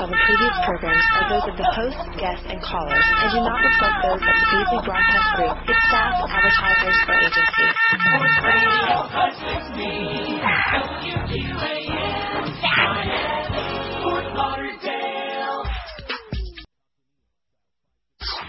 [0.00, 3.60] on the previous programs are those of the hosts, guests, and callers and do not
[3.60, 7.76] reflect those of the Beasley Broadcast Group, its staff, advertisers, or agencies.
[8.00, 10.40] Sports Radio 560
[11.04, 13.60] WQAM, Miami,
[14.00, 15.19] Fort Lauderdale.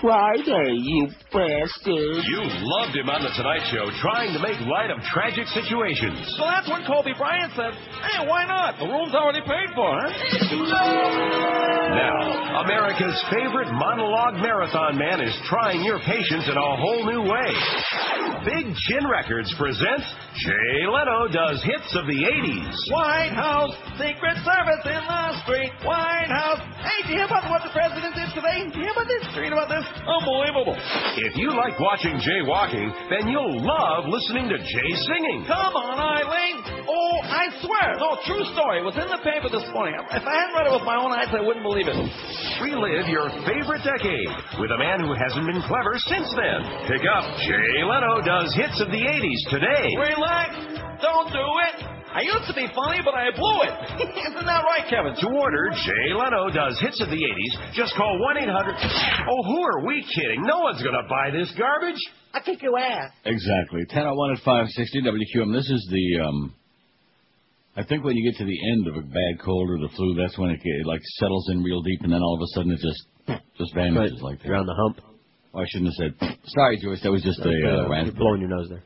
[0.02, 2.26] Friday, you bastard.
[2.26, 6.18] You loved him on The Tonight Show trying to make light of tragic situations.
[6.42, 7.70] So that's when Kobe Bryant said,
[8.02, 8.82] hey, why not?
[8.82, 10.10] The room's already paid for, huh?
[11.94, 17.54] Now, America's favorite monologue marathon man is trying your patience in a whole new way.
[18.42, 20.10] Big Chin Records presents
[20.42, 22.74] Jay Leno Does Hits of the 80s.
[22.90, 25.70] White House, Secret Service in the street.
[25.86, 26.58] White House.
[26.82, 28.66] Hey, do you hear about what the president did today?
[28.66, 29.22] Do you hear about this?
[29.30, 29.86] Do you hear about this?
[30.02, 30.76] Unbelievable.
[31.18, 35.46] If you like watching Jay walking, then you'll love listening to Jay singing.
[35.46, 36.58] Come on, Eileen.
[36.90, 38.02] Oh, I swear.
[38.02, 38.82] No, true story.
[38.82, 39.94] It was in the paper this morning.
[40.00, 41.98] If I hadn't read it with my own eyes, I wouldn't believe it.
[42.62, 46.60] Relive your favorite decade with a man who hasn't been clever since then.
[46.90, 49.86] Pick up Jay Leno Does Hits of the 80s today.
[49.98, 50.50] Relax.
[51.02, 52.01] Don't do it.
[52.14, 53.74] I used to be funny, but I blew it.
[54.32, 55.16] Isn't that right, Kevin?
[55.16, 58.76] To order Jay Leno Does Hits of the 80s, just call 1 800.
[59.30, 60.44] Oh, who are we kidding?
[60.44, 62.00] No one's going to buy this garbage.
[62.34, 63.16] I think you asked.
[63.26, 63.88] Exactly.
[63.88, 65.54] 1001 at 560 WQM.
[65.56, 66.54] This is the, um,
[67.76, 70.16] I think when you get to the end of a bad cold or the flu,
[70.16, 72.72] that's when it, it like settles in real deep and then all of a sudden
[72.72, 74.32] it just, just vanishes Right.
[74.32, 74.48] like that.
[74.48, 75.00] You're on the hump.
[75.54, 78.16] Oh, I shouldn't have said, sorry, Joyce, that was just a, uh, You're rant.
[78.16, 78.84] blowing your nose there.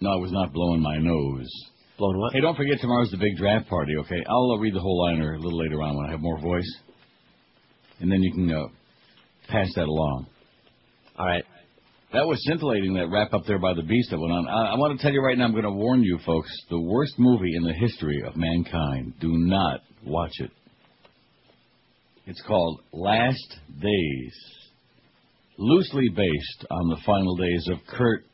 [0.00, 1.48] No, I was not blowing my nose.
[1.96, 2.32] What?
[2.32, 4.24] Hey, don't forget tomorrow's the big draft party, okay?
[4.28, 6.70] I'll uh, read the whole liner a little later on when I have more voice.
[8.00, 8.66] And then you can uh,
[9.48, 10.26] pass that along.
[11.16, 11.44] All right.
[12.12, 14.48] That was scintillating, that wrap up there by the beast that went on.
[14.48, 16.80] I, I want to tell you right now, I'm going to warn you folks, the
[16.80, 19.14] worst movie in the history of mankind.
[19.20, 20.50] Do not watch it.
[22.26, 24.34] It's called Last Days.
[25.58, 28.24] Loosely based on the final days of Kurt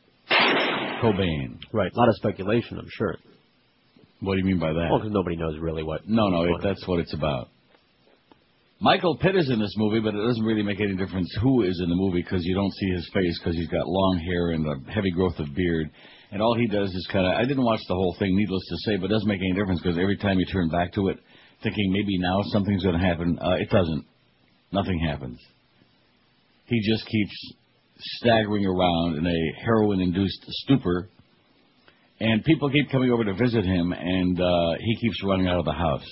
[1.03, 1.59] Cobain.
[1.71, 1.91] Right.
[1.93, 3.17] A lot of speculation, I'm sure.
[4.21, 4.87] What do you mean by that?
[4.89, 6.07] Well, because nobody knows really what.
[6.07, 7.49] No, no, it, that's what it's about.
[8.79, 11.79] Michael Pitt is in this movie, but it doesn't really make any difference who is
[11.83, 14.65] in the movie because you don't see his face because he's got long hair and
[14.65, 15.89] a heavy growth of beard.
[16.31, 18.77] And all he does is kind of, I didn't watch the whole thing, needless to
[18.85, 21.19] say, but it doesn't make any difference because every time you turn back to it,
[21.61, 24.05] thinking maybe now something's going to happen, uh, it doesn't.
[24.71, 25.39] Nothing happens.
[26.65, 27.53] He just keeps
[27.99, 31.09] staggering around in a heroin-induced stupor,
[32.21, 35.65] and people keep coming over to visit him, and uh, he keeps running out of
[35.65, 36.07] the house.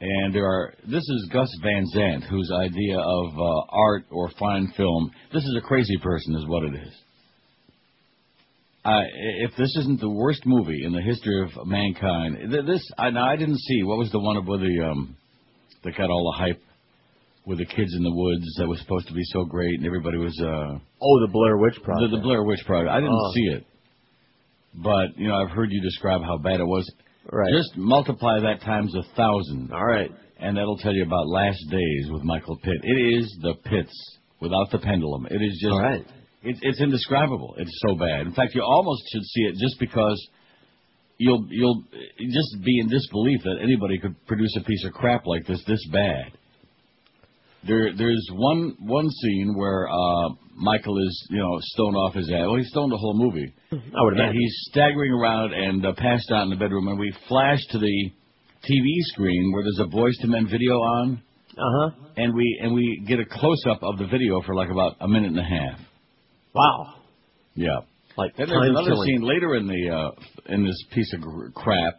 [0.00, 0.74] And there are.
[0.86, 5.10] This is Gus Van Sant, whose idea of uh, art or fine film.
[5.32, 6.94] This is a crazy person, is what it is.
[8.84, 9.02] Uh,
[9.40, 12.36] if this isn't the worst movie in the history of mankind,
[12.66, 13.82] this I, now I didn't see.
[13.82, 15.16] What was the one with the um,
[15.84, 16.62] that got all the hype
[17.44, 20.16] with the kids in the woods that was supposed to be so great and everybody
[20.18, 22.10] was uh, Oh, the Blair Witch Project.
[22.12, 22.90] the, the Blair Witch Project.
[22.90, 23.32] I didn't Oh.
[23.34, 23.64] see it,
[24.82, 26.90] but you know I've heard you describe how bad it was.
[27.30, 27.52] Right.
[27.52, 29.72] Just multiply that times a thousand.
[29.72, 30.10] All right.
[30.40, 32.80] And that'll tell you about Last Days with Michael Pitt.
[32.82, 33.92] It is the pits
[34.40, 35.26] without the pendulum.
[35.26, 35.72] It is just.
[35.72, 36.06] All right.
[36.42, 37.56] It's it's indescribable.
[37.58, 38.26] It's so bad.
[38.26, 40.28] In fact, you almost should see it just because
[41.18, 41.82] you'll you'll
[42.18, 45.84] just be in disbelief that anybody could produce a piece of crap like this this
[45.92, 46.37] bad.
[47.66, 52.42] There there's one one scene where uh Michael is you know stoned off his ass.
[52.46, 53.52] Well, he's stoned the whole movie.
[53.72, 54.40] I would And imagine.
[54.40, 58.10] he's staggering around and uh, passed out in the bedroom, and we flash to the
[58.64, 61.90] TV screen where there's a Boyz II Men video on, Uh huh.
[62.16, 65.08] and we and we get a close up of the video for like about a
[65.08, 65.80] minute and a half.
[66.54, 66.94] Wow.
[67.54, 67.80] Yeah.
[68.16, 69.06] Like Then there's another killing.
[69.06, 71.94] scene later in the uh, in this piece of gr- crap,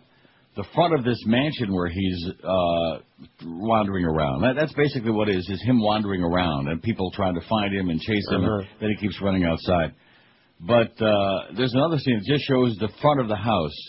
[0.60, 3.00] the front of this mansion where he's uh,
[3.46, 4.42] wandering around.
[4.42, 7.74] That, that's basically what it is: is him wandering around and people trying to find
[7.74, 8.44] him and chase him.
[8.44, 8.60] Uh-huh.
[8.60, 9.96] And then he keeps running outside.
[10.60, 13.80] But uh, there's another scene that just shows the front of the house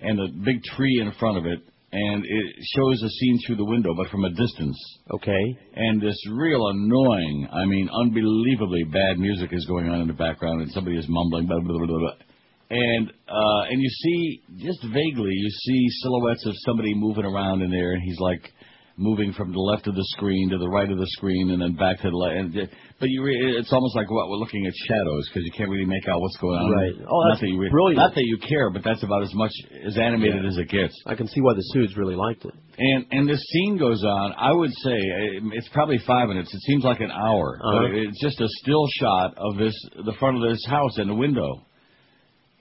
[0.00, 1.60] and a big tree in front of it,
[1.92, 4.78] and it shows a scene through the window, but from a distance.
[5.14, 5.44] Okay.
[5.76, 10.62] And this real annoying, I mean, unbelievably bad music is going on in the background,
[10.62, 12.29] and somebody is mumbling, blah, blah, blah, blah, blah.
[12.70, 17.70] And uh, and you see just vaguely, you see silhouettes of somebody moving around in
[17.70, 18.52] there, and he's like
[18.96, 21.74] moving from the left of the screen to the right of the screen, and then
[21.74, 22.36] back to the left.
[22.36, 22.68] And,
[23.00, 25.86] but you, re- it's almost like what we're looking at shadows because you can't really
[25.86, 26.70] make out what's going on.
[26.70, 26.92] Right.
[27.08, 27.96] Oh, not that's that you re- brilliant.
[27.96, 29.52] Not that you care, but that's about as much
[29.84, 30.94] as animated as it gets.
[31.06, 32.54] I can see why the Suits really liked it.
[32.78, 34.32] And and this scene goes on.
[34.36, 36.52] I would say eh, it's probably five minutes.
[36.54, 37.58] It seems like an hour.
[37.58, 37.88] Uh-huh.
[37.88, 39.74] But it's just a still shot of this
[40.04, 41.66] the front of this house and the window.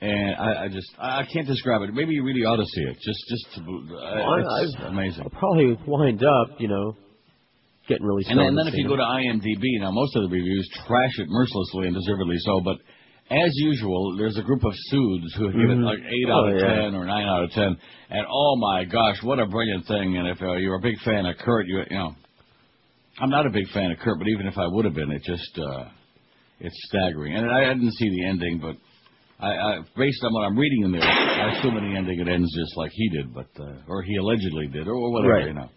[0.02, 1.94] And I, I just I can't describe it.
[1.94, 2.96] Maybe you really ought to see it.
[3.04, 5.24] Just just to, uh, it's I- amazing.
[5.24, 6.96] I'll probably wind up, you know,
[7.90, 10.24] getting really And then, and then if you seeing go to IMDb, now most of
[10.24, 12.78] the reviews trash it mercilessly and deservedly so, but
[13.30, 15.84] as usual, there's a group of suits who give it Mhm.
[15.84, 16.82] like 8 Oh, out of yeah.
[16.88, 17.78] 10 or 9 out of 10,
[18.10, 21.26] and oh my gosh, what a brilliant thing, and if uh, you're a big fan
[21.26, 22.16] of Kurt, you, you know,
[23.20, 25.24] I'm not a big fan of Kurt, but even if I would have been, it
[25.24, 25.86] just, uh,
[26.62, 27.36] it's staggering.
[27.36, 28.78] And I, I didn't see the ending, but
[29.40, 32.28] I, I, based on what I'm reading in there, I assume in the ending it
[32.28, 35.48] ends just like he did, but, uh, or he allegedly did, or whatever, Right.
[35.48, 35.70] you know.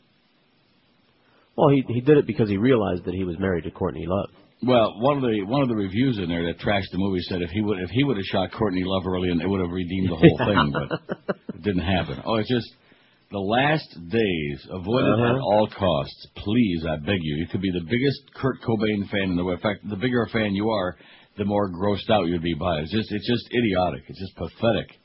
[1.56, 4.30] Well, he he did it because he realized that he was married to Courtney Love.
[4.64, 7.42] Well, one of the one of the reviews in there that trashed the movie said
[7.42, 9.70] if he would if he would have shot Courtney Love early, and it would have
[9.70, 12.22] redeemed the whole thing, but it didn't happen.
[12.24, 12.72] Oh, it's just
[13.30, 14.66] the last days.
[14.70, 15.34] Avoid it Uh-huh.
[15.36, 16.84] at all costs, please.
[16.88, 17.36] I beg you.
[17.36, 19.58] You could be the biggest Kurt Cobain fan in the world.
[19.58, 20.96] In fact, the bigger a fan you are,
[21.36, 22.82] the more grossed out you'd be by it.
[22.82, 24.04] It's just it's just idiotic.
[24.08, 24.98] It's just pathetic.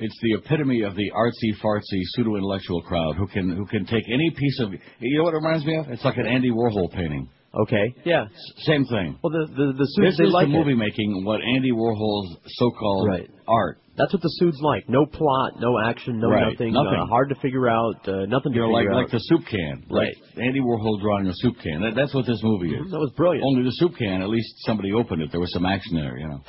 [0.00, 4.04] It's the epitome of the artsy fartsy pseudo intellectual crowd who can who can take
[4.12, 5.88] any piece of you know what it reminds me of?
[5.88, 7.28] It's like an Andy Warhol painting.
[7.62, 7.94] Okay.
[8.04, 8.26] Yeah.
[8.58, 9.18] Same thing.
[9.22, 10.58] Well, the the, the suits This they is like the it.
[10.58, 13.30] movie making what Andy Warhol's so-called Right.
[13.46, 13.78] art.
[13.96, 14.88] That's what the suits like.
[14.88, 16.50] No plot, no action, no Right.
[16.50, 16.72] nothing.
[16.72, 16.98] Nothing.
[16.98, 17.94] Uh, hard to figure out.
[18.08, 19.10] Uh, nothing to You know, like figure like out.
[19.12, 20.16] the soup can, Right.
[20.36, 21.80] Like Andy Warhol drawing a soup can.
[21.82, 22.90] That, that's what this movie is.
[22.90, 23.44] that was brilliant.
[23.46, 25.30] Only the soup can, at least somebody opened it.
[25.30, 26.40] There was some action there, you know.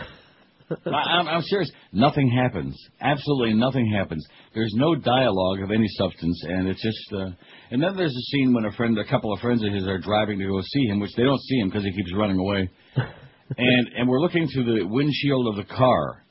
[0.87, 1.71] I, I'm, I'm serious.
[1.93, 2.75] Nothing happens.
[2.99, 4.25] Absolutely nothing happens.
[4.55, 7.13] There's no dialogue of any substance, and it's just.
[7.13, 7.29] Uh,
[7.71, 9.97] and then there's a scene when a friend, a couple of friends of his, are
[9.99, 12.69] driving to go see him, which they don't see him because he keeps running away.
[13.57, 16.23] and and we're looking through the windshield of the car,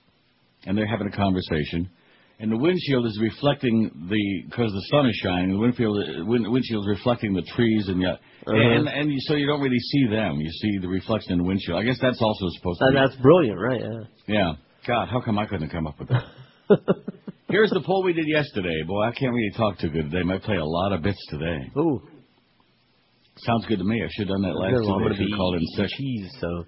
[0.66, 1.88] and they're having a conversation.
[2.40, 5.50] And the windshield is reflecting the because the sun is shining.
[5.52, 8.14] The windshield wind, windshield is reflecting the trees and yeah,
[8.46, 8.54] Uh-huh.
[8.56, 10.40] and and you, so you don't really see them.
[10.40, 11.78] You see the reflection in the windshield.
[11.78, 12.86] I guess that's also supposed to.
[12.86, 13.00] and be.
[13.00, 13.81] that's brilliant, right?
[13.81, 14.00] Yeah.
[14.26, 14.52] Yeah.
[14.86, 16.25] God, how come I couldn't come up with that?
[17.49, 18.82] Here's the poll we did yesterday.
[18.87, 20.23] Boy, I can't really talk too good today.
[20.25, 21.70] Might play a lot of bits today.
[21.76, 22.02] Ooh.
[23.38, 24.02] Sounds good to me.
[24.02, 25.19] I should have done that last Good, two well, I'm days.
[25.19, 25.88] gonna We be called in sick.
[25.99, 26.64] cheese, so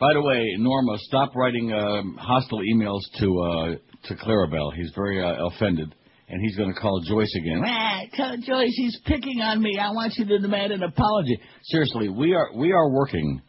[0.00, 4.72] By the way, Norma, stop writing um, hostile emails to uh, to Clarabelle.
[4.74, 5.94] He's very uh, offended,
[6.28, 7.62] and he's going to call Joyce again.
[7.64, 9.78] Ah, tell Joyce he's picking on me.
[9.78, 11.38] I want you to demand an apology.
[11.64, 13.42] Seriously, we are we are working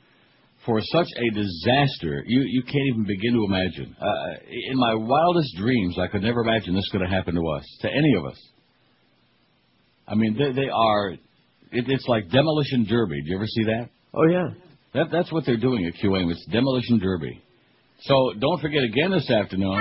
[0.65, 2.23] for such a disaster.
[2.25, 3.95] You you can't even begin to imagine.
[3.99, 7.65] Uh, in my wildest dreams, I could never imagine this could have happened to us,
[7.81, 8.39] to any of us.
[10.07, 11.11] I mean, they, they are.
[11.71, 13.21] It, it's like demolition derby.
[13.21, 13.89] Do you ever see that?
[14.13, 14.49] oh yeah.
[14.93, 16.29] That, that's what they're doing at QAM.
[16.31, 17.41] It's demolition derby.
[18.01, 19.79] So don't forget again this afternoon.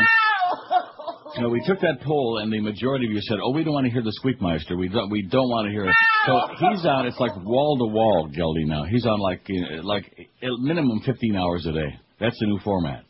[1.36, 3.72] You know, we took that poll, and the majority of you said, "Oh, we don't
[3.74, 4.76] want to hear the Squeakmeister.
[4.76, 5.10] We don't.
[5.10, 5.94] We don't want to hear it."
[6.30, 7.06] So he's on.
[7.06, 8.66] It's like wall to wall, Geldy.
[8.66, 9.44] Now he's on like
[9.82, 10.28] like
[10.60, 11.98] minimum 15 hours a day.
[12.20, 13.02] That's the new format.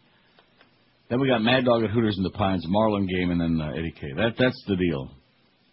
[1.10, 3.72] Then we got Mad Dog at Hooters in the Pines, Marlin Game, and then uh,
[3.72, 4.12] Eddie K.
[4.16, 5.10] That that's the deal.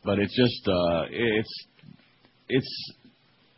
[0.04, 1.66] But it's just uh, it's
[2.50, 2.94] it's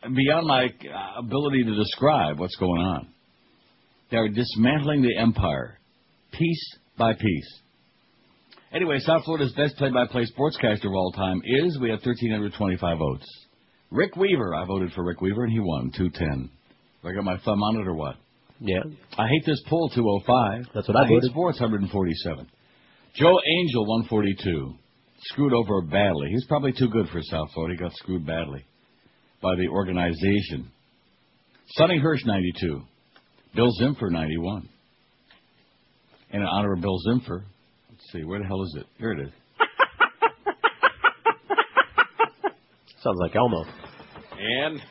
[0.04, 3.08] beyond my uh, ability to describe what's going on.
[4.12, 5.80] They're dismantling the empire,
[6.32, 7.60] piece by piece.
[8.72, 13.39] Anyway, South Florida's best play-by-play sportscaster of all time is, we have 1,325 votes.
[13.92, 16.50] Rick Weaver, I voted for Rick Weaver, and he won, 210.
[17.04, 18.16] I got my thumb on it or what?
[18.60, 18.84] Yeah.
[19.18, 20.72] I hate this poll, 205.
[20.74, 21.32] That's what I hate voted.
[21.32, 22.48] sports, 147.
[23.16, 24.74] Joe Angel, 142.
[25.22, 26.30] Screwed over badly.
[26.30, 27.76] He's probably too good for South Florida.
[27.76, 28.64] He got screwed badly
[29.42, 30.72] by the organization.
[31.72, 32.82] Sonny Hirsch, 92.
[33.56, 34.70] Bill Zimfer, 91.
[36.32, 37.44] And in honor of Bill Zimfer,
[37.90, 38.86] let's see, where the hell is it?
[38.98, 39.32] Here it is.
[43.04, 43.64] Sounds like Elmo.
[44.40, 44.82] And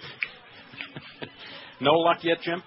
[1.81, 2.63] no luck yet, Jim?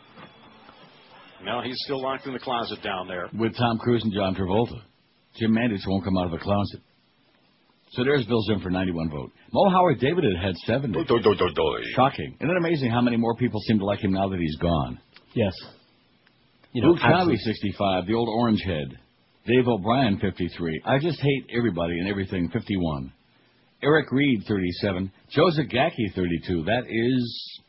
[1.44, 3.30] No, he's still locked in the closet down there.
[3.34, 4.82] With Tom Cruise and John Travolta.
[5.40, 6.82] Jim Mandich won't come out of the closet.
[7.92, 9.32] So there's Bill Zimfer, 91 vote.
[9.52, 10.94] Mo Howard David had had 70.
[11.96, 12.38] Shocking.
[12.40, 15.00] Isn't it amazing how many more people seem to like him now that he's gone?
[15.34, 15.52] Yes.
[16.72, 18.98] You know, Luke Chavi, 65, the old orange head.
[19.46, 20.82] Dave O'Brien, 53.
[20.86, 23.12] I just hate everybody and everything, 51.
[23.84, 25.12] Eric Reid, 37.
[25.32, 26.64] Joe Zagacki, 32.
[26.66, 27.62] That is.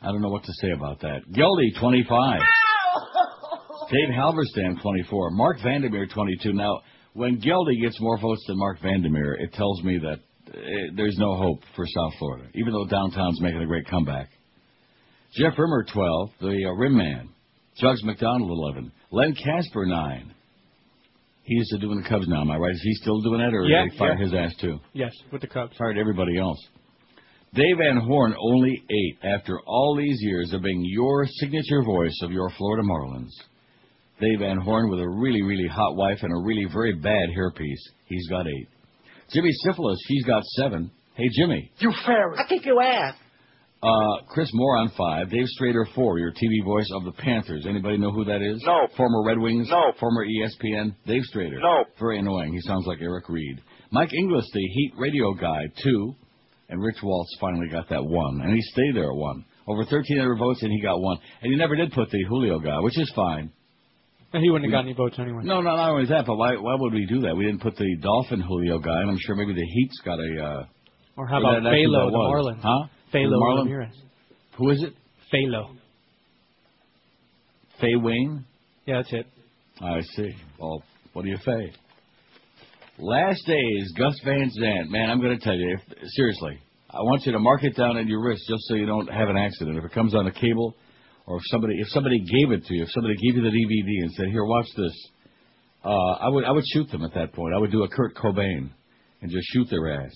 [0.00, 1.20] I don't know what to say about that.
[1.30, 2.40] Geldy, 25.
[3.90, 5.30] Dave Halberstam, 24.
[5.30, 6.52] Mark Vandermeer, 22.
[6.52, 6.80] Now,
[7.14, 10.60] when Geldy gets more votes than Mark Vandermeer, it tells me that uh,
[10.94, 14.28] there's no hope for South Florida, even though downtown's making a great comeback.
[15.34, 16.30] Jeff Rimmer, 12.
[16.40, 17.28] The uh, Rim Man.
[17.80, 18.92] Jugs McDonald, 11.
[19.10, 20.34] Len Kasper, 9.
[21.48, 22.74] He's uh, doing the Cubs now, am I right?
[22.74, 24.24] Is he still doing it, or Yeah, did they fire yeah.
[24.24, 24.78] his ass too?
[24.92, 25.74] Yes, with the Cubs.
[25.78, 26.58] Fired everybody else.
[27.54, 32.30] Dave Van Horn, only eight, after all these years of being your signature voice of
[32.30, 33.32] your Florida Marlins.
[34.20, 37.80] Dave Van Horn with a really, really hot wife and a really very bad hairpiece.
[38.04, 38.68] He's got eight.
[39.32, 40.90] Jimmy Syphilis, he's got seven.
[41.14, 41.70] Hey, Jimmy.
[41.78, 42.38] You ferret.
[42.38, 43.14] I kick your ass.
[43.80, 45.30] Uh, Chris Moore on five.
[45.30, 46.18] Dave Strader four.
[46.18, 47.64] Your TV voice of the Panthers.
[47.68, 48.60] Anybody know who that is?
[48.66, 48.88] No.
[48.96, 49.68] Former Red Wings.
[49.70, 49.92] No.
[50.00, 50.96] Former ESPN.
[51.06, 51.60] Dave Strader.
[51.62, 51.84] No.
[52.00, 52.52] Very annoying.
[52.52, 53.60] He sounds like Eric Reid.
[53.92, 56.14] Mike Inglis, the Heat radio guy, two.
[56.70, 59.44] And Rich Waltz finally got that one, and he stayed there at one.
[59.66, 61.16] Over 1,300 votes, and he got one.
[61.40, 63.50] And he never did put the Julio guy, which is fine.
[64.34, 65.40] And he wouldn't have got any votes anyway.
[65.44, 67.34] No, no, not only that, but why why would we do that?
[67.36, 70.44] We didn't put the Dolphin Julio guy, and I'm sure maybe the Heat's got a.
[70.44, 70.64] Uh,
[71.16, 72.18] Or how Well, about that- that's who Phalo, the.
[72.18, 72.60] Marlins?
[72.60, 72.88] Huh?
[73.12, 73.66] Phalo Marlin?
[73.66, 73.94] Ramirez.
[74.56, 74.94] Who is it?
[75.32, 75.74] Phalo.
[77.80, 78.44] Fay Wayne?
[78.86, 79.26] Yeah, that's it.
[79.80, 80.30] I see.
[80.58, 81.72] Well, what do you say?
[82.98, 84.90] Last days, Gus Van Sant.
[84.90, 86.58] Man, I'm going to tell you, if, seriously,
[86.90, 89.28] I want you to mark it down on your wrist just so you don't have
[89.28, 89.78] an accident.
[89.78, 90.74] If it comes on a cable,
[91.26, 94.02] or if somebody if somebody gave it to you, if somebody gave you the DVD
[94.02, 95.10] and said, "Here, watch this,"
[95.84, 97.54] uh, I would I would shoot them at that point.
[97.54, 98.70] I would do a Kurt Cobain
[99.20, 100.12] and just shoot their ass.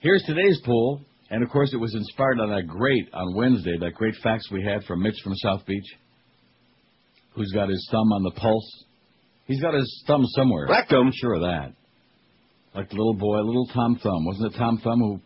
[0.00, 3.94] Here's today's poll, and of course, it was inspired on that great on Wednesday that
[3.94, 5.86] great facts we had from Mitch from South Beach,
[7.34, 8.84] who's got his thumb on the pulse.
[9.46, 10.66] He's got his thumb somewhere.
[10.68, 11.06] Rectum.
[11.06, 11.72] I'm sure of that.
[12.74, 14.26] Like the little boy, little Tom Thumb.
[14.26, 15.20] Wasn't it Tom Thumb who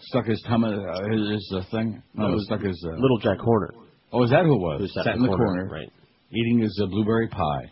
[0.00, 0.70] stuck his thumb, uh,
[1.10, 2.02] his, his uh, thing?
[2.14, 2.84] No, was stuck his.
[2.86, 3.70] Uh, Little Jack Horner.
[4.12, 4.80] Oh, is that who it was?
[4.80, 5.90] Who sat, in the corner, Right.
[6.32, 7.70] eating his uh, blueberry pie.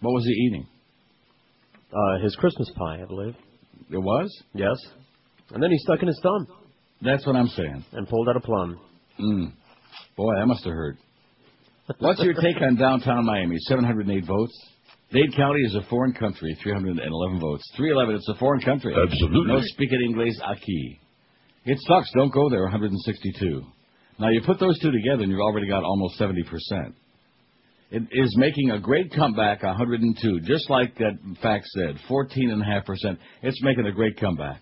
[0.00, 0.66] What was he eating?
[1.92, 3.34] Uh, his Christmas pie, I believe.
[3.90, 4.30] It was?
[4.54, 4.76] Yes.
[5.52, 6.46] And then he stuck in his thumb
[7.02, 7.84] That's what I'm saying.
[7.92, 8.80] and pulled out a plum.
[9.20, 9.52] Mm.
[10.16, 10.98] Boy, that must have hurt.
[11.98, 13.56] What's your take on downtown Miami?
[13.60, 14.52] 708 votes.
[15.10, 17.64] Dade County is a foreign country, 311 votes.
[17.76, 18.94] 311, it's a foreign country.
[18.94, 19.54] Absolutely.
[19.54, 20.98] No speak it English aquí.
[21.64, 23.62] It sucks, don't go there, 162.
[24.18, 26.42] Now you put those two together and you've already got almost 70%.
[27.90, 33.16] It is making a great comeback, 102, just like that fact said, 14.5%.
[33.42, 34.60] It's making a great comeback.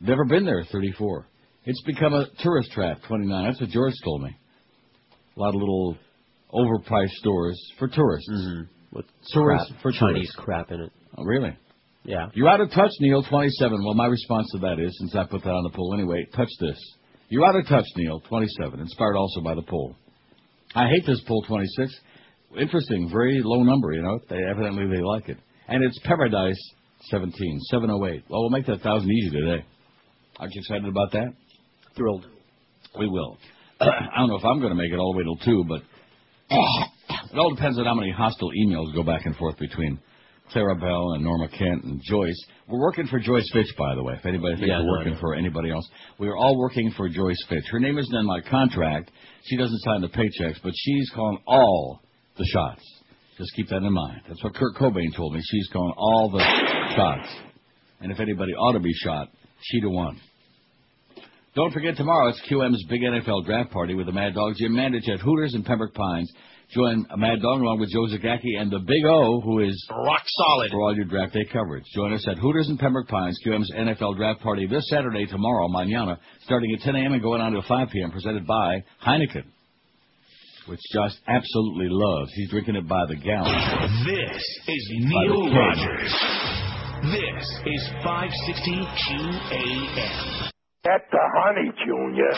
[0.00, 1.26] Never been there, 34.
[1.64, 3.44] It's become a tourist trap, 29.
[3.44, 4.36] That's what George told me.
[5.36, 5.96] A lot of little
[6.52, 8.30] overpriced stores for tourists.
[8.30, 8.96] Mm-hmm.
[8.96, 10.36] With Tourists crap, for Chinese tourists.
[10.36, 10.92] crap in it.
[11.18, 11.56] Oh, really?
[12.04, 12.26] Yeah.
[12.34, 13.84] You're out of touch, Neil, 27.
[13.84, 16.48] Well, my response to that is, since I put that on the poll anyway, touch
[16.60, 16.78] this.
[17.28, 18.78] You're out of touch, Neil, 27.
[18.78, 19.96] Inspired also by the poll.
[20.74, 21.92] I hate this poll, 26.
[22.60, 24.20] Interesting, very low number, you know.
[24.30, 25.38] They evidently they like it.
[25.68, 26.60] And it's Paradise
[27.10, 28.24] 17, 708.
[28.28, 29.64] Well, we'll make that 1,000 easy today.
[30.38, 31.32] Aren't you excited about that?
[31.96, 32.26] Thrilled.
[32.98, 33.38] We will.
[33.80, 35.82] I don't know if I'm going to make it all the way till 2, but
[36.50, 39.98] it all depends on how many hostile emails go back and forth between
[40.54, 42.40] Clarabelle and Norma Kent and Joyce.
[42.68, 45.12] We're working for Joyce Fitch, by the way, if anybody thinks Yeah, we're no, working
[45.14, 45.20] no.
[45.20, 45.88] for anybody else.
[46.18, 47.64] We are all working for Joyce Fitch.
[47.70, 49.10] Her name isn't in my contract.
[49.44, 52.00] She doesn't sign the paychecks, but she's calling all
[52.38, 52.82] the shots.
[53.38, 54.22] Just keep that in mind.
[54.28, 55.40] That's what Kurt Cobain told me.
[55.44, 56.42] She's calling all the
[56.96, 57.28] shots.
[58.00, 59.28] And if anybody ought to be shot,
[59.60, 60.20] she'd have won.
[61.54, 65.08] Don't forget tomorrow it's QM's big NFL draft party with the Mad Dog Jim Mandich
[65.08, 66.30] at Hooters in Pembroke Pines.
[66.74, 70.70] Join Mad Dog along with Joe Zagacki and the Big O, who is Rock solid.
[70.72, 71.84] for all your draft day coverage.
[71.94, 76.18] Join us at Hooters in Pembroke Pines, QM's NFL draft party this Saturday, tomorrow, mañana,
[76.42, 77.12] starting at 10 a.m.
[77.12, 79.44] and going on to 5 p.m., presented by Heineken,
[80.66, 82.32] which Josh absolutely loves.
[82.34, 84.04] He's drinking it by the gallon.
[84.04, 85.54] This is Neil.
[85.54, 86.65] Rogers.
[87.12, 90.55] This is 560 QAM.
[90.86, 92.30] That's the honey, Junior.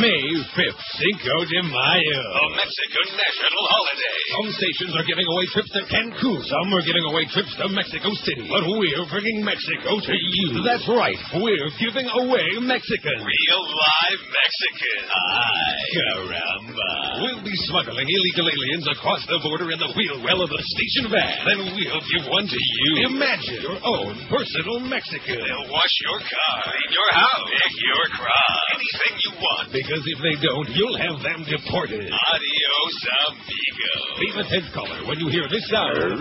[0.00, 0.24] May
[0.56, 2.24] 5th, Cinco de Mayo.
[2.24, 4.16] A Mexican national holiday.
[4.32, 6.40] Some stations are giving away trips to Cancun.
[6.40, 8.48] Some are giving away trips to Mexico City.
[8.48, 10.64] But we're bringing Mexico to you.
[10.64, 11.20] That's right.
[11.36, 13.28] We're giving away Mexican.
[13.28, 15.00] Real live Mexican.
[15.12, 16.92] Ay, caramba.
[17.28, 21.12] We'll be smuggling illegal aliens across the border in the wheel well of a station
[21.12, 21.44] van.
[21.44, 23.12] Then we'll give one to you.
[23.12, 25.44] Imagine your own personal Mexican.
[25.44, 29.66] They'll wash your car, clean your house, pick your crop, anything you want.
[29.72, 32.06] Because if they don't, you'll have them deported.
[32.06, 32.96] Adios,
[33.26, 33.94] amigo.
[34.22, 36.20] Leave a tenth color when you hear this sound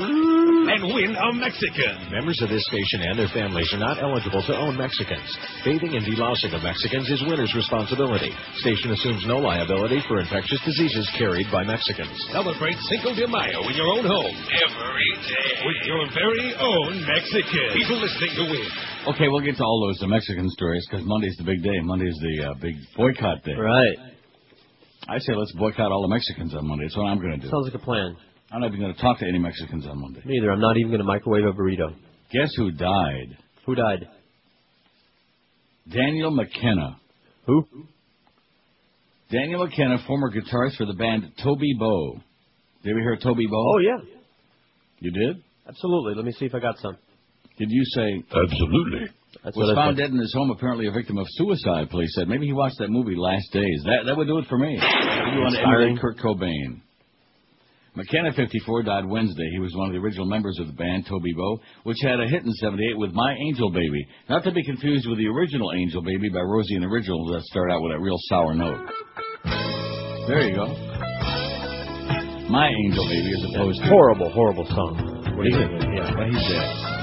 [0.71, 2.09] and win a Mexican.
[2.09, 5.27] Members of this station and their families are not eligible to own Mexicans.
[5.65, 8.31] Bathing and delousing of Mexicans is winner's responsibility.
[8.63, 12.13] Station assumes no liability for infectious diseases carried by Mexicans.
[12.31, 15.49] Celebrate Cinco de Mayo in your own home Every day.
[15.65, 17.73] with your very own Mexican.
[17.75, 18.90] People listening to win.
[19.07, 21.79] Okay, we'll get to all those Mexican stories because Monday's the big day.
[21.81, 23.53] Monday's the uh, big boycott day.
[23.53, 23.97] Right.
[25.09, 26.85] I say let's boycott all the Mexicans on Monday.
[26.85, 27.49] That's what I'm going to do.
[27.49, 28.15] Sounds like a plan.
[28.51, 30.21] I'm not even going to talk to any Mexicans on Monday.
[30.25, 30.51] Me either.
[30.51, 31.95] I'm not even going to microwave a burrito.
[32.31, 33.37] Guess who died?
[33.65, 34.07] Who died?
[35.91, 36.97] Daniel McKenna.
[37.47, 37.65] Who?
[39.31, 42.19] Daniel McKenna, former guitarist for the band Toby Beau.
[42.83, 43.73] Did we hear Toby Beau?
[43.75, 43.97] Oh yeah,
[44.99, 45.43] You did?
[45.67, 46.13] absolutely.
[46.15, 46.97] Let me see if I got some.
[47.61, 49.05] Did you say Absolutely.
[49.45, 51.91] That's was what found dead in his home, apparently a victim of suicide?
[51.91, 53.85] Police said maybe he watched that movie Last Days.
[53.85, 54.73] That that would do it for me.
[54.73, 56.81] You want to emulate Kurt Cobain.
[57.93, 59.47] McKenna, 54, died Wednesday.
[59.51, 62.27] He was one of the original members of the band, Toby Beau, which had a
[62.27, 64.07] hit in 78 with My Angel Baby.
[64.27, 67.43] Not to be confused with the original Angel Baby by Rosie and the Originals that
[67.43, 68.89] started out with a real sour note.
[70.27, 70.65] There you go.
[72.49, 73.87] My Angel Baby as opposed to...
[73.87, 75.21] Horrible, horrible song.
[75.37, 75.71] What do you think?
[75.73, 75.89] it?
[75.93, 76.15] Yeah.
[76.17, 77.00] Well, he's dead.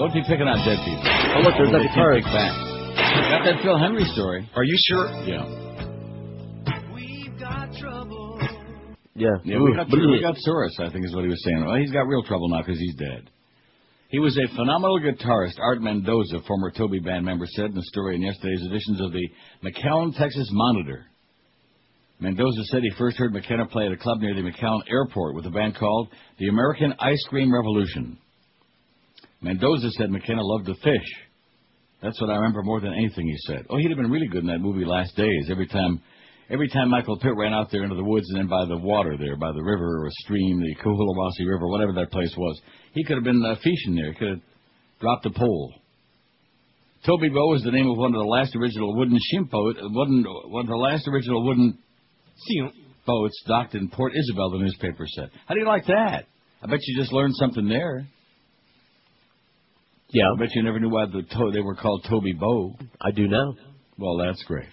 [0.00, 1.04] Don't be picking on dead people.
[1.04, 2.24] Oh, look, there's that guitarist.
[2.32, 2.56] back.
[2.96, 4.48] Got that Phil Hendrie story.
[4.56, 5.12] Are you sure?
[5.28, 5.44] Yeah.
[9.12, 9.36] Yeah.
[9.44, 11.66] Yeah, we got, we got Soros, I think is what he was saying.
[11.66, 13.28] Well, he's got real trouble now because he's dead.
[14.08, 18.16] He was a phenomenal guitarist, Art Mendoza, former Toby band member, said in the story
[18.16, 19.28] in yesterday's editions of the
[19.62, 21.04] McAllen, Texas Monitor.
[22.20, 25.44] Mendoza said he first heard McKenna play at a club near the McAllen Airport with
[25.44, 28.16] a band called the American Ice Cream Revolution.
[29.42, 31.08] Mendoza said McKenna loved to fish.
[32.02, 33.66] That's what I remember more than anything he said.
[33.68, 35.48] Oh, he'd have been really good in that movie Last Days.
[35.50, 36.00] Every time
[36.50, 39.16] every time Michael Pitt ran out there into the woods and then by the water
[39.18, 42.60] there, by the river or a stream, the Coolawasi River, whatever that place was,
[42.92, 44.12] he could have been uh, fishing there.
[44.12, 44.40] He could have
[45.00, 45.74] dropped a pole.
[47.06, 50.24] Toby Beau was the name of one of the last original wooden ship boat, wooden,
[50.48, 51.78] one of the last original wooden
[53.06, 55.30] boats docked in Port Isabel, the newspaper said.
[55.46, 56.24] How do you like that?
[56.62, 58.06] I bet you just learned something there.
[60.12, 60.24] Yeah.
[60.34, 62.76] I bet you never knew why the to- they were called Toby Beau.
[63.00, 63.54] I do now.
[63.98, 64.68] Well, that's great.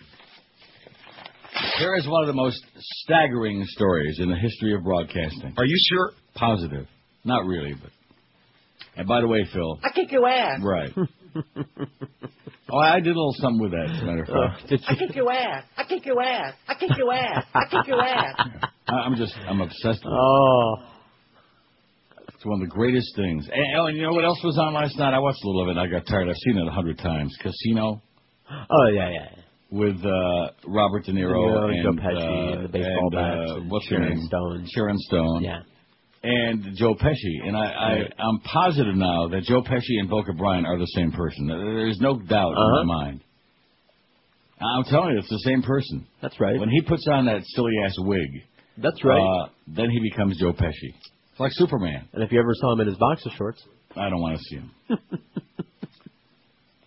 [1.80, 5.54] Here is one of the most staggering stories in the history of broadcasting.
[5.58, 6.12] Are you sure?
[6.36, 6.88] Positive.
[7.24, 7.92] Not really, but.
[8.96, 9.80] And by the way, Phil.
[9.84, 10.60] I kick your ass.
[10.64, 10.92] Right.
[12.72, 14.28] oh, I did a little something with that, as a matter of
[14.60, 14.74] fact.
[14.88, 15.66] I kick your ass.
[15.78, 16.54] I kick your ass.
[16.68, 17.44] I kick your ass.
[17.54, 18.36] I kick your ass.
[18.88, 20.20] I- I'm just, I'm obsessed with it.
[20.20, 20.76] Oh.
[22.38, 23.50] It's one of the greatest things.
[23.52, 25.14] And, oh, and you know what else was on last night?
[25.14, 26.30] I watched a little of it I got tired.
[26.30, 27.36] I've seen it a hundred times.
[27.42, 28.02] Casino
[28.50, 29.30] Oh yeah, yeah.
[29.72, 33.12] with uh, Robert De Niro, De Niro, and, Joe Pesci, uh, and the baseball and,
[33.12, 34.26] bats, uh, and what's her Sharon name?
[34.28, 34.68] Stone.
[34.74, 35.44] Sharon Stone.
[35.44, 35.60] Yeah.
[36.24, 37.46] And Joe Pesci.
[37.48, 41.12] And I, I, I'm positive now that Joe Pesci and Boca Brian are the same
[41.12, 41.48] person.
[41.48, 42.82] There's no doubt Uh-huh.
[42.82, 43.22] in my mind.
[44.62, 46.08] I'm telling you, it's the same person.
[46.22, 46.60] That's right.
[46.60, 48.30] When he puts on that silly ass wig,
[48.78, 49.20] That's right.
[49.22, 50.94] uh, then he becomes Joe Pesci.
[51.38, 52.08] It's like Superman.
[52.14, 53.64] and if you ever saw him in his boxer shorts,
[53.96, 54.72] I don't want to see him.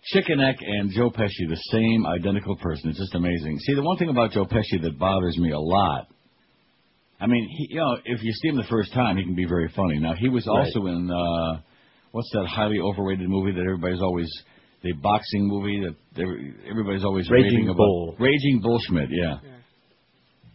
[0.03, 2.89] Chicken Neck and Joe Pesci, the same identical person.
[2.89, 3.59] It's just amazing.
[3.59, 6.07] See, the one thing about Joe Pesci that bothers me a lot.
[7.19, 9.45] I mean, he, you know, if you see him the first time, he can be
[9.45, 9.99] very funny.
[9.99, 10.65] Now, he was Right.
[10.65, 11.61] also in uh,
[12.11, 14.27] what's that highly overrated movie that everybody's always
[14.83, 16.23] the boxing movie that
[16.69, 17.77] everybody's always Raging raving about.
[17.77, 18.15] Bull.
[18.19, 19.37] Raging Bullschmidt, yeah.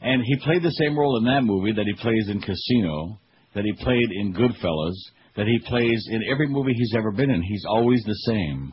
[0.02, 3.18] And he played the same role in that movie that he plays in Casino,
[3.56, 4.94] that he played in Goodfellas,
[5.36, 7.42] that he plays in every movie he's ever been in.
[7.42, 8.72] He's always the same.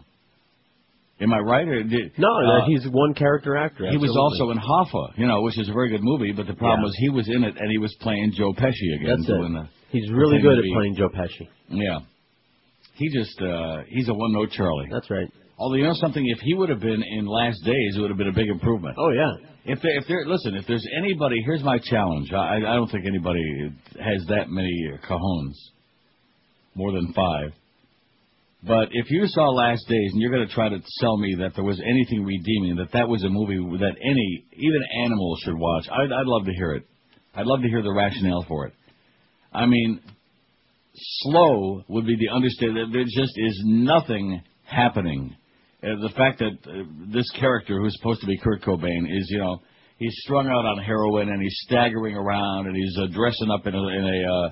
[1.22, 1.67] Am I right?
[1.67, 3.89] Or did, no, uh, he's one character actor.
[3.89, 6.32] he was also in Hoffa, you know, which is a very good movie.
[6.34, 6.86] But the problem Yeah.
[6.86, 9.08] was he was in it and he was playing Joe Pesci again.
[9.17, 9.62] That's doing it.
[9.63, 9.67] the-
[9.98, 11.48] He's really good to at playing Joe Pesci.
[11.69, 12.00] Yeah,
[12.96, 14.88] he just uh, he's a one note Charlie.
[14.91, 15.28] That's right.
[15.60, 18.17] Although you know something, if he would have been in Last Days, it would have
[18.17, 18.96] been a big improvement.
[18.98, 19.34] Oh yeah.
[19.65, 22.32] If there, if there, listen, if there's anybody, here's my challenge.
[22.34, 25.56] I, I don't think anybody has that many cajones,
[26.76, 27.54] more than five.
[28.65, 31.52] But if you saw Last Days and you're going to try to sell me that
[31.56, 35.86] there was anything redeeming, that that was a movie that any, even animals should watch,
[35.91, 36.84] I'd, I'd love to hear it.
[37.36, 38.73] I'd love to hear the rationale for it.
[39.54, 40.02] I mean,
[40.93, 42.93] slow would be the understatement.
[42.93, 45.36] There just is nothing happening.
[45.84, 49.39] Uh, the fact that uh, this character, who's supposed to be Kurt Cobain, is you
[49.39, 49.60] know
[49.98, 53.76] he's strung out on heroin and he's staggering around and he's uh, dressing up in
[53.76, 54.50] a, in a uh,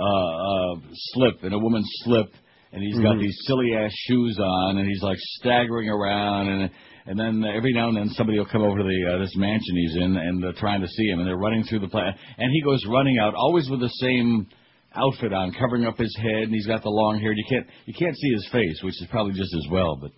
[0.00, 2.28] uh, uh, slip, in a woman's slip,
[2.72, 3.20] and he's got Mhm.
[3.22, 6.70] these silly ass shoes on and he's like staggering around and.
[7.10, 9.76] And then every now and then somebody will come over to the uh, this mansion
[9.76, 12.52] he's in and they're trying to see him, and they're running through the plant, and
[12.52, 14.46] he goes running out, always with the same
[14.94, 17.32] outfit on, covering up his head, and he's got the long hair.
[17.32, 20.10] You can't you can't see his face, which is probably just as well, but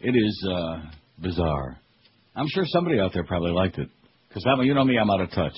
[0.00, 0.80] it is uh,
[1.20, 1.78] bizarre.
[2.36, 3.88] I'm sure somebody out there probably liked it
[4.28, 5.54] because you know me, I'm out of touch.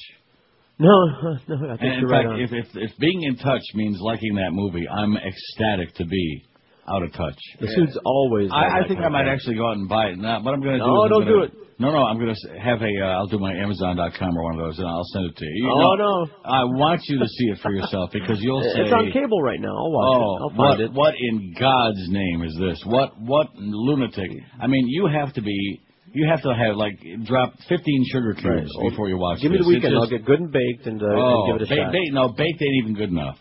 [0.79, 0.89] No,
[1.49, 2.41] no, I think And in you're right fact, on.
[2.41, 6.45] if, if if being in touch means liking that movie, I'm ecstatic to be
[6.91, 7.39] out of touch.
[7.61, 8.51] the suit's always.
[8.53, 10.19] I, I think I might actually go out and buy it.
[10.19, 10.87] Now, what I'm going to do?
[10.87, 11.53] No, is I'm don't gonna- do it.
[11.81, 12.93] No, no, I'm going to have a.
[13.01, 15.65] Uh, I'll do my Amazon.com or one of those, and I'll send it to you.
[15.65, 16.31] You Oh, know, no.
[16.45, 19.59] I want you to see it for yourself because you'll say It's on cable right
[19.59, 19.73] now.
[19.75, 20.43] I'll watch oh, it.
[20.43, 20.93] I'll what, find it.
[20.93, 22.83] what in God's name is this?
[22.85, 24.31] What what lunatic?
[24.61, 25.81] I mean, you have to be
[26.13, 28.45] You have to have like drop 15 sugar cubes
[28.77, 28.91] Right.
[28.91, 29.39] before you watch.
[29.39, 29.43] It.
[29.43, 29.67] Give me this.
[29.67, 29.95] the weekend.
[29.95, 31.93] It's I'll get good and baked and, uh, oh, and give it a ba- shot.
[31.93, 33.39] ba- no, baked ain't even good enough.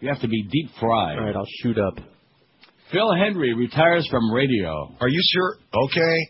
[0.00, 1.18] You have to be deep fried.
[1.18, 2.00] All right, I'll shoot up.
[2.92, 4.94] Phil Hendrie retires from radio.
[5.00, 5.56] Are you sure?
[5.74, 6.28] Okay.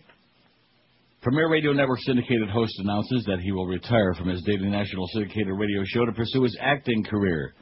[1.20, 5.52] Premier Radio Network syndicated host announces that he will retire from his daily national syndicated
[5.54, 7.52] radio show to pursue his acting career.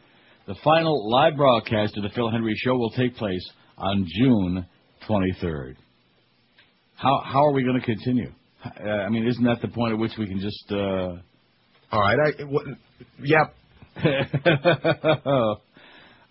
[0.46, 3.44] The final live broadcast of the Phil Hendrie Show will take place
[3.78, 4.66] on June
[5.09, 5.74] 23rd.
[6.94, 8.30] How how are we going to continue?
[8.64, 10.70] Uh, I mean, isn't that the point at which we can just?
[10.70, 11.16] Uh...
[11.90, 12.18] All right.
[12.18, 12.64] I, what,
[13.22, 13.54] yep.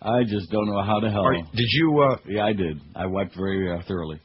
[0.04, 1.24] I just don't know how the hell.
[1.24, 1.98] Are- did you?
[2.00, 2.16] Uh...
[2.28, 2.80] Yeah, I did.
[2.94, 4.20] I wiped very uh, thoroughly.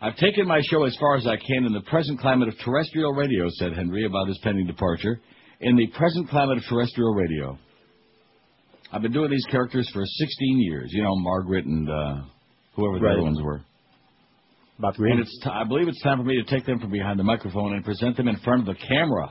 [0.00, 3.12] I've taken my show as far as I can in the present climate of terrestrial
[3.12, 5.20] radio, said Hendrie about his pending departure.
[5.60, 7.58] In the present climate of terrestrial radio.
[8.92, 10.88] I've been doing these characters for 16 years.
[10.92, 12.22] You know, Margaret and uh,
[12.74, 13.12] whoever the Right.
[13.12, 13.60] other ones were.
[14.96, 15.12] Green.
[15.12, 17.22] And it's t- I believe it's time for me to take them from behind the
[17.22, 19.30] microphone and present them in front of the camera.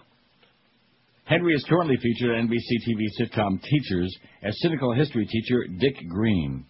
[1.30, 6.66] Hendrie is currently featured on NBC TV sitcom Teachers as cynical history teacher Dick Green.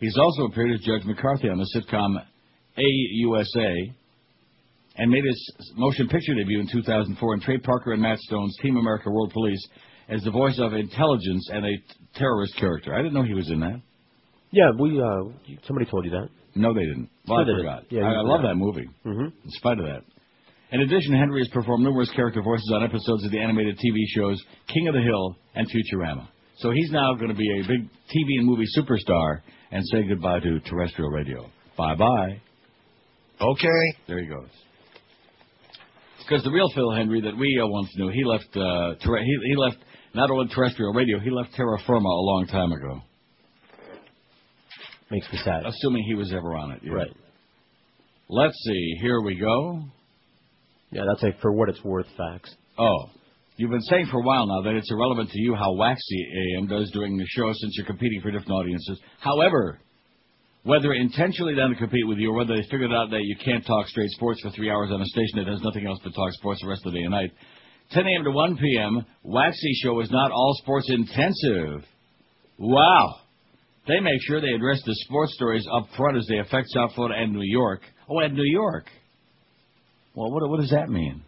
[0.00, 2.16] He's also appeared as Judge McCarthy on the sitcom
[2.76, 3.94] AUSA
[4.98, 8.76] and made his motion picture debut in 2004 in Trey Parker and Matt Stone's Team
[8.76, 9.66] America World Police
[10.10, 11.72] as the voice of intelligence and a
[12.18, 12.94] terrorist character.
[12.94, 13.80] I didn't know he was in that.
[14.50, 15.00] Yeah, we.
[15.00, 15.32] Uh,
[15.66, 16.28] somebody told you that.
[16.54, 17.08] No, they didn't.
[17.26, 17.84] Well, I forgot.
[17.90, 18.88] Yeah, I, I love that movie.
[19.06, 19.24] Mm-hmm.
[19.44, 20.02] In spite of that.
[20.72, 24.42] In addition, Hendrie has performed numerous character voices on episodes of the animated TV shows
[24.72, 26.26] King of the Hill and Futurama.
[26.58, 30.40] So he's now going to be a big TV and movie superstar and say goodbye
[30.40, 31.48] to terrestrial radio.
[31.76, 32.40] Bye bye.
[33.40, 33.96] Okay.
[34.08, 34.48] There he goes.
[36.18, 38.48] Because the real Phil Hendrie that we uh, once knew, he left.
[38.56, 39.76] Uh, terre- he, he left
[40.14, 43.00] not only terrestrial radio, he left terra firma a long time ago.
[45.10, 45.64] Makes me sad.
[45.66, 46.80] Assuming he was ever on it.
[46.82, 46.92] yeah.
[46.92, 47.16] Right.
[48.28, 48.96] Let's see.
[49.00, 49.84] Here we go.
[50.96, 52.54] Yeah, that's a for what it's worth facts.
[52.78, 53.10] Oh,
[53.58, 56.68] you've been saying for a while now that it's irrelevant to you how waxy AM
[56.68, 58.98] does during the show since you're competing for different audiences.
[59.20, 59.78] However,
[60.62, 63.66] whether intentionally done to compete with you or whether they figured out that you can't
[63.66, 66.32] talk straight sports for three hours on a station that has nothing else but talk
[66.32, 67.30] sports the rest of the day and night,
[67.90, 68.24] 10 a.m.
[68.24, 71.84] to 1 p.m., Waxy Show is not all sports intensive.
[72.58, 73.16] Wow.
[73.86, 77.20] They make sure they address the sports stories up front as they affect South Florida
[77.20, 77.82] and New York.
[78.08, 78.86] Oh, and New York.
[80.16, 81.22] Well, what, what does that mean?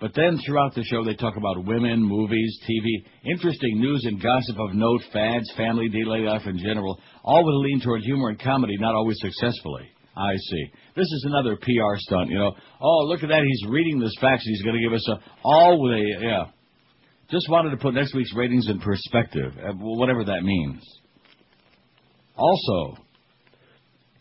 [0.00, 4.56] But then throughout the show, they talk about women, movies, TV, interesting news and gossip
[4.58, 8.40] of note, fads, family, daily life in general, all with a lean toward humor and
[8.40, 9.88] comedy, not always successfully.
[10.16, 10.64] I see.
[10.94, 12.52] This is another PR stunt, you know.
[12.80, 13.42] Oh, look at that.
[13.42, 14.44] He's reading this facts.
[14.44, 16.44] He's going to give us a, all with a, yeah.
[17.30, 20.82] Just wanted to put next week's ratings in perspective, uh, whatever that means.
[22.36, 23.01] Also,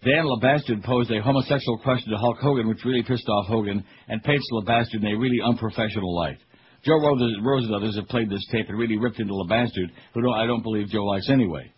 [0.03, 4.23] Dan LeBastard posed a homosexual question to Hulk Hogan, which really pissed off Hogan and
[4.23, 6.37] paints LeBastard in a really unprofessional light.
[6.83, 10.33] Joe Rose and others have played this tape and really ripped into LeBastard, who don't,
[10.33, 11.71] I don't believe Joe likes anyway.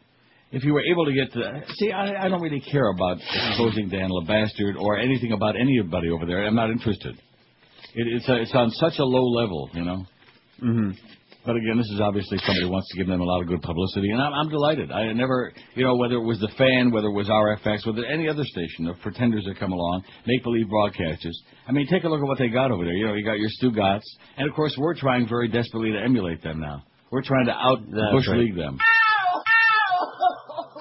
[0.54, 3.90] If you were able to get to see, I, I don't really care about exposing
[3.90, 6.46] Dan LeBastard or anything about anybody over there.
[6.46, 7.16] I'm not interested.
[7.96, 10.06] It, it's a, it's on such a low level, you know.
[10.64, 10.92] Mm-hmm.
[11.45, 13.62] But again, this is obviously somebody who wants to give them a lot of good
[13.62, 14.91] publicity, and I'm, I'm delighted.
[14.91, 18.29] I never, you know, whether it was the fan, whether it was RFX, whether any
[18.29, 21.36] other station, the pretenders that come along, make believe broadcasters.
[21.67, 22.93] I mean, take a look at what they got over there.
[22.93, 24.03] You know, you got your Stugotz,
[24.38, 26.84] and of course, we're trying very desperately to emulate them now.
[27.12, 28.39] We're trying to out That's bush right.
[28.39, 28.79] league them.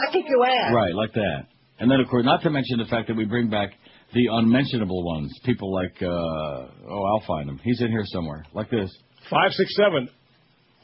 [0.01, 0.72] I kick your ass.
[0.75, 1.46] Right, like that.
[1.81, 3.70] And then, of course, not to mention the fact that we bring back
[4.14, 5.33] the unmentionable ones.
[5.44, 7.61] People like, uh, oh, I'll find him.
[7.64, 8.90] He's in here somewhere, like this.
[9.29, 10.09] Five six seven.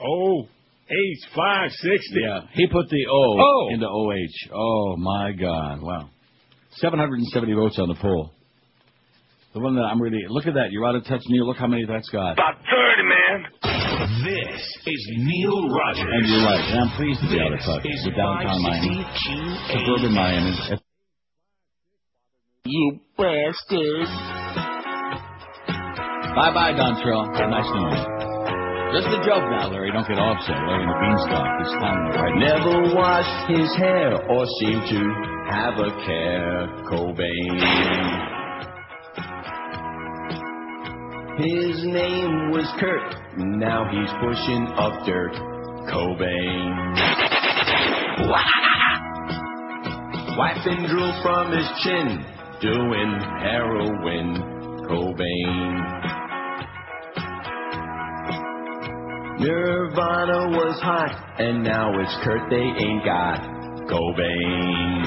[0.00, 0.46] Oh,
[0.90, 2.20] eight five sixty.
[2.22, 3.68] Yeah, he put the O Oh.
[3.72, 4.54] into OH.
[4.54, 5.82] Oh my God!
[5.82, 6.08] Wow,
[6.76, 8.32] 770 votes on the poll.
[9.54, 10.70] The one that I'm really look at that.
[10.70, 11.46] You're out of touch, Neil.
[11.46, 12.32] Look how many that's got.
[12.34, 13.46] About 30, man.
[14.24, 16.04] This is Neil Rogers.
[16.06, 16.60] And you're right.
[16.70, 19.04] And I'm pleased to be out of touch with downtown Miami,
[19.72, 20.80] suburban Miami.
[22.66, 24.06] You bastard.
[26.36, 27.32] Bye bye, Dontrelle.
[27.50, 28.17] Nice knowing you.
[28.92, 29.92] Just a joke now, Larry.
[29.92, 30.56] Don't get offset.
[30.66, 31.46] Larry and the Beanstalk.
[31.60, 32.34] He's clowning right.
[32.40, 35.12] Never washed his hair or seemed to
[35.50, 37.60] have a care, Cobain.
[41.38, 45.34] His name was Kurt, now he's pushing up dirt,
[45.86, 46.96] Cobain.
[50.36, 52.24] Wiping drool from his chin,
[52.60, 54.34] doing heroin,
[54.88, 56.17] Cobain.
[59.38, 63.38] Nirvana was hot, and now it's Kurt they ain't got,
[63.86, 65.04] Cobain.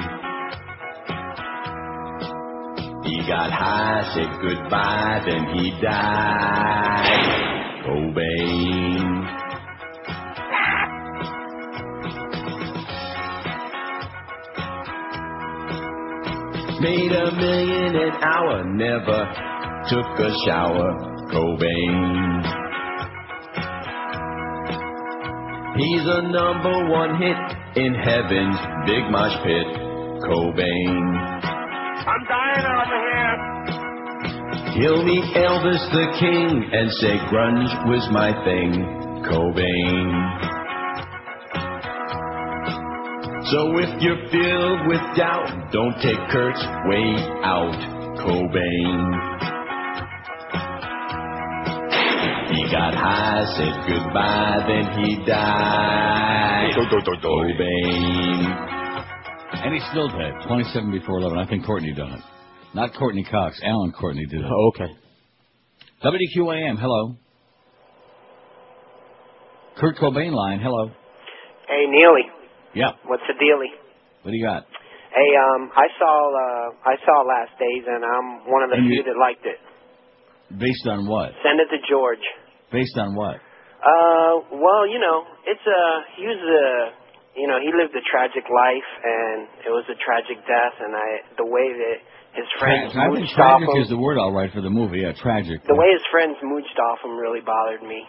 [3.04, 7.42] He got high, said goodbye, then he died.
[7.86, 9.02] Cobain.
[16.80, 19.28] Made a million an hour, never
[19.90, 21.10] took a shower.
[21.34, 22.61] Cobain.
[25.78, 29.68] He's a number one hit in heaven's big mosh pit.
[30.28, 31.06] Cobain.
[32.04, 33.36] I'm dying over here.
[34.82, 38.84] He'll meet Elvis the King and say grunge was my thing.
[39.32, 40.52] Cobain.
[43.52, 47.76] So if you're filled with doubt, don't take Kurt's way out.
[48.20, 49.61] Cobain.
[52.52, 56.72] He got high, said goodbye, then he died.
[57.24, 58.42] Cobain.
[59.64, 60.34] And he's still dead.
[60.48, 61.38] 27 before 11.
[61.38, 62.22] I think Courtney done it.
[62.74, 63.60] Not Courtney Cox.
[63.64, 64.46] Alan Courtney did it.
[64.46, 64.92] Oh, okay.
[66.04, 67.16] WQAM, hello.
[69.80, 70.92] Kurt Cobain line, hello.
[71.68, 72.24] Hey, Neely,
[72.74, 72.92] Yeah.
[73.06, 73.72] what's the dealie?
[74.24, 74.66] What do you got?
[75.14, 78.88] Hey, um, I saw uh, I saw Last Days, and I'm one of the And
[78.88, 79.60] few you- that liked it.
[80.58, 81.32] Based on what?
[81.44, 82.24] Send it to George.
[82.72, 83.38] Based on what?
[83.82, 86.66] Uh, well, you know, it's uh, he was a,
[87.40, 91.10] you know, he lived a tragic life, and it was a tragic death, and I,
[91.38, 91.98] the way that
[92.38, 94.62] his friends Tra- I think mooched off tragic him, is the word all right for
[94.62, 95.04] the movie.
[95.04, 95.66] Yeah, tragic.
[95.68, 98.06] the way his friends mooched off him really bothered me.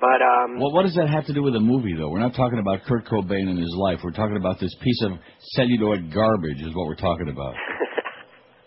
[0.00, 2.08] But um, Well, what does that have to do with the movie, though?
[2.08, 4.00] We're not talking about Kurt Cobain and his life.
[4.02, 5.12] We're talking about this piece of
[5.54, 7.54] celluloid garbage, is what we're talking about.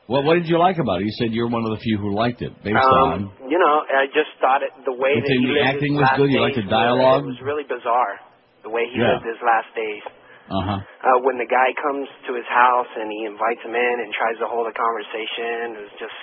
[0.07, 1.05] well, what did you like about it?
[1.09, 3.29] You said you're one of the few who liked it, based on.
[3.29, 6.29] um, you know, I just thought it the way that he lived acting was good?
[6.29, 7.25] You liked the dialogue?
[7.25, 8.21] It was really bizarre
[8.61, 9.17] the way he Yeah.
[9.17, 10.05] lived his last days.
[10.45, 10.77] Uh huh.
[10.77, 14.37] uh, when the guy comes to his house and he invites him in and tries
[14.37, 15.73] to hold a conversation.
[15.73, 16.19] It was just,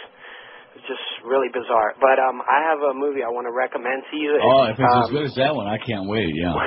[0.79, 1.99] it's just really bizarre.
[1.99, 4.39] But um, I have a movie I want to recommend to you.
[4.39, 6.31] Oh, if it's um, as good as that one, I can't wait.
[6.39, 6.55] Yeah.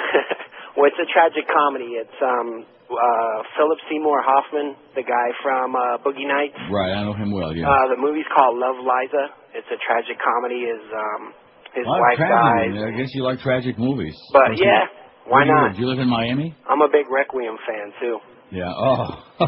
[0.76, 1.96] well, it's a tragic comedy.
[1.98, 6.60] It's um, uh, Philip Seymour Hoffman, the guy from uh, Boogie Nights.
[6.70, 7.56] right, I know him well.
[7.56, 7.68] Yeah.
[7.68, 9.34] Uh, the movie's called Love Liza.
[9.56, 10.68] It's a tragic comedy.
[10.68, 11.34] His um,
[11.74, 12.76] his wife dies.
[12.76, 14.16] I guess you like tragic movies.
[14.32, 14.88] But yeah,
[15.28, 15.76] why not?
[15.76, 16.56] Do you live in Miami?
[16.70, 18.20] I'm a big Requiem fan too.
[18.56, 18.72] Yeah.
[18.72, 19.04] Oh.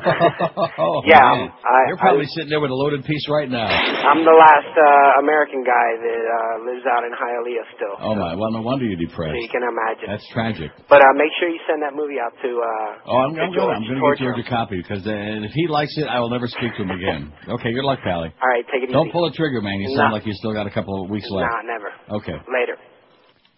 [0.83, 1.47] oh Yeah, man.
[1.63, 3.63] I- You're probably I- sitting there with a loaded piece right now.
[3.71, 7.95] I'm the last uh, American guy that uh, lives out in Hialeah still.
[8.03, 8.35] Oh my.
[8.35, 9.31] Well, no wonder you're depressed.
[9.31, 10.11] So you can imagine.
[10.11, 10.71] That's tragic.
[10.91, 12.49] But uh, make sure you send that movie out to.
[12.51, 13.63] Uh, Oh, I'm, going to I'm good.
[13.63, 13.75] George.
[13.79, 16.19] I'm going to George get George a copy because uh, if he likes it, I
[16.19, 17.31] will never speak to him again.
[17.47, 17.71] Okay.
[17.71, 18.27] Good luck, Pally.
[18.35, 18.93] All right, take it easy.
[18.93, 19.79] Don't pull a trigger, man.
[19.79, 21.47] You sound like you still got a couple of weeks left.
[21.47, 21.89] Nah, never.
[22.19, 22.35] Okay.
[22.51, 22.75] Later.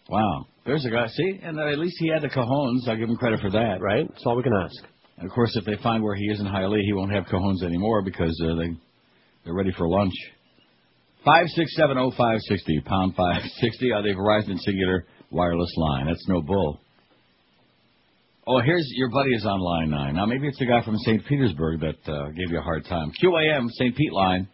[0.09, 0.45] Wow.
[0.65, 1.07] There's a guy.
[1.07, 2.85] See, and uh, at least he had the cojones.
[2.87, 3.81] I'll give him credit for that.
[3.81, 4.05] Right.
[4.07, 4.77] That's all we can ask.
[5.19, 7.61] And of course, if they find where he is in Hialeah, he won't have cojones
[7.61, 8.69] anymore because uh, they
[9.43, 10.13] they're ready for lunch.
[11.25, 16.07] Five six seven oh five sixty pound five sixty on the Verizon Cingular wireless line.
[16.07, 16.79] That's no bull.
[18.47, 20.15] Oh, here's your buddy is on line nine.
[20.15, 21.25] Now maybe it's the guy from St.
[21.27, 23.11] Petersburg that uh, gave you a hard time.
[23.21, 23.95] QAM St.
[23.95, 24.47] Pete line.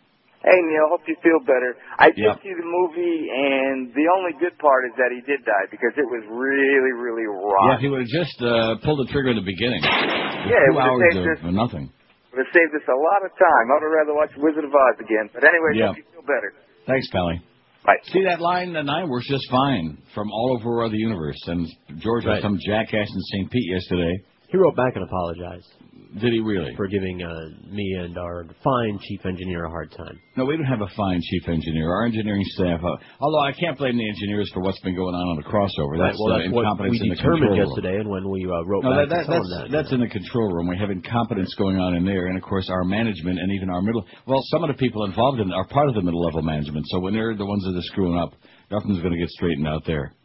[0.45, 1.73] Hey Neil, hope you feel better.
[1.97, 2.37] I did Yep.
[2.45, 6.05] see the movie, and the only good part is that he did die because it
[6.05, 7.75] was really, really Yeah, rough.
[7.75, 9.81] if he would have just uh, pulled the trigger in the beginning.
[9.81, 11.85] Yeah, it two would've hours saved of us- nothing.
[11.89, 13.65] It would have saved us a lot of time.
[13.65, 15.33] I would have rather watched Wizard of Oz again.
[15.33, 15.87] But anyway, Yeah.
[15.89, 16.53] hope you feel better.
[16.85, 17.41] Thanks, Pally.
[17.83, 17.97] Bye.
[18.13, 18.73] See that line?
[18.73, 21.37] The nine works just fine from all over the universe.
[21.47, 21.65] And
[21.97, 22.41] George was Right.
[22.41, 23.49] some jackass in St.
[23.49, 24.13] Pete yesterday.
[24.55, 25.67] He wrote back and apologized.
[26.15, 26.71] Did he really?
[26.77, 30.17] For giving uh, me and our fine chief engineer a hard time.
[30.37, 31.91] No, we don't have a fine chief engineer.
[31.91, 35.27] Our engineering staff, uh, although I can't blame the engineers for what's been going on
[35.27, 35.99] on the crossover.
[35.99, 37.67] Right, That's, well, uh, that's what incompetence we in the determined control room.
[37.67, 39.67] yesterday, and when we uh, wrote No, back that, that, that's that.
[39.75, 40.71] that's in the control room.
[40.71, 43.83] We have incompetence going on in there, and of course our management and even our
[43.83, 44.07] middle.
[44.23, 46.87] Well, some of the people involved in it are part of the middle level management.
[46.95, 48.31] So when they're the ones that are screwing up,
[48.71, 50.15] nothing's going to get straightened out there.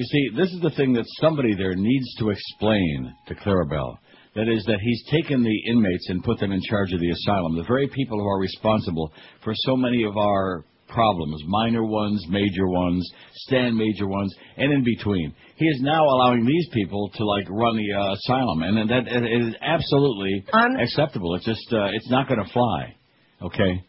[0.00, 3.98] You see, this is the thing that somebody there needs to explain to Clarabelle.
[4.34, 7.54] That is, that he's taken the inmates and put them in charge of the asylum.
[7.54, 9.12] The very people who are responsible
[9.44, 13.06] for so many of our problems, minor ones, major ones,
[13.44, 15.34] stand major ones, and in between.
[15.56, 19.42] He is now allowing these people to like run the uh, asylum, and that it
[19.48, 21.34] is absolutely unacceptable.
[21.34, 22.96] It's just uh, it's not going to fly.
[23.42, 23.84] Okay.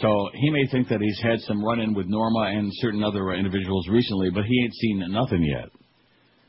[0.00, 3.88] So he may think that he's had some run-in with Norma and certain other individuals
[3.88, 5.70] recently, but he ain't seen nothing yet.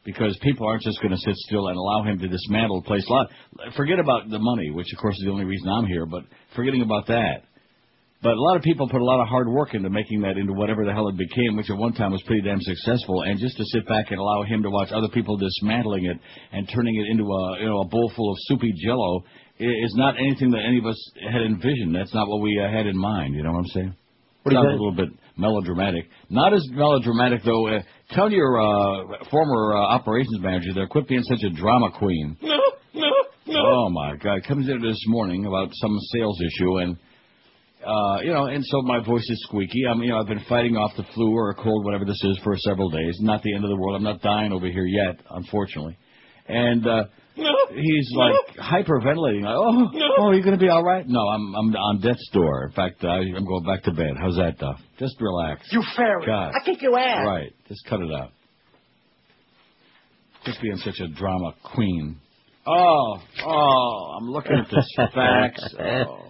[0.04, 3.06] Because people aren't just going to sit still and allow him to dismantle the place.
[3.76, 6.24] Forget about the money, which of course is the only reason I'm here, but
[6.56, 7.44] forgetting about that.
[8.24, 10.52] But a lot of people put a lot of hard work into making that into
[10.52, 13.22] whatever the hell it became, which at one time was pretty damn successful.
[13.22, 16.18] And just to sit back and allow him to watch other people dismantling it
[16.52, 19.24] and turning it into a you know a bowl full of soupy Jello
[19.60, 21.96] is not anything that any of us had envisioned.
[21.96, 23.36] That's not what we uh, had in mind.
[23.36, 23.96] You know what I'm saying?
[24.44, 26.08] What Sounds a little bit melodramatic.
[26.30, 27.68] Not as melodramatic though.
[27.68, 32.38] Uh, tell your uh, former uh, operations manager there, quit being such a drama queen.
[32.42, 32.60] No,
[32.94, 33.10] no,
[33.48, 33.60] no.
[33.60, 34.44] Oh my God!
[34.48, 36.98] Comes in this morning about some sales issue, and
[37.86, 39.84] uh, you know, and so my voice is squeaky.
[39.90, 42.40] I'm, you know, I've been fighting off the flu or a cold, whatever this is,
[42.44, 43.18] for several days.
[43.22, 43.96] Not the end of the world.
[43.96, 45.98] I'm not dying over here yet, unfortunately.
[46.48, 47.04] And uh,
[47.38, 49.44] he's like hyperventilating.
[49.44, 51.08] Like, oh, oh, you gonna be all right?
[51.08, 52.66] No, I'm I'm on death's door.
[52.66, 54.14] In fact, I, I'm going back to bed.
[54.20, 54.80] How's that, Duff?
[55.00, 55.68] Just relax.
[55.72, 56.26] You fairy.
[56.26, 56.54] God.
[56.60, 57.26] I kick your ass.
[57.26, 57.54] Right.
[57.68, 58.32] Just cut it out.
[60.46, 62.20] Just being such a drama queen.
[62.66, 65.62] Oh, oh, I'm looking at this fax.
[65.80, 66.24] Oh.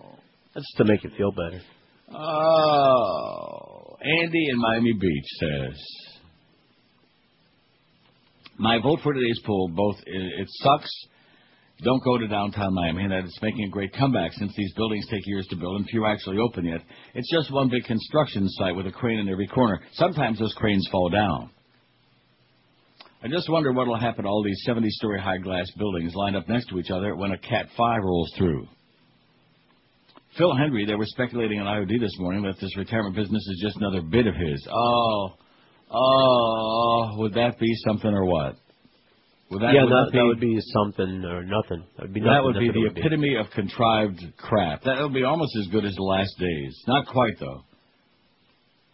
[0.54, 1.62] That's to make you feel better.
[2.12, 5.80] Oh, Andy in Miami Beach says,
[8.58, 10.90] "My vote for today's poll, both it, sucks.
[11.84, 15.06] Don't go to downtown Miami, and that it's making a great comeback since these buildings
[15.12, 16.82] take years to build and few actually open yet.
[17.14, 19.80] It's just one big construction site with a crane in every corner.
[19.94, 21.52] Sometimes those cranes fall down."
[23.24, 26.48] I just wonder what will happen to all these 70-story high glass buildings lined up
[26.48, 28.68] next to each other when a Cat 5 rolls through.
[30.38, 33.78] Phil Hendrie, they were speculating on IOD this morning that this retirement business is just
[33.78, 34.68] another bit of his.
[34.72, 35.32] Oh,
[35.92, 38.56] oh, would that be something or what?
[39.50, 41.84] Would that, yeah, would that, that, be, that would be something or nothing.
[41.96, 42.44] That would be that nothing.
[42.44, 44.84] would be the would epitome of contrived crap.
[44.84, 46.76] That would be almost as good as the last days.
[46.88, 47.64] Not quite though.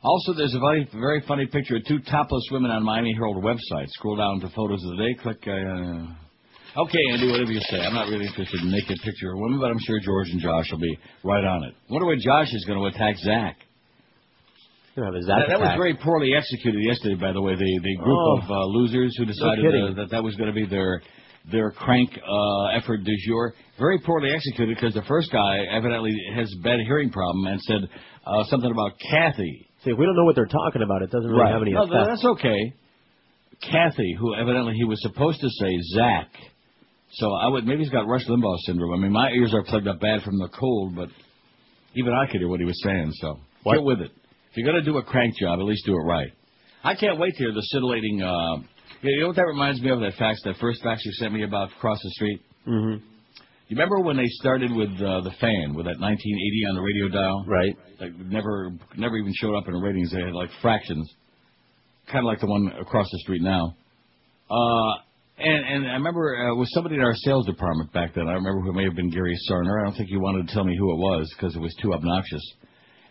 [0.04, 3.88] Also, there's a very, very funny picture of two topless women on Miami Herald website.
[3.88, 5.14] Scroll down to photos of the day.
[5.24, 5.40] Click.
[5.48, 7.80] Uh, okay, Andy, whatever you say.
[7.80, 10.70] I'm not really interested in naked picture of women, but I'm sure George and Josh
[10.72, 11.74] will be right on it.
[11.90, 13.58] Wonder where Josh is going to attack Zach.
[15.26, 17.56] That, that was very poorly executed yesterday, by the way.
[17.56, 18.38] The the group Oh.
[18.38, 19.88] of uh, losers who decided kidding.
[19.90, 21.02] uh, that that was going to be their
[21.52, 23.54] their crank uh, effort du jour.
[23.80, 27.82] Very poorly executed because the first guy evidently has a bad hearing problem and said
[28.26, 29.68] uh, something about Kathy.
[29.84, 31.84] See, if we don't know what they're talking about, it doesn't really have any No,
[31.84, 32.06] effect.
[32.08, 32.74] that's okay.
[33.62, 36.30] Kathy, who evidently he was supposed to say Zach.
[37.14, 38.94] So I would maybe he's got Rush Limbaugh syndrome.
[38.94, 41.10] I mean, my ears are plugged up bad from the cold, but
[41.96, 43.12] even I could hear what he was saying.
[43.22, 43.76] So What?
[43.76, 44.12] get with it.
[44.54, 46.32] If you're gonna do a crank job, at least do it right.
[46.84, 48.22] I can't wait to hear the scintillating.
[48.22, 48.58] Uh,
[49.02, 50.00] you know what that reminds me of?
[50.02, 52.40] That fax, that first fax you sent me about across the street.
[52.68, 53.04] Mm-hmm.
[53.68, 57.10] You remember when they started with uh, the fan with that 1980 on the radio
[57.10, 57.46] dial?
[57.48, 57.76] Right.
[58.00, 60.12] Like never, never even showed up in the ratings.
[60.12, 61.12] They had like fractions,
[62.06, 63.76] kind of like the one across the street now.
[64.52, 64.94] Uh,
[65.40, 68.28] and and I remember uh, with somebody in our sales department back then.
[68.28, 69.82] I remember who may have been Gary Sarner.
[69.82, 71.96] I don't think he wanted to tell me who it was because it was too
[71.96, 72.44] obnoxious.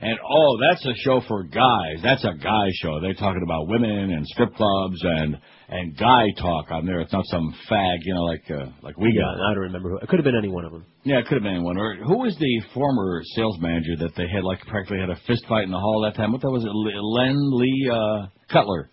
[0.04, 2.02] And oh, that's a show for guys.
[2.02, 3.00] That's a guy show.
[3.00, 5.38] They're talking about women and strip clubs and
[5.68, 6.98] and guy talk on there.
[7.00, 9.34] It's not some fag, you know, like uh, like we yeah, got.
[9.50, 9.98] I don't remember who.
[9.98, 10.84] It could have been any one of them.
[11.04, 11.78] Yeah, it could have been anyone.
[11.78, 15.46] Or who was the former sales manager that they had like practically had a fist
[15.48, 16.32] fight in the hall that time?
[16.32, 16.68] What that was it?
[16.68, 18.90] Len Lee uh, Cutler.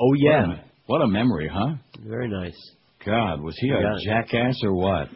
[0.00, 1.74] Oh What yeah, a, what a memory, huh?
[2.04, 2.58] very nice.
[3.06, 3.96] God, was he a Yeah.
[4.04, 5.08] jackass or what?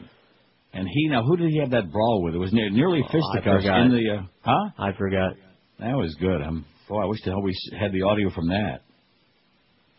[0.73, 2.35] And he now who did he have that brawl with?
[2.35, 3.81] It was near, nearly Oh, I fisticuffs forgot.
[3.83, 4.71] in the uh, huh?
[4.79, 5.33] I forgot.
[5.81, 6.43] That was good.
[6.43, 8.81] Um, boy, I wish the hell we had the audio from that.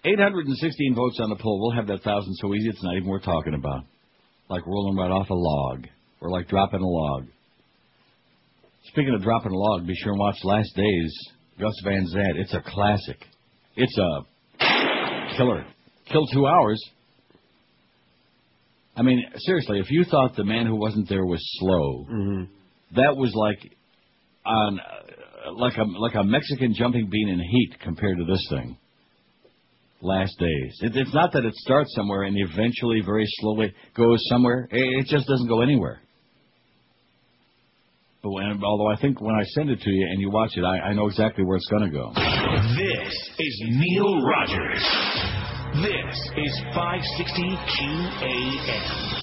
[0.05, 1.59] 816 votes on the poll.
[1.61, 3.83] We'll have that thousand so easy it's not even worth talking about.
[4.49, 5.87] Like rolling right off a log,
[6.21, 7.25] or like dropping a log.
[8.85, 11.13] Speaking of dropping a log, be sure and watch Last Days.
[11.59, 12.37] Gus Van Sant.
[12.37, 13.17] It's a classic.
[13.75, 15.65] It's a killer.
[16.11, 16.81] Kill two hours.
[18.99, 22.43] I mean, seriously, if you thought the man who wasn't there was slow, Mm-hmm.
[22.97, 23.71] that was like
[24.45, 28.77] on uh, like a like a Mexican jumping bean in heat compared to this thing.
[30.01, 30.77] Last days.
[30.81, 34.67] It, it's not that it starts somewhere and eventually, very slowly, goes somewhere.
[34.71, 35.99] It, it just doesn't go anywhere.
[38.23, 40.63] But when, although I think when I send it to you and you watch it,
[40.63, 42.11] I, I know exactly where it's going to go.
[42.15, 44.83] This is Neil Rogers.
[45.73, 49.21] This is 560 QAM.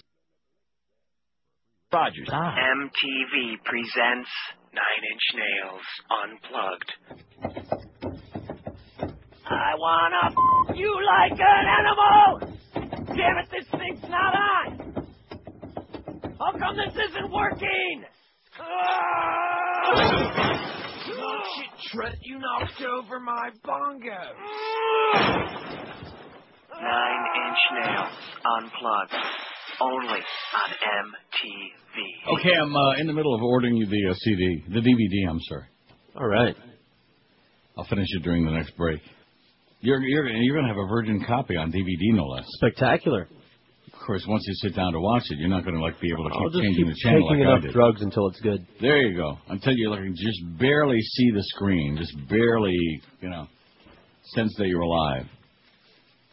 [1.93, 2.29] Rogers.
[2.33, 2.55] Ah.
[2.55, 4.31] MTV presents
[4.73, 5.87] Nine Inch Nails
[6.23, 6.91] Unplugged.
[9.49, 12.39] I wanna f- you like an animal!
[13.17, 14.67] Damn it, this thing's not on!
[16.39, 18.05] How come this isn't working?
[21.09, 24.35] Oh, shit, Trent, you knocked over my bongo.
[26.83, 28.13] Nine Inch Nails
[28.45, 29.15] Unplugged.
[29.81, 32.39] Only on MTV.
[32.39, 35.29] Okay, I'm uh, in the middle of ordering you the uh, CD, the DVD.
[35.31, 35.65] I'm sorry.
[36.17, 36.57] All right.
[37.77, 39.01] I'll finish it during the next break.
[39.81, 42.45] You're you're you're going to have a virgin copy on DVD, no less.
[42.57, 43.29] Spectacular.
[43.93, 46.11] Of course, once you sit down to watch it, you're not going to like be
[46.13, 47.73] able to I'll keep just changing keep the channel taking like I enough did.
[47.73, 48.67] drugs until it's good.
[48.81, 49.37] There you go.
[49.49, 52.77] Until you like just barely see the screen, just barely,
[53.21, 53.47] you know,
[54.35, 55.27] sense that you're alive.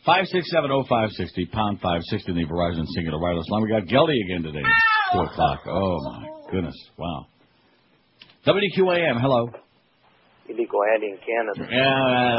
[0.06, 3.64] Five six seven oh five sixty pound five sixty in the Verizon Cingular wireless line.
[3.64, 4.64] We got Geldy again today.
[5.14, 5.62] Two o'clock.
[5.66, 6.76] Oh my goodness!
[6.98, 7.28] Wow.
[8.46, 9.22] WQAM.
[9.22, 9.50] Hello.
[10.50, 11.72] Illegal Andy in Canada.
[11.72, 12.36] Yeah.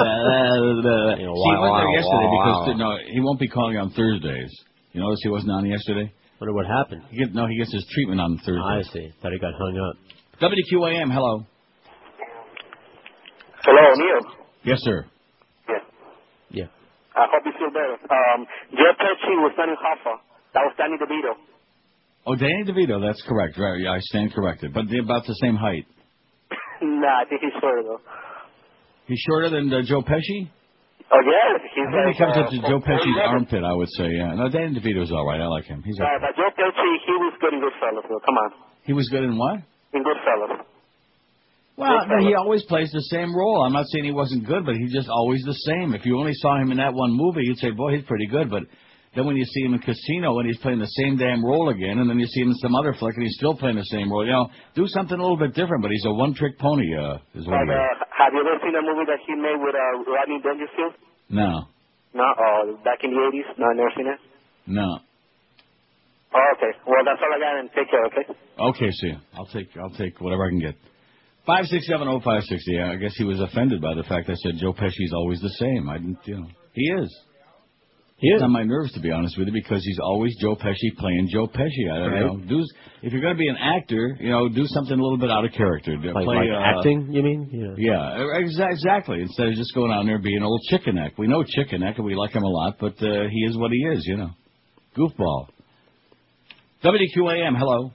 [1.16, 2.64] You know, See, he wow, wasn't there yesterday wow.
[2.66, 4.52] because no, he won't be calling on Thursdays.
[4.92, 6.12] You notice he wasn't on yesterday.
[6.38, 7.02] Wonder what happened.
[7.08, 8.60] He get, no, he gets his treatment on Thursday.
[8.60, 9.10] I see.
[9.22, 9.96] Thought he got hung up.
[10.42, 11.10] WQAM.
[11.10, 11.46] Hello.
[13.62, 14.32] Hello, Neil.
[14.64, 15.06] Yes, sir.
[17.14, 17.94] I hope you feel better.
[18.10, 20.18] Um, Joe Pesci was Danny Hoffa.
[20.54, 21.34] That was Danny DeVito.
[22.26, 22.98] Oh, Danny DeVito.
[23.00, 23.58] That's correct.
[23.58, 23.80] Right.
[23.80, 24.72] Yeah, I stand corrected.
[24.74, 25.86] But they're about the same height.
[26.82, 28.00] nah, I think he's shorter though.
[29.06, 30.48] He's shorter than uh, Joe Pesci.
[31.12, 33.28] Oh yeah, he's I think like, he comes uh, up to Joe Pesci's 4'11".
[33.28, 33.62] armpit.
[33.62, 34.08] I would say.
[34.08, 34.34] Yeah.
[34.34, 35.40] No, Danny DeVito's all right.
[35.40, 35.82] I like him.
[35.84, 36.00] He's.
[36.00, 38.08] Uh, A, but Joe Pesci, he was good in Goodfellas.
[38.08, 38.22] Though.
[38.24, 38.50] Come on,
[38.82, 39.60] he was good in what?
[39.92, 40.64] in Goodfellas.
[41.76, 43.62] Well, no, he always plays the same role.
[43.66, 45.92] I'm not saying he wasn't good, but he's just always the same.
[45.92, 48.48] If you only saw him in that one movie, you'd say, boy, he's pretty good.
[48.48, 48.62] But
[49.16, 51.98] then when you see him in Casino and he's playing the same damn role again,
[51.98, 54.06] and then you see him in some other flick and he's still playing the same
[54.06, 54.46] role, you know,
[54.76, 55.82] do something a little bit different.
[55.82, 58.74] But he's a one-trick pony, uh, is what But he uh, have you ever seen
[58.78, 60.94] a movie that he made with uh, Rodney Dangerfield?
[61.30, 61.66] No,
[62.14, 63.58] No, uh, back in the '80s.
[63.58, 64.20] No, I've never seen it.
[64.70, 64.98] no.
[66.34, 66.70] Oh, okay.
[66.86, 68.04] Well, that's all I got, and take care.
[68.06, 68.26] Okay.
[68.58, 70.74] Okay, see, I'll take I'll take whatever I can get.
[71.46, 72.72] Five six seven oh five sixty.
[72.72, 75.50] Yeah, I guess he was offended by the fact I said Joe Pesci's always the
[75.50, 75.88] same.
[75.90, 77.14] I didn't, you know, he is.
[78.16, 78.34] He is.
[78.36, 81.28] It's on my nerves to be honest with you because he's always Joe Pesci playing
[81.30, 81.92] Joe Pesci.
[81.92, 82.20] I don't Right.
[82.24, 82.36] know.
[82.38, 82.64] Do
[83.02, 85.44] if you're going to be an actor, you know, do something a little bit out
[85.44, 85.96] of character.
[85.96, 87.50] Do- Like, play like uh, acting, you mean?
[87.52, 87.74] Yeah.
[87.76, 89.20] Yeah, exa- exactly.
[89.20, 91.18] Instead of just going out there and being old chicken neck.
[91.18, 93.72] We know chicken neck and we like him a lot, but uh, he is what
[93.72, 94.30] he is, you know.
[94.96, 95.48] Goofball.
[96.82, 97.90] WQAM, hello.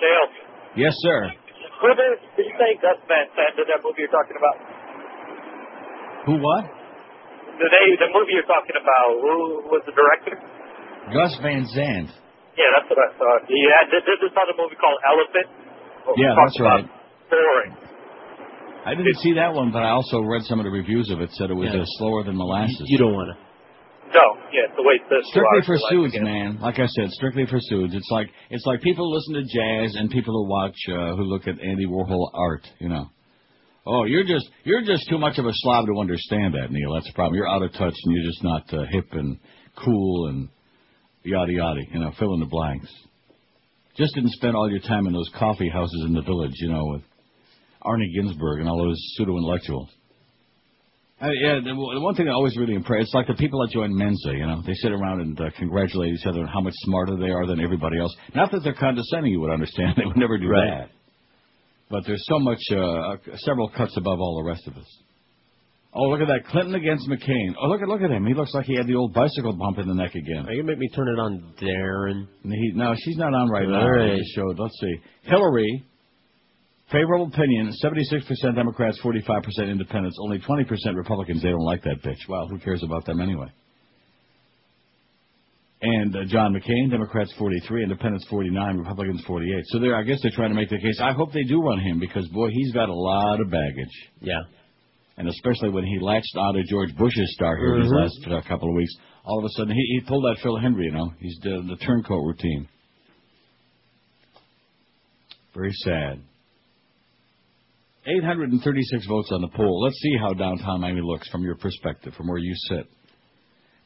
[0.00, 1.32] Dale, Yes, sir.
[1.82, 4.56] Who did, did you say Gus Van Sant did that movie you're talking about?
[6.26, 6.64] Who what?
[7.56, 9.34] The name, the movie you're talking about, who
[9.72, 10.36] was the director?
[11.12, 12.08] Gus Van Sant.
[12.56, 13.42] Yeah, that's what I thought.
[13.52, 15.48] Yeah, had did, did this other movie called Elephant.
[16.08, 16.84] What Yeah, that's right.
[17.28, 17.72] Boring.
[18.86, 21.30] I didn't see that one, but I also read some of the reviews of it.
[21.36, 21.82] Said it was Yeah.
[21.82, 22.80] uh, slower than molasses.
[22.86, 23.45] You don't want to.
[24.14, 26.24] No, yeah, the way this Strictly for suits, again.
[26.24, 26.58] man.
[26.60, 27.94] Like I said, strictly for suits.
[27.94, 31.46] It's like it's like people listen to jazz and people who watch uh, who look
[31.46, 32.66] at Andy Warhol art.
[32.78, 33.10] You know.
[33.86, 36.94] Oh, you're just you're just too much of a slob to understand that, Neil.
[36.94, 37.34] That's the problem.
[37.34, 39.38] You're out of touch and you're just not uh, hip and
[39.84, 40.48] cool and
[41.22, 41.80] yada yada.
[41.92, 42.88] You know, fill in the blanks.
[43.96, 46.54] Just didn't spend all your time in those coffee houses in the village.
[46.56, 47.02] You know, with
[47.84, 49.90] Arnie Ginsberg and all those pseudo intellectuals.
[51.20, 53.72] Uh, yeah, the, the one thing that always really impressed, it's like the people that
[53.72, 54.60] join Mensa, you know.
[54.66, 57.58] They sit around and uh, congratulate each other on how much smarter they are than
[57.58, 58.14] everybody else.
[58.34, 59.94] Not that they're condescending, you would understand.
[59.96, 60.68] They would never do Right.
[60.80, 60.90] that.
[61.88, 64.86] But there's so much, uh, several cuts above all the rest of us.
[65.94, 66.44] Oh, look at that.
[66.50, 67.54] Clinton against McCain.
[67.58, 68.26] Oh, look at look at him.
[68.26, 70.44] He looks like he had the old bicycle bump in the neck again.
[70.46, 72.26] Are you make me turn it on, Darren?
[72.42, 73.80] He, no, she's not on right now.
[73.80, 74.20] All right.
[74.34, 74.58] Showed.
[74.58, 74.96] Let's see.
[75.22, 75.86] Hillary,
[76.90, 80.66] favorable opinion, 76% Democrats, 45% independents, only 20%
[80.96, 81.42] Republicans.
[81.42, 82.28] They don't like that bitch.
[82.28, 83.48] Well, who cares about them anyway?
[85.82, 89.64] And uh, John McCain, Democrats 43, Independents 49, Republicans 48.
[89.66, 90.98] So they're, I guess they're trying to make the case.
[91.02, 94.10] I hope they do run him because boy, he's got a lot of baggage.
[94.20, 94.40] Yeah.
[95.18, 98.02] And especially when he latched onto George Bush's star here these Mhm.
[98.02, 100.84] last uh, couple of weeks, all of a sudden he, he pulled that Phil Hendrie,
[100.84, 101.12] you know.
[101.20, 102.68] He's the, the turncoat routine.
[105.54, 106.20] Very sad.
[108.06, 109.82] 836 votes on the poll.
[109.82, 112.86] Let's see how downtown Miami looks from your perspective, from where you sit.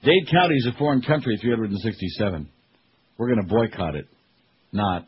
[0.03, 2.49] Dade County is a foreign country, 367.
[3.17, 4.07] We're going to boycott it.
[4.73, 5.07] Not.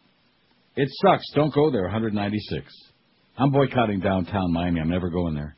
[0.76, 1.24] It sucks.
[1.34, 2.66] Don't go there, 196.
[3.38, 4.80] I'm boycotting downtown Miami.
[4.80, 5.56] I'm never going there.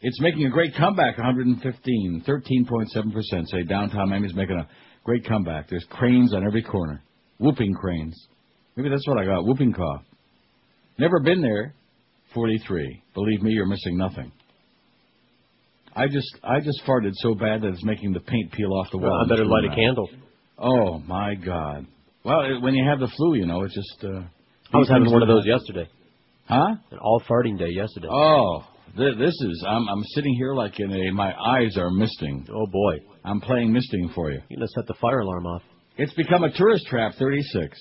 [0.00, 4.68] It's making a great comeback, 115, 13.7% say downtown Miami's making a
[5.04, 5.68] great comeback.
[5.68, 7.02] There's cranes on every corner,
[7.38, 8.20] whooping cranes.
[8.76, 10.02] Maybe that's what I got, whooping cough.
[10.98, 11.74] Never been there,
[12.34, 13.02] 43.
[13.14, 14.32] Believe me, you're missing nothing.
[15.94, 18.98] I just I just farted so bad that it's making the paint peel off the
[18.98, 19.24] Well, wall.
[19.24, 20.08] I better light a candle.
[20.58, 21.86] Oh my God!
[22.24, 24.04] Well, it, when you have the flu, you know, it's just.
[24.04, 24.22] Uh,
[24.72, 25.86] I was having one of those yesterday.
[26.48, 26.76] Huh?
[26.90, 28.08] An all farting day yesterday.
[28.10, 28.64] Oh,
[28.96, 29.64] th- this is.
[29.68, 31.10] I'm I'm sitting here like in a.
[31.12, 32.46] My eyes are misting.
[32.50, 33.04] Oh boy!
[33.24, 34.40] I'm playing misting for you.
[34.48, 35.62] You're gonna set the fire alarm off.
[35.98, 37.12] It's become a tourist trap.
[37.18, 37.78] 36.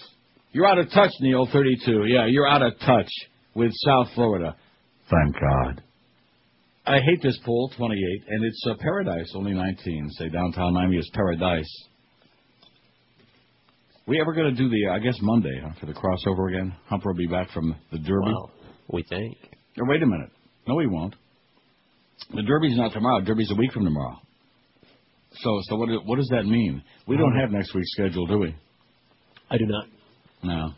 [0.52, 1.48] You're out of touch, Neil.
[1.54, 2.08] 32.
[2.08, 3.10] Yeah, you're out of touch
[3.56, 4.56] with South Florida.
[5.10, 5.84] Thank God.
[6.86, 7.72] I hate this poll.
[7.78, 7.98] 28,
[8.28, 9.32] and it's uh, paradise.
[9.36, 10.10] Only 19.
[10.18, 11.70] Say downtown Miami is paradise.
[14.08, 14.90] We ever going to do the?
[14.92, 16.74] I guess Monday huh, for the crossover again.
[16.88, 18.26] Humper will be back from the Derby.
[18.26, 18.52] Well,
[18.92, 19.38] we think.
[19.78, 20.30] Or wait a minute.
[20.68, 21.16] No, he won't.
[22.34, 23.22] The Derby's not tomorrow.
[23.22, 24.18] Derby's a week from tomorrow.
[25.34, 25.88] So, so what?
[25.88, 26.84] do- What does that mean?
[27.08, 28.56] We don't have next week's schedule, do we?
[29.50, 29.86] I do not.
[30.44, 30.70] No.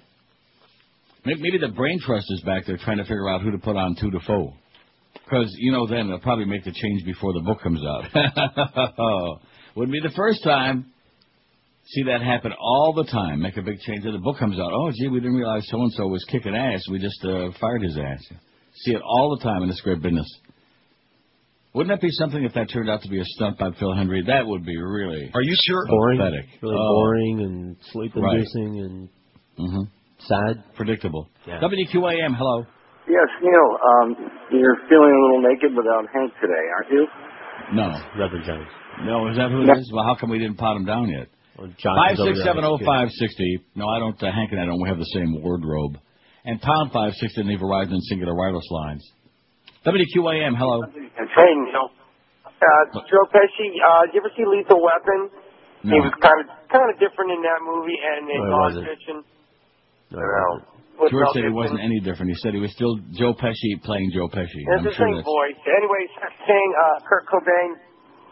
[1.26, 3.76] Maybe, maybe the brain trust is back there trying to figure out who to put
[3.78, 4.54] on two to four.
[5.24, 9.40] Because you know, then they'll probably make the change before the book comes out.
[9.76, 10.88] Wouldn't be the first time.
[11.86, 13.42] See that happen all the time.
[13.42, 14.72] Make a big change, and the book comes out.
[14.74, 16.82] Oh, gee, we didn't realize so and so was kicking ass.
[16.90, 18.24] We just uh, fired his ass.
[18.86, 20.28] See it all the time in this great business.
[21.74, 24.26] Wouldn't that be something if that turned out to be a stunt by Phil Hendrie?
[24.28, 25.30] That would be really.
[25.34, 25.86] Are you sure?
[25.88, 26.20] Boring.
[26.20, 26.46] Pathetic.
[26.62, 26.94] Really Oh.
[26.96, 28.36] boring and sleep Right.
[28.36, 29.10] inducing and
[29.58, 29.84] hmm
[30.28, 30.64] sad.
[30.76, 31.30] Predictable.
[31.48, 31.60] Yeah.
[31.60, 32.66] WQAM, hello.
[33.08, 33.70] Yes, Neil.
[33.84, 34.08] Um,
[34.52, 37.04] you're feeling a little naked without Hank today, aren't you?
[37.74, 37.92] No.
[38.18, 38.68] Reverend Jones.
[39.04, 39.74] No, is that who it No.
[39.74, 39.92] is?
[39.94, 41.28] Well, how come we didn't pot him down yet?
[41.78, 42.48] John Five is over six there.
[42.50, 43.60] seven oh five sixty.
[43.76, 44.18] No, I don't.
[44.22, 45.98] Uh, Hank and I don't We have the same wardrobe.
[46.46, 49.04] And pound five sixty in the Verizon Cingular wireless lines.
[49.86, 50.56] WQAM.
[50.58, 50.82] Hello.
[50.94, 51.92] Hey, Neil.
[52.46, 53.68] Uh, Joe Pesci.
[53.84, 55.30] Uh, did you ever see Lethal Weapon?
[55.84, 55.96] No.
[55.96, 58.62] He was kind of kind of different in that movie and in No, he Gone
[58.64, 58.86] wasn't.
[58.88, 59.20] Fishing.
[59.20, 60.03] No, Well, with
[61.10, 62.32] George said he wasn't any different.
[62.32, 64.62] He said he was still Joe Pesci playing Joe Pesci.
[64.62, 65.28] It's I'm the sure same that's.
[65.28, 65.60] voice.
[65.66, 66.10] Anyways,
[66.48, 67.76] saying uh, Kurt Cobain.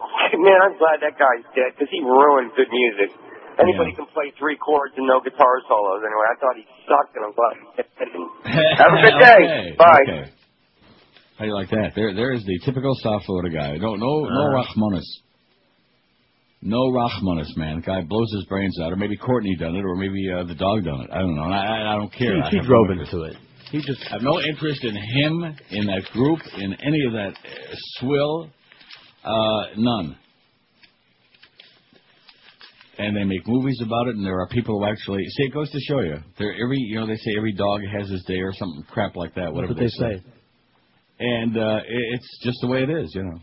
[0.45, 3.11] Man, I'm glad that guy's dead because he ruined good music.
[3.59, 6.01] Anybody can play three chords and no guitar solos.
[6.01, 7.53] Anyway, I thought he sucked, and I'm glad.
[8.81, 9.41] Have a good day.
[9.45, 10.01] Okay, Bye.
[10.07, 10.23] Okay.
[11.37, 11.91] How do you like that?
[11.95, 13.77] There, there is the typical South Florida guy.
[13.77, 14.61] No, no, no Uh.
[14.63, 15.05] Rachmanis.
[16.63, 17.77] No Rachmanis, man.
[17.77, 20.53] The guy blows his brains out, or maybe Courtney done it, or maybe uh, the
[20.55, 21.09] dog done it.
[21.11, 21.43] I don't know.
[21.43, 22.35] I, I, don't care.
[22.51, 23.35] He, he drove no into it.
[23.71, 27.29] He just I have no interest in him, in that group, in any of that
[27.33, 28.49] uh, swill.
[29.23, 30.17] Uh, none.
[32.97, 35.43] And they make movies about it, and there are people who actually see.
[35.45, 38.23] It goes to show you, there every you know they say every dog has his
[38.25, 39.51] day or something crap like that.
[39.51, 40.21] Whatever what they say.
[41.19, 43.39] And uh, it- it's just the way it is, you know.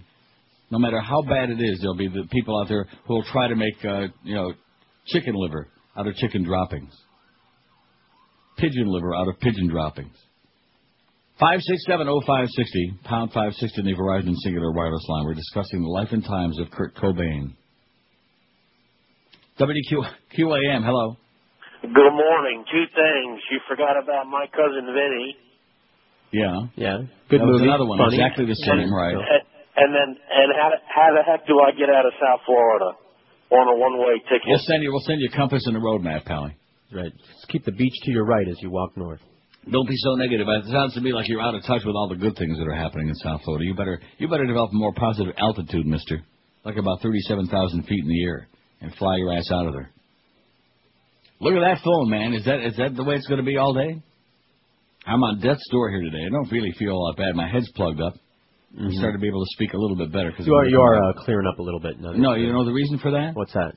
[0.71, 3.49] No matter how bad it is, there'll be the people out there who will try
[3.49, 4.53] to make uh, you know
[5.07, 6.93] chicken liver out of chicken droppings,
[8.59, 10.15] pigeon liver out of pigeon droppings.
[11.41, 15.25] Five six seven oh five sixty pound five sixty in the Verizon Cingular Wireless line.
[15.25, 17.55] We're discussing the life and times of Kurt Cobain.
[19.59, 21.17] WQAM, hello.
[21.83, 22.65] Good morning.
[22.71, 23.41] Two things.
[23.51, 25.37] You forgot about my cousin Vinny.
[26.33, 26.67] Yeah.
[26.77, 26.99] Yeah.
[27.31, 27.65] Good that was movie.
[27.69, 28.17] another one, Funny.
[28.17, 29.15] exactly the same, right?
[29.79, 32.99] And, and then, and how, how the heck do I get out of South Florida
[33.55, 34.51] on a one-way ticket?
[34.51, 34.91] We'll send you.
[34.91, 36.57] We'll send you a compass and a road map, Pally.
[36.93, 37.13] Right.
[37.13, 39.21] Just keep the beach to your right as you walk north.
[39.71, 40.47] Don't be so negative.
[40.49, 42.67] It sounds to me like you're out of touch with all the good things that
[42.67, 43.67] are happening in South Florida.
[43.67, 46.23] You better you better develop a more positive altitude, Mister,
[46.65, 48.49] like about thirty-seven thousand feet in the air,
[48.81, 49.91] and fly your ass out of there.
[51.41, 52.33] Look at that phone, man.
[52.33, 54.01] Is that is that the way it's going to be all day?
[55.07, 56.25] I'm on death's door here today.
[56.27, 57.37] I don't really feel all that bad.
[57.37, 58.15] My head's plugged up.
[58.77, 58.99] I'm Mhm.
[58.99, 61.03] starting to be able to speak a little bit better because You are you are
[61.03, 61.99] uh, clearing up a little bit.
[62.01, 63.35] now that No, you're- know the reason for that?
[63.35, 63.75] What's that?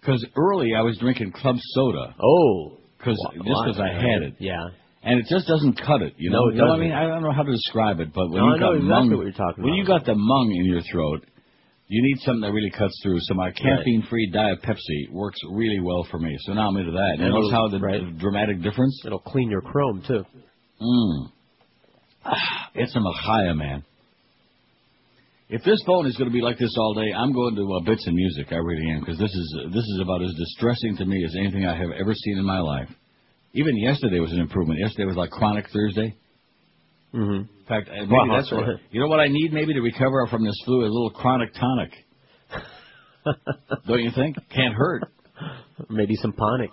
[0.00, 2.14] Because early I was drinking club soda.
[2.22, 2.78] Oh.
[2.98, 4.34] Because Why- just because I had it.
[4.38, 4.56] Yeah.
[5.02, 6.48] And it just doesn't cut it, you No, know.
[6.48, 6.88] it you know what I doesn't.
[6.88, 6.92] mean?
[6.96, 8.88] I don't know how to describe it, but when No, you I know got exactly
[9.10, 9.78] mung, what you're talking when about.
[9.78, 11.24] you got the mung in your throat,
[11.88, 13.20] you need something that really cuts through.
[13.20, 16.34] So my caffeine-free Diet Pepsi works really well for me.
[16.40, 17.10] So now I'm into that.
[17.16, 18.16] And And notice how the, right.
[18.18, 19.02] dramatic difference?
[19.04, 20.24] It'll clean your chrome too.
[20.80, 21.28] Mm.
[22.24, 23.84] Ah, It's a machaya, man.
[25.50, 27.80] If this phone is going to be like this all day, I'm going to uh,
[27.84, 28.46] bits and music.
[28.50, 31.34] I really am because this is uh, this is about as distressing to me as
[31.36, 32.88] anything I have ever seen in my life.
[33.52, 34.80] Even yesterday was an improvement.
[34.80, 36.16] Yesterday was like Chronic Thursday.
[37.14, 37.42] Mm-hmm.
[37.44, 38.36] In fact, uh, maybe Wow.
[38.36, 39.06] that's what you know.
[39.06, 41.92] What I need maybe to recover from this flu is a little chronic tonic.
[43.86, 44.36] Don't you think?
[44.54, 45.02] Can't hurt.
[45.90, 46.70] Maybe some ponic.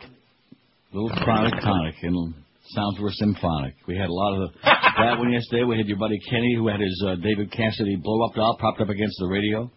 [0.94, 2.34] little chronic tonic and
[2.76, 3.76] sounds were symphonic.
[3.88, 5.64] We had a lot of the, that one yesterday.
[5.64, 8.82] We had your buddy Kenny who had his uh, David Cassidy blow up doll propped
[8.82, 9.72] up against the radio.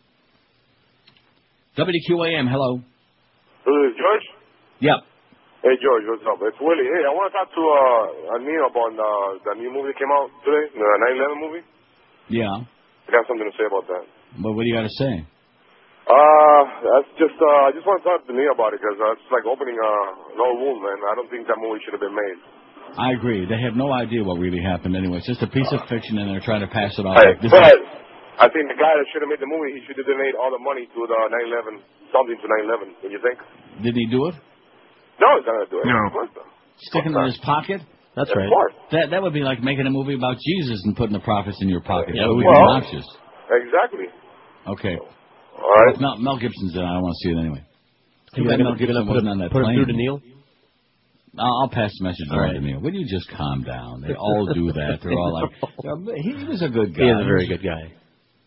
[1.76, 2.78] WQAM, hello.
[3.64, 4.26] Who is George?
[4.80, 5.01] Yep.
[5.64, 6.38] Hey George, what's up?
[6.45, 6.84] It's Willie.
[6.84, 10.12] Hey, I want to talk to uh, Neil about uh, the new movie that came
[10.12, 11.64] out today, the 9/11 movie.
[12.28, 12.53] Yeah.
[12.53, 14.05] I got something to say about that.
[14.45, 15.24] But what do you got to say?
[16.05, 19.16] Uh, that's just uh, I just want to talk to Neil about it because uh,
[19.16, 21.01] it's like opening uh, an old wound, man.
[21.01, 22.38] I don't think that movie should have been made.
[22.99, 23.45] I agree.
[23.47, 25.18] They have no idea what really happened anyway.
[25.18, 27.18] It's just a piece of uh, fiction and they're trying to pass it off.
[27.20, 27.82] Hey, like this but is-
[28.38, 30.51] I think the guy that should have made the movie, he should have donated all
[30.51, 31.78] the money to the 9/11,
[32.11, 32.90] something to 9/11.
[33.03, 33.38] Don't you think?
[33.82, 34.34] Didn't he do it?
[35.22, 35.86] No, he's not gonna do it.
[35.86, 35.95] No.
[36.07, 36.47] Of course not.
[36.90, 37.80] Sticking it in his pocket?
[38.18, 38.51] That's Of right.
[38.51, 38.74] course.
[38.90, 41.68] That that would be like making a movie about Jesus and putting the profits in
[41.68, 42.14] your pocket.
[42.14, 43.07] Yeah, that would be well- obnoxious.
[43.51, 44.07] Exactly.
[44.66, 44.99] Okay.
[44.99, 46.01] All right.
[46.01, 46.80] Mel, Mel Gibson's in.
[46.82, 46.84] it.
[46.84, 47.62] I don't want to see it anyway.
[48.34, 49.76] You Too bad gonna- Mel you Gibson wasn't on that put it plane.
[49.78, 50.20] through to Neil?
[51.39, 52.53] I'll, I'll pass the message All on right.
[52.55, 52.80] to Neil.
[52.80, 54.01] Will you just calm down?
[54.07, 54.99] They all do that.
[55.03, 55.51] They're all like,
[55.82, 57.05] "Yeah, he was a good guy.
[57.05, 57.93] He is a very good guy.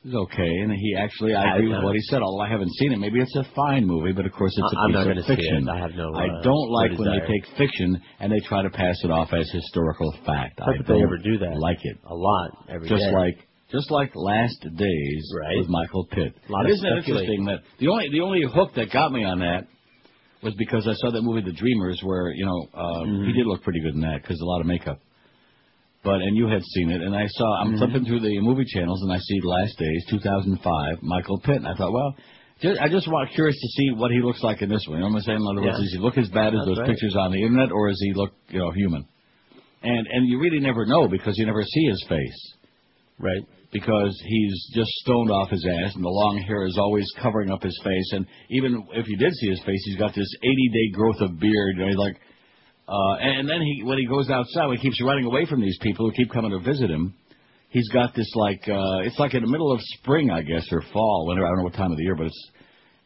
[0.04, 2.22] He's okay, and he actually, I I agree with what he said.
[2.22, 4.78] Although I haven't seen it, maybe it's a fine movie, but of course it's a
[4.78, 5.36] I- I'm piece of gonna see it.
[5.36, 5.68] fiction.
[5.70, 8.62] I have no, I uh, don't like no when they take fiction and they try
[8.62, 10.60] to pass it off as historical fact.
[10.60, 11.50] How I don't they ever do that?
[11.50, 13.12] I like it A lot every just day.
[13.12, 13.38] like
[13.70, 15.58] just like Last Days Right.
[15.58, 16.34] with Michael Pitt.
[16.48, 19.26] A lot of isn't it interesting that the only the only hook that got me
[19.26, 19.68] on that
[20.44, 23.26] was because I saw that movie The Dreamers, where you know uh, Mm-hmm.
[23.26, 25.00] he did look pretty good in that because a lot of makeup.
[26.04, 27.78] But and you had seen it, and I saw I'm Mhm.
[27.80, 31.74] flipping through the movie channels, and I see Last Days 2005, Michael Pitt, and I
[31.74, 32.16] thought, well.
[32.60, 34.98] Just, I just want curious to see what he looks like in this one.
[34.98, 35.42] You know what I'm saying?
[35.42, 35.84] In other words, Yeah.
[35.84, 36.88] does he look as bad as That's those right.
[36.90, 39.06] pictures on the internet, or does he look, you know, human?
[39.84, 42.54] And and you really never know because you never see his face.
[43.20, 43.44] Right.
[43.72, 47.62] Because he's just stoned off his ass, and the long hair is always covering up
[47.62, 48.12] his face.
[48.14, 51.76] And even if you did see his face, he's got this 80-day growth of beard.
[51.76, 52.16] Know, he's like,
[52.88, 55.60] uh, and, and then he when he goes outside, when he keeps running away from
[55.60, 57.14] these people who keep coming to visit him.
[57.70, 60.82] He's got this like uh, it's like in the middle of spring, I guess, or
[60.94, 61.26] fall.
[61.28, 62.50] Whenever I don't know what time of the year, but it's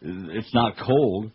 [0.04, 1.32] it's not cold,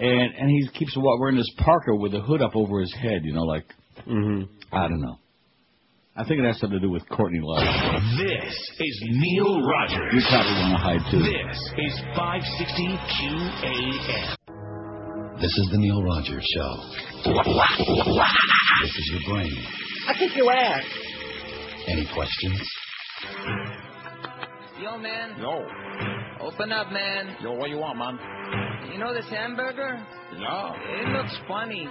[0.00, 3.20] and and he keeps wearing this parka with the hood up over his head.
[3.22, 3.66] You know, like
[4.04, 4.74] Mm-hmm.
[4.74, 5.18] I don't know.
[6.18, 7.62] I think it has something to do with Courtney Love.
[8.16, 10.14] This is Neil Rogers.
[10.14, 11.18] You probably want to hide too.
[11.20, 14.36] This is 560 QAM.
[15.42, 16.80] This is the Neil Rogers Show.
[18.82, 19.52] This is your brain.
[20.08, 20.84] I kick your ass.
[21.86, 22.66] Any questions?
[24.80, 25.38] Yo, man.
[25.38, 25.68] Yo.
[26.40, 27.36] Open up, man.
[27.42, 28.18] Yo, what you want, man?
[28.90, 30.02] You know this hamburger?
[30.38, 30.72] Yeah.
[31.02, 31.86] It looks funny.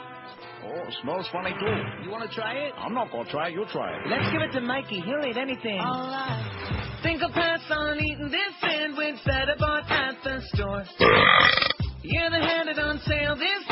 [0.65, 1.77] Oh, smells funny too.
[2.03, 2.73] You want to try it?
[2.77, 3.49] I'm not gonna try.
[3.49, 3.53] It.
[3.53, 4.07] You try it.
[4.09, 5.01] Let's give it to Mikey.
[5.01, 5.79] He'll eat anything.
[5.79, 7.01] Alright.
[7.03, 10.83] Think I'll pass on eating this sandwich that I bought at the store.
[12.01, 13.35] Yeah, they had it on sale.
[13.35, 13.64] This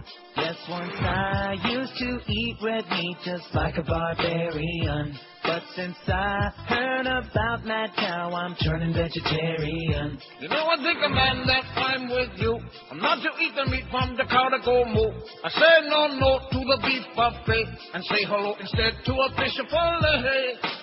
[0.00, 0.20] import.
[0.36, 5.18] Yes, once I used to eat red meat just like a barbarian.
[5.42, 10.18] But since I heard about Mad Cow, I'm turning vegetarian.
[10.40, 12.60] You know, I think, a man, that I'm with you.
[12.90, 15.10] I'm not to eat the meat from the cow to go moo.
[15.42, 19.58] I say no, no to the beef buffet and say hello instead to a fish
[19.58, 20.79] of fillet.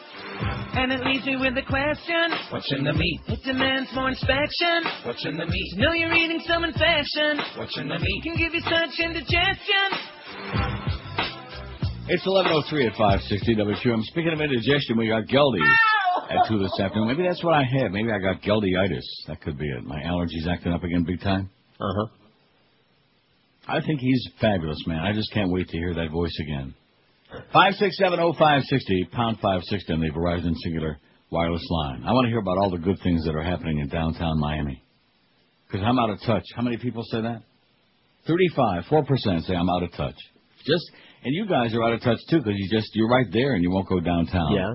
[0.77, 3.21] And it leaves me with the question What's in the meat?
[3.27, 4.85] It demands more inspection.
[5.05, 5.73] What's in the meat?
[5.73, 7.39] To know you're eating some infection.
[7.57, 8.23] What's in the meat?
[8.23, 9.87] Can give you such indigestion.
[12.09, 14.01] It's 11:03 at 560 WQM.
[14.03, 15.59] Speaking of indigestion, we got Geldy
[16.29, 17.07] at two this afternoon.
[17.07, 17.91] Maybe that's what I have.
[17.91, 19.03] Maybe I got Geldyitis.
[19.27, 19.83] That could be it.
[19.83, 21.49] My allergies acting up again big time.
[21.79, 22.07] Uh huh.
[23.67, 24.99] I think he's fabulous, man.
[24.99, 26.73] I just can't wait to hear that voice again.
[27.53, 30.95] Five six seven oh five sixty pound five sixty on the Verizon Cingular
[31.31, 32.03] wireless line.
[32.05, 34.83] I want to hear about all the good things that are happening in downtown Miami.
[35.67, 36.43] Because I'm out of touch.
[36.55, 37.41] How many people say that?
[38.27, 40.15] Thirty-five, four percent say I'm out of touch.
[40.65, 40.85] Just
[41.23, 43.63] and you guys are out of touch too because you just you're right there and
[43.63, 44.51] you won't go downtown.
[44.53, 44.73] Yeah.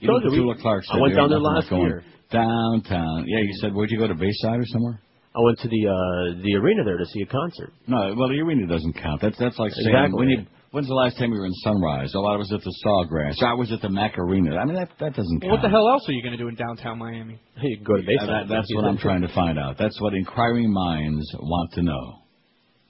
[0.00, 2.04] You know, Told you, we- Petula Clark said I went down there last going year.
[2.30, 3.24] Downtown.
[3.26, 5.00] Yeah, you said where'd you go to Bayside or somewhere?
[5.34, 7.72] I went to the uh the arena there to see a concert.
[7.86, 9.20] No, well the arena doesn't count.
[9.22, 10.18] That's that's like saying Exactly.
[10.18, 12.12] when you when's the last time you were in Sunrise?
[12.16, 13.40] Oh, I was at the Sawgrass.
[13.42, 14.56] I was at the Macarena.
[14.56, 15.52] I mean that that doesn't count.
[15.52, 17.38] What the hell else are you going to do in downtown Miami?
[17.62, 19.78] You can go to Uh, that- that's what I'm trying to find out.
[19.78, 22.18] That's what inquiring minds want to know.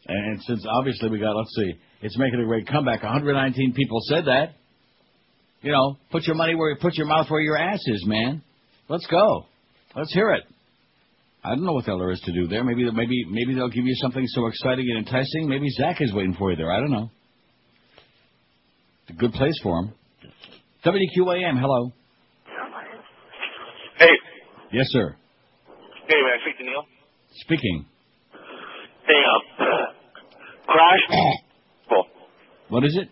[0.08, 3.02] And since obviously we got, let's see, it's making a great comeback.
[3.04, 4.54] 119 people said that.
[5.62, 8.42] You know, put your money where, put your mouth where your ass is, man.
[8.88, 9.46] Let's go.
[9.94, 10.42] Let's hear it.
[11.44, 12.64] I don't know what the hell there is to do there.
[12.64, 15.48] Maybe, maybe, maybe they'll give you something so exciting and enticing.
[15.48, 16.70] Maybe Zach is waiting for you there.
[16.72, 17.10] I don't know.
[19.08, 19.92] A good place for him.
[20.84, 21.92] WQAM, hello.
[23.98, 24.08] Hey,
[24.72, 25.16] Yes, sir.
[26.08, 26.84] hey, may I speak to Neil?
[27.44, 27.86] Speaking.
[29.06, 29.20] Hey,
[29.60, 29.66] um,
[30.66, 31.00] Crash.
[32.68, 33.06] What is it?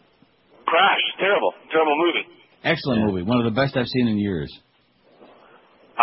[0.64, 2.26] Crash, terrible, terrible movie.
[2.64, 3.22] Excellent movie.
[3.22, 4.50] One of the best I've seen in years.
[5.98, 6.00] Uh,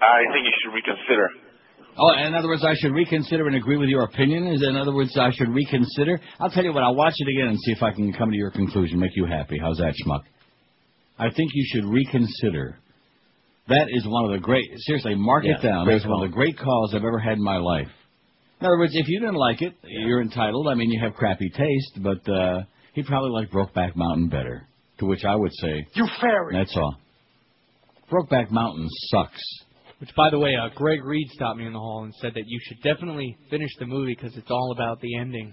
[0.00, 1.28] I think you should reconsider.
[1.96, 4.48] Oh, in other words, I should reconsider and agree with your opinion.
[4.48, 6.20] Is in other words, I should reconsider.
[6.40, 6.82] I'll tell you what.
[6.82, 9.26] I'll watch it again and see if I can come to your conclusion, make you
[9.26, 9.58] happy.
[9.60, 10.22] How's that, schmuck?
[11.18, 12.78] I think you should reconsider.
[13.68, 14.64] That is one of the great.
[14.78, 15.86] Seriously, mark it down.
[15.86, 17.88] That's one of the great calls I've ever had in my life.
[18.60, 20.68] In other words, if you didn't like it, you're entitled.
[20.68, 22.62] I mean, you have crappy taste, but uh,
[22.94, 24.66] he probably liked Brokeback Mountain better.
[24.98, 26.54] To which I would say, You fairy.
[26.56, 26.96] that's all.
[28.10, 29.40] Brokeback Mountain sucks.
[30.04, 32.44] Which, by the way, uh, Greg Reed stopped me in the hall and said that
[32.46, 35.50] you should definitely finish the movie because it's all about the ending.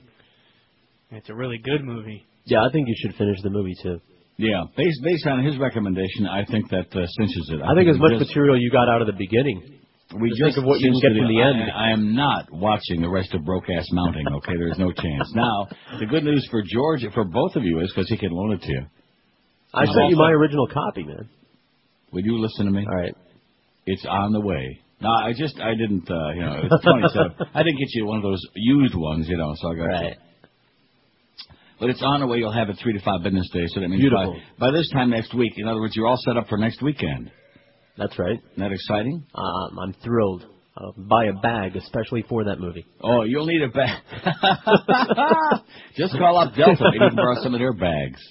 [1.09, 2.25] And it's a really good movie.
[2.43, 4.01] Yeah, I think you should finish the movie too.
[4.35, 7.61] Yeah, based based on his recommendation, I think that uh, cinches it.
[7.63, 9.79] I think as much just- material you got out of the beginning
[10.19, 11.71] We Just just think of what you can seems get to from be- the end.
[11.71, 14.27] I, I am not watching the rest of Broke Ass Mounting.
[14.27, 15.31] Okay, there's no chance.
[15.33, 18.51] Now, the good news for George, for both of you, is because he can loan
[18.51, 18.83] it to you.
[19.73, 21.29] I Now, sent you my original copy, man.
[22.11, 22.85] Would you listen to me?
[22.85, 23.15] All right.
[23.85, 24.79] It's on the way.
[25.01, 26.09] No, I just I didn't.
[26.09, 27.35] Uh, you know, it's 27.
[27.55, 29.53] I didn't get you one of those used ones, you know.
[29.57, 30.05] So I got Right.
[30.11, 30.15] you.
[31.79, 32.37] But it's on the way.
[32.37, 33.71] You'll have it three to five business days.
[33.73, 34.39] So that means Beautiful.
[34.59, 36.83] by, by this time next week, in other words, you're all set up for next
[36.83, 37.31] weekend.
[37.97, 38.37] That's right.
[38.51, 39.25] Isn't that exciting?
[39.33, 40.45] Um, I'm thrilled.
[40.77, 42.85] I'll buy a bag especially for that movie.
[43.03, 43.99] Oh, you'll need a bag.
[45.97, 46.83] Just call up Delta.
[46.91, 48.21] Maybe you can borrow some of their bags.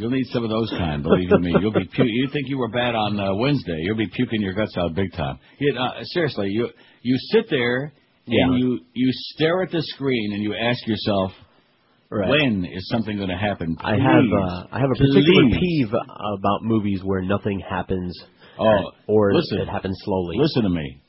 [0.00, 1.02] You'll need some of those kind.
[1.02, 1.54] Believe you me.
[1.60, 3.76] You'll be pu- you think you were bad on uh, Wednesday.
[3.82, 5.38] You'll be puking your guts out big time.
[5.58, 6.68] You, uh, seriously, you
[7.02, 7.92] you sit there
[8.26, 8.44] Yeah.
[8.46, 11.32] and you you stare at the screen and you ask yourself,
[12.10, 12.28] Right.
[12.28, 13.76] when is something going to happen?
[13.80, 15.58] I have uh, I have a particular Please.
[15.60, 18.12] peeve about movies where nothing happens.
[18.58, 19.58] Oh, or listen.
[19.60, 20.36] it happens slowly.
[20.38, 21.02] Listen to me.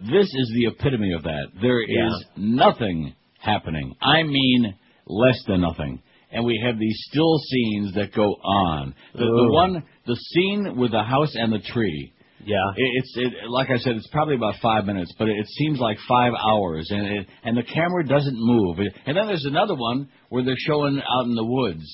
[0.00, 1.46] This is the epitome of that.
[1.60, 2.10] There is Yeah.
[2.36, 3.94] nothing happening.
[4.00, 4.74] I mean,
[5.06, 6.00] less than nothing.
[6.30, 8.94] And we have these still scenes that go on.
[9.14, 12.12] The, the one, the scene with the house and the tree.
[12.44, 12.56] Yeah.
[12.76, 15.96] It, it's it, like I said, it's probably about five minutes, but it, seems like
[16.08, 18.78] five hours, and it, and the camera doesn't move.
[18.78, 21.86] And then there's another one where they're showing out in the woods.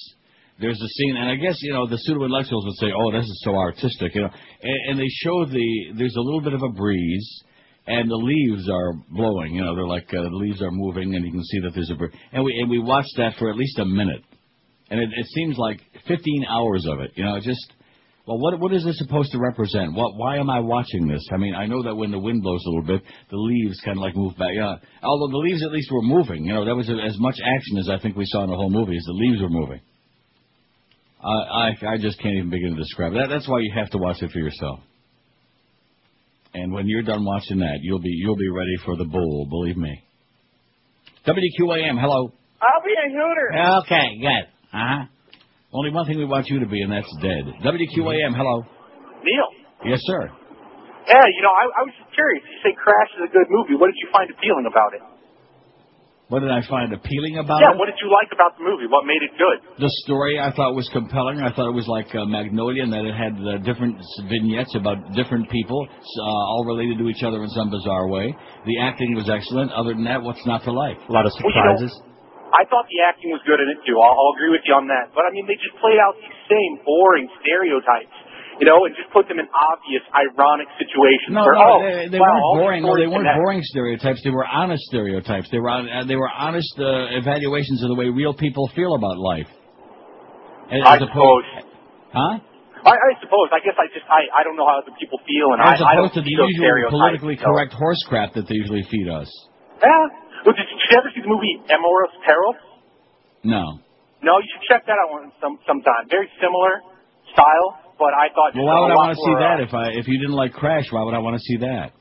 [0.60, 3.24] There's a scene, and I guess you know the pseudo intellectuals would say, "Oh, this
[3.24, 4.30] is so artistic," you know.
[4.62, 7.42] And, and they show the there's a little bit of a breeze,
[7.86, 9.54] and the leaves are blowing.
[9.54, 11.90] You know, they're like uh, the leaves are moving, and you can see that there's
[11.90, 12.12] a breeze.
[12.32, 14.22] And we and we watched that for at least a minute,
[14.90, 17.12] and it, it seems like 15 hours of it.
[17.14, 17.72] You know, just
[18.26, 19.92] well, what what is this supposed to represent?
[19.92, 21.22] What why am I watching this?
[21.30, 23.98] I mean, I know that when the wind blows a little bit, the leaves kind
[23.98, 24.52] of like move back.
[24.54, 26.44] Yeah, although the leaves at least were moving.
[26.44, 28.70] You know, that was as much action as I think we saw in the whole
[28.70, 28.96] movie.
[28.96, 29.80] Is the leaves were moving.
[31.22, 33.12] I I, I just can't even begin to describe.
[33.12, 34.80] That, that's why you have to watch it for yourself.
[36.54, 39.46] And when you're done watching that, you'll be you'll be ready for the bowl.
[39.50, 40.02] Believe me.
[41.26, 42.30] WQAM, hello.
[42.62, 43.82] I'll be a hooter.
[43.82, 44.44] Okay, good.
[44.72, 45.04] Uh huh.
[45.72, 47.42] Only one thing we want you to be, and that's dead.
[47.66, 48.62] WQAM, hello.
[49.24, 49.48] Neil.
[49.84, 50.30] Yes, sir.
[51.08, 52.40] Yeah, you know, I, I was just curious.
[52.46, 53.74] You say Crash is a good movie.
[53.76, 55.02] What did you find appealing about it?
[56.34, 57.78] What did I find appealing about yeah, it?
[57.78, 58.90] Yeah, what did you like about the movie?
[58.90, 59.62] What made it good?
[59.78, 61.38] The story I thought was compelling.
[61.38, 64.98] I thought it was like uh, Magnolia, and that it had uh, different vignettes about
[65.14, 68.34] different people, uh, all related to each other in some bizarre way.
[68.66, 69.70] The acting was excellent.
[69.78, 70.98] Other than that, what's not to like?
[71.06, 72.02] A lot of Well, you know, surprises.
[72.50, 73.94] I thought the acting was good in it too.
[73.94, 75.14] I'll, I'll agree with you on that.
[75.14, 78.10] But I mean, they just played out these same boring stereotypes,
[78.60, 81.34] you know, and just put them in obvious, ironic situations.
[81.34, 82.82] No, where, no, oh, they, they wow, weren't boring.
[82.86, 83.42] No, they weren't connect.
[83.42, 84.20] boring stereotypes.
[84.22, 85.50] They were honest stereotypes.
[85.50, 89.18] They were uh, they were honest uh, evaluations of the way real people feel about
[89.18, 89.50] life.
[90.70, 91.50] As, I as opposed,
[92.14, 92.38] huh?
[92.84, 93.48] I, I suppose.
[93.52, 95.92] I guess I just I, I don't know how other people feel, and As I,
[95.92, 97.48] I don't opposed to the usual politically so.
[97.48, 99.28] correct horse crap that they usually feed us.
[99.82, 99.88] Yeah.
[100.44, 102.60] Well, did, did you ever see the movie Amores Perros?
[103.44, 103.80] No.
[104.24, 106.08] No, you should check that out one some sometime.
[106.08, 106.80] Very similar
[107.32, 108.54] style, but I thought.
[108.54, 110.52] Well, why would I want to see that uh, if I if you didn't like
[110.52, 110.90] Crash?
[110.90, 111.94] Why would I want to see that?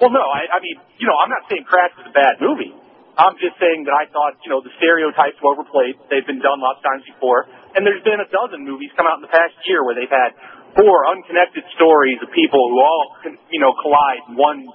[0.00, 2.74] Well, no, I, I mean, you know, I'm not saying Crash is a bad movie.
[3.14, 5.94] I'm just saying that I thought, you know, the stereotypes were overplayed.
[6.10, 7.46] They've been done lots of times before,
[7.78, 10.34] and there's been a dozen movies come out in the past year where they've had
[10.74, 13.06] four unconnected stories of people who all,
[13.54, 14.66] you know, collide in one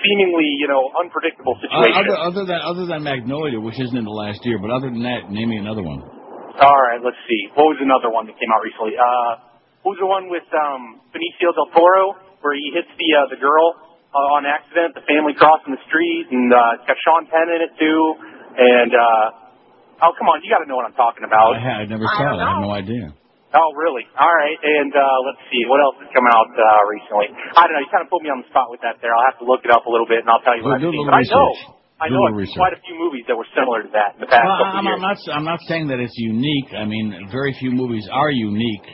[0.00, 2.00] seemingly, you know, unpredictable Uh, situation.
[2.00, 5.04] other, other than other than Magnolia, which isn't in the last year, but other than
[5.04, 6.00] that, name me another one.
[6.64, 7.52] All right, let's see.
[7.52, 8.96] What was another one that came out recently?
[8.96, 9.51] Uh,
[9.82, 13.38] what was the one with um, Benicio del Toro where he hits the uh, the
[13.38, 13.74] girl
[14.14, 17.60] uh, on accident, the family crossing the street, and uh, it's got Sean Penn in
[17.62, 18.00] it too.
[18.58, 21.56] And uh, oh, come on, you got to know what I'm talking about.
[21.56, 22.42] I, had, I never saw it.
[22.42, 23.14] I have no idea.
[23.52, 24.08] Oh, really?
[24.16, 24.56] All right.
[24.56, 27.28] And uh, let's see, what else has come out uh, recently?
[27.52, 27.84] I don't know.
[27.84, 29.12] You kind of put me on the spot with that there.
[29.12, 30.80] I'll have to look it up a little bit, and I'll tell you Well, what
[30.80, 31.04] I've do a seen.
[31.04, 31.80] little But I know, research.
[32.00, 32.24] I know
[32.56, 34.88] quite a few movies that were similar to that in the past Well, couple I'm,
[34.88, 35.16] of I'm not.
[35.36, 36.72] I'm not saying that it's unique.
[36.72, 38.88] I mean, very few movies are unique.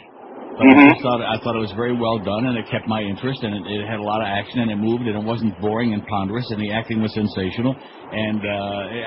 [0.59, 0.75] But Mhm.
[0.75, 3.43] I just thought I thought it was very well done, and it kept my interest,
[3.45, 5.95] and it, it had a lot of action, and it moved, and it wasn't boring
[5.95, 7.77] and ponderous, and the acting was sensational,
[8.13, 8.51] and uh,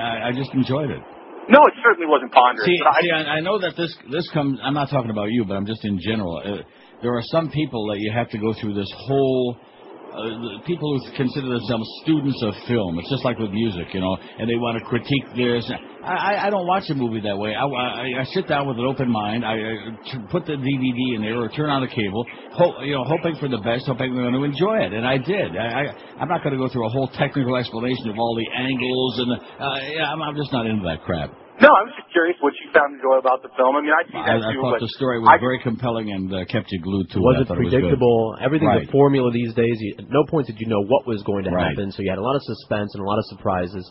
[0.00, 1.02] I, I just enjoyed it.
[1.48, 2.64] No, it certainly wasn't ponderous.
[2.64, 4.58] See, but I, see, I, I know that this this comes.
[4.62, 6.38] I'm not talking about you, but I'm just in general.
[6.38, 6.62] Uh,
[7.02, 9.56] there are some people that you have to go through this whole.
[10.12, 12.98] Uh, people who consider themselves students of film.
[12.98, 15.64] It's just like with music, you know, and they want to critique this.
[16.04, 17.54] I, I, don't watch a movie that way.
[17.54, 19.42] I, I, I sit down with an open mind.
[19.42, 23.04] I, I put the DVD in there or turn on the cable, ho- you know,
[23.04, 25.56] hoping for the best, hoping I'm going to enjoy it, and I did.
[25.56, 25.82] I, I,
[26.20, 29.28] I'm not going to go through a whole technical explanation of all the angles and
[29.32, 29.38] the.
[29.64, 31.32] Uh, yeah, I'm, I'm just not into that crap.
[31.62, 33.78] No, I was just curious what you found enjoyable about the film.
[33.78, 35.62] I mean, I see I, that I too, thought but the story was I, very
[35.62, 37.38] compelling and uh, kept you glued to was it.
[37.38, 38.34] I it thought it was predictable?
[38.42, 38.88] Everything's Right.
[38.90, 39.78] a formula these days.
[39.78, 41.70] You, at no point did you know what was going to Right.
[41.70, 43.86] happen, so you had a lot of suspense and a lot of surprises.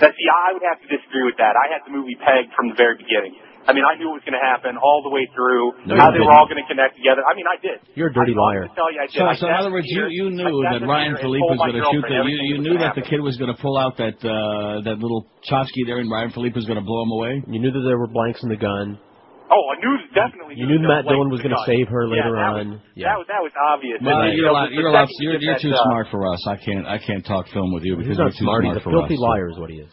[0.00, 1.52] that see, I would have to disagree with that.
[1.54, 3.36] I had the movie pegged from the very beginning.
[3.64, 5.88] I mean, I knew it was going to happen all the way through.
[5.88, 6.36] No, how they were didn't.
[6.36, 7.24] all going to connect together.
[7.24, 7.80] I mean, I did.
[7.96, 8.68] You're a dirty I, liar.
[8.68, 9.16] Gonna tell you, I did.
[9.16, 11.80] So, I so in other words, you, you knew that Ryan here Philippe was going
[11.80, 12.28] to shoot girlfriend that.
[12.28, 15.00] You, you knew gonna that the kid was going to pull out that uh, that
[15.00, 17.32] little tchotchke there, and Ryan Phillippe was going to blow him away.
[17.48, 19.00] You knew that there were blanks in the gun.
[19.48, 20.56] Oh, I knew definitely.
[20.56, 22.68] You knew there Matt was Dillon was going to save her later yeah, that on.
[22.68, 23.12] Was, yeah.
[23.12, 23.98] That was that was obvious.
[24.00, 25.84] Well, And, you're a you know, lot, the you're a you're, you you're too that,
[25.84, 26.40] uh, smart for us.
[26.48, 28.64] I can't I can't talk film with you because you're too smart.
[28.64, 29.20] smart He's a for filthy us.
[29.20, 29.92] liar, is what he is.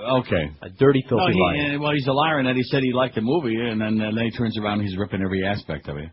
[0.00, 0.50] Okay.
[0.62, 1.76] A dirty, No, filthy he, liar.
[1.76, 4.00] uh, well, he's a liar in that he said he liked the movie, and then,
[4.00, 6.08] and then he turns around and he's ripping every aspect of it.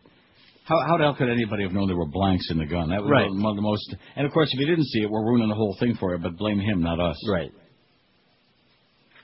[0.64, 2.90] How, how the hell could anybody have known there were blanks in the gun?
[2.90, 3.30] That was Right.
[3.30, 3.94] one of the most.
[4.16, 6.18] And of course, if you didn't see it, we're ruining the whole thing for you.
[6.22, 7.16] But blame him, not us.
[7.30, 7.50] Right.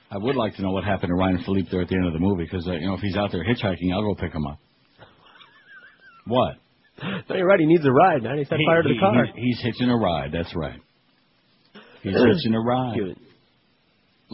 [0.09, 2.13] I would like to know what happened to Ryan Phillippe there at the end of
[2.13, 4.45] the movie, because uh, you know if he's out there hitchhiking, I'll go pick him
[4.47, 4.57] up.
[6.27, 6.55] What?
[7.29, 7.59] No, you're right.
[7.59, 8.37] He needs a ride, man.
[8.39, 9.25] He set He- fire to he- the car.
[9.35, 10.31] he- he's hitching a ride.
[10.31, 10.79] That's right.
[12.01, 13.15] He's hitching a ride.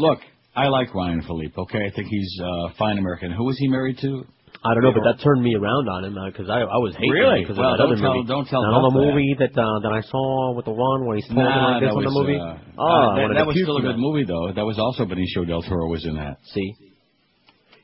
[0.02, 0.20] Look,
[0.56, 1.58] I like Ryan Phillippe.
[1.58, 3.32] Okay, I think he's uh, fine American.
[3.32, 4.26] Who was he married to?
[4.64, 7.10] I don't know, but that turned me around on him because I I was hating
[7.10, 7.42] Really?
[7.42, 8.28] him because Well, of that don't other tell- movie.
[8.28, 11.26] don't tell on the movie that uh, that I saw with the one where he's
[11.26, 12.38] posing Nah, like this that in the movie.
[12.38, 14.52] uh, oh, uh, that, that was still a good movie, though.
[14.54, 16.38] That was also Benicio del Toro was in that.
[16.54, 16.68] See,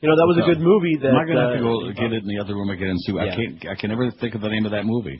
[0.02, 0.94] you know that was a good movie.
[1.02, 2.90] That I'm not gonna have to uh, go get it in the other room again
[2.94, 3.10] and see.
[3.18, 3.54] I can't.
[3.70, 5.18] I can never think of the name of that movie.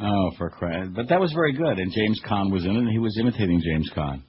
[0.00, 0.94] Oh, for crap!
[0.96, 3.60] But that was very good, and James Caan was in it, and he was imitating
[3.60, 4.22] James Caan.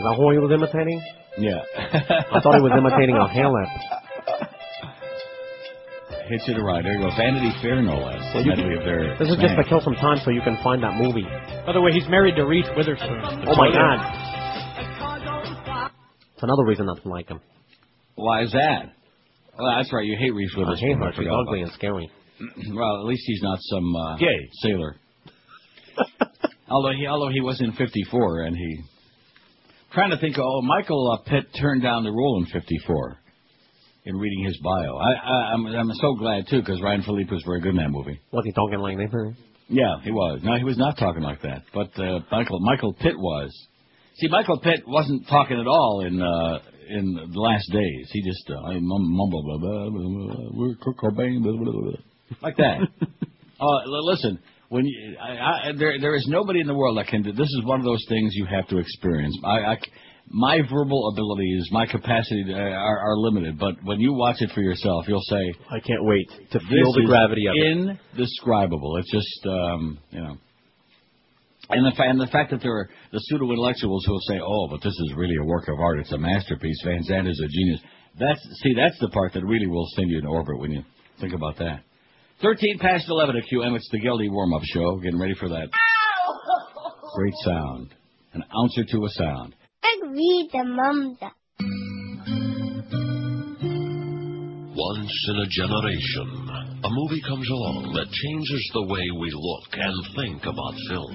[0.00, 0.96] Is that who he was imitating?
[1.36, 1.60] Yeah.
[2.32, 3.68] I thought he was imitating a Hamlet.
[6.32, 6.84] Hits you to ride.
[6.86, 7.10] There you go.
[7.18, 8.22] Vanity Fair, no less.
[8.32, 9.12] Well, you can- be a very.
[9.18, 11.26] This is just to kill some time so you can find that movie.
[11.66, 13.20] By the way, he's married to Reese Witherspoon.
[13.44, 14.00] Oh my God!
[16.34, 17.40] It's another reason not to like him.
[18.14, 18.94] Why is that?
[19.58, 20.06] Well, that's right.
[20.06, 20.88] You hate Reese I Witherspoon.
[20.88, 21.12] hate her.
[21.12, 22.10] She's ugly and scary.
[22.72, 24.48] well, at least he's not some uh, Gay.
[24.62, 24.96] sailor.
[26.70, 28.78] although he, although he was in '54, and he
[29.92, 30.36] trying to think.
[30.38, 33.16] Oh, Michael uh, Pitt turned down the role in '54.
[34.06, 37.42] In reading his bio, I, I, I'm I'm so glad too because Ryan Phillippe was
[37.44, 38.18] very good in that movie.
[38.32, 39.10] Was he talking like this?
[39.68, 40.40] Yeah, he was.
[40.42, 41.62] No, he was not talking like that.
[41.74, 43.50] But uh, Michael Michael Pitt was.
[44.16, 48.08] See, Michael Pitt wasn't talking at all in uh, in the last days.
[48.10, 51.52] He just uh, I mum- mumble blah blah blah blah, blah, we're Kurt blah, blah,
[51.52, 51.92] blah, blah,
[52.42, 52.80] like that.
[53.60, 54.38] uh, listen,
[54.70, 57.32] when you, I, I, there there is nobody in the world that can do.
[57.32, 59.36] This is one of those things you have to experience.
[59.44, 59.58] I.
[59.58, 59.76] I
[60.32, 64.60] my verbal abilities, my capacity uh, are, are limited, but when you watch it for
[64.60, 67.98] yourself, you'll say, I can't wait to feel the gravity of it.
[68.14, 68.96] Indescribable.
[68.98, 70.36] It's just, um, you know.
[71.70, 74.38] And the, fa- and the fact that there are the pseudo intellectuals who will say,
[74.40, 75.98] "Oh, but this is really a work of art.
[75.98, 76.80] It's a masterpiece.
[76.84, 77.80] Van Sant is a genius."
[78.18, 80.84] That's see, that's the part that really will send you in orbit when you
[81.20, 81.80] think about that.
[82.42, 83.76] Thirteen past eleven at QM.
[83.76, 84.96] It's the Guilty warm up show.
[84.96, 85.68] Getting ready for that
[87.14, 87.94] great sound,
[88.32, 89.54] an ounce or two of sound.
[90.08, 91.30] read the mumda.
[94.74, 96.48] Once in a generation,
[96.82, 101.12] a movie comes along that changes the way we look and think about film.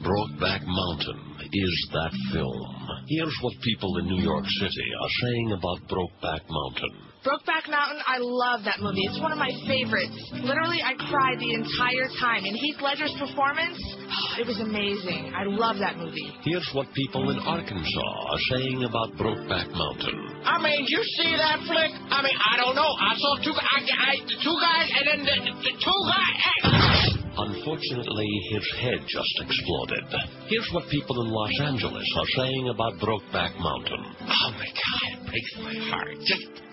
[0.00, 3.04] Brokeback Mountain is that film.
[3.08, 7.11] Here's what people in New York City are saying about Brokeback Mountain.
[7.22, 9.06] Brokeback Mountain, I love that movie.
[9.06, 10.10] It's one of my favorites.
[10.42, 12.42] Literally, I cried the entire time.
[12.42, 13.78] And Heath Ledger's performance,
[14.42, 15.30] it was amazing.
[15.30, 16.34] I love that movie.
[16.42, 20.18] Here's what people in Arkansas are saying about Brokeback Mountain.
[20.42, 21.94] I mean, you see that flick?
[22.10, 22.90] I mean, I don't know.
[22.90, 24.12] I saw two, I, I,
[24.42, 26.36] two guys, and then the, the two guys.
[26.42, 27.22] Hey.
[27.32, 30.04] Unfortunately, his head just exploded.
[30.48, 34.04] Here's what people in Los Angeles are saying about Brokeback Mountain.
[34.20, 36.12] Oh my God, it breaks my heart.
[36.26, 36.71] Just, just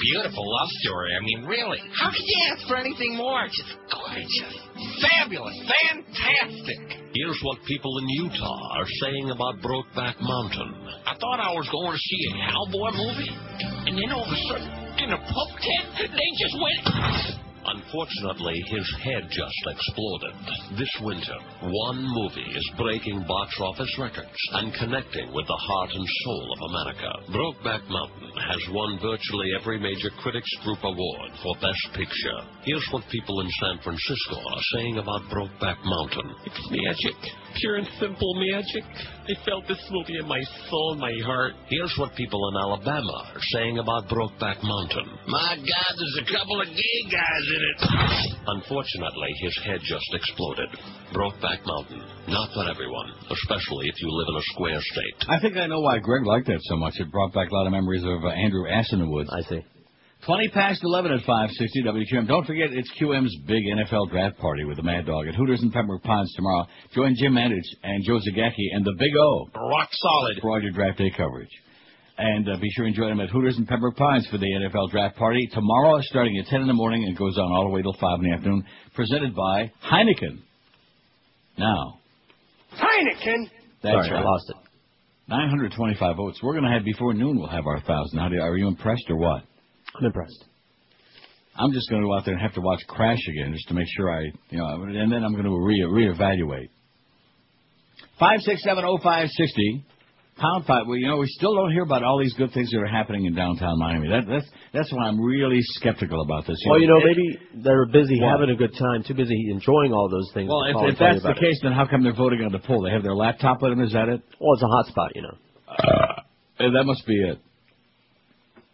[0.00, 1.10] beautiful love story.
[1.14, 3.46] I mean, really, how could you ask for anything more?
[3.46, 4.54] Just gorgeous,
[5.00, 6.80] fabulous, fantastic.
[7.14, 10.74] Here's what people in Utah are saying about Brokeback Mountain.
[11.06, 13.34] I thought I was going to see a cowboy movie,
[13.90, 14.68] and then all of a sudden,
[15.02, 17.49] in a pub tent, they just went.
[17.70, 20.34] Unfortunately, his head just exploded.
[20.76, 26.06] This winter, one movie is breaking box office records and connecting with the heart and
[26.24, 27.10] soul of America.
[27.30, 32.40] Brokeback Mountain has won virtually every major Critics Group award for Best Picture.
[32.64, 36.34] Here's what people in San Francisco are saying about Brokeback Mountain.
[36.46, 37.18] It's magic.
[37.56, 38.84] Pure and simple magic.
[39.26, 41.54] I felt this movie in my soul, my heart.
[41.68, 45.06] Here's what people in Alabama are saying about Brokeback Mountain.
[45.26, 47.78] My God, there's a couple of gay guys in it.
[48.46, 50.68] Unfortunately, his head just exploded.
[51.12, 55.28] Brokeback Mountain, not for everyone, especially if you live in a square state.
[55.28, 56.94] I think I know why Greg liked that so much.
[56.98, 59.30] It brought back a lot of memories of uh, Andrew Ass in the Woods.
[59.32, 59.64] I see.
[60.26, 62.28] 20 past 11 at 560 WQM.
[62.28, 65.72] Don't forget, it's QM's big NFL draft party with the Mad Dog at Hooters and
[65.72, 66.66] Pembroke Pines tomorrow.
[66.94, 69.48] Join Jim Mandich and Joe Zagacki and the Big O.
[69.54, 70.38] Rock solid.
[70.42, 71.50] For all your draft day coverage.
[72.18, 74.90] And uh, be sure and join them at Hooters and Pembroke Pines for the NFL
[74.90, 77.80] draft party tomorrow, starting at 10 in the morning and goes on all the way
[77.80, 78.66] till 5 in the afternoon.
[78.94, 80.40] Presented by Heineken.
[81.56, 81.98] Now,
[82.74, 83.48] Heineken.
[83.82, 84.56] that's Sorry, I lost it.
[85.28, 86.40] 925 votes.
[86.42, 87.38] We're going to have before noon.
[87.38, 88.18] We'll have our thousand.
[88.18, 89.44] How do you, are you impressed or what?
[89.98, 90.44] I'm impressed.
[91.56, 93.74] I'm just going to go out there and have to watch Crash again just to
[93.74, 96.70] make sure I, you know, and then I'm going to re reevaluate.
[98.20, 99.82] 5670560,
[100.36, 100.86] pound five.
[100.86, 103.26] Well, you know, we still don't hear about all these good things that are happening
[103.26, 104.08] in downtown Miami.
[104.08, 106.56] That, that's that's why I'm really skeptical about this.
[106.64, 110.08] You Well, you know, maybe they're busy having a good time, too busy enjoying all
[110.08, 110.48] those things.
[110.48, 111.40] Well, if, if that's the it.
[111.40, 112.82] case, then how come they're voting on the poll?
[112.82, 113.80] They have their laptop with them.
[113.80, 114.22] Is that it?
[114.38, 115.36] well, it's a hot spot, you know.
[115.68, 117.38] Uh, that must be it.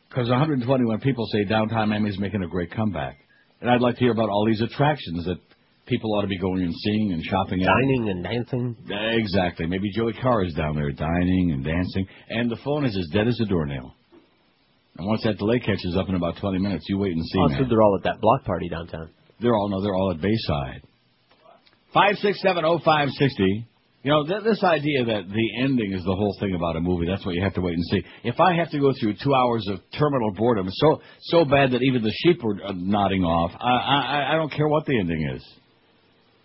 [0.08, 3.18] Because 121 people say downtown Miami's making a great comeback.
[3.60, 5.38] And I'd like to hear about all these attractions that
[5.86, 7.66] people ought to be going and seeing and shopping at.
[7.66, 8.76] Dining and dancing.
[8.88, 9.66] Exactly.
[9.66, 12.06] Maybe Joey Carr is down there dining and dancing.
[12.28, 13.94] And the phone is as dead as a doornail.
[14.98, 17.38] And once that delay catches up in about 20 minutes, you wait and see.
[17.38, 17.68] Oh, man.
[17.68, 19.10] they're all at that block party downtown.
[19.40, 20.82] They're all, no, they're all at Bayside.
[21.94, 23.66] 5670560.
[24.06, 27.06] You know th- this idea that the ending is the whole thing about a movie.
[27.08, 28.02] That's what you have to wait and see.
[28.22, 31.82] If I have to go through two hours of terminal boredom, so so bad that
[31.82, 35.28] even the sheep were uh, nodding off, I, I I don't care what the ending
[35.34, 35.44] is.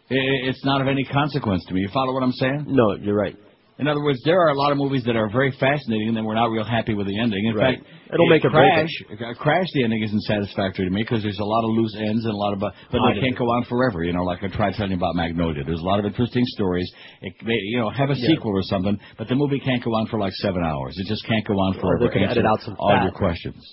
[0.10, 1.82] I- I- It's not of any consequence to me.
[1.82, 2.66] You follow what I'm saying?
[2.68, 3.36] No, you're right.
[3.78, 6.26] In other words, there are a lot of movies that are very fascinating, and then
[6.26, 7.46] we're not real happy with the ending.
[7.46, 7.78] In Right.
[7.78, 8.52] fact, It'll make or it.
[8.52, 8.90] Crash.
[9.12, 12.26] uh, Crash, the ending isn't satisfactory to me because there's a lot of loose ends
[12.26, 14.04] and a lot of, but but I they can't go on forever.
[14.04, 15.64] You know, like I tried telling you about Magnolia.
[15.64, 16.92] There's a lot of interesting stories.
[17.22, 18.28] It, may, you know, have a Yeah.
[18.28, 20.98] sequel or something, but the movie can't go on for like seven hours.
[21.00, 22.08] It just can't go on Or forever.
[22.08, 23.04] they could edit out some all fat.
[23.04, 23.64] your questions.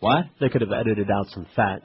[0.00, 0.24] What?
[0.40, 1.80] They could have edited out some fat.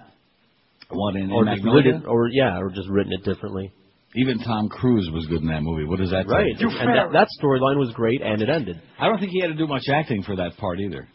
[0.89, 1.83] What in, in or Magnolia?
[1.93, 3.71] written, or yeah, or just written it differently.
[4.15, 5.83] Even Tom Cruise was good in that movie.
[5.83, 6.55] What does that Right.
[6.57, 6.69] you?
[6.69, 8.81] And that, that storyline was great, and it ended.
[8.97, 11.07] I don't think he had to do much acting for that part either.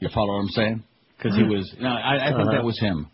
[0.00, 0.84] You follow what I'm saying?
[1.16, 1.72] Because he was.
[1.80, 2.52] No, I, I think Uh-huh.
[2.52, 3.06] that was him.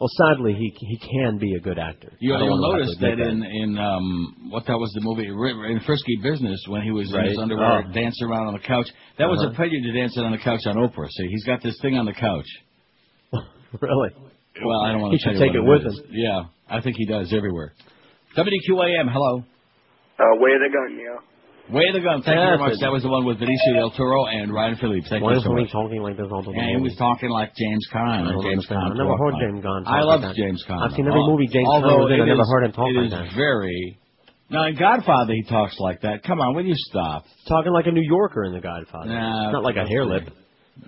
[0.00, 2.12] Well, sadly, he he can be a good actor.
[2.18, 5.00] You, I don't you'll notice to admit that in in um what that was the
[5.00, 7.42] movie in Frisky Business when he was in his Right.
[7.42, 7.92] underwear Oh.
[7.92, 8.88] dancing around on the couch.
[9.18, 9.54] That was a Uh-huh.
[9.54, 11.08] prelude to dancing on the couch on Oprah.
[11.08, 12.46] See, he's got this thing on the couch.
[13.80, 14.10] really.
[14.64, 16.00] Well, I don't want to tell should take it with is.
[16.10, 17.72] Yeah, I think he does everywhere.
[18.36, 19.44] WQAM, hello.
[20.18, 21.18] Uh, way the gun, yeah.
[21.70, 22.22] Way the gun.
[22.22, 22.72] Thank you very much.
[22.74, 25.06] it- That was the one with Benicio del Toro and Ryan Phillippe.
[25.08, 25.72] Thank Why you is so he much.
[25.72, 28.26] talking like this all the Yeah, he was talking like James Caan.
[28.28, 28.66] I James.
[28.66, 30.34] Caan I've never heard James Caan I love that.
[30.34, 30.82] James Caan.
[30.82, 33.06] I've seen every movie James Caan although was I never heard him talk it like
[33.06, 33.32] is that.
[33.36, 33.96] very.
[34.50, 36.24] Now in Godfather he talks like that.
[36.24, 37.24] Come on, will you stop?
[37.48, 39.08] Talking like a New Yorker in The Godfather.
[39.08, 40.28] Nah, Not like a hair lip.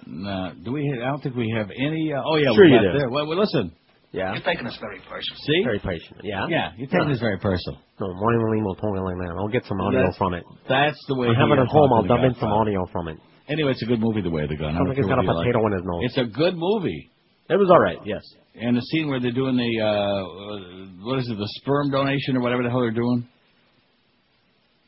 [0.06, 0.92] No, do we?
[1.00, 2.12] I don't think we have any.
[2.12, 2.98] Uh, oh yeah, Sure we you got do.
[2.98, 3.10] there.
[3.10, 3.72] Well, well, listen.
[4.14, 4.30] Yeah.
[4.32, 5.36] You're taking this very personal.
[5.42, 5.60] See?
[5.66, 6.22] Very patient.
[6.22, 6.46] Yeah.
[6.48, 7.82] Yeah, you're taking this very personal.
[7.98, 9.34] No, why are we talking like that?
[9.36, 10.44] I'll get some audio That's- from it.
[10.70, 11.28] That's the way.
[11.28, 11.90] I he have it is at home.
[11.92, 12.78] I'll dump in some Godfather.
[12.78, 13.18] audio from it.
[13.50, 14.70] Anyway, it's a good movie, The Way of the Gun.
[14.70, 15.66] I Sounds don't like he's care got a what you potato like.
[15.66, 16.02] in his nose.
[16.06, 17.10] It's a good movie.
[17.50, 17.98] It was all right.
[18.06, 18.22] Yes.
[18.54, 22.36] And the scene where they're doing the uh, uh, what is it, the sperm donation
[22.38, 23.26] or whatever the hell they're doing,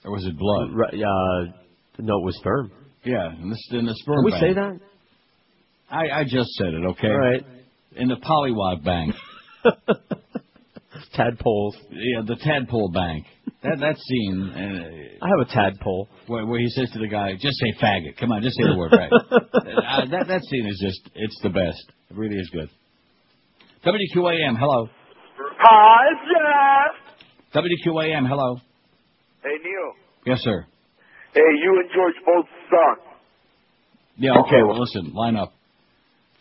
[0.04, 0.70] or was it blood?
[0.72, 1.50] Right, uh,
[1.98, 2.70] no, it was sperm.
[3.04, 4.18] Yeah, in the, in the sperm.
[4.18, 4.42] Can we bank.
[4.42, 4.80] say that?
[5.90, 6.84] I, I just said it.
[6.92, 7.08] Okay.
[7.08, 7.44] All right.
[7.96, 9.14] In the Polywog Bank.
[11.14, 11.76] Tadpoles.
[11.90, 13.24] Yeah, the tadpole bank.
[13.62, 14.52] That that scene.
[14.54, 16.08] Uh, I have a tadpole.
[16.26, 18.76] where, where he says to the guy, "Just say faggot." Come on, just say the
[18.76, 19.10] word right.
[19.32, 21.82] uh, that that scene is just it's the best.
[22.10, 22.68] It really is good.
[23.84, 24.88] WQAM, hello.
[25.58, 26.04] Hi,
[27.54, 27.62] Jeff.
[27.64, 28.56] WQAM, hello.
[29.42, 29.92] Hey, Neil.
[30.26, 30.66] Yes, sir.
[31.34, 33.04] Hey, you and George both suck.
[34.16, 34.62] Yeah, okay.
[34.66, 35.52] Well, listen, line up.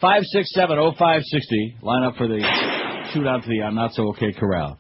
[0.05, 1.75] Five six seven oh five sixty.
[1.81, 2.37] Line up for the
[3.11, 4.79] shoot out to the I'm not so okay corral.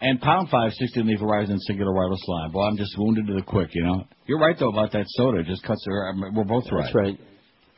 [0.00, 2.50] And pound five sixty in the Verizon Cingular wireless line.
[2.50, 3.70] Boy, I'm just wounded to the quick.
[3.72, 4.04] You know.
[4.26, 5.38] You're right though about that soda.
[5.38, 5.86] It just cuts.
[5.86, 6.82] Mean, we're both right.
[6.82, 7.20] That's right.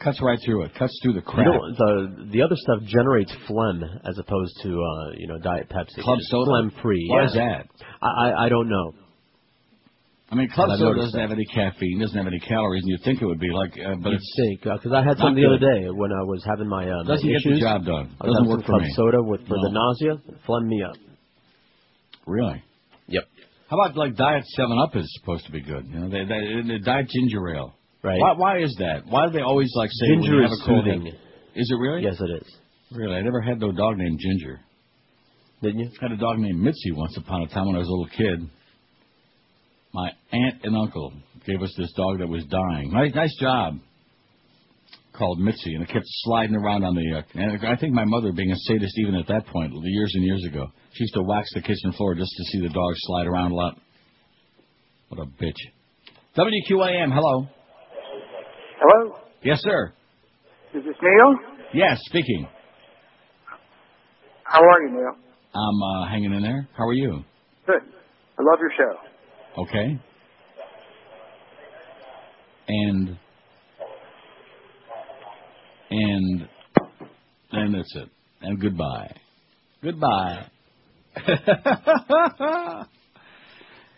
[0.02, 0.74] Cuts right through it.
[0.74, 1.46] Cuts through the You crap.
[1.48, 6.02] know, the the other stuff generates phlegm as opposed to uh, you know Diet Pepsi.
[6.02, 6.50] Club soda?
[6.50, 7.06] phlegm free.
[7.10, 7.26] Why yeah.
[7.26, 7.66] is that?
[8.00, 8.94] I, I I don't know.
[10.28, 13.22] I mean, club soda doesn't have any caffeine, doesn't have any calories, and you'd think
[13.22, 15.58] it would be like, uh, but You'd it's think because I had some the other
[15.62, 17.60] day when I was having my uh, my Doesn't get issues.
[17.60, 18.10] the job done.
[18.20, 18.92] I was Doesn't work for club me.
[18.96, 19.62] soda with for No.
[19.62, 20.14] the nausea.
[20.44, 20.96] Phlegm me up.
[22.26, 22.62] really.
[23.08, 23.24] Yep.
[23.70, 25.86] How about like Diet Seven Up is supposed to be good?
[25.86, 27.74] You know, they, they, they Diet Ginger Ale.
[28.02, 28.20] Right.
[28.20, 29.06] Why, why is that?
[29.06, 31.06] Why do they always like say Ginger is soothing.
[31.54, 32.02] Is it really?
[32.02, 32.54] Yes, it is.
[32.92, 34.60] Really, I never had no dog named Ginger.
[35.62, 35.90] Didn't you?
[36.00, 38.50] Had a dog named Mitzi once upon a time when I was a little kid.
[39.92, 41.12] My aunt and uncle
[41.46, 42.90] gave us this dog that was dying.
[42.92, 43.78] Nice, nice job.
[45.16, 47.18] Called Mitzi, and it kept sliding around on the.
[47.18, 50.24] Uh, and I think my mother, being a sadist even at that point, years and
[50.24, 53.26] years ago, she used to wax the kitchen floor just to see the dog slide
[53.26, 53.78] around a lot.
[55.08, 55.56] What a bitch.
[56.36, 57.48] WQAM, hello.
[58.78, 59.18] Hello?
[59.42, 59.92] Yes, sir.
[60.74, 61.34] Is this Neil?
[61.72, 62.46] Yes, speaking.
[64.44, 65.16] How are you, Neil?
[65.54, 66.68] I'm uh, hanging in there.
[66.76, 67.24] How are you?
[67.66, 67.80] Good.
[68.38, 69.05] I love your show.
[69.58, 69.98] Okay.
[72.68, 73.18] And
[75.90, 76.48] and
[77.52, 78.08] and that's it.
[78.42, 79.16] And goodbye.
[79.82, 80.46] Goodbye.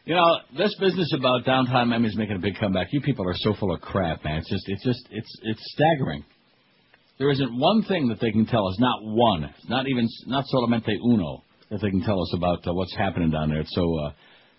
[0.04, 2.88] you know, this business about downtown Miami is making a big comeback.
[2.92, 4.38] You people are so full of crap, man.
[4.38, 6.24] It's just it's just it's it's staggering.
[7.18, 10.94] There isn't one thing that they can tell us, not one, not even not solamente
[11.04, 13.60] uno that they can tell us about uh, what's happening down there.
[13.60, 14.12] It's so, uh,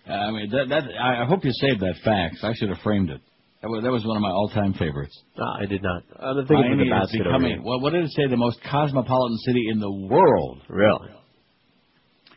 [0.06, 2.42] I mean, that, that I hope you saved that fax.
[2.42, 3.20] I should have framed it.
[3.62, 5.18] That was, that was one of my all-time favorites.
[5.36, 6.02] No, I did not.
[6.18, 8.26] Uh, the thing is with Miami the is basket becoming, well, what did it say?
[8.26, 10.62] The most cosmopolitan city in the world.
[10.68, 11.10] Really?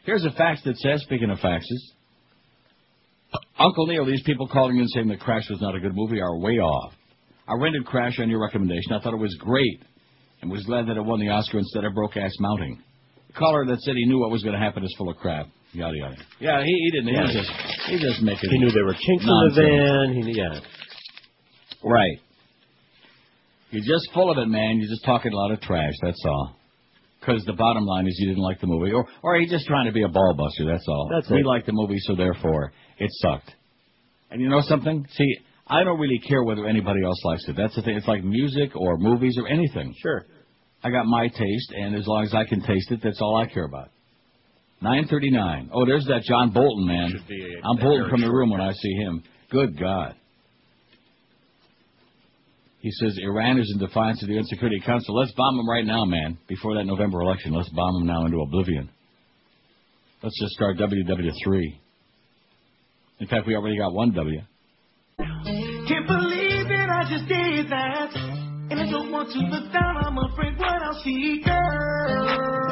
[0.03, 1.79] Here's a fax that says, speaking of faxes,
[3.57, 6.37] Uncle Neil, these people calling in saying that Crash was not a good movie are
[6.37, 6.93] way off.
[7.47, 8.91] I rented Crash on your recommendation.
[8.91, 9.81] I thought it was great
[10.41, 12.81] and was glad that it won the Oscar instead of Broke Ass Mounting.
[13.27, 15.47] The caller that said he knew what was going to happen is full of crap.
[15.73, 16.15] Yada yada.
[16.39, 17.07] Yeah, he, he didn't.
[17.13, 17.41] He was Yeah.
[17.41, 17.51] just
[17.89, 18.49] he just making.
[18.51, 19.57] He knew there were chinks nonsense.
[19.57, 20.23] in the van.
[20.23, 20.59] He, yeah.
[21.83, 22.17] Right.
[23.71, 24.77] You're just full of it, man.
[24.79, 25.93] You're just talking a lot of trash.
[26.01, 26.55] That's all.
[27.19, 29.65] Because the bottom line is you didn't like the movie, or or are you just
[29.65, 30.65] trying to be a ball buster?
[30.65, 31.09] That's all.
[31.11, 31.45] That's we it.
[31.45, 33.51] liked the movie, so therefore it sucked.
[34.29, 35.05] And you know something?
[35.13, 37.55] See, I don't really care whether anybody else likes it.
[37.55, 37.95] That's the thing.
[37.95, 39.95] It's like music or movies or anything.
[40.01, 40.25] Sure.
[40.83, 43.45] I got my taste, and as long as I can taste it, that's all I
[43.47, 43.89] care about.
[44.83, 45.69] 939.
[45.73, 47.09] Oh, there's that John Bolton, man.
[47.11, 49.23] Should be a- I'm a Bolton from the room when I see him.
[49.49, 50.15] Good God.
[52.79, 55.15] He says Iran is in defiance of the UN Security Council.
[55.15, 56.37] Let's bomb them right now, man.
[56.47, 58.89] Before that November election, let's bomb them now into oblivion.
[60.21, 61.79] Let's just start WW3.
[63.19, 64.41] In fact, we already got one W.
[65.17, 68.15] Can't believe that I just did that.
[68.69, 72.63] And I don't want to look down, I'm afraid what I'll see, girl.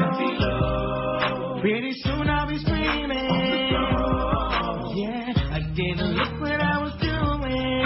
[1.62, 3.12] Pretty soon I'll be screaming.
[4.98, 7.86] Yeah, I didn't look what I was doing.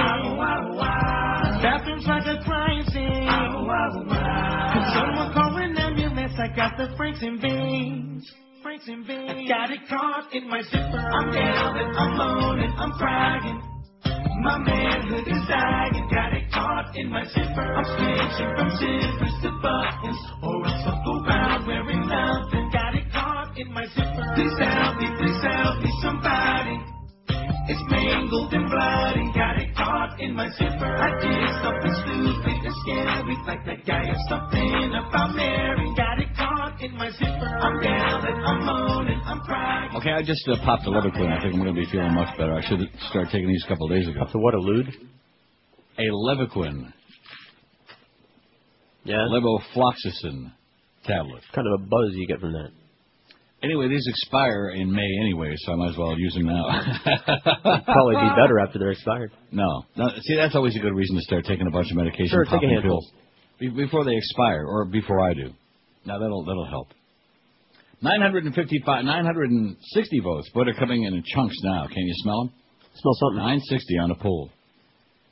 [1.61, 3.28] Bathroom's like a crime scene.
[3.28, 6.39] Could someone call an ambulance?
[6.39, 8.32] I got the Franks and veins.
[8.63, 9.30] Franks and veins.
[9.30, 11.11] I got it caught in my zipper.
[11.11, 13.61] I'm down and I'm moaning, I'm crying.
[14.41, 17.76] My manhood is dying, got it caught in my zipper.
[17.76, 22.74] I'm switching from zippers to buttons, or else I'll go around wearing nothing.
[23.56, 24.26] Got it in my zipper.
[24.36, 26.76] Please help me, please help me, somebody.
[27.68, 30.91] It's mangled and bloody, got it caught in my zipper.
[30.91, 35.93] I did something stupid and scary, like that guy or something about Mary.
[35.95, 37.58] Got it caught in my zipper.
[37.62, 39.95] I'm down and I'm moaning, I'm crying.
[39.95, 41.32] Okay, I just uh, popped a Levaquin.
[41.32, 42.53] I think I'm going to be feeling much better.
[42.53, 44.28] I should start taking these a couple of days ago.
[44.32, 44.88] So what, a lewd?
[45.97, 46.93] A Levaquin.
[49.06, 49.26] Yeah.
[49.32, 50.51] Levofloxacin
[51.06, 51.41] tablet.
[51.53, 52.70] Kind of a buzz you get from that.
[53.66, 56.66] Anyway, these expire in May anyway, so I might as well use them now.
[57.86, 59.32] Probably be better after they're expired.
[59.51, 59.84] No.
[59.97, 60.07] no.
[60.22, 62.28] See, that's always a good reason to start taking a bunch of medication.
[62.30, 63.03] Sure, take a handful.
[63.59, 65.49] before they expire, or before I do.
[66.05, 66.89] Now that'll that'll help.
[68.01, 70.51] 955, 960 votes.
[70.53, 71.88] but they're coming in in chunks now.
[71.88, 72.53] Can you smell them?
[72.93, 73.38] Smell something.
[73.38, 74.51] 960 on a poll.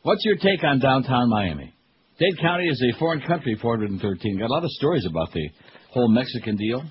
[0.01, 1.71] What's your take on downtown Miami?
[2.19, 4.39] Dade County is a foreign country, 413.
[4.39, 5.49] Got a lot of stories about the
[5.91, 6.83] whole Mexican deal.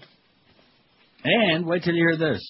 [1.25, 2.43] And wait till you hear this.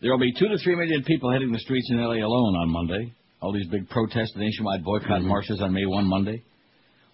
[0.00, 2.70] There will be two to three million people heading the streets in LA alone on
[2.70, 3.12] Monday.
[3.40, 6.42] All these big protests, nationwide boycott marches on May 1 Monday.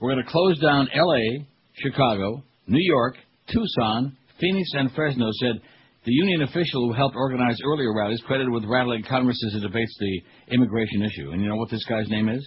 [0.00, 1.44] We're going to close down LA,
[1.74, 3.16] Chicago, New York,
[3.52, 5.60] Tucson, Phoenix, and Fresno, said
[6.04, 9.96] the union official who helped organize earlier rallies, credited with rattling Congress as it debates
[9.98, 11.30] the immigration issue.
[11.30, 12.46] And you know what this guy's name is?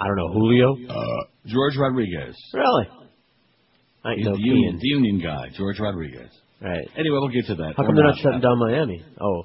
[0.00, 0.76] I don't know, Julio?
[0.88, 2.34] Uh, George Rodriguez.
[2.54, 2.99] Really?
[4.04, 6.30] I He's the union, the union guy, George Rodriguez.
[6.60, 6.88] Right.
[6.96, 7.74] Anyway, we'll get to that.
[7.76, 9.04] How come they're not shutting down Miami?
[9.20, 9.42] Oh,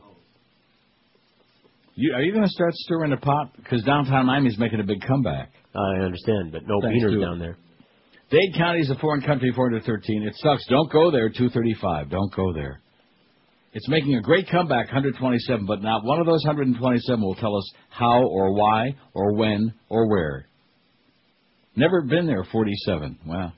[1.96, 3.56] You, are you going to start stirring the pot?
[3.56, 5.52] Because downtown Miami's making a big comeback.
[5.74, 7.58] I understand, but no Thanks beaners down there.
[8.32, 10.24] Dade County is a foreign country, 413.
[10.24, 10.66] It sucks.
[10.68, 12.10] Don't go there, 235.
[12.10, 12.82] Don't go there.
[13.74, 17.70] It's making a great comeback, 127, but not one of those 127 will tell us
[17.90, 20.48] how or why or when or where.
[21.76, 23.20] Never been there, 47.
[23.26, 23.52] Wow.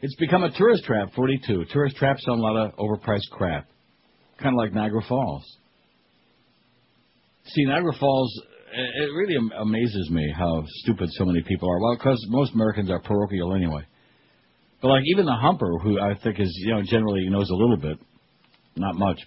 [0.00, 1.64] It's become a tourist trap, 42.
[1.72, 3.66] Tourist traps on a lot of overpriced crap.
[4.40, 5.44] Kind of like Niagara Falls.
[7.46, 8.40] See, Niagara Falls,
[8.72, 11.80] it really amazes me how stupid so many people are.
[11.80, 13.82] Well, because most Americans are parochial anyway.
[14.80, 17.76] But like even the humper, who I think is, you know, generally knows a little
[17.76, 17.98] bit,
[18.76, 19.18] not much.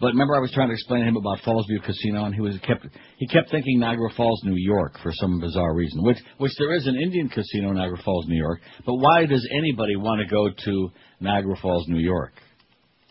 [0.00, 2.56] But remember, I was trying to explain to him about Fallsview Casino, and he was
[2.58, 6.04] kept he kept thinking Niagara Falls, New York, for some bizarre reason.
[6.04, 8.60] Which which there is an Indian casino in Niagara Falls, New York.
[8.86, 12.32] But why does anybody want to go to Niagara Falls, New York?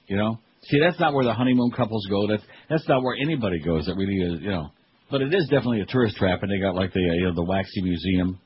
[0.07, 2.25] You know, see, that's not where the honeymoon couples go.
[2.27, 3.85] That's that's not where anybody goes.
[3.87, 4.69] That really is, you know.
[5.11, 7.33] But it is definitely a tourist trap, and they got like the uh, you know
[7.33, 8.39] the Waxy Museum.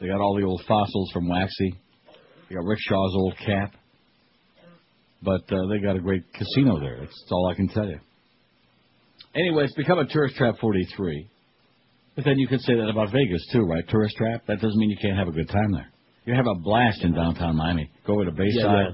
[0.00, 1.74] They got all the old fossils from Waxy.
[2.48, 3.74] They got Rick Shaw's old cap.
[5.22, 6.98] But uh, they got a great casino there.
[7.00, 7.98] That's all I can tell you.
[9.34, 11.28] Anyway, it's become a tourist trap 43.
[12.16, 13.86] But then you could say that about Vegas too, right?
[13.88, 14.42] Tourist trap.
[14.46, 15.88] That doesn't mean you can't have a good time there.
[16.24, 17.90] You have a blast in downtown Miami.
[18.06, 18.54] Go over to Bayside.
[18.54, 18.90] Yeah,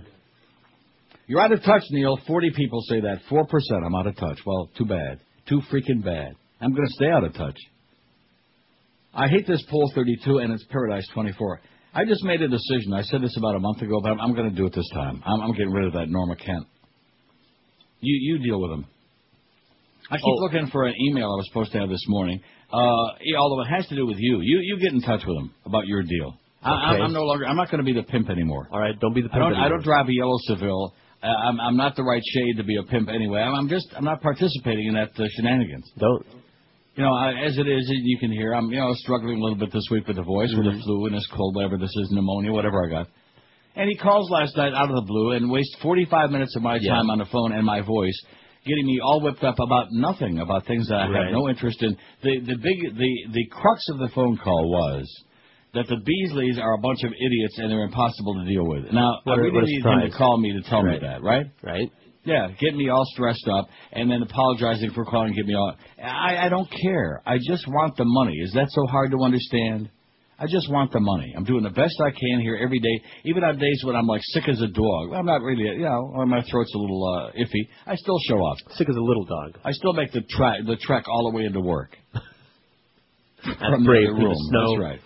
[1.26, 2.18] You're out of touch, Neil.
[2.26, 3.20] Forty people say that.
[3.28, 3.82] Four percent.
[3.84, 4.38] I'm out of touch.
[4.44, 5.20] Well, too bad.
[5.48, 6.34] Too freaking bad.
[6.60, 7.56] I'm going to stay out of touch.
[9.12, 11.60] I hate this poll 32 and it's Paradise 24.
[11.94, 12.92] I just made a decision.
[12.92, 14.88] I said this about a month ago, but I'm, I'm going to do it this
[14.92, 15.22] time.
[15.24, 16.66] I'm, I'm getting rid of that Norma Kent.
[18.00, 18.86] You you deal with him.
[20.10, 20.42] I keep Oh.
[20.42, 22.40] looking for an email I was supposed to have this morning.
[22.72, 22.76] Uh,
[23.38, 24.40] although it has to do with you.
[24.42, 26.34] You you get in touch with him about your deal.
[26.62, 27.02] I, I'm, Okay.
[27.04, 27.46] I'm no longer.
[27.46, 28.68] I'm not going to be the pimp anymore.
[28.72, 29.52] All right, don't be the I don't.
[29.52, 30.94] pimp I don't drive a yellow Seville.
[31.22, 33.40] Uh, I'm, I'm not the right shade to be a pimp anyway.
[33.40, 33.86] I'm, I'm just.
[33.96, 35.90] I'm not participating in that uh, shenanigans.
[35.98, 36.26] Don't.
[36.96, 39.72] You know, as it is, you can hear I'm, you know, struggling a little bit
[39.72, 42.52] this week with the voice, with the flu and this cold, whatever this is, pneumonia,
[42.52, 43.08] whatever I got.
[43.74, 46.76] And he calls last night out of the blue and wastes 45 minutes of my
[46.80, 46.90] Yeah.
[46.94, 48.14] time on the phone and my voice,
[48.64, 51.22] getting me all whipped up about nothing, about things that I Right.
[51.24, 51.96] have no interest in.
[52.22, 55.04] The the big the the crux of the phone call was
[55.72, 58.92] that the Beasleys are a bunch of idiots and they're impossible to deal with.
[58.92, 61.02] Now, What I really need him to call me to tell Right.
[61.02, 61.46] me that, right?
[61.60, 61.90] Right.
[62.24, 65.74] Yeah, getting me all stressed up and then apologizing for calling, get me all.
[66.02, 67.22] I, I don't care.
[67.26, 68.34] I just want the money.
[68.38, 69.90] Is that so hard to understand?
[70.38, 71.32] I just want the money.
[71.36, 74.22] I'm doing the best I can here every day, even on days when I'm like
[74.24, 75.12] sick as a dog.
[75.14, 77.68] I'm not really, you know, or my throat's a little uh, iffy.
[77.86, 78.56] I still show up.
[78.70, 79.59] Sick as a little dog.
[79.64, 81.96] I still make the trek, the trek all the way into work.
[83.44, 84.70] That's From brave the through the snow.
[84.70, 85.01] That's right.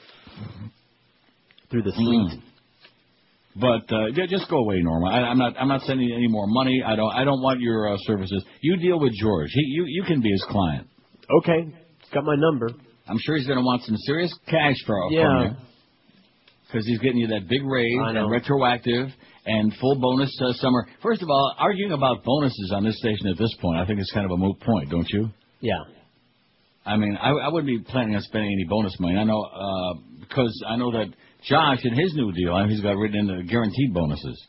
[1.71, 2.41] Through the sleet.
[2.41, 2.48] Mm.
[3.61, 5.09] But uh, yeah, just go away, Norma.
[5.09, 5.55] I, I'm not.
[5.59, 6.83] I'm not sending you any more money.
[6.87, 7.11] I don't.
[7.13, 8.45] I don't want your uh, services.
[8.61, 9.51] You deal with George.
[9.53, 10.87] He, you, you can be his client.
[11.43, 11.65] Okay.
[11.65, 12.69] He's got my number.
[13.09, 15.23] I'm sure he's going to want some serious cash for Yeah.
[15.23, 15.51] from you.
[16.67, 19.09] Because he's getting you that big raise and retroactive
[19.47, 20.87] and full bonus uh, summer.
[21.03, 24.13] First of all, arguing about bonuses on this station at this point, I think it's
[24.13, 25.31] kind of a moot point, don't you?
[25.61, 25.73] Yeah.
[26.85, 29.17] I mean, I, I wouldn't be planning on spending any bonus money.
[29.17, 31.07] I know uh, because I know that
[31.45, 34.47] Josh in his new deal, he's got written in the guaranteed bonuses.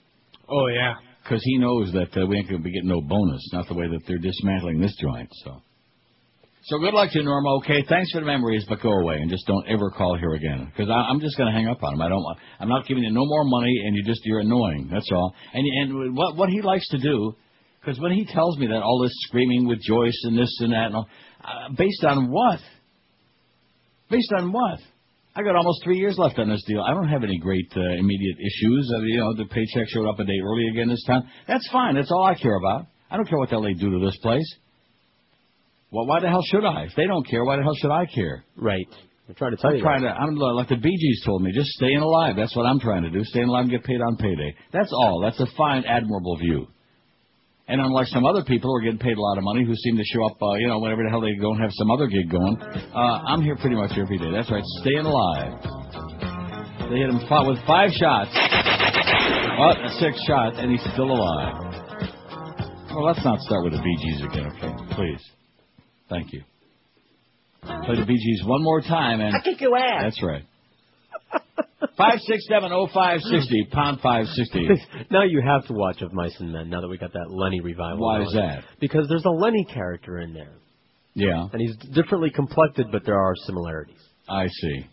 [0.50, 0.96] Oh yeah.
[1.24, 3.48] Because he knows that uh, we ain't going to be getting no bonus.
[3.54, 5.30] Not the way that they're dismantling this joint.
[5.44, 5.62] So,
[6.64, 7.58] so good luck to you, Norma.
[7.58, 10.72] Okay, thanks for the memories, but go away and just don't ever call here again.
[10.72, 12.02] Because I'm just going to hang up on him.
[12.02, 12.24] I don't.
[12.60, 14.90] I'm not giving you no more money, and you just you're annoying.
[14.92, 15.36] That's all.
[15.54, 17.36] And and what what he likes to do,
[17.80, 20.88] because when he tells me that all this screaming with Joyce and this and that,
[20.88, 21.08] and all,
[21.44, 22.60] uh, based on what?
[24.10, 24.80] Based on what?
[25.36, 26.82] I got almost three years left on this deal.
[26.82, 28.92] I don't have any great uh, immediate issues.
[28.96, 31.24] Uh, you know, the paycheck showed up a day early again this time.
[31.48, 31.96] That's fine.
[31.96, 32.88] That's all I care about.
[33.12, 34.56] I don't care what the hell they do to this place.
[35.92, 36.84] Well, why the hell should I?
[36.84, 38.44] If they don't care, why the hell should I care?
[38.56, 38.88] Right.
[39.28, 39.82] I'm trying to tell I'm you.
[39.84, 40.10] trying to.
[40.10, 42.36] I'm like the Bee Gees told me, just staying alive.
[42.36, 43.24] That's what I'm trying to do.
[43.24, 44.56] Staying alive and get paid on payday.
[44.74, 45.22] That's all.
[45.22, 46.68] That's a fine, admirable view.
[47.70, 49.96] And unlike some other people who are getting paid a lot of money, who seem
[49.96, 52.08] to show up, uh, you know, whenever the hell they go and have some other
[52.08, 54.32] gig going, uh, I'm here pretty much every day.
[54.34, 55.54] That's right, staying alive.
[56.90, 58.34] They hit him with five shots.
[58.34, 61.54] Well, a sixth shot, and he's still alive.
[62.90, 64.96] Well, let's not start with the Bee Gees again, okay?
[64.96, 65.22] Please.
[66.10, 66.42] Thank you.
[67.62, 70.02] Play the Bee Gees one more time, and I kick your ass.
[70.06, 70.44] that's right.
[71.98, 74.68] Five six seven oh five sixty pound five sixty.
[75.12, 77.60] now you have to watch Of Mice and Men now that we got that Lenny
[77.62, 78.00] revival.
[78.06, 78.64] Why is that?
[78.80, 80.54] Because there's a Lenny character in there.
[81.16, 84.00] Yeah, And he's differently complected, but there are similarities.
[84.30, 84.86] I see.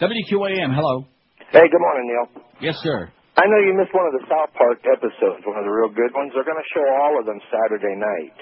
[0.00, 1.04] WQAM, hello.
[1.50, 2.42] Hey, good morning, Neil.
[2.62, 3.10] Yes, sir.
[3.36, 6.14] I know you missed one of the South Park episodes, one of the real good
[6.14, 6.30] ones.
[6.34, 8.34] They're going to show all of them Saturday night.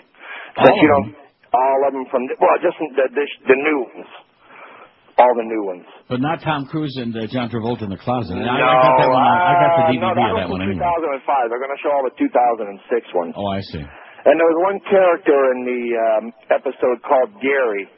[0.57, 1.19] But All you of know,
[1.53, 4.09] all of them from the, well, just the, the the new ones,
[5.19, 5.85] all the new ones.
[6.09, 8.37] But not Tom Cruise and uh, John Travolta in the closet.
[8.37, 9.25] I, no, I got that one.
[9.25, 11.25] On, I got the Uh, DVD no, that of was that one from anyway.
[11.25, 11.51] 2005.
[11.51, 13.33] They're going to show all the 2006 ones.
[13.37, 13.81] Oh, I see.
[13.81, 17.89] And there was one character in the um, episode called Gary.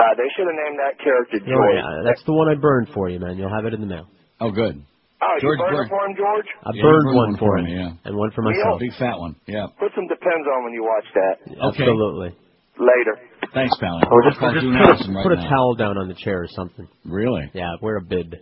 [0.00, 1.76] Uh, they should have named that character Oh, George.
[1.76, 3.36] yeah, that's the one I burned for you, man.
[3.36, 4.08] You'll have it in the mail.
[4.40, 4.80] Oh, good.
[5.22, 5.88] Oh, George you burned Byrne.
[5.92, 6.48] for him, George?
[6.64, 7.92] I Yeah, burned you one for him, me, yeah.
[8.08, 8.56] and one for Neil?
[8.58, 8.80] myself.
[8.80, 9.36] Big fat one.
[9.46, 9.68] Yeah.
[9.78, 11.34] Put some Depends on when you watch that.
[11.46, 11.84] Okay.
[11.86, 12.34] Absolutely.
[12.78, 13.18] Later.
[13.54, 14.00] Thanks, pal.
[14.10, 16.42] Or just, Call or just put, a, right put a towel down on the chair
[16.42, 16.88] or something.
[17.04, 17.50] Really?
[17.52, 18.34] Yeah, wear a bib.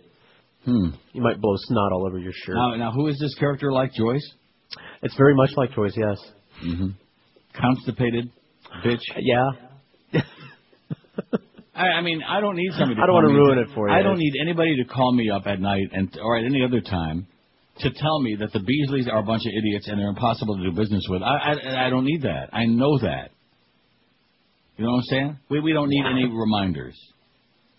[0.65, 0.89] Hmm.
[1.13, 2.55] You might blow snot all over your shirt.
[2.55, 4.25] Now, now, who is this character like Joyce?
[5.01, 6.17] It's very much like Joyce, yes.
[6.63, 6.89] Mm-hmm.
[7.59, 8.29] Constipated,
[8.85, 9.01] bitch.
[9.17, 9.49] Yeah.
[11.75, 12.95] I, I mean, I don't need somebody.
[12.95, 13.95] To I don't wanna me- ruin it for you.
[13.95, 16.81] I don't need anybody to call me up at night and or at any other
[16.81, 17.27] time
[17.79, 20.63] to tell me that the Beasleys are a bunch of idiots and they're impossible to
[20.63, 21.21] do business with.
[21.23, 22.49] I I, I don't need that.
[22.53, 23.31] I know that.
[24.81, 25.39] You know what I'm saying?
[25.51, 26.99] We we don't need any reminders.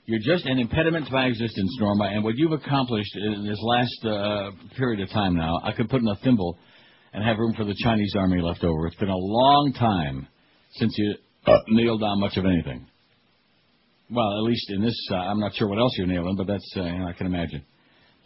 [0.06, 4.04] You're just an impediment to my existence, Norma, and what you've accomplished in this last
[4.04, 6.56] uh, period of time now, I could put in a thimble
[7.12, 8.86] and have room for the Chinese army left over.
[8.86, 10.28] It's been a long time
[10.74, 12.86] since you uh, nailed down much of anything.
[14.08, 16.72] Well, at least in this, uh, I'm not sure what else you're nailing, but that's,
[16.76, 17.64] uh, you know, I can imagine.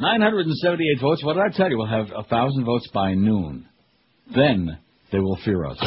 [0.00, 1.24] 978 votes.
[1.24, 1.78] What did I tell you?
[1.78, 3.70] We'll have a thousand votes by noon.
[4.34, 4.76] Then
[5.12, 5.78] they will fear us.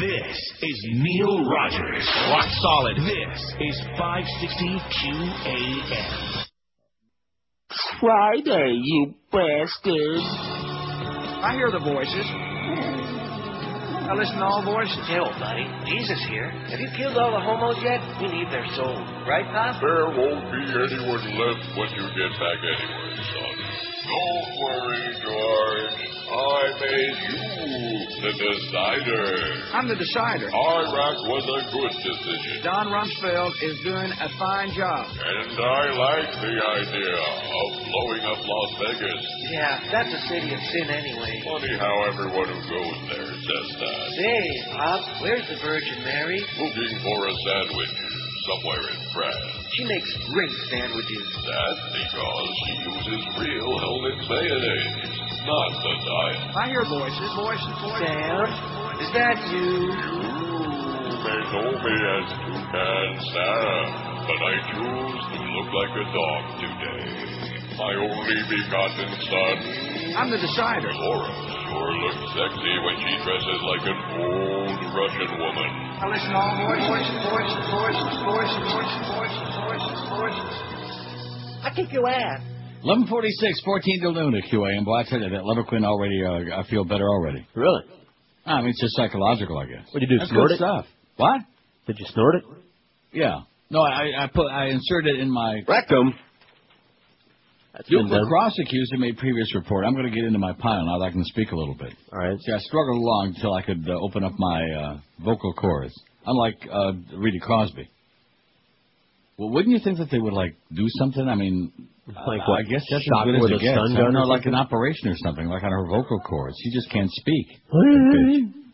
[0.00, 2.08] This is Neil Rogers.
[2.30, 2.96] Rock solid.
[2.96, 6.44] This is 560 QAM.
[8.00, 10.24] Friday, you bastards.
[11.44, 12.26] I hear the voices.
[14.04, 15.00] I listen to all voices.
[15.08, 16.50] Hell, buddy, Jesus here.
[16.68, 18.00] Have you killed all the homos yet?
[18.20, 19.80] We need their souls, right, Pop?
[19.80, 23.63] There won't be anyone left when you get back anyway, son.
[24.04, 26.00] Don't worry, George.
[26.24, 27.54] I made you
[28.24, 29.28] the decider.
[29.72, 30.48] I'm the decider.
[30.48, 32.64] Iraq was a good decision.
[32.64, 35.04] Don Rumsfeld is doing a fine job.
[35.14, 39.22] And I like the idea of blowing up Las Vegas.
[39.52, 41.42] Yeah, that's a city of sin anyway.
[41.44, 44.04] Funny how everyone who goes there says that.
[44.16, 44.42] Say,
[44.74, 46.40] Pop, where's the Virgin Mary?
[46.58, 47.94] Looking for a sandwich
[48.48, 49.63] somewhere in France.
[49.74, 51.26] She makes great sandwiches.
[51.42, 56.54] That's because she uses real Hellmann's mayonnaise, not the diet.
[56.54, 58.06] I hear voices, voices, voices.
[58.06, 58.46] Sam,
[59.02, 59.90] is that you?
[59.90, 63.86] You may know me as Toucan Sam,
[64.30, 67.10] but I choose to look like a dog today.
[67.74, 69.56] My only begotten son,
[70.14, 70.94] I'm the decider.
[70.94, 71.26] Laura,
[71.66, 75.70] sure looks sexy when she dresses like an old Russian woman.
[75.98, 79.53] I listen to all voices, voices, voices, voices, voices, voices, voices, voices.
[81.64, 82.40] I kick your ass.
[82.82, 84.84] 1146, 14 to noon at QAM.
[84.84, 87.46] Boy, I tell you, that Levaquin already, uh, I feel better already.
[87.54, 87.82] Really?
[88.44, 89.86] I mean, it's just psychological, I guess.
[89.90, 90.18] What did you do?
[90.18, 90.58] That's snort good it?
[90.58, 90.86] stuff.
[91.16, 91.40] What?
[91.86, 92.44] Did you snort it?
[93.12, 93.40] Yeah.
[93.70, 96.14] No, I, I put, I inserted it in my rectum.
[97.72, 98.22] That's Duke been done.
[98.22, 99.84] lacrosse accuser made previous report.
[99.86, 101.92] I'm going to get into my pile now that I can speak a little bit.
[102.12, 102.38] All right.
[102.38, 105.94] See, I struggled along until I could uh, open up my uh, vocal cords,
[106.26, 107.88] unlike uh, Rita Cosby.
[109.36, 111.26] Well, wouldn't you think that they would like do something?
[111.28, 111.72] I mean,
[112.06, 113.74] Like uh, what, I guess that's shock as good with it a gets.
[113.74, 116.56] stun gun know, or like an operation or something, like on her vocal cords.
[116.62, 117.46] She just can't speak.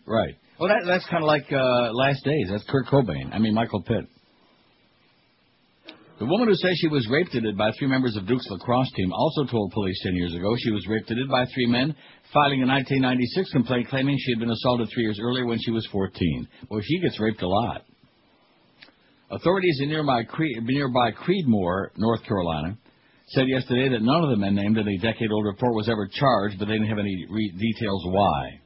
[0.06, 0.34] Right.
[0.58, 2.48] Well, that, that's kind of like uh, Last Days.
[2.50, 3.32] That's Kurt Cobain.
[3.32, 4.04] I mean, Michael Pitt.
[6.18, 8.90] The woman who says she was raped and it by three members of Duke's lacrosse
[8.94, 11.94] team also told police 10 years ago she was raped and it by three men,
[12.34, 15.88] filing a 1996 complaint claiming she had been assaulted three years earlier when she was
[15.90, 16.46] 14.
[16.68, 17.84] Well, she gets raped a lot.
[19.30, 22.76] Authorities in nearby, Cre- nearby Creedmoor, North Carolina,
[23.28, 26.58] said yesterday that none of the men named in the decade-old report was ever charged,
[26.58, 28.60] but they didn't have any re- details why.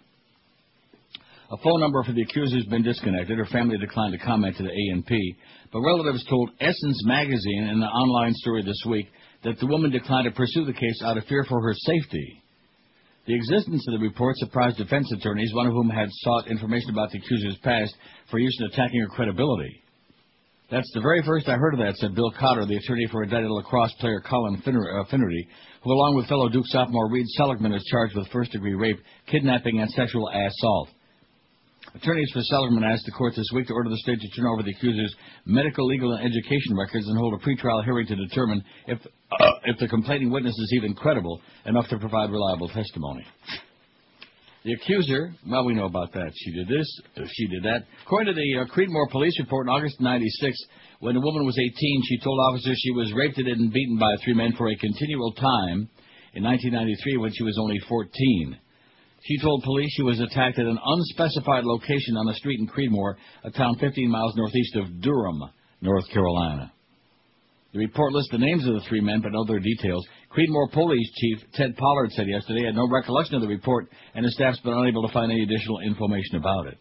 [1.53, 3.37] A phone number for the accuser has been disconnected.
[3.37, 5.37] Her family declined to comment to the A&P,
[5.71, 9.07] but relatives told Essence magazine in an online story this week
[9.45, 12.43] that the woman declined to pursue the case out of fear for her safety.
[13.27, 17.11] The existence of the report surprised defense attorneys, one of whom had sought information about
[17.11, 17.95] the accuser's past
[18.31, 19.84] for use in attacking her credibility.
[20.71, 23.51] That's the very first I heard of that, said Bill Cotter, the attorney for indicted
[23.51, 25.47] lacrosse player Colin uh, Finnerty,
[25.83, 28.99] who along with fellow Duke sophomore Reade Seligmann is charged with first-degree rape,
[29.31, 30.89] kidnapping, and sexual assault.
[31.95, 34.63] Attorneys for Seligmann asked the court this week to order the state to turn over
[34.63, 35.15] the accuser's
[35.45, 38.99] medical, legal, and education records and hold a pretrial hearing to determine if
[39.39, 43.25] uh, if the complaining witness is even credible enough to provide reliable testimony.
[44.65, 46.33] The accuser, well, we know about that.
[46.35, 47.85] She did this, uh, she did that.
[48.07, 50.57] According to the uh, Creedmoor police report in August 96,
[51.01, 54.33] when the woman was 18, she told officers she was raped and beaten by three
[54.33, 55.91] men for a continual time
[56.33, 58.57] in 1993 when she was only 14.
[59.25, 63.17] She told police she was attacked at an unspecified location on a street in Creedmoor,
[63.45, 65.43] a town 15 miles northeast of Durham,
[65.83, 66.73] North Carolina.
[67.75, 70.07] The report lists the names of the three men, but no other details.
[70.35, 74.35] Creedmoor Police Chief Ted Pollard said yesterday had no recollection of the report, and his
[74.35, 76.79] staff's been unable to find any additional information about it.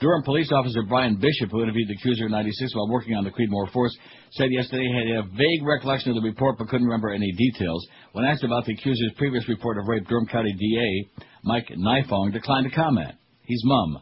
[0.00, 3.30] Durham police officer Brian Bishop, who interviewed the accuser in 96 while working on the
[3.30, 3.96] Creedmoor force,
[4.32, 7.84] said yesterday he had a vague recollection of the report but couldn't remember any details.
[8.12, 12.70] When asked about the accuser's previous report of rape, Durham County DA Mike Nifong declined
[12.70, 13.14] to comment.
[13.44, 13.98] He's mum.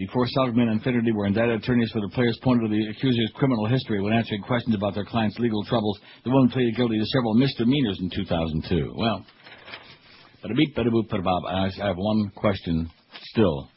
[0.00, 3.66] Before Seligmann and Finnerty were indicted, attorneys for the players pointed to the accuser's criminal
[3.66, 6.00] history when answering questions about their client's legal troubles.
[6.24, 8.94] The woman pleaded guilty to several misdemeanors in 2002.
[8.96, 9.26] Well,
[10.40, 11.42] but a beep, but a boop, but a bob.
[11.44, 12.90] I have one question
[13.24, 13.68] still.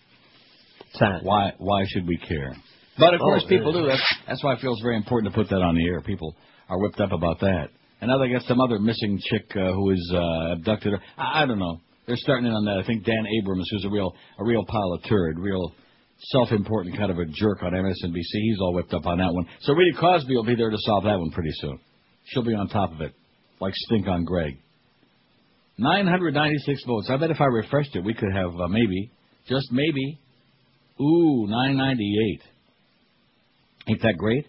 [1.23, 1.51] Why?
[1.57, 2.55] Why should we care?
[2.97, 3.85] But of Oh, course, people do.
[3.85, 5.99] That's that's why it feels very important to put that on the air.
[5.99, 6.37] People
[6.69, 7.67] are whipped up about that.
[7.99, 10.93] And now they got some other missing chick uh, who is uh, abducted.
[11.17, 11.81] I, I don't know.
[12.07, 12.79] They're starting in on that.
[12.81, 15.73] I think Dan Abrams, who's a real a real pile of turd, real
[16.31, 18.31] self-important kind of a jerk on MSNBC.
[18.31, 19.45] He's all whipped up on that one.
[19.61, 21.79] So Rita Cosby will be there to solve that one pretty soon.
[22.25, 23.13] She'll be on top of it,
[23.59, 24.57] like stink on Greg.
[25.77, 27.09] 996 votes.
[27.09, 29.11] I bet if I refreshed it, we could have uh, maybe,
[29.49, 30.19] just maybe,
[31.01, 32.41] ooh, 998.
[33.89, 34.45] Ain't that great?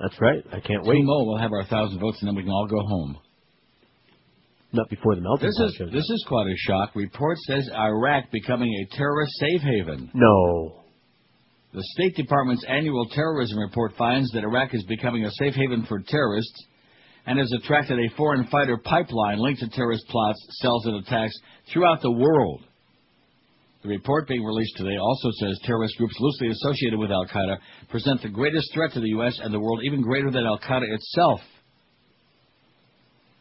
[0.00, 0.44] That's right.
[0.52, 1.04] I can't Two wait.
[1.04, 3.18] more, we'll have our thousand votes, and then we can all go home.
[4.72, 6.90] Not before the melting This is this is quite a shock.
[6.96, 10.10] Report says Iraq becoming a terrorist safe haven.
[10.14, 10.83] No.
[11.74, 16.00] The State Department's annual terrorism report finds that Iraq is becoming a safe haven for
[16.06, 16.66] terrorists
[17.26, 21.36] and has attracted a foreign fighter pipeline linked to terrorist plots, cells, and attacks
[21.72, 22.62] throughout the world.
[23.82, 27.58] The report being released today also says terrorist groups loosely associated with Al Qaeda
[27.90, 29.40] present the greatest threat to the U.S.
[29.42, 31.40] and the world, even greater than Al Qaeda itself.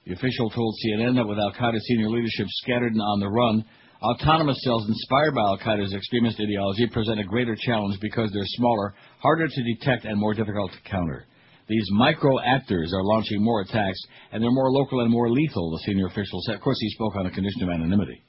[0.07, 3.63] The official told CNN that with Al Qaeda senior leadership scattered and on the run,
[4.03, 8.93] autonomous cells inspired by Al Qaeda's extremist ideology present a greater challenge because they're smaller,
[9.19, 11.25] harder to detect, and more difficult to counter.
[11.67, 13.99] These micro actors are launching more attacks,
[14.31, 16.55] and they're more local and more lethal, the senior official said.
[16.55, 18.21] Of course, he spoke on the condition of anonymity.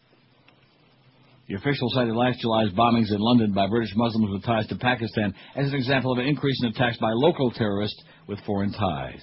[1.49, 5.35] The official cited last July's bombings in London by British Muslims with ties to Pakistan
[5.57, 9.23] as an example of an increase in attacks by local terrorists with foreign ties.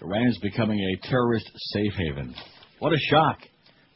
[0.00, 2.34] Iran is becoming a terrorist safe haven.
[2.78, 3.40] What a shock.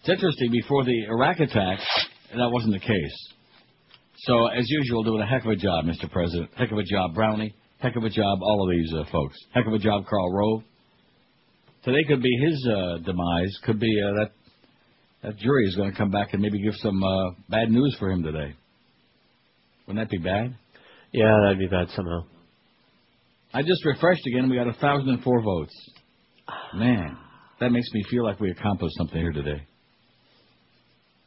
[0.06, 1.80] It's interesting, before the Iraq attack,
[2.30, 3.28] that wasn't the case.
[4.18, 6.08] So, as usual, doing a heck of a job, Mr.
[6.08, 6.48] President.
[6.56, 7.56] Heck of a job, Brownie.
[7.78, 9.36] Heck of a job, all of these uh, folks.
[9.52, 10.62] Heck of a job, Karl Rove.
[11.82, 13.58] Today could be his uh, demise.
[13.64, 14.30] Could be uh, that
[15.24, 18.08] that jury is going to come back and maybe give some uh, bad news for
[18.08, 18.54] him today.
[19.88, 20.54] Wouldn't that be bad?
[21.10, 22.26] Yeah, that'd be bad somehow.
[23.52, 24.48] I just refreshed again.
[24.48, 25.74] We got a thousand and four votes.
[26.74, 27.16] Man,
[27.58, 29.66] that makes me feel like we accomplished something here today.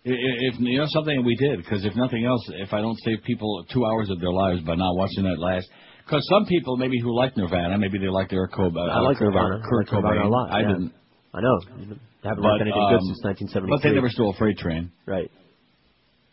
[0.10, 2.98] I- i- If you know something we did, because if nothing else, if I don't
[3.06, 5.70] save people two hours of their lives by not watching that last,
[6.06, 8.90] because some people maybe who like Nirvana, maybe they like their Cobain.
[8.90, 9.62] I like Nirvana.
[9.70, 10.26] Kurt I Nirvana Cobain.
[10.26, 10.52] a lot.
[10.52, 10.68] I yeah.
[10.68, 10.94] didn't.
[11.34, 11.58] I know.
[11.78, 13.70] You haven't But, liked anything good um, since 1973.
[13.70, 14.92] But they never stole a freight train.
[15.06, 15.30] Right.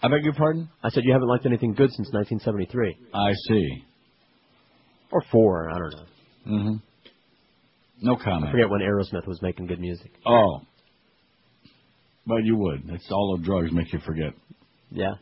[0.03, 0.69] I beg your pardon?
[0.83, 2.97] I said you haven't liked anything good since 1973.
[3.15, 3.85] I see.
[5.13, 6.53] Or four, I don't know.
[6.53, 6.77] Mm-hmm.
[8.03, 8.51] No I comment.
[8.53, 10.11] forget when Aerosmith was making good music.
[10.27, 10.61] Oh.
[12.27, 12.91] But you would.
[12.91, 14.33] It's all the drugs make you forget.
[14.91, 15.15] Yeah.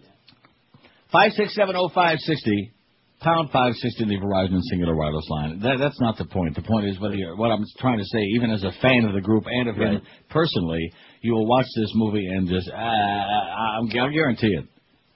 [1.13, 2.73] Five six seven oh five sixty
[3.21, 5.61] pound five sixty the Verizon Cingular wireless line.
[5.61, 6.55] That, that's not the point.
[6.57, 8.21] The point is whether you're, what I'm trying to say.
[8.37, 11.93] Even as a fan of the group and of him personally, you will watch this
[11.95, 14.67] movie and just uh, I'm, I'll guarantee it.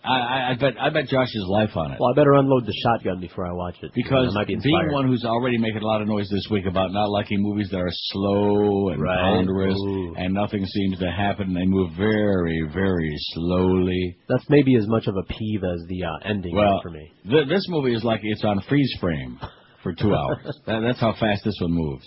[0.04, 1.98] I, I, I bet I bet Josh's life on it.
[2.00, 3.90] Well, I better unload the shotgun before I watch it.
[3.94, 6.66] Because I might be being one who's already making a lot of noise this week
[6.66, 9.18] about not liking movies that are slow and Right.
[9.18, 10.14] ponderous Ooh.
[10.16, 14.16] and nothing seems to happen, and they move very, very slowly.
[14.28, 17.10] That's maybe as much of a peeve as the uh, ending Well, for me.
[17.28, 19.38] th- this movie is like it's on freeze frame
[19.82, 20.58] for two hours.
[20.66, 22.06] that, that's how fast this one moves.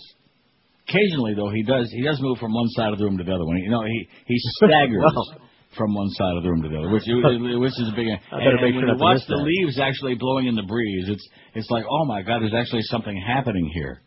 [0.88, 3.32] Occasionally, though, he does he does move from one side of the room to the
[3.32, 3.58] other one.
[3.58, 5.36] You know, he he staggers Well.
[5.76, 8.08] From one side of the room to the other, which which is a big.
[8.08, 9.42] I and, better and make sure you watch the that.
[9.42, 13.16] leaves actually blowing in the breeze, it's it's like oh my god, there's actually something
[13.16, 14.02] happening here.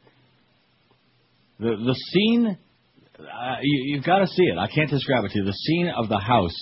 [1.59, 2.57] The the scene,
[3.19, 4.57] uh, you, you've got to see it.
[4.57, 5.45] I can't describe it to you.
[5.45, 6.57] The scene of the house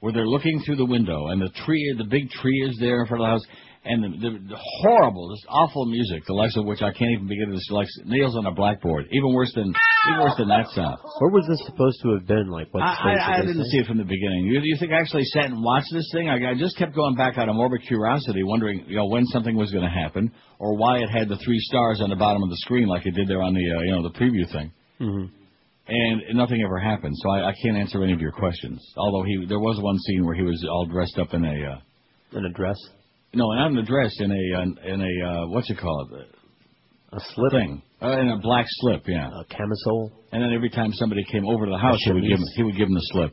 [0.00, 3.06] where they're looking through the window and the tree, the big tree is there in
[3.06, 3.46] front of the house,
[3.88, 7.26] and the, the, the horrible, this awful music, the likes of which I can't even
[7.26, 9.72] begin to like nails on a blackboard, even worse than
[10.08, 10.98] even worse than that sound.
[11.18, 12.48] Where was this supposed to have been?
[12.48, 13.16] Like what I?
[13.16, 13.70] I, I didn't say?
[13.70, 14.44] see it from the beginning.
[14.44, 16.28] You, you think I actually sat and watched this thing?
[16.28, 19.56] I, I just kept going back out of morbid curiosity, wondering, you know, when something
[19.56, 22.50] was going to happen, or why it had the three stars on the bottom of
[22.50, 24.72] the screen like it did there on the, uh, you know, the preview thing.
[25.00, 25.30] Mhm.
[25.90, 28.78] And nothing ever happened, so I, I can't answer any of your questions.
[28.98, 32.38] Although he, there was one scene where he was all dressed up in a, uh,
[32.38, 32.76] In a dress.
[33.34, 36.12] No, not in a dress, in a, uh, in a, uh, what's it called?
[37.12, 37.52] A slip.
[37.52, 39.28] thing, uh, in a black slip, yeah.
[39.28, 40.12] A camisole.
[40.32, 42.62] And then every time somebody came over to the house, he would give him, he
[42.62, 43.32] would give him the slip.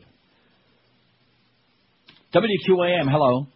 [2.34, 3.48] WQAM, hello.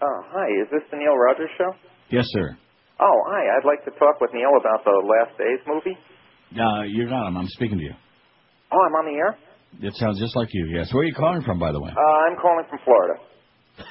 [0.00, 1.72] Uh, hi, is this the Neil Rogers show?
[2.10, 2.56] Yes, sir.
[3.00, 3.42] Oh, hi.
[3.58, 5.96] I'd like to talk with Neil about the Last Days movie.
[6.54, 7.36] Uh, you got him.
[7.36, 7.94] I'm speaking to you.
[8.72, 9.36] Oh, I'm on the air?
[9.82, 10.66] It sounds just like you.
[10.74, 10.92] Yes.
[10.92, 11.90] Where are you calling from, by the way?
[11.90, 13.20] Uh, I'm calling from Florida.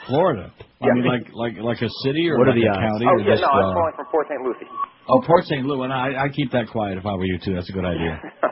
[0.07, 0.51] Florida.
[0.81, 0.93] I Yeah.
[0.93, 3.31] mean, like like like a city or What are the a county oh, or yeah,
[3.35, 3.41] just.
[3.41, 4.41] no, I'm uh, calling from Port St.
[4.41, 4.69] Lucie.
[5.09, 5.65] oh, Port St.
[5.65, 5.85] Louis.
[5.85, 7.53] And I I keep that quiet if I were you too.
[7.55, 8.19] That's a good idea.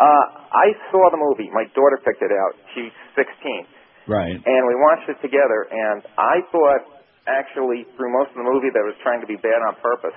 [0.00, 1.52] Uh, I saw the movie.
[1.52, 2.56] My daughter picked it out.
[2.72, 2.88] She's
[3.20, 3.68] 16.
[4.08, 4.32] right.
[4.32, 8.80] And we watched it together, and I thought, actually, through most of the movie, that
[8.80, 10.16] it was trying to be bad on purpose.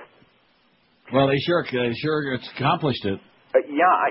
[1.12, 3.20] Well, they sure they sure accomplished it.
[3.52, 4.08] Uh, yeah, I,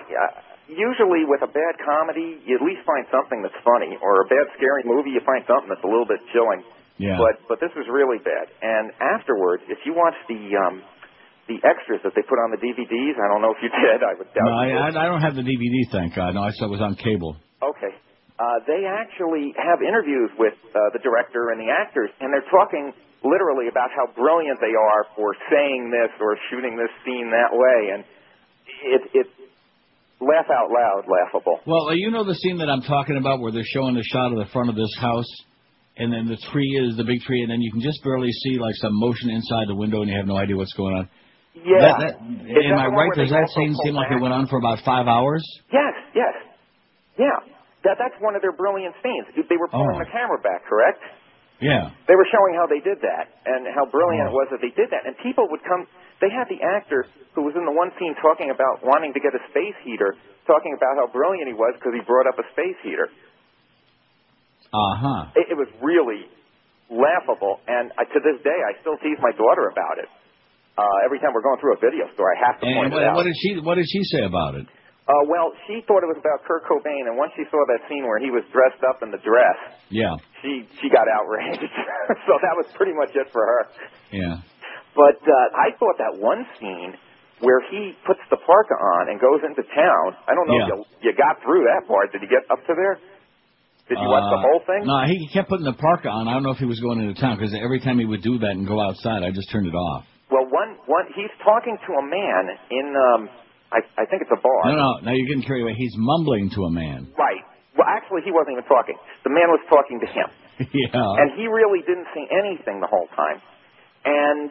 [0.73, 4.47] usually with a bad comedy, you at least find something that's funny, or a bad
[4.57, 6.61] scary movie, you find something that's a little bit chilling.
[7.01, 7.17] Yeah.
[7.17, 8.53] But but this was really bad.
[8.61, 10.85] And afterwards, if you watch the um,
[11.49, 14.05] the extras that they put on the DVDs, I don't know if you did.
[14.05, 14.45] I would doubt.
[14.45, 14.93] No, I.
[14.93, 16.37] I don't have the DVD, thank God.
[16.37, 17.35] No, I saw it was on cable.
[17.61, 17.93] Okay.
[18.33, 22.93] Uh, they actually have interviews with uh, the director and the actors, and they're talking
[23.21, 27.79] literally about how brilliant they are for saying this or shooting this scene that way,
[27.93, 28.01] and
[28.83, 29.27] it it
[30.23, 31.59] laugh out loud laughable.
[31.67, 34.31] Well, uh, you know the scene that I'm talking about where they're showing the shot
[34.31, 35.29] of the front of this house,
[35.97, 38.57] and then the tree is the big tree, and then you can just barely see
[38.59, 41.09] like some motion inside the window, and you have no idea what's going on.
[41.53, 41.79] Yeah.
[41.85, 43.13] That, that, am I right?
[43.13, 45.45] Does that scene seem like it went on for about five hours?
[45.71, 46.33] Yes, yes,
[47.19, 47.37] yeah.
[47.85, 49.27] That that's one of their brilliant scenes.
[49.35, 49.99] They were pulling Oh.
[50.01, 51.03] the camera back, correct?
[51.61, 51.91] Yeah.
[52.07, 54.31] They were showing how they did that and how brilliant Oh.
[54.31, 55.05] it was that they did that.
[55.05, 55.85] And people would come.
[56.21, 59.33] They had the actor who was in the one scene talking about wanting to get
[59.33, 60.13] a space heater,
[60.45, 63.09] talking about how brilliant he was because he brought up a space heater.
[64.73, 65.21] Uh huh.
[65.37, 66.25] It, it was really
[66.89, 70.09] laughable, and I, to this day, I still tease my daughter about it.
[70.73, 72.97] Uh, every time we're going through a video store, I have to point And it
[72.97, 73.15] what, out.
[73.21, 74.65] what did she What did she say about it?
[75.05, 78.07] Uh, well, she thought it was about Kurt Cobain, and once she saw that scene
[78.07, 79.59] where he was dressed up in the dress,
[79.93, 80.15] Yeah.
[80.41, 81.61] she she got outraged.
[82.25, 83.61] so that was pretty much it for her.
[84.15, 84.41] Yeah.
[84.95, 86.93] But uh, I thought that one scene
[87.41, 90.07] where he puts the parka on and goes into town.
[90.29, 90.69] I don't know Yeah.
[90.69, 92.13] if you, you got through that part.
[92.13, 93.01] Did you get up to there?
[93.89, 94.87] Did you watch the Uh, whole thing?
[94.87, 96.29] No, he kept putting the parka on.
[96.29, 98.39] I don't know if he was going into town because every time he would do
[98.39, 100.05] that and go outside, I just turned it off.
[100.31, 103.21] Well, one one he's talking to a man in um
[103.75, 104.61] I I think it's a bar.
[104.71, 105.75] No, no, now you're getting carried away.
[105.75, 107.11] He's mumbling to a man.
[107.19, 107.43] Right.
[107.75, 108.95] Well, actually, he wasn't even talking.
[109.27, 110.29] The man was talking to him,
[110.71, 110.93] yeah.
[111.19, 113.41] and he really didn't say anything the whole time.
[114.05, 114.49] And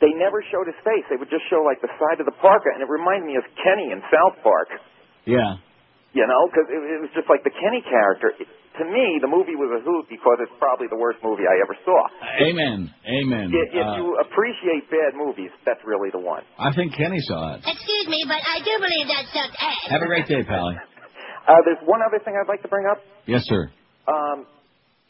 [0.00, 1.04] they never showed his face.
[1.08, 3.44] They would just show like the side of the parka, and it reminded me of
[3.60, 4.68] Kenny in South Park.
[5.24, 5.56] Yeah.
[6.16, 8.32] You know, because it, it was just like the Kenny character.
[8.40, 8.48] It,
[8.80, 11.72] to me, the movie was a hoot because it's probably the worst movie I ever
[11.80, 11.96] saw.
[12.44, 12.92] Amen.
[13.08, 13.48] Amen.
[13.48, 16.44] If, if Uh, you appreciate bad movies, that's really the one.
[16.60, 17.64] I think Kenny saw it.
[17.64, 19.80] Excuse me, but I do believe that sucked ass.
[19.88, 20.76] Have a great day, Pally.
[21.46, 22.98] Uh, there's one other thing I'd like to bring up.
[23.22, 23.70] Yes, sir.
[24.10, 24.50] Um,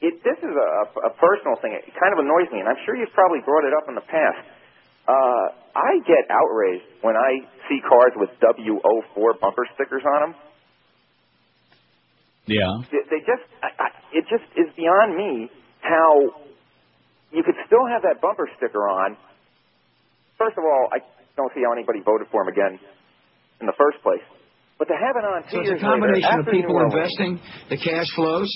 [0.04, 0.68] it, this is a,
[1.08, 1.72] a personal thing.
[1.72, 4.04] It kind of annoys me, and I'm sure you've probably brought it up in the
[4.04, 4.44] past.
[5.06, 5.46] Uh,
[5.76, 10.34] I get outraged when I see cars with W04 bumper stickers on them.
[12.46, 12.70] Yeah.
[12.90, 15.50] They, they just, I, I, it just is beyond me
[15.82, 16.30] how
[17.32, 19.16] you could still have that bumper sticker on.
[20.38, 20.98] First of all, I
[21.36, 22.78] don't see how anybody voted for him again
[23.60, 24.22] in the first place.
[24.78, 26.84] But to have it on two So it's years a combination later, of people New
[26.86, 28.50] Orleans- investing the cash flows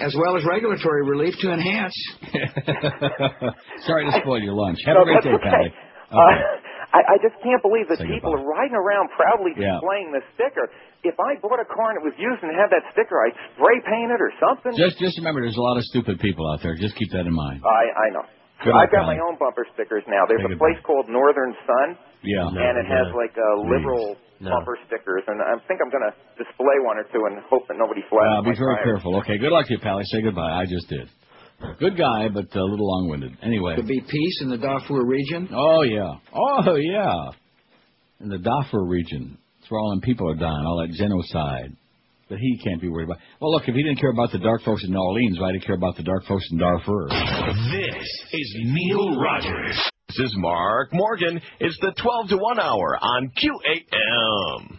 [0.00, 1.94] as well as regulatory relief to enhance.
[3.86, 4.78] Sorry to spoil your lunch.
[4.86, 5.50] Have No, a great day, okay.
[5.50, 5.72] Pally.
[6.10, 6.16] Uh,
[6.96, 9.76] I, I just can't believe that Say people are riding around proudly Yeah.
[9.76, 10.72] displaying this sticker.
[11.04, 13.76] If I bought a car and it was used and had that sticker, I'd spray
[13.84, 14.72] paint it or something.
[14.72, 16.74] Just just remember, there's a lot of stupid people out there.
[16.80, 17.60] Just keep that in mind.
[17.62, 18.24] I I know.
[18.64, 19.14] Good I've got Pally.
[19.14, 20.26] my own bumper stickers now.
[20.26, 21.94] There's Take a it place called Northern Sun,
[22.26, 22.48] Yeah.
[22.50, 24.50] and it has like uh, liberal No.
[24.50, 25.22] bumper stickers.
[25.30, 28.26] And I think I'm going to display one or two and hope that nobody flashes.
[28.34, 28.84] Uh, be very tires.
[28.98, 29.14] careful.
[29.22, 30.02] Okay, good luck to you, Pally.
[30.10, 30.50] Say goodbye.
[30.58, 31.06] I just did.
[31.78, 33.38] Good guy, but a little long-winded.
[33.42, 33.76] Anyway.
[33.76, 35.48] To be peace in the Darfur region.
[35.52, 36.14] Oh yeah.
[36.32, 37.30] Oh yeah.
[38.20, 41.76] In the Darfur region, that's where all them people are dying, all that genocide.
[42.28, 43.18] But he can't be worried about.
[43.40, 45.60] Well, look, if he didn't care about the dark folks in New Orleans, why'd he
[45.60, 47.08] care about the dark folks in Darfur?
[47.08, 49.80] This is Neil Rogers.
[50.08, 51.40] This is Mark Morgan.
[51.60, 54.78] It's the 12 to 1 hour on QAM.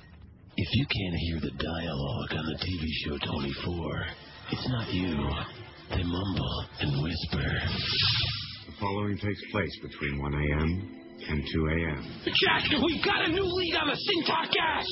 [0.57, 4.05] If you can't hear the dialogue on the TV show 24,
[4.51, 5.58] it's not you.
[5.89, 7.41] They mumble and whisper.
[7.41, 10.95] The following takes place between 1 a.m.
[11.29, 12.21] and 2 a.m.
[12.25, 14.85] Jack, we've got a new lead on the Sintok gas.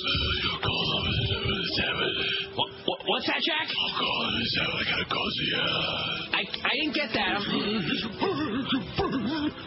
[2.55, 3.67] What, what, what's that, Jack?
[6.33, 7.41] I, I didn't get that.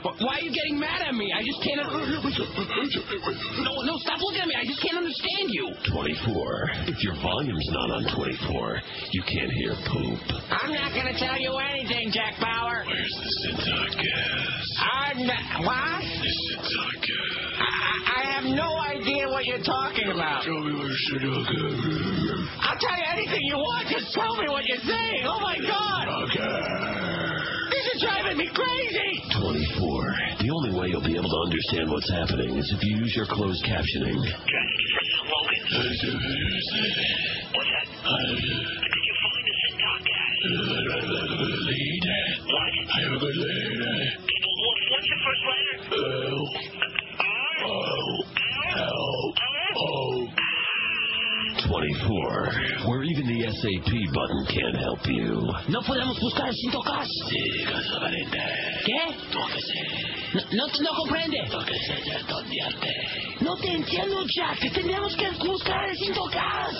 [0.02, 1.32] Wh- Why are you getting mad at me?
[1.32, 1.80] I just can't.
[1.80, 4.54] No, no, stop looking at me.
[4.56, 5.70] I just can't understand you.
[5.92, 6.70] 24.
[6.92, 8.80] If your volume's not on 24,
[9.12, 10.20] you can't hear poop.
[10.50, 12.84] I'm not going to tell you anything, Jack Bauer.
[12.86, 14.68] Where's the Centaucast?
[14.80, 15.44] I'm not.
[15.64, 16.02] What?
[16.02, 17.50] The Centaucast.
[17.60, 20.44] I, I have no idea what you're talking about.
[20.44, 21.10] Tell me is.
[22.60, 23.88] I'll tell you anything you want.
[23.88, 25.24] Just tell me what you're saying.
[25.26, 26.24] Oh my God!
[26.24, 26.99] Is
[28.00, 29.22] driving me crazy.
[29.36, 30.40] 24.
[30.40, 33.26] The only way you'll be able to understand what's happening is if you use your
[33.26, 34.16] closed captioning.
[42.92, 44.16] I have a good lead.
[44.90, 45.76] What's your first letter?
[45.92, 46.48] Oh.
[47.66, 48.24] Oh.
[49.76, 50.49] Oh.
[51.70, 52.90] 24.
[52.90, 55.46] Where even the SAP button can't help you.
[55.70, 57.06] No podemos buscar sin tocar.
[57.06, 58.42] Sí, cosa valiente.
[58.84, 58.98] ¿Qué?
[60.34, 61.38] No, no, no comprende.
[63.40, 64.72] No te entiendo, Jack.
[64.74, 66.70] Tenemos que buscar sin tocar.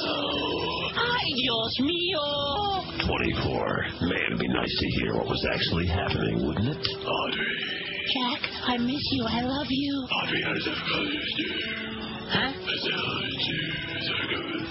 [0.97, 2.83] Ay, Dios mío.
[3.07, 4.09] 24.
[4.09, 6.89] Man, it'd be nice to hear what was actually happening, wouldn't it?
[7.07, 7.91] Audrey.
[8.13, 9.25] Jack, I miss you.
[9.25, 10.07] I love you.
[10.11, 12.00] Audrey, I said,
[12.31, 12.53] Huh?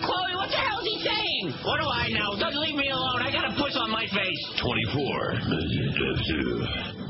[0.02, 1.54] Chloe, what the hell is he saying?
[1.64, 2.40] What do I know?
[2.40, 3.22] Don't leave me alone.
[3.22, 4.42] I got a puss on my face.
[4.62, 5.34] 24.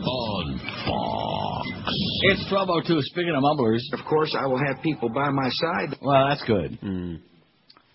[0.01, 1.67] On Fox.
[2.33, 3.01] It's 1202.
[3.13, 3.87] Speaking of mumblers.
[3.93, 5.97] Of course, I will have people by my side.
[6.01, 6.77] Well, that's good.
[6.81, 7.15] Hmm.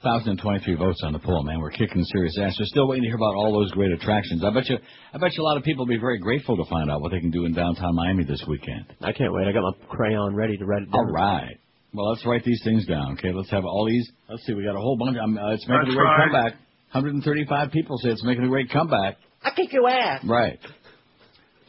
[0.02, 1.60] 1,023 votes on the poll, man.
[1.60, 2.56] We're kicking serious ass.
[2.60, 4.44] We're still waiting to hear about all those great attractions.
[4.44, 4.76] I bet you,
[5.14, 7.10] I bet you a lot of people will be very grateful to find out what
[7.10, 8.84] they can do in downtown Miami this weekend.
[9.00, 9.48] I can't wait.
[9.48, 11.06] I got my crayon ready to write it down.
[11.06, 11.56] All right.
[11.94, 13.32] Well, let's write these things down, okay?
[13.32, 14.10] Let's have all these.
[14.28, 14.52] Let's see.
[14.52, 15.16] We got a whole bunch.
[15.16, 16.30] Um, uh, it's making That's a great right.
[16.32, 16.52] comeback.
[16.90, 19.16] 135 people say it's making a great comeback.
[19.42, 20.24] I kick your ass.
[20.26, 20.58] Right.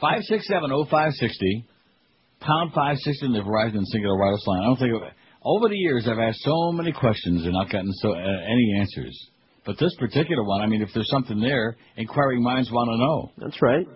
[0.01, 1.65] Five six seven oh five sixty,
[2.41, 4.61] pound five sixty in the Verizon Cingular wireless line.
[4.61, 4.93] I don't think
[5.43, 9.29] over the years I've asked so many questions and not gotten so uh, any answers.
[9.65, 13.45] But this particular one, I mean, if there's something there, inquiring minds want to know.
[13.45, 13.87] That's right.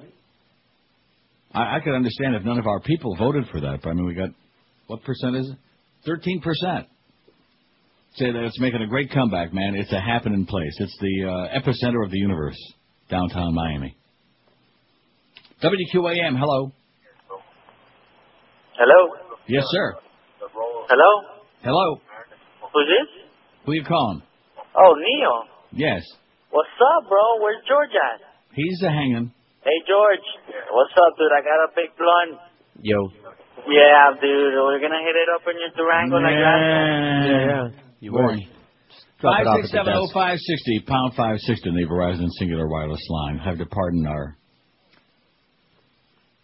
[1.54, 3.80] I, I could understand if none of our people voted for that.
[3.84, 4.30] But I mean, we got
[4.88, 5.58] what percent is it?
[6.06, 6.88] Thirteen percent.
[8.16, 9.76] Say that it's making a great comeback, man.
[9.76, 10.76] It's a happening place.
[10.80, 12.58] It's the uh, epicenter of the universe,
[13.10, 13.96] downtown Miami.
[15.64, 16.72] WQAM, hello.
[18.78, 19.14] Hello?
[19.48, 19.96] Yes, sir.
[20.88, 21.12] Hello?
[21.62, 22.02] Hello.
[22.74, 23.26] Who's this?
[23.66, 24.24] Who you calling?
[24.76, 25.44] Oh, Neil.
[25.72, 26.02] Yes.
[26.50, 27.42] What's up, bro?
[27.42, 28.22] Where's George at?
[28.56, 29.32] He's a hanging.
[29.64, 30.26] Hey, George.
[30.72, 31.28] What's up, dude?
[31.30, 32.40] I got a big blunt.
[32.82, 33.10] Yo.
[33.68, 34.54] Yeah, dude.
[34.56, 37.26] We're gonna hit it up in your Durango like last time.
[37.30, 37.82] Yeah, yeah.
[38.00, 38.48] You Boring.
[39.20, 40.14] Drop Five it off six at the seven oh desk.
[40.14, 43.38] five sixty pound five sixty in the Verizon Cingular wireless line.
[43.40, 44.38] Have to pardon our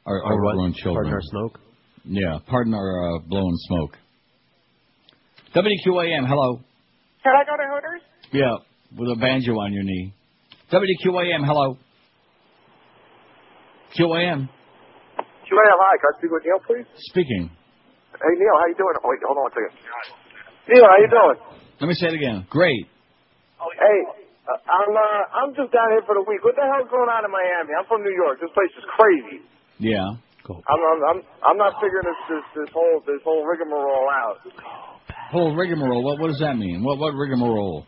[0.06, 1.06] our, Our overgrown children.
[1.06, 1.60] Pardon our smoke?
[2.04, 3.98] Yeah, pardon our uh, blowing smoke.
[5.56, 6.60] WQAM, hello.
[7.24, 8.02] Can I go to Hooters?
[8.32, 8.58] Yeah,
[8.96, 10.14] with a banjo on your knee.
[10.72, 11.78] WQAM, hello.
[13.98, 14.50] QAM,
[15.64, 15.96] Hi.
[16.02, 16.88] Can I speak with Neil, please?
[17.12, 17.50] speaking.
[18.16, 18.96] Hey, Neil, how you doing?
[19.04, 19.74] Oh, wait, hold on one second.
[20.72, 21.38] Neil, how you doing?
[21.80, 22.48] Let me say it again.
[22.50, 22.88] Great.
[23.60, 23.98] Hey,
[24.48, 26.44] uh, I'm uh, I'm just down here for the week.
[26.44, 27.76] What the hell's going on in Miami?
[27.76, 28.40] I'm from New York.
[28.40, 29.44] This place is crazy.
[29.80, 30.06] Yeah.
[30.48, 34.38] I'm I'm I'm, I'm not figuring this, this this whole this whole rigmarole out.
[35.32, 36.04] Whole rigmarole.
[36.04, 36.84] What what does that mean?
[36.84, 37.88] What what rigmarole?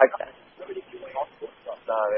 [0.00, 0.33] Waiting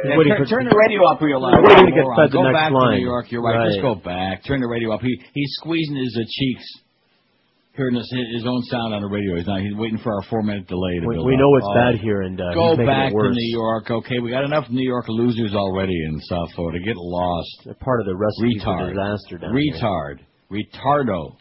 [0.04, 1.62] turn, for- turn the radio up real loud.
[1.62, 2.16] Waiting to get Moron.
[2.18, 2.90] fed the go next back to.
[2.96, 3.32] New York.
[3.32, 3.66] You're right.
[3.68, 3.94] Just Right.
[3.94, 4.44] go back.
[4.44, 5.00] Turn the radio up.
[5.02, 6.64] He he's squeezing his uh, cheeks,
[7.76, 9.36] hearing his, his own sound on the radio.
[9.36, 9.60] He's not.
[9.60, 11.40] He's waiting for our four minute delay to We, build we up.
[11.40, 11.74] know it's Oh.
[11.74, 13.30] bad here, and uh, Go back it to.
[13.30, 13.90] New York.
[13.90, 16.78] Okay, we got enough New York losers already in South Florida.
[16.84, 17.62] Get lost.
[17.64, 18.94] They're part of the recipe for Retard.
[18.94, 19.72] disaster down here.
[19.74, 20.18] Retard.
[20.50, 21.36] Retardo.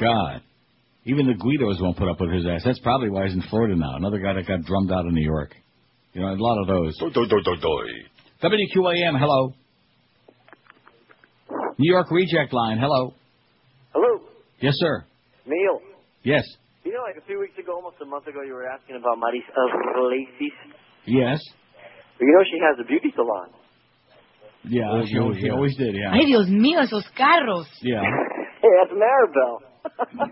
[0.00, 0.42] God.
[1.06, 2.62] Even the Guidos won't put up with his ass.
[2.64, 3.96] That's probably why he's in Florida now.
[3.96, 5.54] Another guy that got drummed out of New York.
[6.14, 6.96] You know, a lot of those.
[8.42, 9.52] WQAM, hello.
[11.76, 13.14] New York Reject Line, hello.
[13.92, 14.20] Hello,
[14.60, 15.04] Yes, sir.
[15.46, 15.80] Neil.
[16.22, 16.44] Yes.
[16.84, 19.18] You know, like a few weeks ago, almost a month ago, you were asking about
[19.18, 19.42] Maris
[19.98, 20.52] Lacey's.
[21.06, 21.40] Yes.
[22.20, 23.48] You know, she has a beauty salon.
[24.66, 26.12] Yeah, Oh, she, always, she always did, yeah.
[26.14, 27.66] Ay, Dios mío, esos carros.
[27.82, 28.02] Yeah.
[28.64, 29.60] Hey, that's Maribel.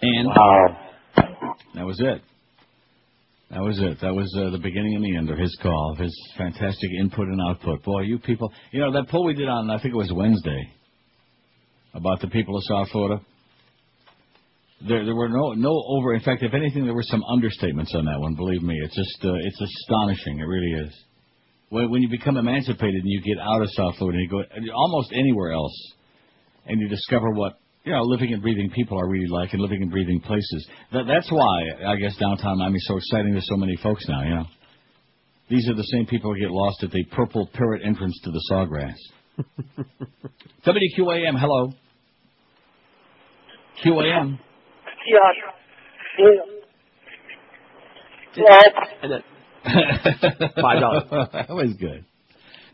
[0.00, 0.87] And Wow.
[1.78, 2.20] That was it.
[3.50, 3.98] That was it.
[4.02, 7.40] That was uh, the beginning and the end of his call, his fantastic input and
[7.40, 7.84] output.
[7.84, 10.72] Boy, you people, you know that poll we did on, I think it was Wednesday,
[11.94, 13.22] about the people of South Florida.
[14.88, 16.14] There, there were no, no over.
[16.14, 18.34] In fact, if anything, there were some understatements on that one.
[18.34, 20.40] Believe me, it's just, uh, it's astonishing.
[20.40, 20.94] It really is.
[21.68, 24.72] When, when you become emancipated and you get out of South Florida and you go
[24.74, 25.92] almost anywhere else,
[26.66, 27.58] and you discover what
[27.88, 30.68] you know living and breathing people are really like, and living and breathing places.
[30.92, 34.22] That, that's why I guess downtown Miami is so exciting to so many folks now.
[34.24, 34.44] You know,
[35.48, 38.42] these are the same people who get lost at the Purple Parrot entrance to the
[38.52, 38.94] Sawgrass.
[40.66, 41.72] WQAM, hello.
[43.82, 44.38] QAM.
[49.02, 49.22] And then
[50.60, 51.04] Five dollars.
[51.32, 52.04] that was good.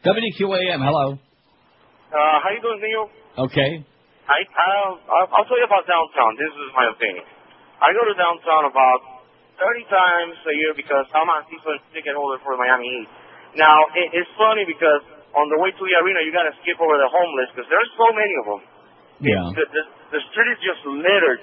[0.05, 1.13] WQAM, hello.
[1.13, 3.45] Uh, how you doing, Neil?
[3.45, 3.85] Okay.
[4.25, 4.97] I, I'll,
[5.37, 6.33] I'll tell you about downtown.
[6.41, 7.25] This is my opinion.
[7.81, 9.01] I go to downtown about
[9.61, 13.09] 30 times a year because I'm a season ticket holder for Miami Heat.
[13.61, 15.05] Now, it, it's funny because
[15.37, 17.93] on the way to the arena, you got to skip over the homeless because there's
[18.01, 18.63] so many of them.
[19.23, 19.45] Yeah.
[19.53, 19.83] The, the,
[20.19, 21.43] the street is just littered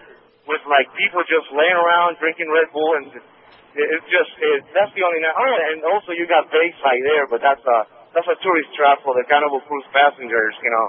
[0.49, 4.91] with like people just laying around drinking Red Bull and it, it's just it, that's
[4.91, 5.23] the only.
[5.23, 7.79] Oh, and also you got Bayside there, but that's a
[8.11, 10.87] that's a tourist trap for the Carnival Cruise passengers, you know.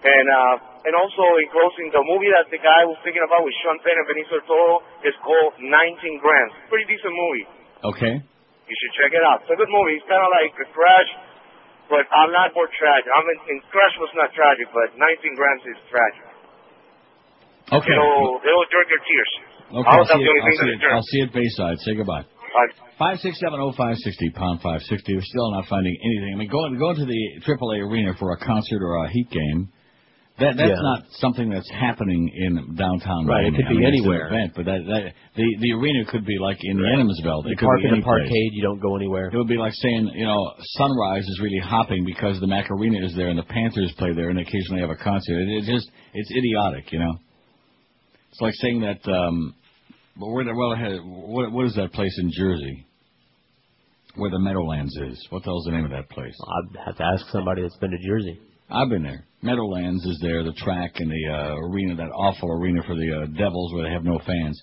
[0.00, 3.52] And uh, and also in closing, the movie that the guy was thinking about with
[3.60, 4.74] Sean Penn and Benicio del Toro
[5.04, 5.68] is called 19
[6.24, 6.56] Grams.
[6.72, 7.46] Pretty decent movie.
[7.84, 8.14] Okay.
[8.16, 9.44] You should check it out.
[9.44, 10.00] It's a good movie.
[10.00, 11.10] It's kind of like a Crash,
[11.92, 13.12] but I'm not more tragic.
[13.12, 16.24] I mean, in Crash was not tragic, but 19 Grams is tragic.
[17.76, 17.92] Okay.
[17.92, 19.32] It'll, it'll jerk your tears.
[19.70, 20.80] Okay, I'll see, it, I'll, see it.
[20.90, 21.78] I'll see it Bayside.
[21.84, 22.24] Say goodbye.
[22.98, 25.14] Five six seven oh five sixty pound five sixty.
[25.14, 26.34] We're still not finding anything.
[26.34, 29.70] I mean, going going to the AAA arena for a concert or a Heat game.
[30.40, 30.80] That that's Yeah.
[30.90, 33.26] not something that's happening in downtown.
[33.26, 33.56] Right, it Miami.
[33.58, 34.26] could I be mean, anywhere.
[34.28, 37.44] event, but that, that the the arena could be like in Adamsville.
[37.44, 38.24] You It could park be in the place.
[38.24, 39.28] parkade, you don't go anywhere.
[39.28, 40.40] It would be like saying, you know,
[40.80, 44.38] Sunrise is really hopping because the Macarena is there and the Panthers play there and
[44.38, 45.38] occasionally have a concert.
[45.42, 47.14] It, it's just, it's idiotic, you know.
[48.32, 49.54] It's like saying that, um,
[50.16, 50.74] but where the, well,
[51.28, 52.86] what, what is that place in Jersey?
[54.16, 55.24] Where the Meadowlands is.
[55.30, 56.34] What the hell's the name of that place?
[56.42, 58.40] I'd have to ask somebody that's been to Jersey.
[58.70, 59.24] I've been there.
[59.42, 63.26] Meadowlands is there, the track and the uh, arena, that awful arena for the uh,
[63.26, 64.60] Devils where they have no fans.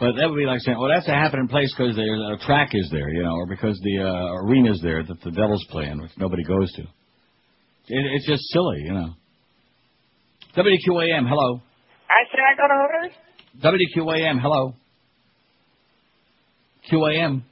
[0.00, 2.70] But that would be like saying, well, that's a happening place because there's a track
[2.72, 6.00] is there, you know, or because the uh, arena's there that the Devils play in,
[6.02, 6.82] which nobody goes to.
[6.82, 6.88] It,
[7.88, 9.10] it's just silly, you know.
[10.56, 11.60] WQAM, hello.
[12.10, 12.74] I said I go to
[13.62, 13.78] Hooters.
[13.96, 14.74] WQAM, hello.
[16.90, 17.42] QAM,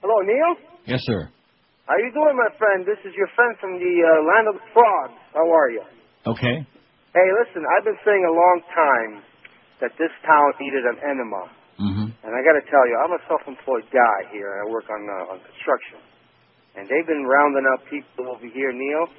[0.00, 0.56] Hello, Neil.
[0.86, 1.28] yes, sir.
[1.90, 2.86] How you doing, my friend?
[2.86, 5.18] This is your friend from the uh, land of the frogs.
[5.34, 5.82] How are you?
[6.22, 6.62] Okay.
[7.10, 9.12] Hey, listen, I've been saying a long time
[9.82, 11.50] that this town needed an enema.
[11.82, 12.08] Mm-hmm.
[12.14, 14.62] And I got to tell you, I'm a self-employed guy here.
[14.62, 15.98] I work on uh, on construction,
[16.78, 19.10] and they've been rounding up people over here, Neil.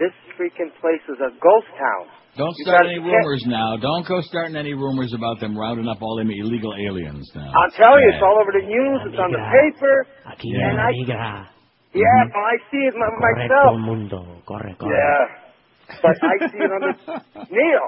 [0.00, 2.08] This freaking place is a ghost town.
[2.40, 3.76] Don't You start gotta any check- rumors now.
[3.76, 7.52] Don't go starting any rumors about them rounding up all them illegal aliens now.
[7.52, 8.14] I'll tell you, Bad.
[8.16, 8.98] it's all over the news.
[9.12, 9.94] It's on the paper.
[10.40, 10.70] Yeah.
[10.72, 11.57] And I, Amiga.
[11.94, 12.32] Yeah, mm-hmm.
[12.32, 13.72] but I see it my, myself.
[13.72, 14.20] Correcto mundo.
[14.44, 14.92] Corre, corre.
[14.92, 15.22] Yeah,
[16.02, 16.94] but I see it on the
[17.54, 17.86] Neil.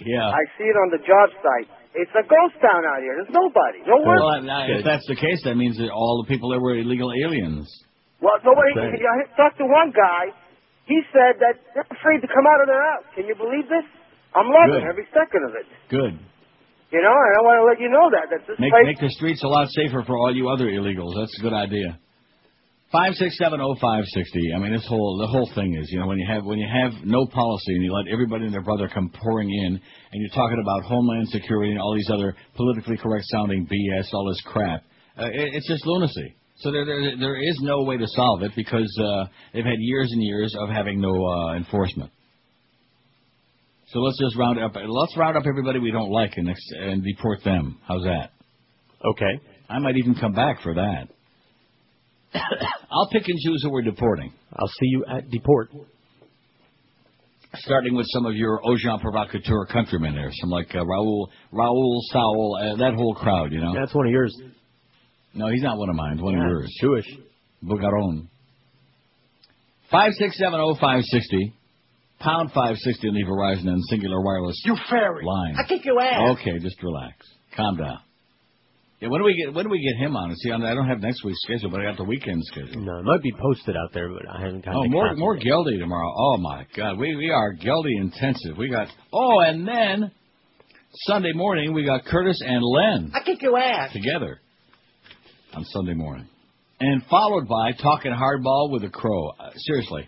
[0.00, 0.32] Yeah.
[0.32, 1.68] I see it on the job site.
[1.92, 3.18] It's a ghost town out here.
[3.18, 3.82] There's nobody.
[3.84, 4.22] No work.
[4.22, 7.10] Well, now, if that's the case, that means that all the people there were illegal
[7.12, 7.66] aliens.
[8.22, 8.72] Well, nobody.
[8.78, 9.02] Say.
[9.02, 10.32] I talked to one guy.
[10.86, 13.06] He said that they're afraid to come out of their house.
[13.14, 13.86] Can you believe this?
[14.34, 14.90] I'm loving Good.
[14.90, 15.66] every second of it.
[15.90, 16.14] Good.
[16.90, 18.86] You know, and I want to let you know that that this Make place.
[18.86, 21.14] make the streets a lot safer for all you other illegals.
[21.18, 21.98] That's a good idea.
[22.92, 24.52] Five six seven oh five sixty.
[24.52, 26.66] I mean, this whole the whole thing is, you know, when you have when you
[26.66, 30.34] have no policy and you let everybody and their brother come pouring in, and you're
[30.34, 34.82] talking about homeland security and all these other politically correct sounding BS, all this crap.
[35.16, 36.34] Uh, it, it's just lunacy.
[36.56, 40.10] So there, there there is no way to solve it because uh, they've had years
[40.10, 42.10] and years of having no uh, enforcement.
[43.92, 44.72] So let's just round up.
[44.74, 47.78] Let's round up everybody we don't like and ex- and deport them.
[47.86, 48.30] How's that?
[49.04, 49.40] Okay.
[49.68, 51.08] I might even come back for that.
[52.92, 54.32] I'll pick and choose who we're deporting.
[54.54, 55.70] I'll see you at deport.
[57.54, 62.56] Starting with some of your Ojan provocateur countrymen there, some like uh, Raul, Raul Saul,
[62.62, 63.74] uh, that whole crowd, you know.
[63.74, 64.36] That's one of yours.
[65.34, 66.22] No, he's not one of mine.
[66.22, 66.72] One Yeah, of yours.
[66.80, 67.06] Jewish.
[67.64, 68.28] Bugaron.
[69.90, 71.52] Five six seven oh five sixty,
[72.20, 75.24] pound five sixty on the Verizon and Cingular Wireless You fairy.
[75.24, 75.56] line.
[75.58, 76.38] I kick your ass.
[76.38, 77.16] Okay, just relax,
[77.56, 77.98] calm down.
[79.00, 80.34] Yeah, when do we get when do we get him on?
[80.36, 82.82] See, I don't have next week's schedule, but I got the weekend schedule.
[82.82, 85.20] No, it might be posted out there, but I haven't got Oh, the more copy.
[85.20, 86.12] more Geldy tomorrow.
[86.14, 88.58] Oh my God, we we are Geldy intensive.
[88.58, 90.10] We got oh, and then
[91.06, 93.92] Sunday morning we got Curtis and Len I kick your ass.
[93.92, 94.38] together
[95.54, 96.28] on Sunday morning,
[96.80, 99.30] and followed by talking hardball with a crow.
[99.30, 100.06] Uh, seriously,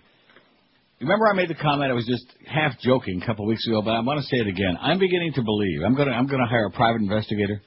[1.01, 3.93] remember I made the comment I was just half joking a couple weeks ago, but
[3.93, 4.77] I want to say it again.
[4.83, 7.63] I'm beginning to believe I'm gonna I'm gonna hire a private investigator.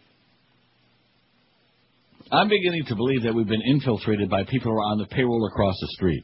[2.31, 5.47] I'm beginning to believe that we've been infiltrated by people who are on the payroll
[5.47, 6.23] across the street.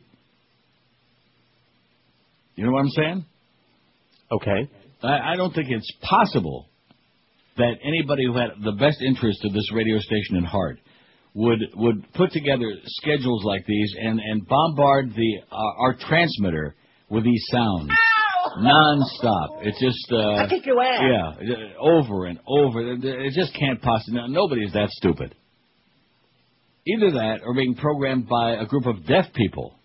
[2.56, 3.26] You know what I'm saying?
[4.32, 4.70] Okay.
[5.04, 6.68] I, I don't think it's possible
[7.58, 10.80] that anybody who had the best interest of this radio station in heart
[11.34, 16.76] would would put together schedules like these and and bombard the uh, our transmitter
[17.10, 17.90] with these sounds
[18.58, 19.60] non-stop.
[19.62, 21.02] It's just uh, I'll kick your ass.
[21.42, 22.94] yeah, over and over.
[22.94, 24.20] It just can't possibly.
[24.20, 25.36] no, Nobody is that stupid.
[26.88, 29.76] Either that or being programmed by a group of deaf people.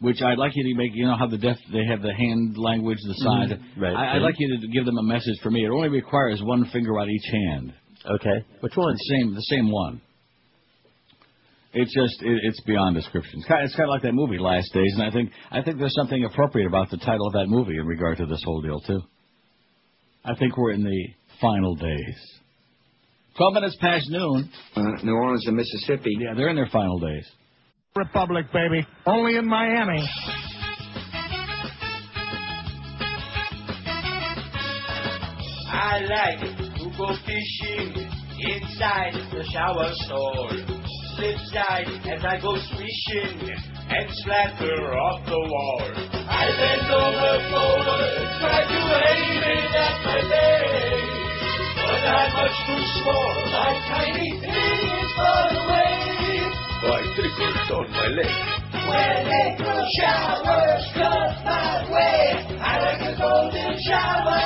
[0.00, 0.92] Which I'd like you to make.
[0.94, 3.48] You know how the deaf they have the hand language, the sign.
[3.48, 3.82] Mhm.
[3.82, 4.22] Right, I, I'd right.
[4.22, 5.64] like you to give them a message for me.
[5.64, 7.72] It only requires one finger on each hand.
[8.06, 8.44] Okay.
[8.60, 8.94] Which one?
[8.94, 10.00] The same, the same one.
[11.74, 13.40] It's just, it, it's beyond description.
[13.40, 15.78] It's kind, it's kind of like that movie, Last Days, and I think, I think
[15.78, 18.80] there's something appropriate about the title of that movie in regard to this whole deal
[18.80, 19.02] too.
[20.24, 21.08] I think we're in the
[21.40, 22.37] final days.
[23.38, 24.50] Twelve minutes past noon.
[24.74, 26.10] Uh, New Orleans and Mississippi.
[26.18, 27.24] Yeah, they're in their final days.
[27.94, 28.84] Republic, baby.
[29.06, 30.04] Only in Miami.
[35.70, 36.40] I like
[36.78, 38.10] to go fishing
[38.40, 40.50] inside the shower stall.
[41.14, 43.50] Slip side as I go swishing
[43.88, 45.82] and splatter off the wall.
[46.28, 51.17] I bend over forward, try to aim it at my leg.
[51.88, 55.88] But I'm much too small, my tiny is far away.
[56.84, 58.36] My trickles on my leg.
[58.88, 64.36] When April showers come my way, I like a golden shower.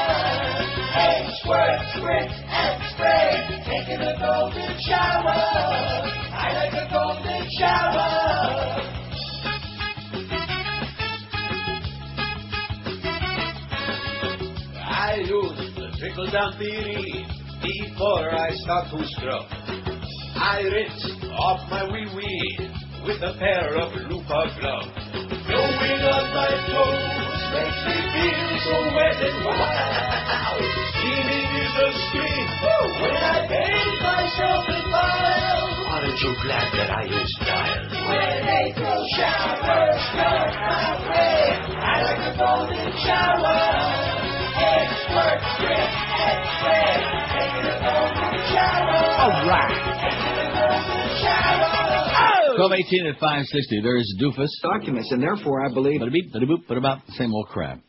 [0.95, 3.31] Hey, squirt, spritz, and spray,
[3.67, 5.35] taking a golden shower.
[6.31, 9.02] I like a golden shower.
[16.13, 17.25] Down theory
[17.65, 19.49] before I start to scrub.
[20.37, 22.69] I rinse off my wee wee
[23.09, 24.93] with a pair of loofah gloves.
[25.49, 30.61] Blowing on my toes makes me feel so wet and wild.
[30.93, 32.49] Steaming is a scream
[33.01, 35.65] when I bathe myself in bile.
[35.97, 37.89] Aren't you glad that I use style?
[37.89, 41.41] When April showers come my way,
[41.81, 44.13] I like a golden shower.
[44.53, 48.97] Egg, squirt, sprit, and spray, taking a golden shower.
[49.23, 49.79] All right.
[50.03, 52.57] Taking a golden shower.
[52.57, 53.81] Twelve eighteen at five sixty.
[53.81, 54.53] There's Doofus.
[54.63, 56.01] Documents, and therefore I believe.
[56.01, 57.03] Bada beep, bada boop, bada bop.
[57.17, 57.81] Same old crap.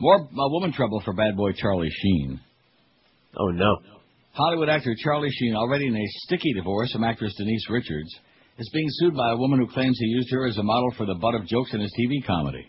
[0.00, 2.40] More uh, woman trouble for bad boy Charlie Sheen.
[3.38, 3.78] Oh no.
[4.32, 8.14] Hollywood actor Charlie Sheen, already in a sticky divorce from actress Denise Richards,
[8.58, 11.06] is being sued by a woman who claims he used her as a model for
[11.06, 12.66] the butt of jokes in his TV comedy.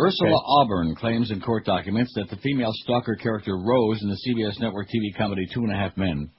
[0.00, 0.42] Ursula.
[0.46, 4.88] Auburn claims in court documents that the female stalker character Rose in the CBS network
[4.88, 6.30] TV comedy Two and a Half Men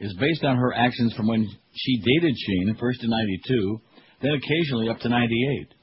[0.00, 3.80] is based on her actions from when she dated Sheen, first in 92,
[4.22, 5.74] then occasionally up to 98.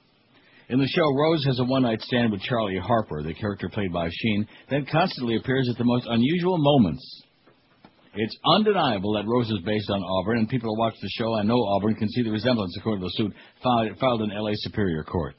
[0.70, 3.94] In the show, Rose has a one night stand with Charlie Harper, the character played
[3.94, 7.24] by Sheen, then constantly appears at the most unusual moments.
[8.16, 11.48] It's undeniable that Rose is based on Auburn, and people who watch the show and
[11.48, 13.34] know Auburn can see the resemblance according to the suit
[14.00, 14.54] filed in L.A.
[14.56, 15.36] Superior Court.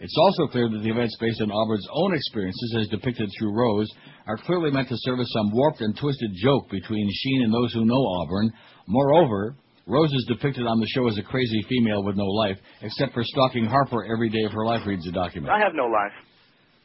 [0.00, 3.88] It's also clear that the events based on Auburn's own experiences, as depicted through Rose,
[4.26, 7.72] are clearly meant to serve as some warped and twisted joke between Sheen and those
[7.74, 8.50] who know Auburn.
[8.86, 9.54] Moreover,
[9.86, 13.22] Rose is depicted on the show as a crazy female with no life, except for
[13.24, 15.52] stalking Harper every day of her life, reads the document.
[15.52, 16.12] I have no life.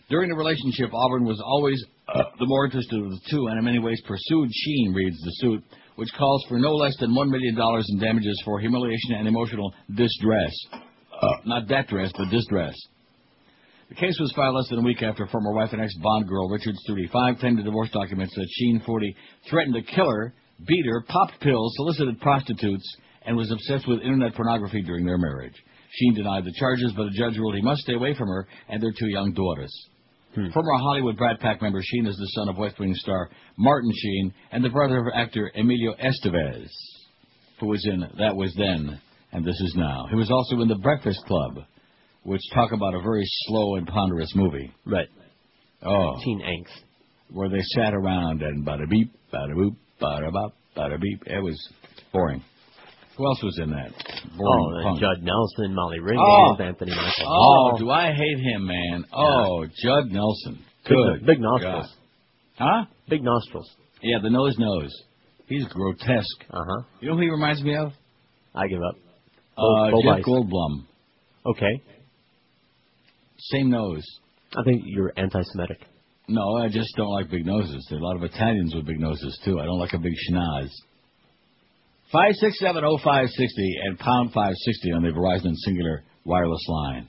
[0.10, 1.84] During the relationship, Auburn was always
[2.14, 5.32] uh, the more interested of the two and in many ways pursued Sheen, reads the
[5.36, 5.64] suit,
[5.96, 7.58] which calls for no less than $1 million
[7.90, 10.54] in damages for humiliation and emotional distress.
[10.74, 12.76] Uh, not that dress, but distress.
[13.90, 16.84] The case was filed less than a week after former wife and ex-Bond girl Richards,
[16.88, 19.16] 35, claimed in divorce documents that Sheen, 40,
[19.50, 20.34] threatened to kill her,
[20.66, 25.54] beat her, popped pills, solicited prostitutes, and was obsessed with internet pornography during their marriage.
[25.92, 28.82] Sheen denied the charges, but a judge ruled he must stay away from her and
[28.82, 29.72] their two young daughters.
[30.34, 30.50] Hmm.
[30.50, 34.34] Former Hollywood Brat Pack member Sheen is the son of West Wing star Martin Sheen
[34.52, 36.70] and the brother of actor Emilio Estevez,
[37.60, 39.00] who was in That Was Then
[39.32, 40.08] and This Is Now.
[40.10, 41.60] He was also in The Breakfast Club,
[42.26, 44.72] which talk about a very slow and ponderous movie.
[44.86, 45.08] Right.
[45.84, 46.16] Oh.
[46.24, 46.74] Teen angst.
[47.32, 51.24] Where they sat around and bada beep, bada boop, bada bop, bada beep.
[51.26, 51.58] It was
[52.12, 52.44] boring.
[53.18, 53.92] Who else was in that?
[54.38, 55.00] Boring Oh, punk.
[55.00, 56.64] Judd Nelson, Molly Ringwald, Oh.
[56.64, 57.78] Anthony Michael Oh, Hall.
[57.80, 59.06] do I hate him, man?
[59.14, 60.60] Oh, Judd Nelson.
[60.88, 61.26] Big- Good.
[61.26, 61.88] big nostrils.
[62.60, 62.66] God.
[62.66, 62.86] Huh?
[63.10, 63.70] Big nostrils.
[64.04, 64.92] Yeah, the nose nose.
[65.48, 66.44] He's grotesque.
[66.52, 66.84] Uh huh.
[67.00, 67.92] You know who he reminds me of?
[68.54, 68.96] I give up.
[69.58, 70.26] Uh, Bo Jeff.
[70.26, 70.84] Goldblum.
[71.46, 71.82] Okay.
[73.38, 74.04] Same nose.
[74.58, 75.80] I think you're anti-Semitic.
[76.28, 77.86] No, I just don't like big noses.
[77.90, 79.60] There are a lot of Italians with big noses too.
[79.60, 80.70] I don't like a big schnoz.
[82.12, 86.66] Five six seven oh five sixty and pound five sixty on the Verizon Cingular wireless
[86.68, 87.08] line.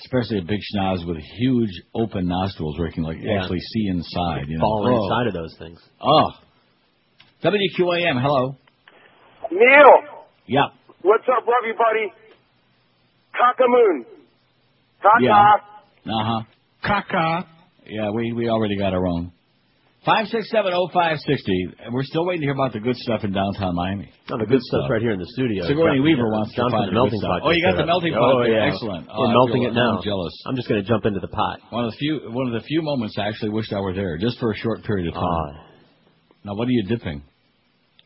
[0.00, 3.40] Especially a big schnoz with huge open nostrils where you can like Yeah.
[3.42, 4.48] actually see inside.
[4.48, 5.04] You know, Fall Oh.
[5.04, 5.80] inside of those things.
[6.00, 6.30] Oh.
[7.42, 8.56] WQAM, hello.
[9.50, 10.68] Neil, Yeah.
[11.02, 12.12] what's up, everybody?
[13.34, 14.04] Cockamoon.
[15.04, 15.20] Caca.
[15.20, 16.12] Yeah.
[16.12, 16.42] Uh huh.
[16.84, 17.46] Caca.
[17.86, 19.32] Yeah, we we already got our own.
[20.04, 21.68] Five six seven oh five sixty.
[21.80, 24.10] And we're still waiting to hear about the good stuff in downtown Miami.
[24.30, 25.64] Oh, the good stuff right here in the studio.
[25.64, 27.40] Sigourney John- Weaver yeah, wants John to from find the melting pot.
[27.44, 28.20] Oh, you got the melting pot.
[28.20, 28.52] Oh, there.
[28.52, 28.68] yeah.
[28.72, 29.08] Excellent.
[29.08, 29.96] Oh, We're I melting feel- it now.
[29.96, 30.34] I'm jealous.
[30.46, 31.56] I'm just going to jump into the pot.
[31.70, 34.18] One of the few one of the few moments I actually wished I were there,
[34.18, 35.24] just for a short period of time.
[35.24, 35.64] Ah.
[36.44, 37.22] now, what are you dipping?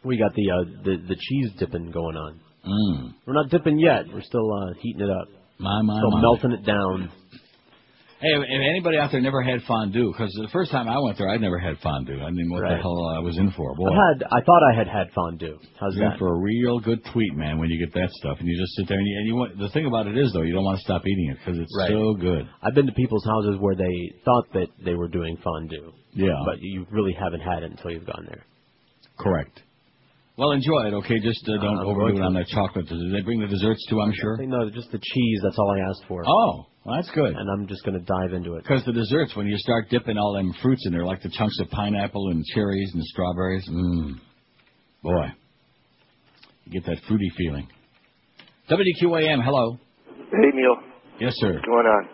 [0.04, 2.40] We got the uh, the the cheese dipping going on.
[2.62, 3.14] Mm.
[3.26, 4.06] We're not dipping yet.
[4.12, 5.26] We're still uh, heating it up.
[5.59, 6.20] My my Still my.
[6.20, 7.10] melting it down.
[8.20, 11.28] Hey, if anybody out there never had fondue, because the first time I went there,
[11.30, 12.18] I'd never had fondue.
[12.20, 13.76] I mean, what the hell I was in for?
[13.76, 13.86] Boy.
[13.86, 14.24] I had.
[14.24, 15.56] I thought I had had fondue.
[15.78, 16.18] How's You're in that?
[16.18, 18.89] for a real good tweet, man, when you get that stuff, and you just sit
[18.89, 20.78] there and you, and you want, the thing about it is though, you don't want
[20.78, 21.90] to stop eating it because it's Right.
[21.90, 22.48] so good.
[22.60, 23.94] I've been to people's houses where they
[24.24, 25.93] thought that they were doing fondue.
[26.12, 26.35] Yeah.
[26.44, 28.43] But you really haven't had it until you've gone there.
[29.16, 29.62] Correct.
[30.39, 31.19] Well, enjoy it, okay?
[31.19, 32.86] Just uh, don't I'm overdo it on that chocolate.
[32.86, 34.01] Did they bring the desserts too?
[34.01, 34.39] I'm sure.
[34.47, 35.40] No, just the cheese.
[35.43, 36.23] That's all I asked for.
[36.24, 37.35] Oh, well, that's good.
[37.35, 38.62] And I'm just going to dive into it.
[38.62, 41.59] Because the desserts, when you start dipping all them fruits in there, like the chunks
[41.59, 44.15] of pineapple and cherries and strawberries, mmm,
[45.02, 45.27] boy,
[46.66, 47.66] you get that fruity feeling.
[48.70, 49.77] WQAM, hello.
[50.06, 50.77] Hey, Neil.
[51.19, 51.55] Yes, sir.
[51.55, 52.09] What's going on?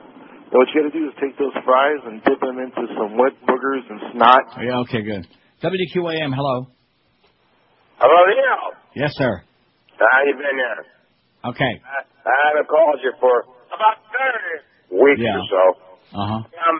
[0.50, 3.18] Now, what you got to do is take those fries and dip them into some
[3.18, 4.64] wet boogers and snot.
[4.64, 5.28] Yeah, okay, good.
[5.62, 6.68] WQAM, hello.
[7.98, 8.62] Hello, Neil.
[8.96, 9.42] Yes, sir.
[9.98, 10.82] How you been there?
[11.50, 11.72] Okay.
[11.80, 13.98] I, I haven't called you for about
[14.90, 15.38] 30 weeks Yeah.
[15.38, 15.62] or so.
[16.14, 16.40] Uh huh.
[16.44, 16.76] Um,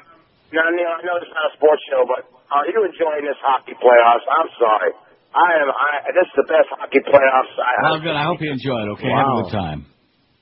[0.55, 2.23] now, Neil, I know this is not a sports show, but
[2.55, 4.27] are you enjoying this hockey playoffs?
[4.31, 4.93] I'm sorry.
[5.35, 5.69] I am.
[5.71, 8.15] I, this is the best hockey playoffs I Well, good.
[8.15, 8.89] I hope you enjoy it.
[8.99, 9.87] Okay, have a good time.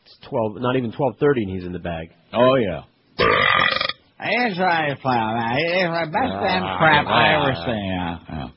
[0.04, 0.60] It's twelve.
[0.60, 2.12] Not even twelve thirty, and he's in the bag.
[2.32, 2.84] Oh yeah.
[4.24, 5.34] It's right, pal.
[5.56, 7.64] It's the best damn crap I ever ah.
[7.64, 7.86] seen.
[7.88, 8.48] Yeah, yeah.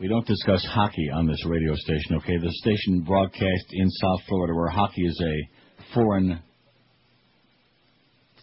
[0.00, 2.36] We don't discuss hockey on this radio station, okay?
[2.36, 6.40] The station broadcast in South Florida where hockey is a foreign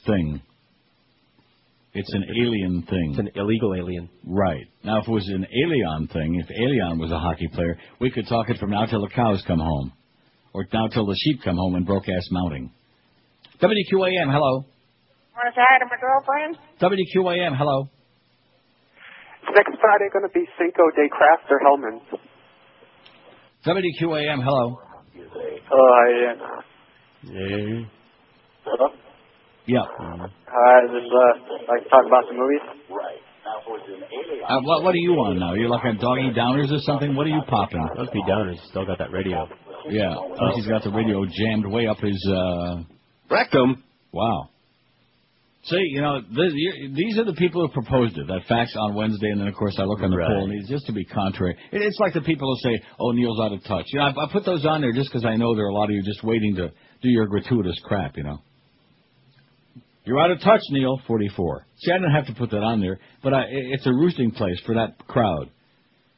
[0.05, 0.41] thing.
[1.93, 3.11] It's an alien thing.
[3.11, 4.09] It's an illegal alien.
[4.25, 4.65] Right.
[4.83, 8.27] Now, if it was an alien thing, if Alien was a hockey player, we could
[8.27, 9.93] talk it from now till the cows come home.
[10.53, 12.69] Or now till the sheep come home and broke ass mounting.
[13.61, 14.65] WQAM, hello.
[15.35, 16.57] Want to say hi to my girlfriend?
[16.81, 17.87] WQAM, hello.
[19.55, 22.03] Next Friday going to be Cinco de Kraft or Hellmann's.
[23.65, 24.77] WQAM, hello.
[25.71, 26.33] Oh, yeah.
[27.23, 27.85] Yeah.
[28.65, 28.89] Hello?
[29.65, 29.85] Yeah.
[29.97, 32.61] Hi, this is, uh, like to talk about some movies?
[32.89, 33.17] Right.
[33.45, 35.53] Uh, what, what are you on now?
[35.53, 37.15] You're like on Doggy Downers or something?
[37.15, 37.87] What are you popping?
[37.95, 38.57] Must be Downers.
[38.69, 39.47] Still got that radio.
[39.87, 40.15] Yeah.
[40.17, 40.51] Oh.
[40.55, 42.83] He's got the radio jammed way up his uh
[43.29, 43.83] rectum.
[44.11, 44.49] Wow.
[45.67, 48.27] See, you know, th- you- these are the people who proposed it.
[48.27, 50.27] That fax on Wednesday, and then of course I look on the Right.
[50.27, 51.55] poll, and it's just to be contrary.
[51.71, 54.09] It, it's like the people who say, "Oh, Neil's out of touch." You know, I,
[54.25, 56.03] I put those on there just because I know there are a lot of you
[56.03, 56.67] just waiting to
[57.01, 58.15] do your gratuitous crap.
[58.15, 58.39] You know.
[60.05, 61.01] You're out of touch, Neil.
[61.07, 61.65] Forty-four.
[61.77, 64.29] See, I didn't have to put that on there, but I, it- it's a roosting
[64.31, 65.49] place for that crowd.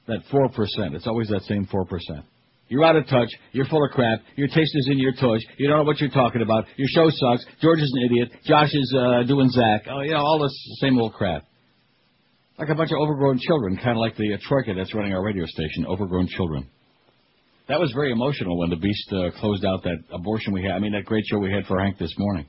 [0.07, 0.93] That four percent.
[0.95, 2.25] It's always that same four percent.
[2.69, 3.29] You're out of touch.
[3.53, 4.19] You're full of crap.
[4.35, 5.41] Your taste is in your tush.
[5.57, 6.65] You don't know what you're talking about.
[6.75, 7.45] Your show sucks.
[7.61, 8.31] George is an idiot.
[8.45, 9.87] Josh is uh, doing Zach.
[9.89, 11.45] Oh, you know all this same old crap.
[12.59, 15.23] Like a bunch of overgrown children, kind of like the uh, troika that's running our
[15.23, 15.85] radio station.
[15.85, 16.67] Overgrown children.
[17.69, 20.71] That was very emotional when the Beast uh, closed out that abortion we had.
[20.71, 22.47] I mean, that great show we had for Hank this morning.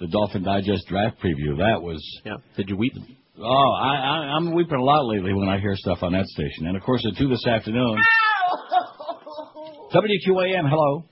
[0.00, 1.56] The Dolphin Digest draft preview.
[1.58, 2.04] That was.
[2.24, 2.36] Yeah.
[2.56, 2.92] Did you weep?
[3.38, 6.66] Oh, I, I, I'm weeping a lot lately when I hear stuff on that station.
[6.66, 7.96] And of course, at two this afternoon.
[9.96, 11.04] WQAM, hello.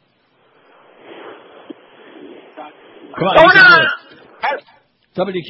[3.16, 3.88] Come on, you can do it.
[5.16, 5.48] WQ.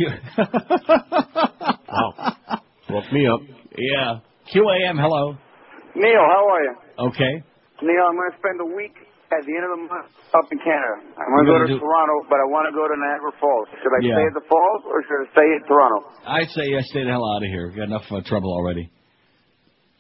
[1.91, 2.09] wow.
[2.91, 3.41] Woke me up.
[3.75, 4.21] Yeah.
[4.55, 5.35] QAM, hello.
[5.97, 6.75] Neil, how are you?
[7.11, 7.43] Okay.
[7.83, 8.95] Neil, I'm going to spend a week
[9.35, 11.03] at the end of the month up in Canada.
[11.19, 13.67] I'm going to go gonna do- Toronto, but I want to go to Niagara Falls.
[13.83, 14.15] Should I Yeah.
[14.15, 16.07] stay at the Falls or should I stay at Toronto?
[16.23, 17.67] I'd say yeah, stay the hell out of here.
[17.67, 18.93] We've got enough uh, trouble already.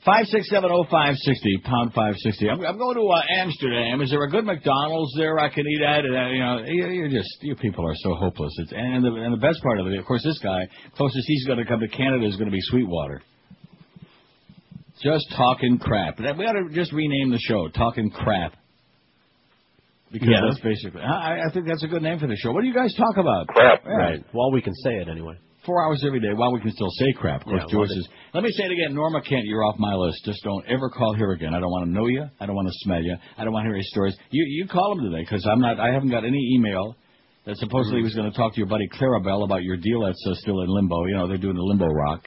[0.04, 2.48] Five six seven oh five sixty pound five sixty.
[2.50, 4.02] I'm, I'm going to uh, Amsterdam.
[4.02, 6.04] Is there a good McDonald's there I can eat at?
[6.04, 8.52] Uh, you know, you- you're just you people are so hopeless.
[8.58, 11.46] It's, and the and the best part of it, of course, this guy closest he's
[11.46, 13.22] going to come to Canada is going to be Sweetwater.
[15.02, 16.18] Just talking crap.
[16.18, 18.54] That- We ought to just rename the show "Talking Crap."
[20.12, 20.40] Because Yeah.
[20.48, 21.00] that's basically.
[21.00, 22.52] I, I think that's a good name for the show.
[22.52, 23.48] What do you guys talk about?
[23.48, 23.82] Crap.
[23.84, 23.90] Yeah.
[23.92, 24.24] Right.
[24.34, 25.36] Well, we can say it anyway.
[25.66, 27.40] Four hours every day while we can still say crap.
[27.42, 28.94] Of course, Yeah, Joyce says, let me say it again.
[28.94, 30.22] Norma Kent, you're off my list.
[30.24, 31.54] Just don't ever call here again.
[31.54, 32.24] I don't want to know you.
[32.40, 33.16] I don't want to smell you.
[33.38, 34.16] I don't want to hear your stories.
[34.30, 35.80] You you call them today because I'm not.
[35.80, 36.96] I haven't got any email.
[37.46, 40.34] that supposedly was going to talk to your buddy Clarabelle about your deal that's uh,
[40.36, 41.04] still in limbo.
[41.06, 42.26] You know, they're doing the limbo rock.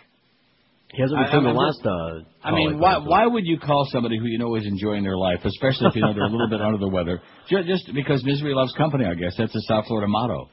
[0.93, 1.77] He hasn't returned the last.
[1.77, 5.03] just- Uh, I mean, why why would you call somebody who you know is enjoying
[5.03, 7.91] their life, especially if you know they're a little bit under the weather, ju- just
[7.93, 9.05] because misery loves company?
[9.05, 10.49] I guess that's the South Florida motto.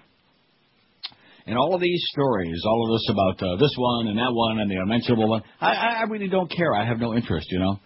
[1.46, 4.60] And all of these stories, all of this about uh, this one and that one
[4.60, 6.74] and the unmentionable one, I, I really don't care.
[6.74, 7.78] I have no interest, you know.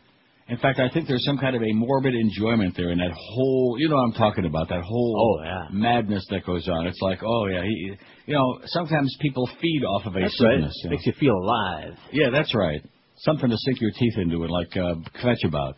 [0.48, 3.76] In fact, I think there's some kind of a morbid enjoyment there in that whole,
[3.78, 5.64] you know what I'm talking about, that whole Oh, yeah.
[5.72, 6.86] madness that goes on.
[6.86, 7.92] It's like, oh yeah, he,
[8.26, 10.54] you know, sometimes people feed off of a That's right.
[10.54, 10.80] sickness.
[10.84, 10.94] you know.
[10.96, 11.94] Makes you feel alive.
[12.12, 12.80] Yeah, that's right.
[13.18, 15.76] Something to sink your teeth into and like uh, kvetch about.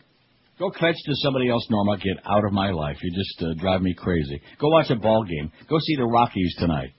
[0.59, 1.97] Go kvetch to somebody else, Norma.
[1.97, 2.97] Get out of my life.
[3.01, 4.39] You just uh, drive me crazy.
[4.59, 5.51] Go watch a ball game.
[5.67, 6.91] Go see the Rockies tonight.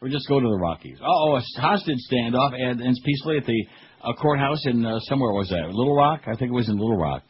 [0.00, 0.98] Or just go to the Rockies.
[1.02, 3.66] Oh, a hostage standoff and ends peacefully at the
[4.04, 6.22] uh, courthouse in uh, somewhere was that Little Rock?
[6.26, 7.22] I think it was in Little Rock.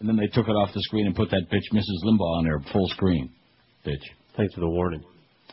[0.00, 2.04] And then they took it off the screen and put that bitch Mrs.
[2.04, 3.30] Limbaugh on there full screen.
[3.86, 4.02] Bitch.
[4.36, 5.02] Thanks for the warning.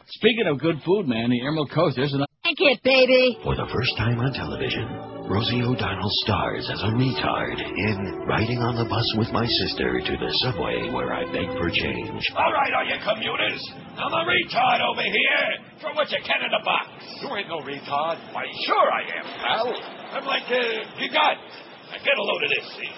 [0.08, 1.96] Speaking of good food, man, the Emerald Coast.
[1.96, 3.40] There's an Thank you, baby.
[3.44, 7.98] For the first time on television, Rosie O'Donnell stars as a retard in
[8.30, 12.22] Riding on the Bus with My Sister to the subway where I beg for change.
[12.38, 13.58] All right, all you commuters.
[13.98, 15.50] I'm a retard over here.
[15.82, 16.94] Throw what you can in the box.
[17.26, 18.22] You ain't no retard.
[18.38, 19.74] Why, sure I am, pal.
[20.14, 21.42] I'm like uh, Gigant.
[21.90, 22.94] Now get a load of this, see.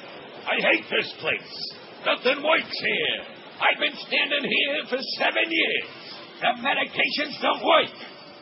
[0.51, 1.51] I hate this place.
[2.03, 3.19] Nothing works here.
[3.55, 5.87] I've been standing here for seven years.
[6.43, 7.95] The medications don't work.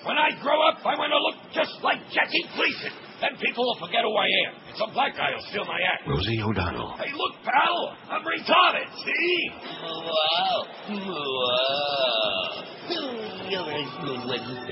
[0.09, 3.04] When I grow up, I want to look just like Jackie Gleason.
[3.21, 4.53] Then people will forget who I am.
[4.67, 6.07] And some black guy will steal my act.
[6.07, 6.97] Rosie O'Donnell.
[6.97, 7.95] Hey, look, pal.
[8.11, 9.51] I'm retarded, see?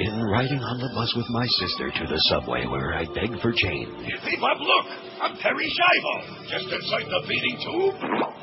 [0.03, 3.51] In Riding on the Bus with My Sister to the subway where I beg for
[3.53, 3.89] change.
[4.21, 4.85] Hey, Bob, look.
[5.21, 6.49] I'm Terri Schiavo.
[6.49, 7.95] Just inside the feeding tube.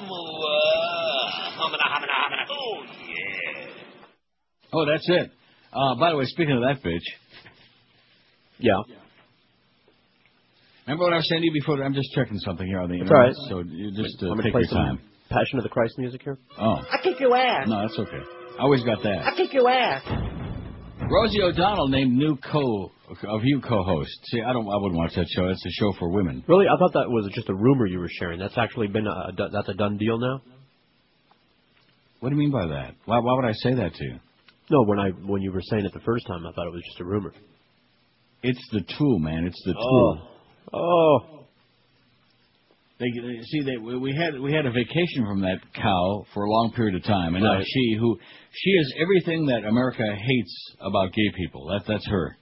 [0.08, 0.46] Oh,
[3.08, 3.66] yeah.
[4.72, 5.30] Oh, that's it.
[5.72, 7.04] Uh, by the way, speaking of that bitch.
[8.58, 8.82] Yeah.
[10.90, 11.80] Remember what I was saying to you before?
[11.84, 13.38] I'm just checking something here on the It's all internet.
[13.38, 13.48] right.
[13.48, 15.00] So you just uh, Want me take play your some time.
[15.30, 16.36] Passion of the Christ music here?
[16.58, 16.82] Oh.
[16.82, 17.68] I kick your ass.
[17.68, 18.18] No, that's okay.
[18.58, 19.22] I always got that.
[19.22, 20.02] I kick your ass.
[21.08, 22.90] Rosie O'Donnell named new co
[23.28, 24.10] of you co-host.
[24.32, 24.66] See, I don't.
[24.66, 25.46] I wouldn't watch that show.
[25.46, 26.42] It's a show for women.
[26.48, 26.66] Really?
[26.66, 28.40] I thought that was just a rumor you were sharing.
[28.40, 30.42] That's actually been a, a that's a done deal now.
[32.18, 32.94] What do you mean by that?
[33.06, 34.18] Why, why would I say that to you?
[34.70, 36.82] No, when I when you were saying it the first time, I thought it was
[36.84, 37.32] just a rumor.
[38.42, 39.46] It's the tool, man.
[39.46, 40.18] It's the tool.
[40.22, 40.26] Oh.
[40.72, 41.18] Oh.
[42.98, 46.44] They, they see they we we had we had a vacation from that cow for
[46.44, 48.18] a long period of time, and now she who
[48.52, 51.66] she is everything that America hates about gay people.
[51.68, 52.36] That that's her.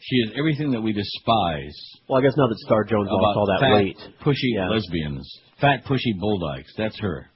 [0.00, 1.76] She is everything that we despise
[2.08, 4.68] Well, I guess now that Star Jones lost all that fat, weight, pushy Yeah.
[4.70, 5.28] lesbians,
[5.60, 6.70] fat pushy bulldykes.
[6.78, 7.28] That's her.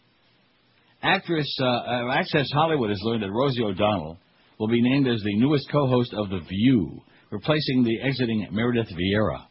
[1.02, 4.16] Actress uh, uh, Access Hollywood has learned that Rosie O'Donnell
[4.58, 9.46] will be named as the newest co-host of The View, replacing the exiting Meredith Vieira.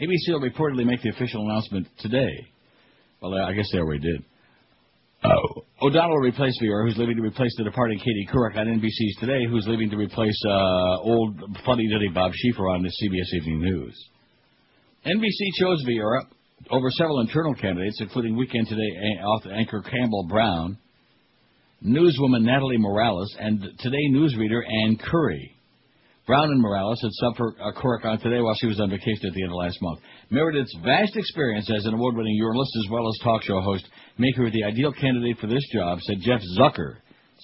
[0.00, 2.46] ABC will reportedly make the official announcement today.
[3.20, 4.24] Well, I guess they already did.
[5.24, 5.64] Oh.
[5.80, 9.46] O'Donnell will replace Vieira, who's leaving to replace the departing Katie Couric on NBC's Today,
[9.48, 14.08] who's leaving to replace uh, old funny duddy Bob Schieffer on the CBS Evening News.
[15.06, 20.78] NBC chose Vieira uh, over several internal candidates, including Weekend Today uh, anchor Campbell Brown,
[21.84, 25.56] newswoman Natalie Morales, and Today newsreader Ann Curry.
[26.26, 29.26] Brown and Morales had subbed for uh, Couric on Today while she was on vacation
[29.26, 29.98] at the end of last month.
[30.30, 33.84] Meredith's vast experience as an award-winning journalist as well as talk show host
[34.18, 36.96] make her the ideal candidate for this job, said Jeff Zucker,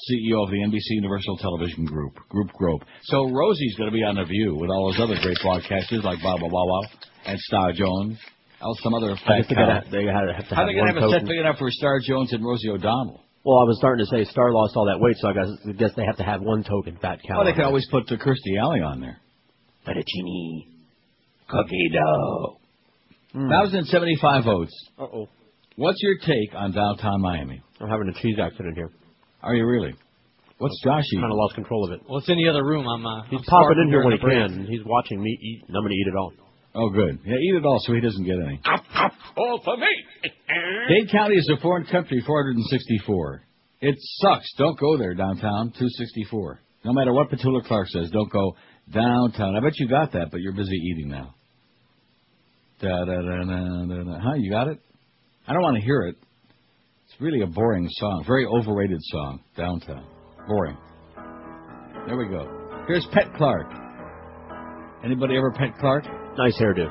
[0.06, 2.82] CEO of the NBC Universal Television Group, Group Group.
[3.05, 6.22] So Rosie's going to be on The View with all those other great broadcasters like
[6.22, 6.82] Bob Wow
[7.26, 8.16] and Star Jones.
[8.62, 11.00] Or some other fat they gotta, they gotta have to How have they going to
[11.00, 13.22] have a set big enough for Star Jones and Rosie O'Donnell?
[13.49, 15.73] Well, I was starting to say Star lost all that weight, so I guess, I
[15.73, 17.39] guess they have to have one token fat cow.
[17.41, 19.16] Well, they could always put uh, Kirstie Alley on there.
[19.89, 20.66] Fettuccine.
[21.49, 22.59] Cookie dough.
[23.33, 24.73] 1,075 votes.
[24.99, 25.29] Uh oh.
[25.77, 27.62] What's your take on downtown Miami?
[27.81, 28.91] I'm having a cheese accident here.
[29.43, 29.95] Are you really?
[30.59, 31.23] What's Josh eating?
[31.23, 32.01] Kind of lost control of it.
[32.07, 32.87] Well, it's in the other room.
[32.87, 33.07] I'm.
[33.07, 34.66] Uh, He's I'm popping in here when he can.
[34.69, 36.33] He's watching me eat, and I'm going to eat it all.
[36.80, 37.18] Oh, good.
[37.24, 38.60] Yeah, eat it all so he doesn't get any.
[39.36, 39.86] All for me.
[40.88, 43.42] Dade County is a foreign country, 464.
[43.80, 44.48] It sucks.
[44.56, 46.60] Don't go there downtown, 264.
[46.84, 48.55] No matter what Petula Clark says, don't go
[48.92, 49.56] downtown.
[49.56, 51.34] I bet you got that, but you're busy eating now.
[52.80, 54.18] Da, da, da, da, da, da.
[54.20, 54.34] Huh?
[54.36, 54.78] You got it?
[55.48, 56.16] I don't want to hear it.
[57.06, 58.22] It's really a boring song.
[58.24, 59.40] Very overrated song.
[59.56, 60.06] Downtown.
[60.46, 60.76] Boring.
[62.06, 62.84] There we go.
[62.86, 63.88] Here's Pet Clark.
[65.05, 66.05] Anybody ever Pet Clark?
[66.37, 66.91] Nice hairdo.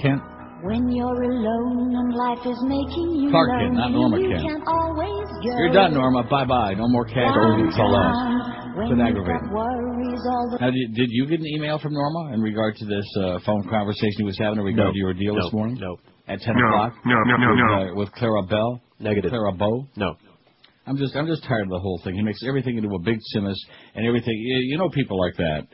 [0.00, 0.20] Kent?
[0.62, 4.42] When you're alone and life is making you Clark lonely, Kent, not Norma you Kent.
[4.48, 6.24] can always go You're done, Norma.
[6.24, 6.74] Bye bye.
[6.74, 7.34] No more cash.
[7.34, 8.02] Don't leave so long.
[8.02, 8.74] downtown.
[8.74, 9.48] When bit you've aggravating.
[9.48, 12.74] got worries all the Now, did, did you get an email from Norma in regard
[12.76, 14.92] to this uh, phone conversation he was having in regard No.
[14.92, 15.76] to your deal this morning?
[15.78, 15.96] No.
[16.26, 16.66] At 10 No.
[16.66, 16.94] o'clock?
[17.06, 17.92] No, no, no, with.
[17.92, 18.80] Uh, with Clarabelle?
[18.98, 19.30] Negative.
[19.30, 19.86] Clara Bow?
[19.96, 20.16] No.
[20.86, 22.14] I'm just I'm just tired of the whole thing.
[22.14, 23.56] He makes everything into a big simus
[23.94, 24.34] and everything.
[24.36, 25.66] You know people like that.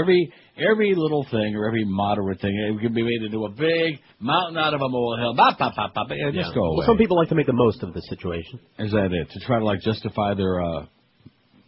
[0.00, 4.00] Every every little thing or every moderate thing it can be made into a big
[4.18, 5.34] mountain out of a molehill.
[5.34, 6.06] Bop, bop, bop, bop.
[6.10, 6.76] Yeah, Just go away.
[6.78, 8.58] Well, some people like to make the most of the situation.
[8.78, 9.30] Is that it?
[9.30, 10.86] To try to like justify their uh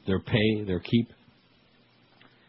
[0.06, 1.08] their pay, their keep?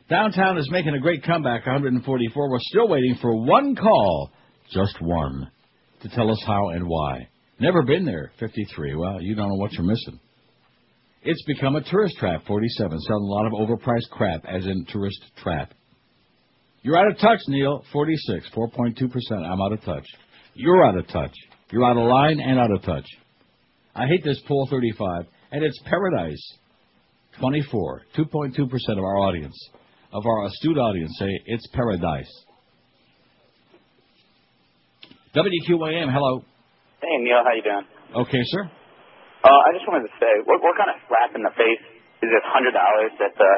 [0.09, 2.49] Downtown is making a great comeback, 144.
[2.49, 4.31] We're still waiting for one call,
[4.73, 5.51] just one,
[6.01, 7.27] to tell us how and why.
[7.59, 8.95] Never been there, 53.
[8.95, 10.19] Well, you don't know what you're missing.
[11.21, 15.21] It's become a tourist trap, 47, selling a lot of overpriced crap, as in tourist
[15.43, 15.73] trap.
[16.81, 19.31] You're out of touch, Neil, 46, 4.2%.
[19.31, 20.05] I'm out of touch.
[20.53, 21.33] You're out of touch.
[21.71, 23.05] You're out of line and out of touch.
[23.93, 26.41] I hate this poll 35, and it's paradise.
[27.39, 28.57] 24, 2.2%
[28.91, 29.55] of our audience,
[30.13, 32.29] of our astute audience, say it's paradise.
[35.35, 36.43] WQAM, hello.
[37.01, 38.25] Hey Neil, how you doing?
[38.25, 38.71] Okay, sir.
[39.39, 41.79] Uh, I just wanted to say, what, what kind of slap in the face
[42.19, 43.51] is this hundred dollars that the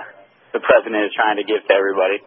[0.57, 2.21] the president is trying to give to everybody?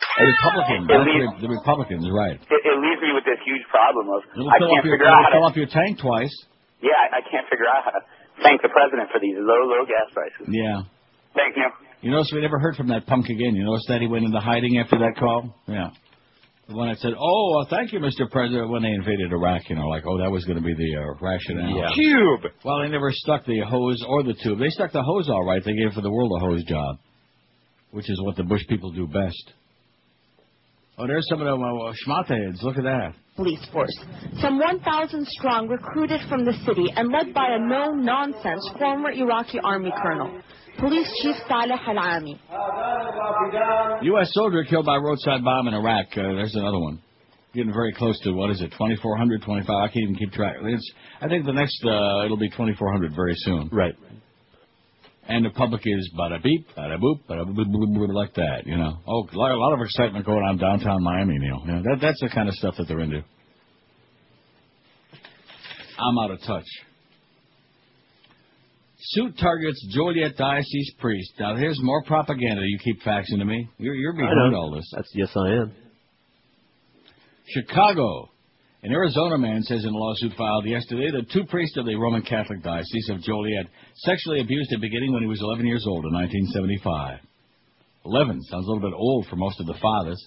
[0.00, 2.38] The Republicans, It leaves, the, Republicans, right.
[2.40, 5.36] it, it leaves me with this huge problem of I can't figure out it'll how
[5.36, 6.32] fill up your tank twice.
[6.80, 8.02] Yeah, I, I can't figure out how to
[8.40, 10.48] thank the president for these low, low gas prices.
[10.48, 10.88] Yeah.
[11.36, 11.68] Thank you.
[12.00, 13.52] You notice we never heard from that punk again.
[13.52, 15.52] You notice that he went into hiding after that call?
[15.68, 15.92] Yeah.
[16.70, 18.30] The one that said, "Oh, well, thank you, Mr.
[18.30, 21.00] President," when they invaded Iraq, you know, like, oh, that was going to be the
[21.02, 21.76] uh, rationale.
[21.76, 21.90] Yeah.
[21.96, 22.52] Tube.
[22.64, 24.60] Well, they never stuck the hose or the tube.
[24.60, 25.60] They stuck the hose all right.
[25.64, 26.98] They gave for the world a hose job,
[27.90, 29.52] which is what the Bush people do best.
[30.96, 32.62] Oh, there's some of them uh, schmata heads.
[32.62, 33.14] Look at that.
[33.34, 33.96] police force.
[34.40, 39.90] Some 1,000 strong recruited from the city and led by a no-nonsense former Iraqi army
[40.02, 40.40] colonel,
[40.80, 42.40] Police Chief Saleh Al-Ami.
[44.02, 44.28] U.S.
[44.32, 46.06] soldier killed by roadside bomb in Iraq.
[46.12, 47.02] Uh, there's another one.
[47.52, 49.68] Getting very close to what is it, 2,400, 25?
[49.68, 50.56] I can't even keep track.
[50.62, 53.68] It's, I think the next uh, it'll be 2,400 very soon.
[53.70, 53.94] Right.
[55.28, 58.62] And the public is bada beep, bada boop, bada boop, boop, boop, like that.
[58.64, 59.00] You know.
[59.06, 61.62] Oh, a lot, a lot of excitement going on downtown Miami, Neil.
[61.66, 63.22] You know, that, that's the kind of stuff that they're into.
[65.98, 66.64] I'm out of touch.
[69.02, 71.32] Suit targets Joliet Diocese priest.
[71.38, 73.68] Now, here's more propaganda you keep faxing to me.
[73.78, 74.88] You're, you're behind all this.
[74.94, 75.72] That's yes, I am.
[77.48, 78.30] Chicago.
[78.82, 82.22] An Arizona man says in a lawsuit filed yesterday that two priests of the Roman
[82.22, 83.66] Catholic Diocese of Joliet
[83.96, 87.20] sexually abused him beginning when he was 11 years old in 1975.
[88.06, 90.26] 11 sounds a little bit old for most of the fathers.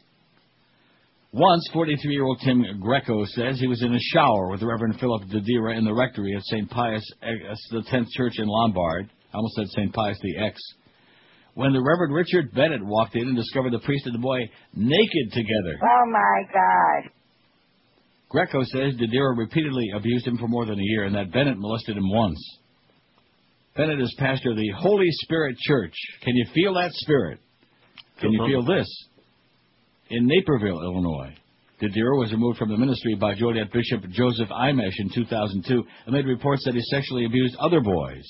[1.33, 5.83] Once, 43-year-old Tim Greco says he was in a shower with Reverend Philip Didira in
[5.83, 6.69] the rectory at St.
[6.69, 9.09] Pius X, the 10th Church in Lombard.
[9.33, 9.91] I almost said St.
[9.91, 10.61] Pius the X.
[11.55, 14.41] When the Reverend Richard Bennett walked in and discovered the priest and the boy
[14.75, 15.79] naked together.
[15.81, 17.11] Oh my God.
[18.29, 21.97] Greco says Didira repeatedly abused him for more than a year and that Bennett molested
[21.97, 22.59] him once.
[23.75, 25.95] Bennett is pastor of the Holy Spirit Church.
[26.21, 27.39] Can you feel that spirit?
[28.19, 28.87] Can you feel this?
[30.09, 31.33] In Naperville, Illinois,
[31.81, 36.63] Didira was removed from the ministry by Joliet Bishop Joseph Imesch in 2002 amid reports
[36.65, 38.23] that he sexually abused other boys.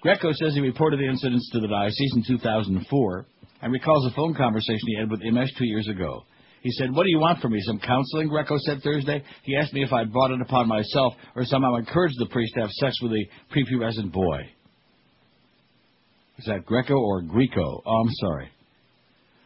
[0.00, 3.26] Greco says he reported the incidents to the diocese in 2004
[3.62, 6.24] and recalls a phone conversation he had with Imesch two years ago.
[6.62, 7.60] He said, What do you want from me?
[7.62, 8.28] Some counseling?
[8.28, 9.22] Greco said Thursday.
[9.44, 12.60] He asked me if I'd brought it upon myself or somehow encouraged the priest to
[12.62, 14.40] have sex with a prepubescent boy.
[16.38, 17.82] Is that Greco or Greco?
[17.84, 18.50] Oh, I'm sorry.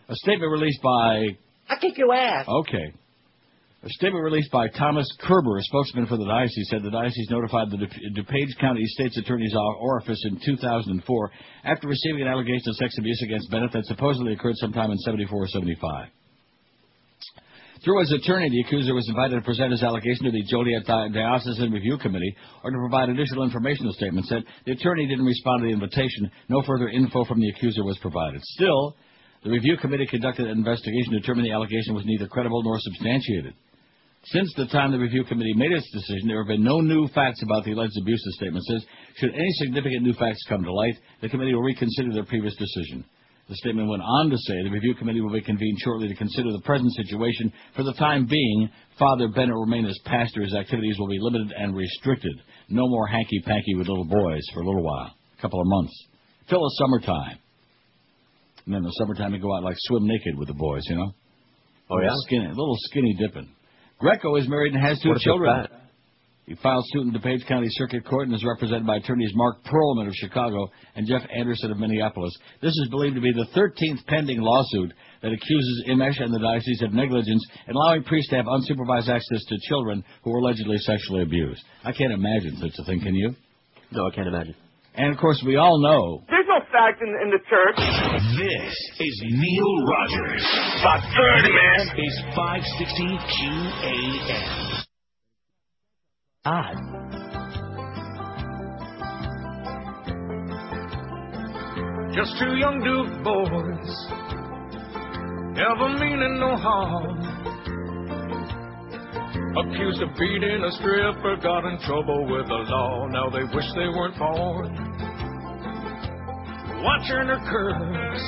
[0.09, 1.27] A statement released by.
[1.69, 2.47] I'll kick your ass.
[2.47, 2.93] Okay.
[3.85, 7.71] A statement released by Thomas Kerber, a spokesman for the diocese, said the diocese notified
[7.71, 11.31] the DuPage County State's Attorney's Office in 2004
[11.65, 15.39] after receiving an allegation of sex abuse against Bennett that supposedly occurred sometime in 74
[15.39, 16.09] or 75.
[17.85, 21.71] Through his attorney, the accuser was invited to present his allegation to the Joliet Diocesan
[21.71, 24.45] Review Committee or to provide additional information, the statement said.
[24.65, 26.31] The attorney didn't respond to the invitation.
[26.49, 28.41] No further info from the accuser was provided.
[28.43, 28.97] Still,
[29.45, 33.55] the review committee conducted an investigation to determine the allegation was neither credible nor substantiated.
[34.25, 37.43] Since the time the review committee made its decision, there have been no new facts
[37.43, 38.85] about the alleged abuse, the statement says.
[39.17, 43.05] Should any significant new facts come to light, the committee will reconsider their previous decision.
[43.51, 46.51] The statement went on to say the review committee will be convened shortly to consider
[46.51, 47.53] the present situation.
[47.77, 50.41] For the time being, Father Bennett will remain as pastor.
[50.41, 52.41] His activities will be limited and restricted.
[52.71, 55.93] No more hanky-panky with little boys for a little while, a couple of months.
[56.49, 57.39] Till the summertime.
[58.67, 60.97] And then in the summertime, you go out like swim naked with the boys, you
[60.97, 61.13] know?
[61.91, 62.11] Oh, yeah?
[62.27, 63.51] Skinny, little skinny dipping.
[63.99, 65.69] Greco is married and has two What if it's children.
[66.47, 70.09] He filed suit in DuPage County Circuit Court and is represented by attorneys Mark Perlman
[70.09, 72.37] of Chicago and Jeff Anderson of Minneapolis.
[72.61, 74.93] This is believed to be the 13th pending lawsuit
[75.23, 79.43] that accuses Imesch and the diocese of negligence in allowing priests to have unsupervised access
[79.49, 81.65] to children who were allegedly sexually abused.
[81.83, 83.35] I can't imagine such a thing, can you?
[83.91, 84.55] No, I can't imagine.
[84.97, 86.25] And of course, we all know
[86.55, 87.77] There's no fact in, in the church.
[88.39, 90.45] This is Neil Rogers.
[90.81, 91.81] About 30, man.
[91.99, 94.85] Is 560 QAM.
[96.45, 96.77] Odd.
[102.15, 104.07] Just two young Duke boys,
[105.57, 107.19] never meaning no harm.
[109.57, 113.07] Accused of beating a stripper, got in trouble with the law.
[113.09, 115.04] Now they wish they weren't born.
[116.85, 118.23] Watching her curves,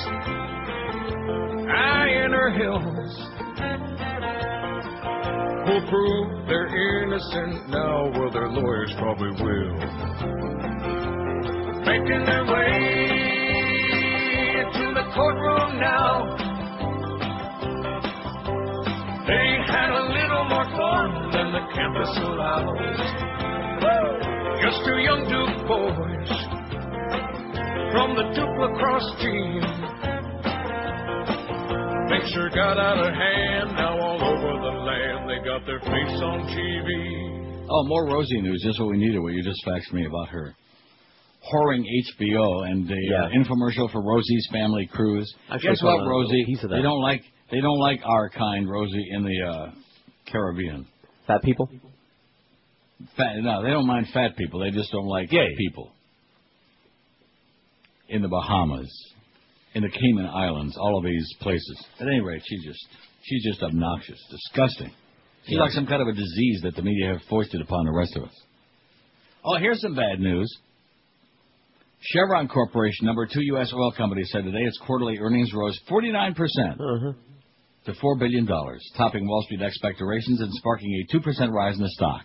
[1.69, 3.13] eyeing her heels.
[5.67, 9.77] Will prove they're innocent now, well, their lawyers probably will.
[11.85, 13.13] Making their way
[14.73, 16.37] to the courtroom now.
[19.27, 23.01] They had a little more fun than the campus allows.
[24.63, 26.46] Just two young Duke boys
[27.97, 29.61] from the Duke lacrosse team.
[32.13, 35.25] Things sure got out of hand now all over the land.
[35.31, 37.67] They got their face on TV.
[37.71, 38.63] Oh, more Rosie news.
[38.63, 39.19] Just what we needed.
[39.19, 40.55] What you just faxed me about her
[41.51, 45.33] whoring HBO and the uh, infomercial for Rosie's Family Cruise.
[45.51, 46.45] Actually, Guess what, Rosie?
[46.45, 46.77] piece of that.
[46.77, 49.71] They don't like they don't like our kind, Rosie, in the uh,
[50.31, 50.87] Caribbean.
[51.27, 51.71] Fat people?
[53.17, 54.61] Fat, no, they don't mind fat people.
[54.61, 55.55] They just don't like Gay.
[55.57, 55.93] people.
[58.09, 58.91] In the Bahamas,
[59.75, 61.85] in the Cayman Islands, all of these places.
[62.01, 62.87] At any rate, she's just
[63.23, 64.93] she's just obnoxious, disgusting.
[65.45, 65.63] She's Yeah.
[65.63, 68.25] like some kind of a disease that the media have foisted upon the rest of
[68.25, 68.35] us.
[69.45, 70.51] Oh, here's some bad news.
[72.01, 73.73] Chevron Corporation, number two U.S.
[73.73, 77.13] oil company, said today its quarterly earnings rose 49% uh-huh.
[77.87, 78.47] to $4 billion,
[78.97, 82.23] topping Wall Street expectations and sparking a 2% rise in the stock.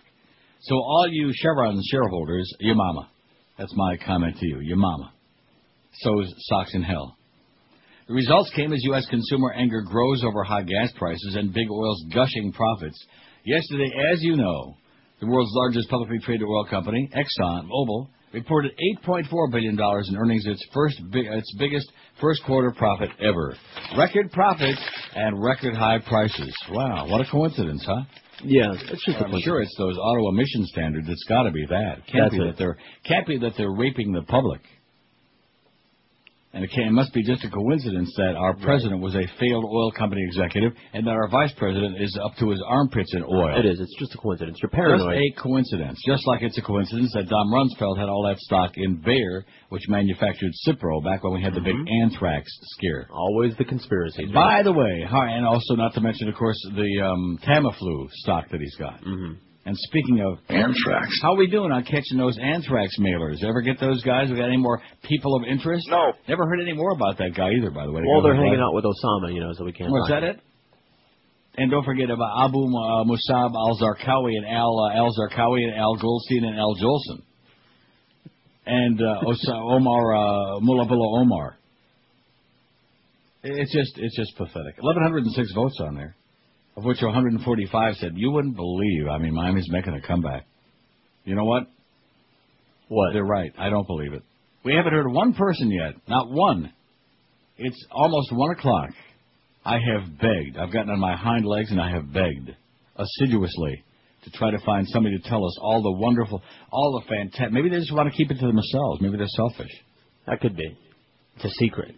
[0.62, 3.08] So all you Chevron shareholders, your mama.
[3.58, 5.12] That's my comment to you, your mama.
[6.00, 7.16] So's socks in hell.
[8.08, 9.06] The results came as U.S.
[9.08, 12.98] consumer anger grows over high gas prices and big oil's gushing profits.
[13.44, 14.76] Yesterday, as you know,
[15.20, 18.72] the world's largest publicly traded oil company, Exxon Mobil, reported
[19.04, 21.90] $8.4 billion in earnings, its first big, its biggest
[22.20, 23.54] first quarter profit ever.
[23.96, 24.80] Record profits
[25.14, 26.54] and record high prices.
[26.70, 28.02] Wow, what a coincidence, huh?
[28.44, 31.08] Yeah, it's just I'm sure it's those auto emission standards.
[31.08, 32.06] It's got to be that.
[32.10, 32.46] Can't That's be it.
[32.46, 34.60] that they're can't be that they're raping the public.
[36.54, 39.64] And it, can, it must be just a coincidence that our president was a failed
[39.64, 43.58] oil company executive, and that our vice president is up to his armpits in oil.
[43.58, 43.80] It is.
[43.80, 44.58] It's just a coincidence.
[44.60, 45.16] You're paranoid.
[45.16, 46.02] Just a coincidence.
[46.06, 49.88] Just like it's a coincidence that Don Rumsfeld had all that stock in Bayer, which
[49.88, 53.08] manufactured Cipro back when we had the big anthrax scare.
[53.10, 54.26] Always the conspiracy.
[54.26, 58.60] By the way, and also not to mention, of course, the um, Tamiflu stock that
[58.60, 59.00] he's got.
[59.00, 59.51] Mm-hmm.
[59.64, 63.44] And speaking of anthrax, how are we doing on catching those anthrax mailers?
[63.44, 64.28] Ever get those guys?
[64.28, 65.86] We got any more people of interest?
[65.88, 66.12] No.
[66.28, 67.70] Never heard any more about that guy either.
[67.70, 68.02] By the way.
[68.04, 69.90] Well, they're hanging out with Osama, you know, so we can't.
[69.90, 70.40] Was that it?
[71.56, 75.78] And don't forget about Abu uh, Musab Al Zarqawi and Al uh, Al Zarqawi and
[75.78, 77.22] Al Goldstein and Al Jolson.
[78.66, 81.56] And uh, Osa- Omar uh, Mulabullah Omar.
[83.44, 84.76] It's just it's just pathetic.
[84.80, 86.16] 1106 votes on there,
[86.76, 89.08] of which 145 said you wouldn't believe.
[89.10, 90.46] I mean, Miami's making a comeback.
[91.24, 91.64] You know what?
[92.88, 93.12] What?
[93.12, 93.52] They're right.
[93.58, 94.22] I don't believe it.
[94.64, 95.94] We haven't heard one person yet.
[96.08, 96.72] Not one.
[97.58, 98.90] It's almost one o'clock.
[99.64, 100.56] I have begged.
[100.58, 102.50] I've gotten on my hind legs and I have begged
[102.96, 103.84] assiduously
[104.24, 107.52] to try to find somebody to tell us all the wonderful, all the fantastic.
[107.52, 109.00] Maybe they just want to keep it to themselves.
[109.00, 109.72] Maybe they're selfish.
[110.26, 110.76] That could be.
[111.36, 111.94] It's a secret.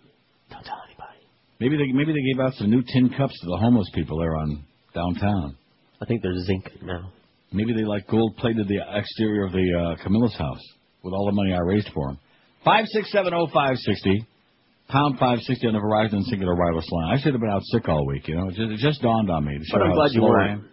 [1.61, 4.37] Maybe they maybe they gave out some new tin cups to the homeless people there
[4.37, 4.65] on
[4.95, 5.57] downtown.
[6.03, 7.13] I think there's zinc now.
[7.53, 10.63] Maybe they like gold plated the exterior of the uh, Camilla's house
[11.03, 12.19] with all the money I raised for them.
[12.65, 14.27] Five six seven oh five sixty.
[14.87, 17.15] Pound 560 on the Verizon Cingular Wireless line.
[17.15, 18.49] I should have been out sick all week, you know.
[18.49, 19.59] It just, it just dawned on me.
[19.73, 20.51] But I'm glad you weren't.
[20.51, 20.69] am.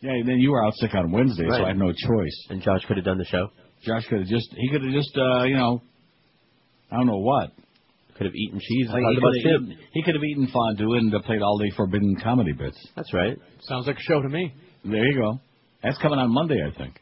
[0.00, 2.46] Yeah, then you were out sick on Wednesday, so I had no choice.
[2.50, 3.50] And Josh could have done the show.
[3.86, 5.80] Josh could have just, he could have just, uh, you know,
[6.90, 7.52] I don't know what.
[8.16, 8.88] Could have eaten cheese.
[8.90, 12.16] Like, he, could have eaten, he could have eaten fondue and played all the forbidden
[12.22, 12.78] comedy bits.
[12.94, 13.36] That's right.
[13.62, 14.54] Sounds like a show to me.
[14.84, 15.40] There you go.
[15.82, 16.94] That's coming on Monday, I think.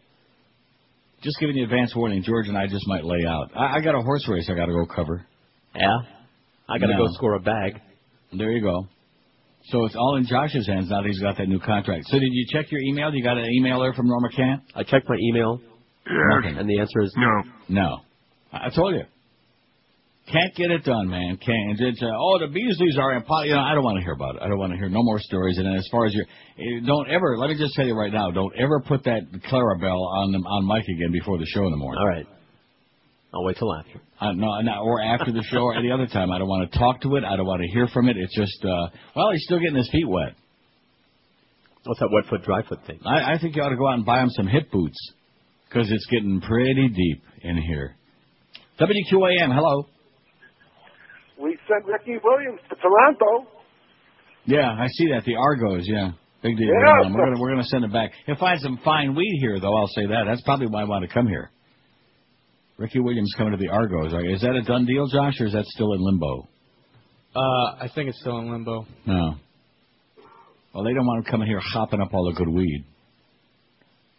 [1.22, 3.50] Just giving you advance warning, George and I just might lay out.
[3.54, 5.24] I, I got a horse race I got to go cover.
[5.76, 5.98] Yeah?
[6.68, 7.80] I got to go score a bag.
[8.36, 8.88] There you go.
[9.66, 12.06] So it's all in Josh's hands now that he's got that new contract.
[12.06, 13.14] So did you check your email?
[13.14, 14.62] You got an email there from Norma Kent?
[14.74, 15.60] I checked my email.
[16.06, 16.58] Nothing.
[16.58, 17.42] And the answer is no.
[17.68, 17.98] No.
[18.52, 19.04] I I told you.
[20.30, 21.36] Can't get it done, man.
[21.44, 21.80] Can't.
[21.80, 23.46] It's, uh, oh, the Beasleys are impossible.
[23.46, 24.42] You know, I don't want to hear about it.
[24.42, 25.58] I don't want to hear no more stories.
[25.58, 27.36] And as far as your, eh, don't ever.
[27.36, 28.30] Let me just tell you right now.
[28.30, 31.76] Don't ever put that Clarabelle on them on Mike again before the show in the
[31.76, 31.98] morning.
[32.00, 32.26] All right.
[33.34, 34.00] I'll wait till after.
[34.20, 36.30] Uh, no, no, or after the show or any other time.
[36.30, 37.24] I don't want to talk to it.
[37.24, 38.16] I don't want to hear from it.
[38.16, 40.34] It's just, uh, well, he's still getting his feet wet.
[41.84, 43.00] What's that wet foot, dry foot thing?
[43.04, 44.98] I, I think you ought to go out and buy him some hip boots
[45.68, 47.96] because it's getting pretty deep in here.
[48.78, 49.86] WQAM, hello.
[51.42, 53.50] We sent Ricky Williams to Toronto.
[54.44, 55.24] Yeah, I see that.
[55.24, 56.12] The Argos, yeah.
[56.42, 56.66] Big deal.
[56.66, 57.10] Yeah.
[57.10, 58.12] We're gonna we're gonna send it back.
[58.26, 59.76] He'll find some fine weed here, though.
[59.76, 60.24] I'll say that.
[60.26, 61.50] That's probably why I want to come here.
[62.78, 64.12] Ricky Williams coming to the Argos.
[64.34, 66.48] Is that a done deal, Josh, or is that still in limbo?
[67.34, 67.38] Uh,
[67.80, 68.86] I think it's still in limbo.
[69.06, 69.34] No.
[70.74, 72.84] Well, they don't want him coming here hopping up all the good weed.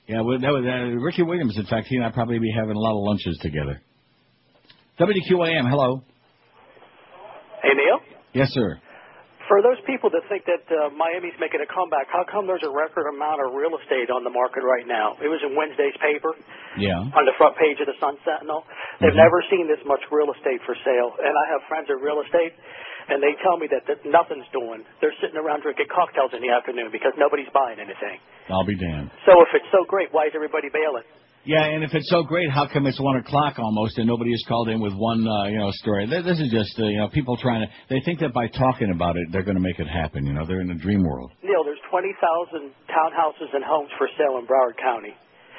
[0.08, 1.58] Yeah, well, that was uh, Ricky Williams.
[1.58, 3.82] In fact, he and I probably be having a lot of lunches together.
[5.00, 6.04] WQAM, hello.
[7.64, 8.00] Hey, Neil.
[8.36, 8.78] Yes, sir.
[9.48, 12.72] For those people that think that uh, Miami's making a comeback, how come there's a
[12.72, 15.20] record amount of real estate on the market right now?
[15.20, 16.32] It was in Wednesday's paper
[16.80, 16.96] Yeah.
[17.12, 18.64] on the front page of the Sun Sentinel.
[19.04, 19.20] They've Mhm.
[19.20, 21.16] never seen this much real estate for sale.
[21.20, 22.54] And I have friends in real estate,
[23.10, 24.86] and they tell me that, that nothing's doing.
[25.02, 28.20] They're sitting around drinking cocktails in the afternoon because nobody's buying anything.
[28.50, 29.12] I'll be damned.
[29.26, 31.04] So if it's so great, why is everybody bailing?
[31.46, 34.40] Yeah, and if it's so great, how come it's one o'clock almost and nobody has
[34.48, 36.08] called in with one, uh, you know, story?
[36.08, 37.70] This is just, uh, you know, people trying to.
[37.92, 40.26] They think that by talking about it, they're going to make it happen.
[40.26, 41.32] You know, they're in a dream world.
[41.44, 45.12] Neil, there's 20,000 townhouses and homes for sale in Broward County.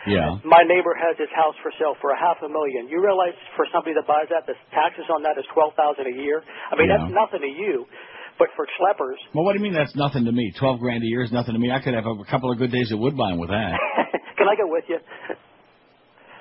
[0.08, 0.36] Yeah.
[0.44, 2.88] My neighbor has his house for sale for a half a million.
[2.88, 6.16] You realize for somebody that buys that, the taxes on that is twelve thousand a
[6.16, 6.40] year.
[6.72, 7.08] I mean, Yeah.
[7.08, 7.88] that's nothing to you,
[8.36, 10.52] but for schleppers, Well, what do you mean that's nothing to me?
[10.60, 11.72] Twelve grand a year is nothing to me.
[11.72, 13.80] I could have a couple of good days at Woodbine with that.
[14.36, 15.00] can I go with you?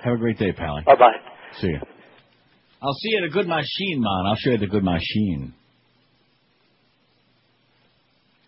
[0.04, 0.84] Have a great day, Pally.
[0.86, 1.14] Bye bye.
[1.62, 1.80] See you.
[2.82, 4.26] I'll see you at a good machine, man.
[4.28, 5.54] I'll show you the good machine.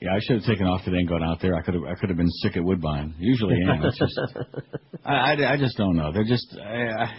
[0.01, 1.55] Yeah, I should have taken off today and gone out there.
[1.55, 1.83] I could have.
[1.83, 3.15] I could have been sick at Woodbine.
[3.17, 3.83] Usually am.
[3.83, 4.19] It's just.
[5.05, 6.11] I, I, I just don't know.
[6.11, 6.45] They're just.
[6.61, 7.13] I, I,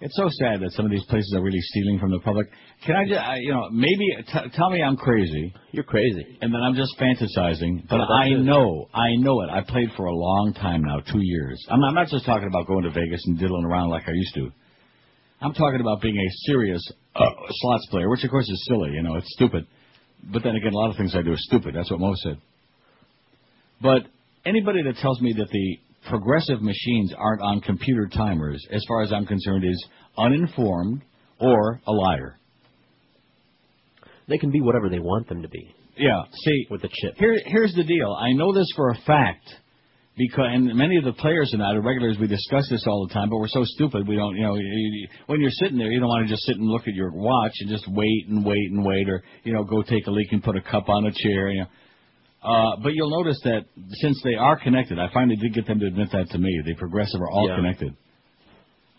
[0.00, 2.48] it's so sad that some of these places are really stealing from the public.
[2.84, 5.54] Can I just, I, you know, maybe t- tell me I'm crazy.
[5.72, 6.36] You're crazy.
[6.42, 7.88] And then I'm just fantasizing.
[7.88, 8.38] But Yeah, I it.
[8.40, 9.48] know, I know it.
[9.50, 11.64] I played for a long time now, two years.
[11.70, 14.34] I'm, I'm not just talking about going to Vegas and diddling around like I used
[14.34, 14.50] to.
[15.40, 16.82] I'm talking about being a serious
[17.14, 18.90] uh, slots player, which of course is silly.
[18.92, 19.66] You know, it's stupid.
[20.32, 21.74] But then again, a lot of things I do are stupid.
[21.74, 22.38] That's what Mo said.
[23.80, 24.02] But
[24.44, 29.12] anybody that tells me that the progressive machines aren't on computer timers, as far as
[29.12, 29.86] I'm concerned, is
[30.18, 31.02] uninformed
[31.38, 32.38] or a liar.
[34.28, 35.74] They can be whatever they want them to be.
[35.96, 36.22] Yeah.
[36.32, 37.14] See, with the chip.
[37.16, 38.12] Here, here's the deal.
[38.12, 39.46] I know this for a fact
[40.16, 43.14] because, and many of the players and I, the regulars, we discuss this all the
[43.14, 43.30] time.
[43.30, 44.34] But we're so stupid, we don't.
[44.36, 46.88] You know, you- when you're sitting there, you don't want to just sit and look
[46.88, 50.06] at your watch and just wait and wait and wait, or you know, go take
[50.06, 51.50] a leak and put a cup on a chair.
[51.50, 51.66] You know.
[52.46, 53.64] Uh, but you'll notice that
[54.00, 56.62] since they are connected, I finally did get them to admit that to me.
[56.64, 57.56] The progressive are all Yeah.
[57.56, 57.94] connected.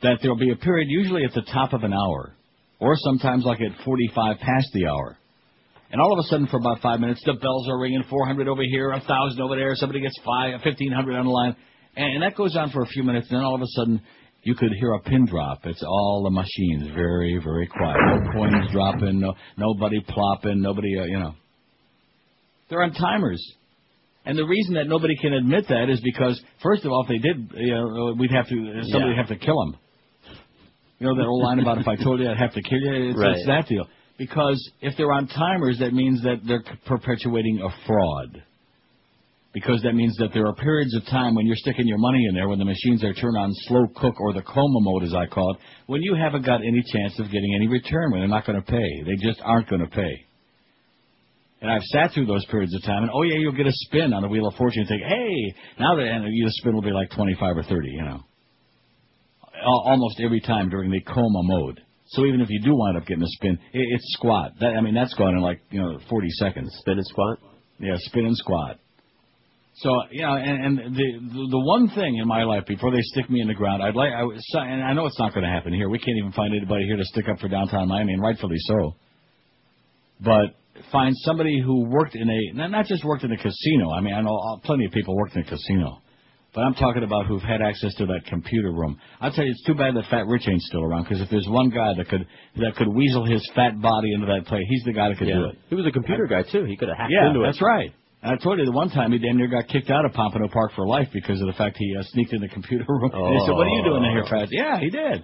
[0.01, 2.35] That there will be a period, usually at the top of an hour,
[2.79, 5.17] or sometimes like at 45 past the hour.
[5.91, 8.63] And all of a sudden, for about five minutes, the bells are ringing, 400 over
[8.63, 11.55] here, 1,000 over there, somebody gets five, 1,500 on the line.
[11.95, 14.01] And, and that goes on for a few minutes, and then all of a sudden,
[14.43, 15.65] you could hear a pin drop.
[15.65, 17.97] It's all the machines, very, very quiet.
[18.05, 21.33] No coins dropping, no, nobody plopping, nobody, uh, you know.
[22.69, 23.41] They're on timers.
[24.25, 27.17] And the reason that nobody can admit that is because, first of all, if they
[27.17, 29.77] did, you know, we'd have to, somebody would have to kill them.
[30.99, 33.11] You know that old line about if I told you I'd have to kill you?
[33.11, 33.35] It's, Right.
[33.37, 33.87] it's that deal.
[34.17, 38.43] Because if they're on timers, that means that they're perpetuating a fraud.
[39.53, 42.35] Because that means that there are periods of time when you're sticking your money in
[42.35, 45.25] there, when the machines are turned on slow cook or the coma mode, as I
[45.27, 48.45] call it, when you haven't got any chance of getting any return, when they're not
[48.45, 49.03] going to pay.
[49.05, 50.25] They just aren't going to pay.
[51.61, 54.13] And I've sat through those periods of time, and oh yeah, you'll get a spin
[54.13, 56.91] on the Wheel of Fortune and think, hey, now the, and the spin will be
[56.91, 58.23] like 25 or 30, you know.
[59.65, 61.81] Almost every time during the coma mode.
[62.09, 64.51] So even if you do wind up getting a spin, it, it's squat.
[64.59, 66.69] That, I mean, that's gone in like, you know, 40 seconds.
[66.79, 67.39] Spin and squat?
[67.79, 68.79] Yeah, spin and squat.
[69.77, 73.01] So, you know, and, and the, the the one thing in my life before they
[73.01, 74.23] stick me in the ground, I'd like, I,
[74.63, 75.87] and I know it's not going to happen here.
[75.87, 78.95] We can't even find anybody here to stick up for downtown Miami, and rightfully so.
[80.19, 80.55] But
[80.91, 83.91] find somebody who worked in a, not not just worked in a casino.
[83.91, 86.01] I mean, I know plenty of people worked in a casino,
[86.53, 88.97] But I'm talking about who've had access to that computer room.
[89.21, 91.03] I'll tell you, it's too bad that Fat Rich ain't still around.
[91.03, 92.25] Because if there's one guy that could
[92.57, 95.45] that could weasel his fat body into that play, he's the guy that could do
[95.49, 95.57] it.
[95.69, 96.63] He was a computer guy too.
[96.65, 97.43] He could have hacked Yeah, into it.
[97.43, 97.93] Yeah, that's right.
[98.23, 100.47] And I told you the one time he damn near got kicked out of Pompano
[100.47, 103.11] Park for life because of the fact he uh, sneaked in the computer room.
[103.13, 105.23] And he said, "What are you doing in here, Fat?" Yeah, he did.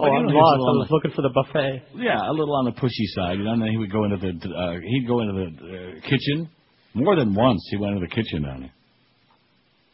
[0.00, 0.78] Oh, I'm know, he was a lost.
[0.78, 1.82] I was looking for the buffet.
[1.96, 3.52] yeah, a little on the pushy side, you know.
[3.52, 6.48] And then he would go into the uh, he'd go into the uh, kitchen
[6.94, 7.66] more than once.
[7.70, 8.72] He went into the kitchen down there.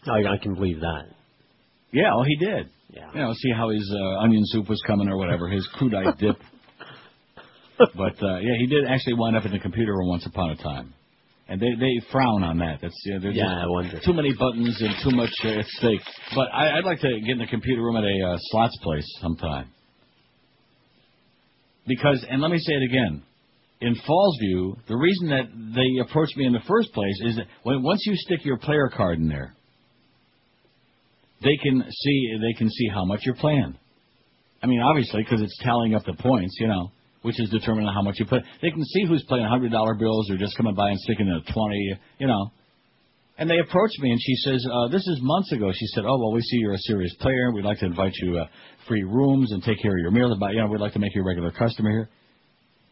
[0.07, 1.05] Oh, I can believe that.
[1.93, 2.69] Yeah, well, he did.
[2.91, 3.11] Yeah.
[3.15, 6.37] You know, see how his uh, onion soup was coming or whatever, his crudite dip.
[7.97, 10.57] but uh, yeah, he did actually wind up in the computer room once upon a
[10.57, 10.93] time,
[11.49, 12.79] and they they frown on that.
[12.83, 14.01] That's yeah, there's Yeah, I wonder.
[14.05, 16.01] too many buttons and too much uh, at stake.
[16.35, 19.07] But I, I'd like to get in the computer room at a uh, slots place
[19.21, 19.71] sometime.
[21.87, 23.23] Because, and let me say it again,
[23.81, 25.45] in Fallsview, the reason that
[25.75, 28.91] they approached me in the first place is that when once you stick your player
[28.95, 29.55] card in there,
[31.43, 33.77] they can see they can see how much you're playing.
[34.63, 36.91] I mean, obviously, because it's tallying up the points, you know,
[37.21, 38.41] which is determining how much you play.
[38.63, 41.35] They can see who's playing hundred dollar bills or just coming by and sticking in
[41.35, 42.51] a twenty, you know.
[43.37, 46.19] And they approached me, and she says, uh, "This is months ago." She said, "Oh
[46.19, 47.51] well, we see you're a serious player.
[47.53, 48.47] We'd like to invite you uh,
[48.87, 50.37] free rooms and take care of your meals.
[50.39, 52.09] But you know, we'd like to make you a regular customer here."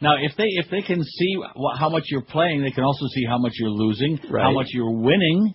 [0.00, 3.06] Now, if they if they can see wh- how much you're playing, they can also
[3.14, 5.54] see how much you're losing, how much you're winning,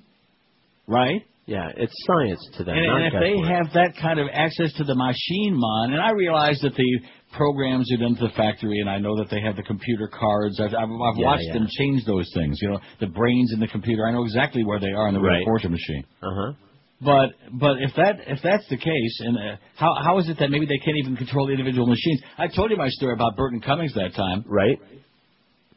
[0.88, 1.22] right?
[1.48, 2.76] Yeah, it's science to them.
[2.78, 6.12] And, and if they have that kind of access to the machine, man, and I
[6.12, 7.00] realize that the
[7.34, 10.60] programs are into the factory, and I know that they have the computer cards.
[10.60, 11.54] I've, I've, I've Yeah, watched yeah.
[11.54, 12.58] them change those things.
[12.62, 14.08] You know, the brains in the computer.
[14.08, 15.44] I know exactly where they are in the Right.
[15.46, 16.04] fortune machine.
[16.22, 16.54] Uh huh.
[17.00, 20.50] But but if that if that's the case, and uh, how how is it that
[20.50, 22.22] maybe they can't even control the individual machines?
[22.40, 24.44] I told you my story about Burton Cummings that time.
[24.48, 24.80] Right.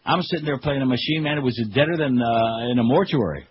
[0.07, 1.37] I'm sitting there playing a machine, man.
[1.37, 3.45] It was deader than uh, in a mortuary.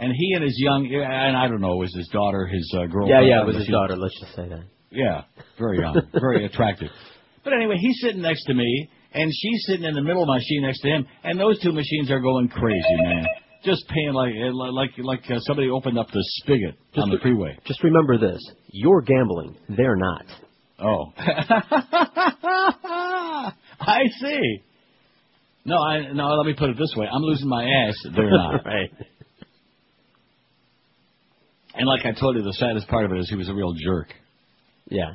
[0.00, 2.86] And he and his young, and I don't know, it was his daughter, his uh,
[2.86, 3.24] girlfriend.
[3.24, 3.94] Yeah, yeah, it was his daughter.
[3.96, 4.64] Let's just say that.
[4.90, 5.22] Yeah,
[5.60, 6.88] very young, very attractive.
[7.44, 10.36] But anyway, he's sitting next to me, and she's sitting in the middle of my
[10.38, 13.26] machine next to him, and those two machines are going crazy, man.
[13.64, 14.32] Just paying like
[14.72, 17.56] like like uh, somebody opened up the spigot on the freeway.
[17.64, 19.56] Just remember this: you're gambling.
[19.68, 20.24] They're not.
[20.80, 21.12] Oh,
[23.80, 24.62] I see.
[25.64, 26.26] No, I no.
[26.34, 27.94] Let me put it this way: I'm losing my ass.
[28.16, 28.64] They're not.
[28.64, 28.90] right.
[31.74, 33.74] And like I told you, the saddest part of it is he was a real
[33.74, 34.08] jerk.
[34.90, 35.12] Yeah.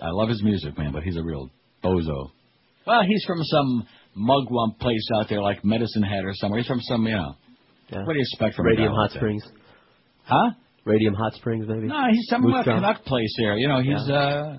[0.00, 1.50] I love his music, man, but he's a real
[1.86, 2.30] bozo.
[2.86, 3.86] Well, he's from some
[4.16, 6.60] mugwump place out there like Medicine Hat or somewhere.
[6.60, 7.34] He's from some, you know.
[7.90, 7.98] Yeah.
[8.04, 9.18] What do you expect from a Radium Hot like that?
[9.18, 9.42] Springs.
[10.24, 10.50] Huh?
[10.84, 11.86] Radium Hot Springs, maybe.
[11.88, 13.54] No, he's some Moose Canuck place here.
[13.56, 14.14] You know, he's Yeah.
[14.14, 14.58] uh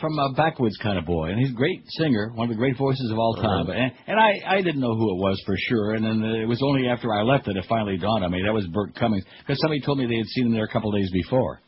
[0.00, 2.76] from a backwoods kind of boy, and he's a great singer, one of the great
[2.76, 3.44] voices of all time.
[3.44, 3.64] Uh-huh.
[3.68, 6.46] But and, and I I didn't know who it was for sure, and then it
[6.46, 9.24] was only after I left that it finally dawned on me that was Burt Cummings
[9.38, 11.60] because somebody told me they had seen him there a couple of days before,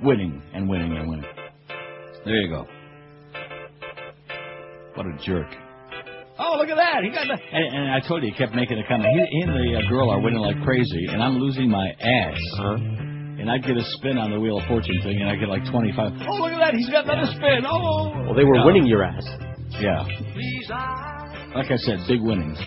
[0.00, 1.24] winning and winning and winning.
[2.24, 2.66] There you go.
[4.94, 5.48] What a jerk.
[6.38, 7.04] Oh, look at that!
[7.04, 7.36] He got the.
[7.52, 9.08] And, and I told you, he kept making a comment.
[9.12, 12.40] He, he and the uh, girl are winning like crazy, and I'm losing my ass.
[12.58, 12.74] Uh-huh.
[13.42, 15.64] And I'd get a spin on the Wheel of Fortune thing, and I'd get like
[15.70, 16.12] 25.
[16.28, 16.74] Oh, look at that!
[16.74, 17.66] He's got another spin.
[17.66, 18.12] Oh.
[18.26, 18.64] Well, they were Yeah.
[18.66, 19.24] winning your ass.
[19.80, 20.04] Yeah.
[21.54, 22.58] Like I said, big winnings.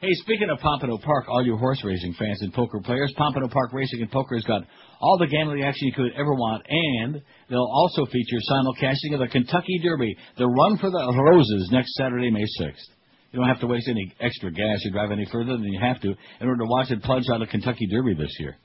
[0.00, 3.72] Hey, speaking of Pompano Park, all you horse racing fans and poker players, Pompano Park
[3.72, 4.62] Racing and Poker has got
[5.04, 7.20] all the gambling action you could ever want, and
[7.50, 12.30] they'll also feature simulcasting of the Kentucky Derby, the Run for the Roses, next Saturday,
[12.30, 12.88] May 6th.
[13.30, 16.00] You don't have to waste any extra gas or drive any further than you have
[16.00, 16.08] to
[16.40, 18.56] in order to watch and plunge on the Kentucky Derby this year.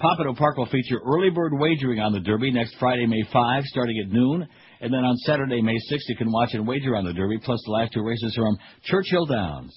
[0.00, 4.02] Pompano Park will feature early bird wagering on the Derby next Friday, May 5, starting
[4.04, 4.48] at noon.
[4.80, 7.62] And then on Saturday, May 6, you can watch and wager on the Derby, plus
[7.64, 9.72] the last two races from Churchill Downs.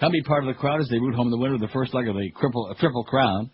[0.00, 1.94] Come be part of the crowd as they root home the winner of the first
[1.94, 3.50] leg of the triple, triple crown.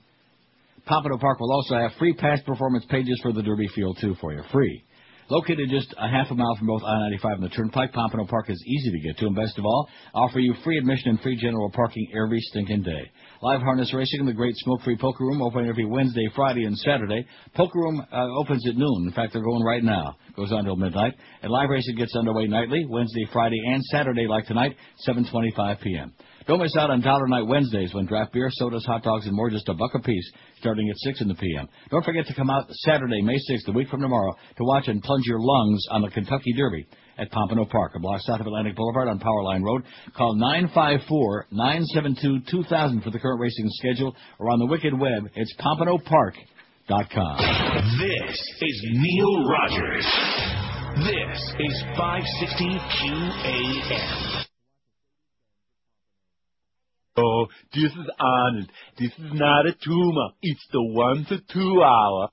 [0.87, 4.33] Pompano Park will also have free past performance pages for the Derby field, too, for
[4.33, 4.43] you.
[4.53, 4.85] Free.
[5.29, 8.63] Located just a half a mile from both I-95 and the Turnpike, Pompano Park is
[8.65, 11.69] easy to get to, and best of all, offer you free admission and free general
[11.73, 13.11] parking every stinking day.
[13.43, 17.27] Live harness racing in the great smoke-free poker room, open every Wednesday, Friday, and Saturday.
[17.57, 19.09] Poker room uh, opens at noon.
[19.09, 20.17] In fact, they're going right now.
[20.37, 21.15] Goes on till midnight.
[21.43, 24.77] And live racing gets underway nightly, Wednesday, Friday, and Saturday, like tonight,
[25.09, 26.13] 7:25 p.m.
[26.47, 29.51] Don't miss out on Dollar Night Wednesdays when draft beer, sodas, hot dogs, and more
[29.51, 31.68] just a buck a piece, starting at 6 in the p.m.
[31.90, 35.02] Don't forget to come out Saturday, May 6th, a week from tomorrow, to watch and
[35.02, 36.86] plunge your lungs on the Kentucky Derby
[37.18, 39.82] at Pompano Park, a block south of Atlantic Boulevard on Powerline Road.
[40.16, 47.39] Call 954-972-2000 for the current racing schedule, or on the wicked web, it's pompanopark.com.
[47.98, 50.06] This is Neil Rogers.
[50.98, 54.45] This is 560 QAM.
[57.19, 58.71] Oh, this is honest.
[58.99, 60.29] This is not a tumor.
[60.43, 62.29] It's the one to two hour.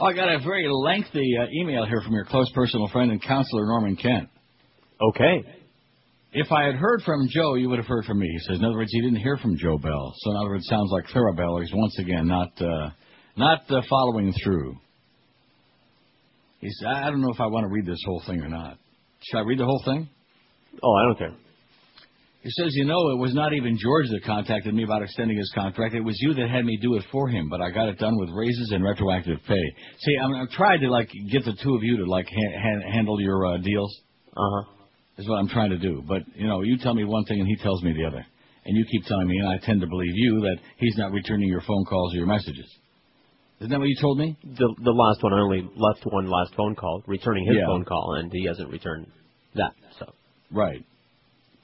[0.00, 3.22] Oh, I got a very lengthy uh, email here from your close personal friend and
[3.22, 4.30] counselor, Norman Kent.
[4.98, 5.44] Okay.
[6.32, 8.26] If I had heard from Joe, you would have heard from me.
[8.32, 10.14] He says, in other words, he didn't hear from Joe Bell.
[10.16, 12.90] So in other words, it sounds like Clarabelle is once again not uh,
[13.36, 14.76] not uh, following through.
[16.60, 18.78] He said, I don't know if I want to read this whole thing or not.
[19.22, 20.08] Should I read the whole thing?
[20.82, 21.36] Oh, I don't care.
[22.42, 25.50] He says, you know, it was not even George that contacted me about extending his
[25.54, 25.94] contract.
[25.94, 28.16] It was you that had me do it for him, but I got it done
[28.18, 29.62] with raises and retroactive pay.
[30.00, 32.92] See, I'm, I'm trying to like get the two of you to like ha- ha-
[32.92, 33.94] handle your uh, deals.
[34.34, 34.70] Uh huh.
[35.18, 36.02] Is what I'm trying to do.
[36.08, 38.24] But you know, you tell me one thing and he tells me the other,
[38.64, 41.46] and you keep telling me, and I tend to believe you that he's not returning
[41.46, 42.64] your phone calls or your messages.
[43.60, 44.38] Isn't that what you told me?
[44.42, 47.66] The the last one I only left one last phone call, returning his Yeah.
[47.66, 49.08] phone call, and he hasn't returned
[49.56, 49.72] that.
[49.98, 50.06] So
[50.50, 50.82] Right.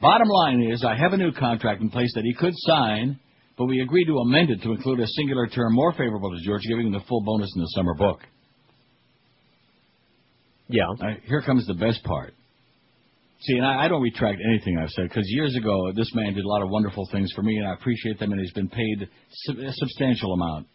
[0.00, 3.18] Bottom line is, I have a new contract in place that he could sign,
[3.56, 6.62] but we agreed to amend it to include a singular term more favorable to George,
[6.68, 8.20] giving him the full bonus in the summer book.
[10.68, 10.84] Yeah.
[11.00, 12.34] Uh, here comes the best part.
[13.40, 16.44] See, and I, I don't retract anything I've said because years ago this man did
[16.44, 19.02] a lot of wonderful things for me, and I appreciate them, and he's been paid
[19.02, 20.66] a substantial amount.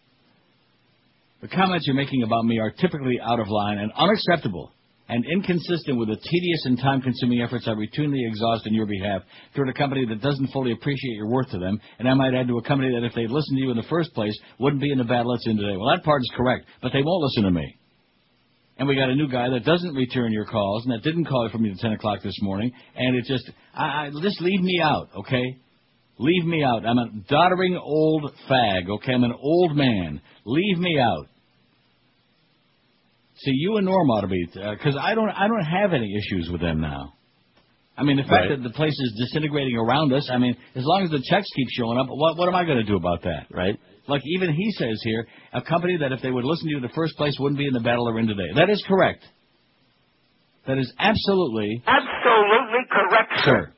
[1.41, 4.71] The comments you're making about me are typically out of line and unacceptable,
[5.11, 9.23] and inconsistent with the tedious and time-consuming efforts I routinely exhaust on your behalf
[9.53, 12.47] toward a company that doesn't fully appreciate your worth to them, and I might add
[12.47, 14.89] to a company that if they'd listened to you in the first place wouldn't be
[14.89, 15.75] in the battle it's in today.
[15.75, 17.75] Well, that part is correct, but they won't listen to me.
[18.77, 21.43] And we got a new guy that doesn't return your calls and that didn't call
[21.43, 22.71] you from you at 10 o'clock this morning.
[22.95, 25.57] And it just, I, I, just leave me out, okay?
[26.19, 26.85] Leave me out.
[26.85, 29.11] I'm a doddering old fag, okay?
[29.13, 30.21] I'm an old man.
[30.45, 31.27] Leave me out.
[33.43, 36.13] See, you and Norm ought to be, uh, because I don't, I don't have any
[36.15, 37.13] issues with them now.
[37.97, 38.49] I mean, the fact Right.
[38.49, 40.29] that the place is disintegrating around us.
[40.31, 42.77] I mean, as long as the checks keep showing up, what, what am I going
[42.77, 43.47] to do about that?
[43.51, 43.77] Right.
[44.07, 46.83] Like even he says here, a company that if they would listen to you in
[46.83, 48.49] the first place wouldn't be in the battle they're in today.
[48.55, 49.23] That is correct.
[50.67, 53.73] That is absolutely Absolutely correct, sir.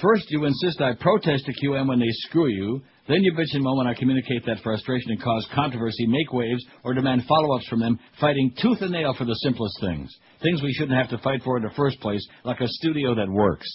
[0.00, 2.82] First, you insist I protest to QM when they screw you.
[3.08, 6.64] Then you bitch and moan when I communicate that frustration and cause controversy, make waves,
[6.84, 10.14] or demand follow-ups from them, fighting tooth and nail for the simplest things.
[10.40, 13.28] Things we shouldn't have to fight for in the first place, like a studio that
[13.28, 13.66] works.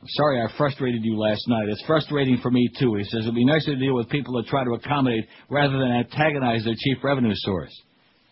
[0.00, 1.68] I'm sorry I frustrated you last night.
[1.68, 2.94] It's frustrating for me too.
[2.94, 5.92] He says it'd be nicer to deal with people that try to accommodate rather than
[5.92, 7.72] antagonize their chief revenue source.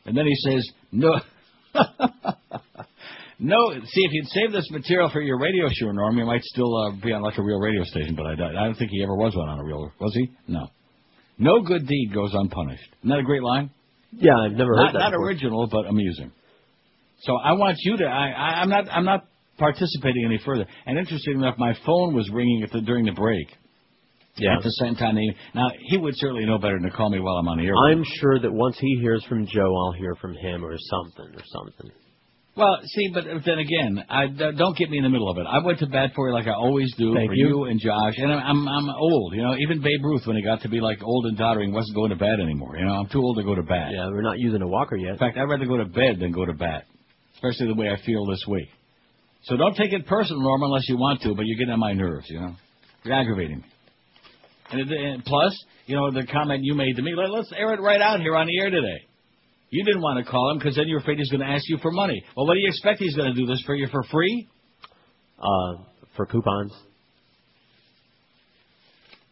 [0.06, 1.20] And then he says, no.
[3.38, 6.74] no, see, if you'd save this material for your radio show, Norm, you might still
[6.76, 9.14] uh, be on like a real radio station, but I, I don't think he ever
[9.14, 10.30] was one on a real, was he?
[10.48, 10.66] No.
[11.38, 12.88] No good deed goes unpunished.
[13.00, 13.70] Isn't that a great line?
[14.12, 15.26] Yeah, I've never heard that Not before.
[15.26, 16.32] original, but amusing.
[17.20, 18.04] So I want you to.
[18.04, 18.88] I, I, I'm not.
[18.90, 19.24] I'm not
[19.58, 20.66] participating any further.
[20.86, 23.48] And interesting enough, my phone was ringing at the, during the break.
[24.36, 24.56] Yeah.
[24.56, 27.18] At the same time, they, now he would certainly know better than to call me
[27.18, 27.74] while I'm on the air.
[27.90, 31.42] I'm sure that once he hears from Joe, I'll hear from him or something or
[31.44, 31.90] something.
[32.58, 35.46] Well, see, but then again, I, don't get me in the middle of it.
[35.48, 37.64] I went to bat for you like I always do Thank for you.
[37.66, 39.32] and Josh, and I'm, I'm I'm old.
[39.34, 41.94] You know, even Babe Ruth, when he got to be like old and doddering, wasn't
[41.94, 42.76] going to bat anymore.
[42.76, 43.92] You know, I'm too old to go to bat.
[43.92, 45.12] Yeah, we're not using a walker yet.
[45.12, 46.86] In fact, I'd rather go to bed than go to bat,
[47.34, 48.68] especially the way I feel this week.
[49.44, 51.92] So don't take it personal, Norma, unless you want to, but you're getting on my
[51.92, 52.26] nerves.
[52.28, 52.56] You know,
[53.04, 53.64] you're aggravating me.
[54.72, 55.56] And, it, and plus,
[55.86, 58.34] you know, the comment you made to me, let, let's air it right out here
[58.34, 59.07] on the air today.
[59.70, 61.78] You didn't want to call him because then you're afraid he's going to ask you
[61.82, 62.22] for money.
[62.36, 64.48] Well, what do you expect he's going to do this for you for free?
[65.38, 65.82] Uh,
[66.16, 66.72] for coupons.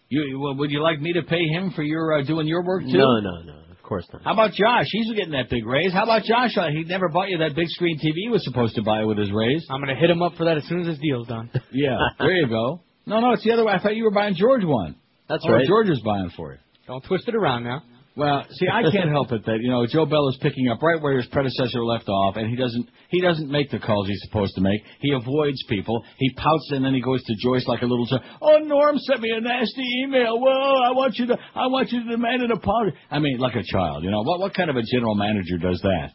[0.09, 2.83] You well, would you like me to pay him for your uh, doing your work
[2.83, 2.97] too?
[2.97, 3.55] No, no, no.
[3.73, 4.23] Of course not.
[4.23, 4.87] How about Josh?
[4.91, 5.93] He's getting that big raise.
[5.93, 6.57] How about Josh?
[6.57, 9.19] Uh, He never bought you that big screen TV he was supposed to buy with
[9.19, 9.67] his raise.
[9.71, 11.51] I'm going to hit him up for that as soon as this deal's done.
[11.73, 12.81] Yeah, there you go.
[13.07, 13.73] No, no, it's the other way.
[13.73, 14.97] I thought you were buying George one.
[15.29, 15.67] That's or right.
[15.67, 16.59] George is buying for you.
[16.87, 17.83] Don't twist it around now.
[18.17, 21.01] Well, see, I can't help it that you know Joe Bell is picking up right
[21.01, 24.55] where his predecessor left off, and he doesn't he doesn't make the calls he's supposed
[24.55, 24.81] to make.
[25.01, 26.03] He avoids people.
[26.17, 28.23] He pouts and then he goes to Joyce like a little child.
[28.41, 30.41] Oh, Norm sent me a nasty email.
[30.41, 32.97] Well, I want you to I want you to demand an apology.
[33.11, 34.03] I mean, like a child.
[34.03, 34.41] You know what?
[34.41, 36.13] What kind of a general manager does that?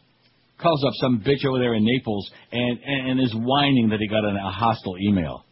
[0.62, 4.06] calls up some bitch over there in Naples and, and, and is whining that he
[4.06, 5.44] got an, a hostile email.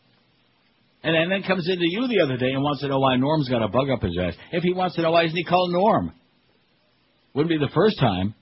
[1.02, 3.48] And then, then comes into you the other day and wants to know why Norm's
[3.48, 4.34] got a bug up his ass.
[4.52, 6.12] If he wants to know why isn't he called Norm?
[7.34, 8.34] Wouldn't be the first time.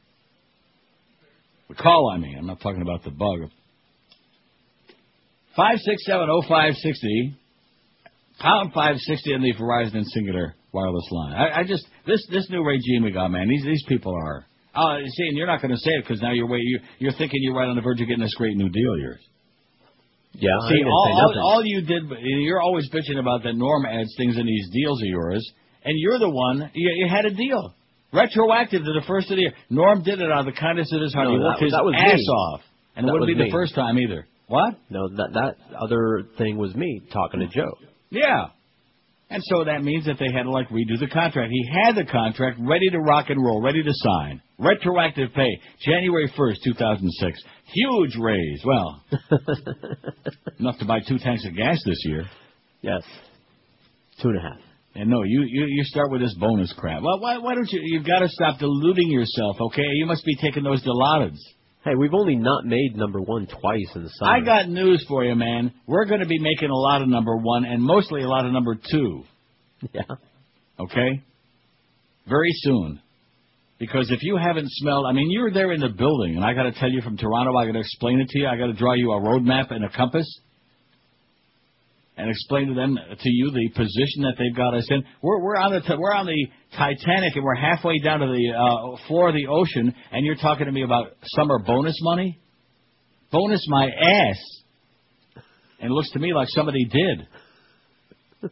[1.69, 2.37] The call, I mean.
[2.39, 3.51] I'm not talking about the bug.
[5.57, 7.35] Five six seven oh five sixty.
[8.39, 11.35] Pound five sixty on the Verizon and Cingular wireless line.
[11.35, 13.49] I, I just this this new regime we got, man.
[13.49, 14.47] These these people are.
[14.75, 17.13] Uh, see, and you're not going to say it because now you're wait, you, you're
[17.13, 19.21] thinking you're right on the verge of getting this great new deal of yours.
[20.35, 24.37] Yeah, See, all, all, all you did, you're always bitching about that Norm adds things
[24.37, 25.53] in these deals of yours,
[25.85, 27.75] and you're the one, you, you had a deal.
[28.13, 29.53] Retroactive to the first of the year.
[29.71, 31.29] Norm did it out of the kindness of his heart.
[31.29, 32.25] No, he that worked was- his that was ass me.
[32.27, 32.61] off.
[32.97, 33.51] And it wouldn't be the me.
[33.51, 34.27] first time either.
[34.49, 34.75] What?
[34.91, 37.71] No, that that other thing was me talking to Joe.
[38.11, 38.47] Yeah.
[39.31, 41.53] And so that means that they had to like redo the contract.
[41.53, 44.41] He had the contract ready to rock and roll, ready to sign.
[44.59, 47.39] Retroactive pay, January 1st, 2006.
[47.67, 48.63] Huge raise.
[48.65, 49.05] Well,
[50.59, 52.25] enough to buy two tanks of gas this year.
[52.81, 53.03] Yes.
[54.23, 54.59] Two and a half.
[54.99, 57.03] And no, you, you you start with this bonus crap.
[57.03, 57.81] Well, why why don't you?
[57.85, 59.87] You've got to stop deluding yourself, okay?
[59.95, 61.37] You must be taking those Dilaudid.
[61.85, 64.33] Hey, we've only not made number one twice in the summer.
[64.33, 65.73] I got news for you, man.
[65.87, 68.53] We're going to be making a lot of number one and mostly a lot of
[68.53, 69.23] number two.
[69.93, 70.03] Yeah.
[70.81, 71.23] Okay?
[72.29, 73.01] Very soon.
[73.79, 76.53] Because if you haven't smelled, I mean, you were there in the building, and I
[76.53, 78.49] got to tell you from Toronto, I got to explain it to you.
[78.49, 80.27] I got to draw you a road map and a compass,
[82.19, 85.05] and explain to them, to you, the position that they've got us in.
[85.23, 89.07] We're we're on the we're on the Titanic, and we're halfway down to the uh,
[89.07, 92.39] floor of the ocean, and you're talking to me about summer bonus money?
[93.31, 94.37] Bonus my ass.
[95.81, 97.29] And it looks to me like somebody did.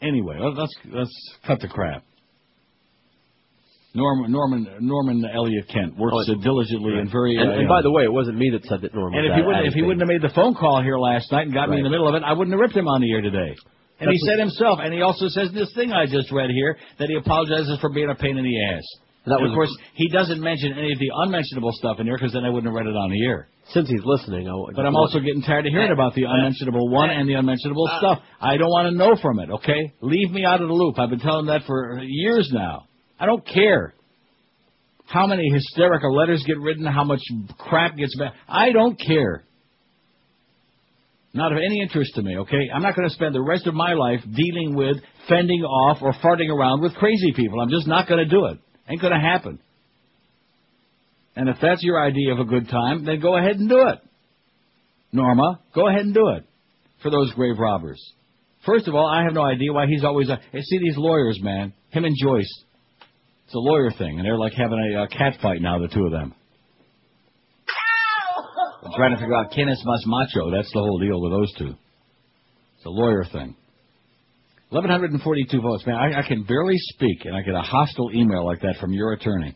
[0.00, 2.02] Anyway, let- let's let's cut the crap.
[3.94, 7.36] Norman Norman Norman Elliott Kent works uh, diligently and very.
[7.36, 9.18] And, uh, and by the way, it wasn't me that said that Norman.
[9.20, 11.30] and was if he wouldn't if he wouldn't have made the phone call here last
[11.30, 13.00] night and got me in the middle of it, I wouldn't have ripped him on
[13.00, 13.54] the air today.
[14.00, 16.76] And he That's said himself, and he also says this thing I just read here
[16.98, 18.82] that he apologizes for being a pain in the ass.
[19.26, 22.16] That and was- of course, he doesn't mention any of the unmentionable stuff in here
[22.16, 23.48] because then I wouldn't have read it on the air.
[23.70, 27.10] Since he's listening, I, But I'm also getting tired of hearing about the unmentionable one
[27.10, 28.18] and the unmentionable stuff.
[28.40, 29.92] I don't want to know from it, okay?
[30.00, 30.98] Leave me out of the loop.
[30.98, 32.86] I've been telling that for years now.
[33.22, 33.94] I don't care
[35.06, 37.20] how many hysterical letters get written, how much
[37.56, 38.32] crap gets back.
[38.48, 39.44] I don't care.
[41.32, 42.68] Not of any interest to me, okay?
[42.74, 44.96] I'm not going to spend the rest of my life dealing with,
[45.28, 47.60] fending off, or farting around with crazy people.
[47.60, 48.58] I'm just not going to do it.
[48.88, 49.60] Ain't going to happen.
[51.36, 54.00] And if that's your idea of a good time, then go ahead and do it.
[55.12, 56.44] Norma, go ahead and do it
[57.02, 58.02] for those grave robbers.
[58.66, 60.28] First of all, I have no idea why he's always.
[60.28, 61.72] Uh, see these lawyers, man.
[61.90, 62.64] Him and Joyce.
[63.52, 66.06] It's a lawyer thing, and they're like having a, uh cat fight now, the two
[66.06, 66.34] of them.
[68.82, 70.50] I'm trying to figure out Kenneth Mas Macho.
[70.50, 71.74] That's the whole deal with those two.
[72.78, 73.54] It's a lawyer thing.
[74.70, 75.96] 1,142 votes, man.
[75.96, 79.12] I, I can barely speak, and I get a hostile email like that from your
[79.12, 79.54] attorney.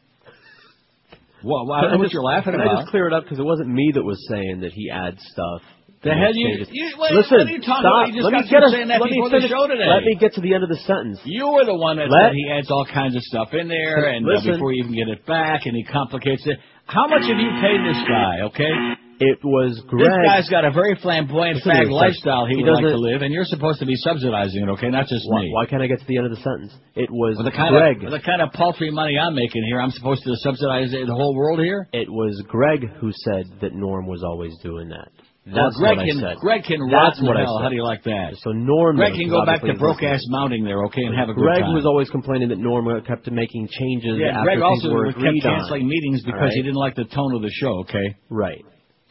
[1.41, 2.76] What, what, Can I what just- you're laughing can about?
[2.76, 5.16] I just clear it up because it wasn't me that was saying that he adds
[5.23, 5.62] stuff.
[6.02, 7.84] The hell you- you- wait, Listen, what are you talking stop.
[7.84, 8.07] about?
[8.08, 9.86] You just let got me get a- saying that let me the show today.
[9.89, 11.20] Let me get to the end of the sentence.
[11.25, 14.07] You were the one that Let- said he adds all kinds of stuff in there,
[14.10, 16.58] and uh, before you even get it back, and he complicates it.
[16.86, 18.41] How much have you paid this guy?
[18.42, 18.70] Okay,
[19.18, 20.07] It was Greg.
[20.07, 23.23] this guy's got a very flamboyant Listen fag lifestyle he, he would like to live,
[23.23, 24.68] and you're supposed to be subsidizing it.
[24.76, 25.50] Okay, not just why, me.
[25.55, 26.73] why can't I get to the end of the sentence?
[26.94, 28.05] It was With the kind Greg.
[28.05, 31.34] of the kind of paltry money I'm making here, I'm supposed to subsidize the whole
[31.34, 31.89] world here.
[31.94, 35.08] It was Greg who said that Norm was always doing that.
[35.47, 36.36] Well, That's Greg what can I said.
[36.39, 37.62] Greg can rot That's what I said.
[37.62, 38.34] How do you like that?
[38.42, 38.97] So Norm.
[38.97, 41.62] Greg can go back to broke ass mounting there, okay, and have a good Greg
[41.62, 41.75] time.
[41.75, 45.60] was always complaining that Norm kept making changes Yeah, after Greg also kept agreed on.
[45.60, 46.52] canceling meetings because right?
[46.52, 47.78] he didn't like the tone of the show.
[47.86, 48.16] Okay.
[48.28, 48.65] Right.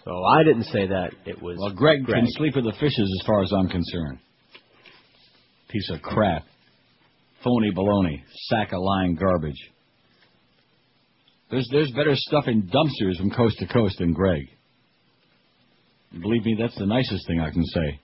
[0.04, 1.12] So I didn't say that.
[1.26, 1.56] It was.
[1.58, 2.24] Well, Greg, Greg.
[2.24, 4.20] can sleep with the fishes as far as I'm concerned.
[5.70, 6.44] Piece of crap.
[7.46, 8.22] Phony baloney.
[8.50, 9.72] Sack of lying garbage.
[11.50, 14.50] There's there's better stuff in dumpsters from coast to coast than Greg.
[16.12, 18.00] Believe me, that's the nicest thing I can say.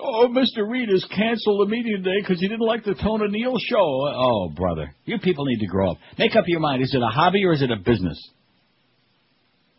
[0.00, 0.68] Oh, Mr.
[0.68, 3.76] Reed has canceled the meeting today because he didn't like the tone of Neil's show.
[3.78, 4.94] Oh, brother.
[5.04, 5.98] You people need to grow up.
[6.18, 6.82] Make up your mind.
[6.82, 8.18] Is it a hobby or is it a business?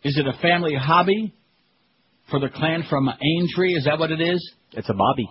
[0.02, 1.32] Is it a family hobby
[2.30, 3.74] for the clan from Aintree?
[3.74, 4.52] Is that what it is?
[4.72, 5.28] It's a Bobby.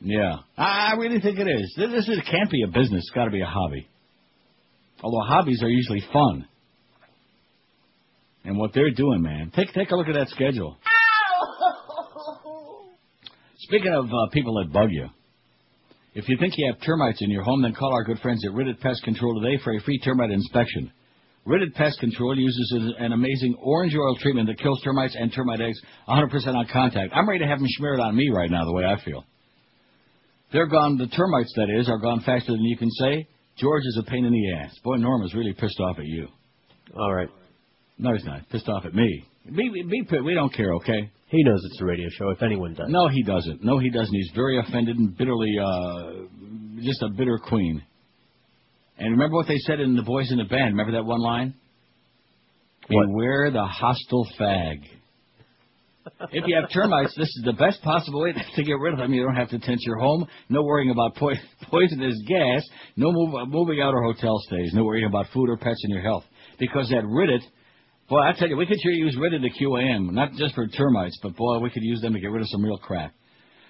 [0.00, 0.36] Yeah.
[0.56, 1.74] I I really think it is.
[1.76, 3.04] This, this is, it can't be a business.
[3.04, 3.88] It's got to be a hobby.
[5.02, 6.46] Although hobbies are usually fun.
[8.46, 9.50] And what they're doing, man.
[9.54, 10.76] Take take a look at that schedule.
[13.58, 15.08] Speaking of uh, people that bug you,
[16.14, 18.52] if you think you have termites in your home, then call our good friends at
[18.52, 20.92] Ridditt Pest Control today for a free termite inspection.
[21.46, 25.60] Ridit Pest Control uses an- an amazing orange oil treatment that kills termites and termite
[25.60, 27.12] eggs 100% on contact.
[27.14, 29.24] I'm ready to have them smear it on me right now, the way I feel.
[30.52, 33.26] They're gone, the termites, that is, are gone faster than you can say.
[33.58, 34.76] George is a pain in the ass.
[34.84, 36.28] Boy, Norma's really pissed off at you.
[36.96, 37.28] All right.
[37.98, 38.48] No, he's not.
[38.50, 39.24] Pissed off at me.
[39.46, 41.10] Be, be, be- we don't care, okay?
[41.28, 42.86] He knows it's a radio show, if anyone does.
[42.88, 43.64] No, he doesn't.
[43.64, 44.14] No, he doesn't.
[44.14, 46.12] He's very offended and bitterly, uh,
[46.82, 47.82] just a bitter queen.
[48.98, 50.76] And remember what they said in The Boys in the Band?
[50.76, 51.54] Remember that one line?
[52.88, 53.06] What?
[53.08, 54.78] Beware the hostile fag.
[56.30, 59.12] if you have termites, this is the best possible way to get rid of them.
[59.12, 60.26] You don't have to tense your home.
[60.48, 61.32] No worrying about po-
[61.70, 62.62] poisonous gas.
[62.96, 64.70] No move, moving out or hotel stays.
[64.72, 66.24] No worrying about food or pets and your health.
[66.58, 67.40] Because that Ridit,
[68.08, 70.12] boy, I tell you, we could sure use rid of the QAM.
[70.12, 72.64] Not just for termites, but boy, we could use them to get rid of some
[72.64, 73.12] real crap.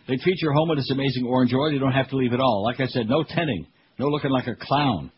[0.08, 1.72] They treat your home with this amazing orange oil.
[1.72, 2.62] You don't have to leave at all.
[2.64, 3.66] Like I said, no tenting.
[3.98, 5.10] No looking like a clown.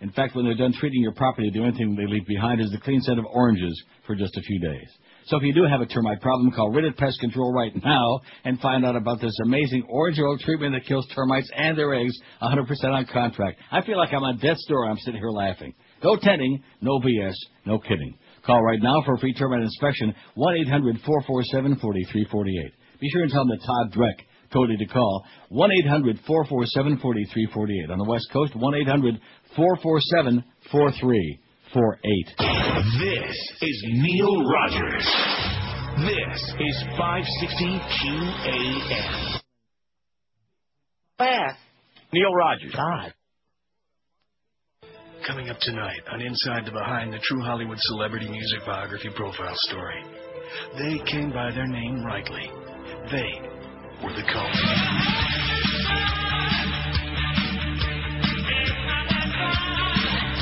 [0.00, 2.70] In fact, when they're done treating your property, the only thing they leave behind is
[2.70, 4.88] the clean set of oranges for just a few days.
[5.26, 8.58] So if you do have a termite problem, call Ridit Pest Control right now and
[8.60, 12.66] find out about this amazing orange oil treatment that kills termites and their eggs 100%
[12.84, 13.60] on contract.
[13.70, 14.88] I feel like I'm on death's door.
[14.88, 15.74] I'm sitting here laughing.
[16.02, 17.34] No tenting, no BS,
[17.66, 18.14] no kidding.
[18.44, 22.72] Call right now for a free termite inspection, 1-800-447-4348.
[23.00, 27.90] Be sure and tell them that Todd Dreck told you to call, 1-800-447-4348.
[27.90, 30.40] On the West Coast, 1-800-447-4348.
[32.98, 35.06] This is Neil Rogers.
[35.98, 39.40] This is 560 QAM.
[41.18, 41.56] Where?
[42.12, 42.72] Neil Rogers.
[42.74, 43.12] God.
[45.26, 50.02] Coming up tonight on Inside the Behind the True Hollywood Celebrity Music Biography Profile Story.
[50.78, 52.50] They came by their name rightly.
[53.10, 53.40] They
[54.02, 54.56] were the Cult.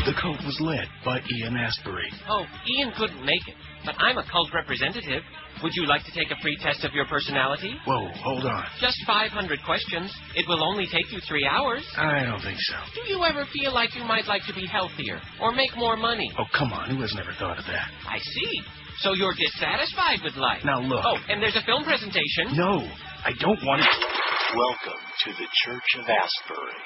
[0.08, 2.08] The Cult was led by Ian Astbury.
[2.32, 3.52] Oh, Ian couldn't make it,
[3.84, 5.20] but I'm a cult representative.
[5.62, 7.76] Would you like to take a free test of your personality?
[7.84, 8.64] Whoa, hold on.
[8.80, 10.08] Just 500 questions.
[10.34, 11.84] It will only take you three hours.
[11.98, 12.76] I don't think so.
[12.96, 16.32] Do you ever feel like you might like to be healthier or make more money?
[16.38, 16.88] Oh, come on.
[16.88, 17.92] Who has never thought of that?
[18.08, 18.62] I see.
[19.04, 20.64] So you're dissatisfied with life.
[20.64, 21.04] Now look.
[21.04, 22.56] Oh, and there's a film presentation.
[22.56, 22.80] No,
[23.28, 24.56] I don't want to.
[24.56, 26.80] Welcome to the Church of Astbury.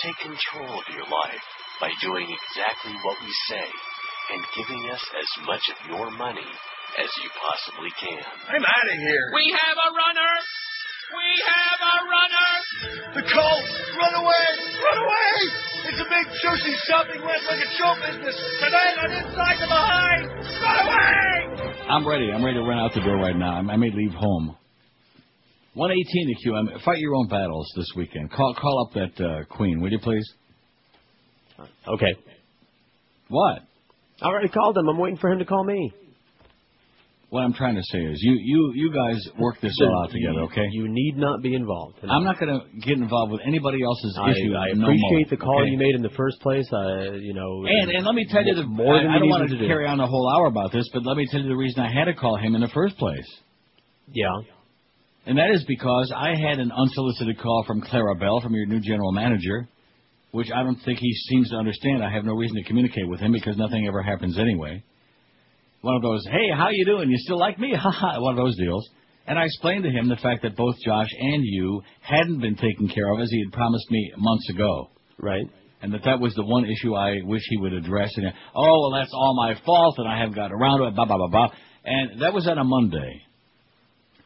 [0.00, 1.44] Take control of your life
[1.80, 3.68] by doing exactly what we say
[4.32, 6.50] and giving us as much of your money
[6.98, 8.22] as you possibly can.
[8.48, 9.24] I'm out of here.
[9.34, 10.32] We have a runner.
[11.12, 12.50] We have a runner.
[13.20, 13.64] The Cult!
[14.00, 14.48] Run away!
[14.80, 15.32] Run away!
[15.92, 18.36] It's a big sushi shopping list like a show business.
[18.60, 20.22] Tonight on Inside the Behind.
[20.32, 21.32] Run away!
[21.88, 22.32] I'm ready.
[22.32, 23.56] I'm ready to run out the door right now.
[23.56, 24.56] I may leave home.
[25.74, 26.84] 118 to QM.
[26.84, 28.30] Fight your own battles this weekend.
[28.30, 30.26] Call call up that uh, queen, will you please?
[31.88, 32.14] Okay.
[33.28, 33.62] What?
[34.20, 34.88] I already called him.
[34.88, 35.92] I'm waiting for him to call me.
[37.30, 40.40] What I'm trying to say is, you you you guys work this all out together,
[40.52, 40.68] okay?
[40.70, 41.96] You need not be involved.
[42.02, 44.54] I'm not going to get involved with anybody else's I, issue.
[44.54, 45.70] I no appreciate the call okay?
[45.70, 46.68] you made in the first place.
[46.70, 49.30] I, you know, And and let me tell you the more than I, I don't
[49.30, 49.66] want to do.
[49.66, 51.90] carry on a whole hour about this, but let me tell you the reason I
[51.90, 53.26] had to call him in the first place.
[54.12, 54.28] Yeah.
[55.24, 59.12] And that is because I had an unsolicited call from Clarabelle, from your new general
[59.12, 59.68] manager,
[60.32, 62.02] which I don't think he seems to understand.
[62.02, 64.82] I have no reason to communicate with him because nothing ever happens anyway.
[65.82, 67.10] One of those, hey, how you doing?
[67.10, 67.74] You still like me?
[67.74, 68.88] Ha ha, one of those deals.
[69.26, 72.88] And I explained to him the fact that both Josh and you hadn't been taken
[72.88, 74.90] care of as he had promised me months ago.
[75.18, 75.46] Right.
[75.80, 78.10] And that that was the one issue I wish he would address.
[78.16, 80.94] And oh, well, that's all my fault, and I haven't got around to it.
[80.94, 81.48] Blah blah blah blah.
[81.84, 83.22] And that was on a Monday.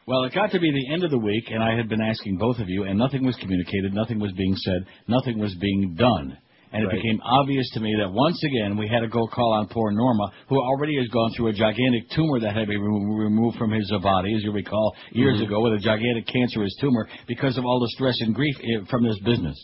[0.07, 2.37] Well, it got to be the end of the week, and I had been asking
[2.37, 6.37] both of you, and nothing was communicated, nothing was being said, nothing was being done.
[6.71, 6.95] And it Right.
[6.95, 10.31] became obvious to me that once again we had to go call on poor Norma,
[10.47, 13.91] who already has gone through a gigantic tumor that had to be removed from his
[14.01, 15.45] body, as you recall, years Mhm.
[15.45, 19.03] ago, with a gigantic cancerous tumor because of all the stress and grief eh, from
[19.03, 19.57] this business.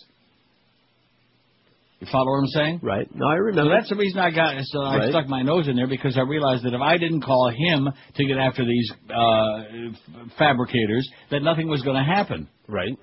[2.04, 2.80] You follow what I'm saying?
[2.84, 3.08] Right.
[3.16, 3.72] No, I So remember.
[3.74, 5.10] that's the reason I got so I Right.
[5.10, 8.26] stuck my nose in there because I realized that if I didn't call him to
[8.26, 9.64] get after these uh,
[10.38, 12.48] fabricators, that nothing was going to happen.
[12.68, 12.94] Right.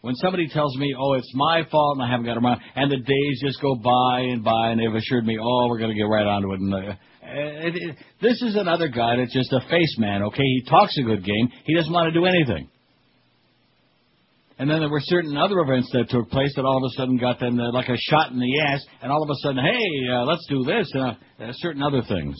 [0.00, 2.98] When somebody tells me, "Oh, it's my fault," and I haven't got around, and the
[2.98, 6.04] days just go by and by, and they've assured me, "Oh, we're going to get
[6.08, 6.78] right onto it," and uh,
[7.22, 10.22] it, it, this is another guy that's just a face man.
[10.24, 11.48] Okay, he talks a good game.
[11.64, 12.68] He doesn't want to do anything.
[14.58, 17.16] And then there were certain other events that took place that all of a sudden
[17.16, 20.12] got them uh, like a shot in the ass, and all of a sudden, hey,
[20.12, 22.36] uh, let's do this, and uh, uh, certain other things.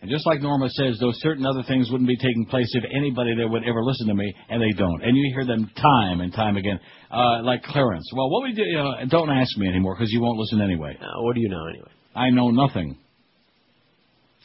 [0.00, 3.34] And just like Norma says, those certain other things wouldn't be taking place if anybody
[3.34, 5.02] there would ever listen to me, and they don't.
[5.02, 6.78] And you hear them time and time again,
[7.10, 8.08] uh, like Clarence.
[8.14, 10.96] Well, what we do, know, don't ask me anymore because you won't listen anyway.
[11.00, 11.90] Uh, what do you know anyway?
[12.14, 12.98] I know nothing.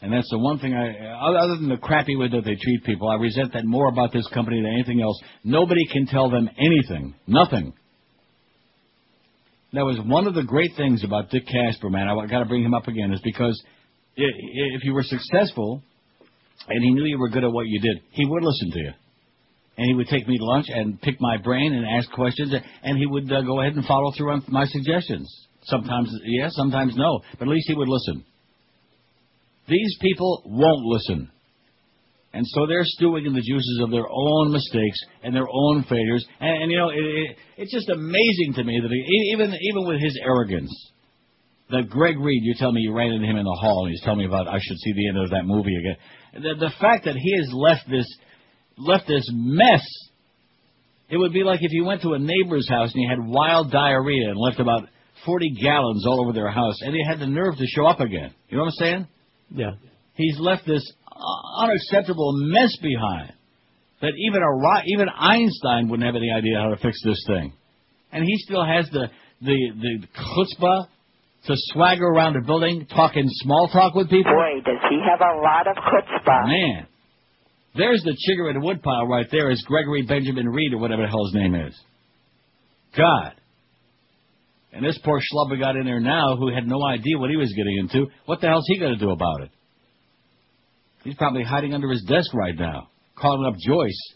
[0.04, 3.08] And that's the one thing I, other than the crappy way that they treat people,
[3.08, 5.18] I resent that more about this company than anything else.
[5.46, 7.16] Nobody can tell them anything.
[7.26, 7.72] Nothing.
[9.72, 12.10] That was one of the great things about Dick Casper, man.
[12.10, 13.64] I got to bring him up again, is because
[14.18, 15.82] if you were successful
[16.68, 18.92] and he knew you were good at what you did, he would listen to you.
[19.78, 22.98] And he would take me to lunch and pick my brain and ask questions, and
[22.98, 25.34] he would uh, go ahead and follow through on my suggestions.
[25.64, 28.26] Sometimes yes, sometimes no, but at least he would listen.
[29.68, 31.30] These people won't listen.
[32.34, 36.26] And so they're stewing in the juices of their own mistakes and their own failures.
[36.40, 39.88] And, and you know, it, it, it's just amazing to me that he, even even
[39.88, 40.74] with his arrogance,
[41.70, 44.02] that Greg Reed, you tell me you ran into him in the hall and he's
[44.02, 45.96] telling me about I should see the end of that movie again.
[46.42, 48.08] The, the fact that he has left this
[48.78, 49.86] left this mess.
[51.10, 53.72] It would be like if you went to a neighbor's house and you had wild
[53.72, 54.90] diarrhea and left about
[55.26, 58.34] 40 gallons all over their house and he had the nerve to show up again.
[58.50, 59.08] You know what I'm saying?
[59.54, 59.72] Yeah.
[60.16, 60.84] He's left this
[61.58, 63.34] unacceptable mess behind
[64.02, 67.54] that even a even Einstein wouldn't have any idea how to fix this thing,
[68.12, 69.08] and he still has the
[69.42, 70.88] the the chutzpah
[71.48, 74.32] to swagger around the building talking small talk with people.
[74.32, 76.48] Boy, does he have a lot of chutzpah.
[76.48, 76.88] Man,
[77.76, 79.50] there's the chigger in the woodpile right there.
[79.52, 81.80] Is Gregory Benjamin Reed or whatever the hell his name is?
[82.96, 83.34] God.
[84.74, 87.38] And this poor schlub we got in there now, who had no idea what he
[87.38, 88.08] was getting into.
[88.26, 89.52] What the hell's he going to do about it?
[91.04, 94.14] He's probably hiding under his desk right now, calling up Joyce.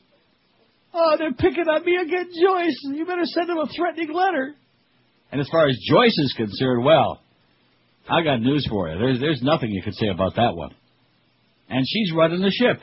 [0.94, 2.80] Oh, they're picking on me again, Joyce.
[2.86, 4.56] You better send them a threatening letter.
[5.32, 7.22] And as far as Joyce is concerned, well,
[8.10, 8.98] I got news for you.
[8.98, 10.74] There's there's nothing you can say about that one.
[11.70, 12.82] And she's running the ship.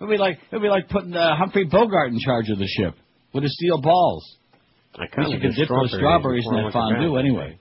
[0.00, 2.94] It'd be like it'd be like putting uh, Humphrey Bogart in charge of the ship
[3.32, 4.36] with his steel balls.
[4.96, 7.58] I least you could dip those strawberries in that fondue anyway.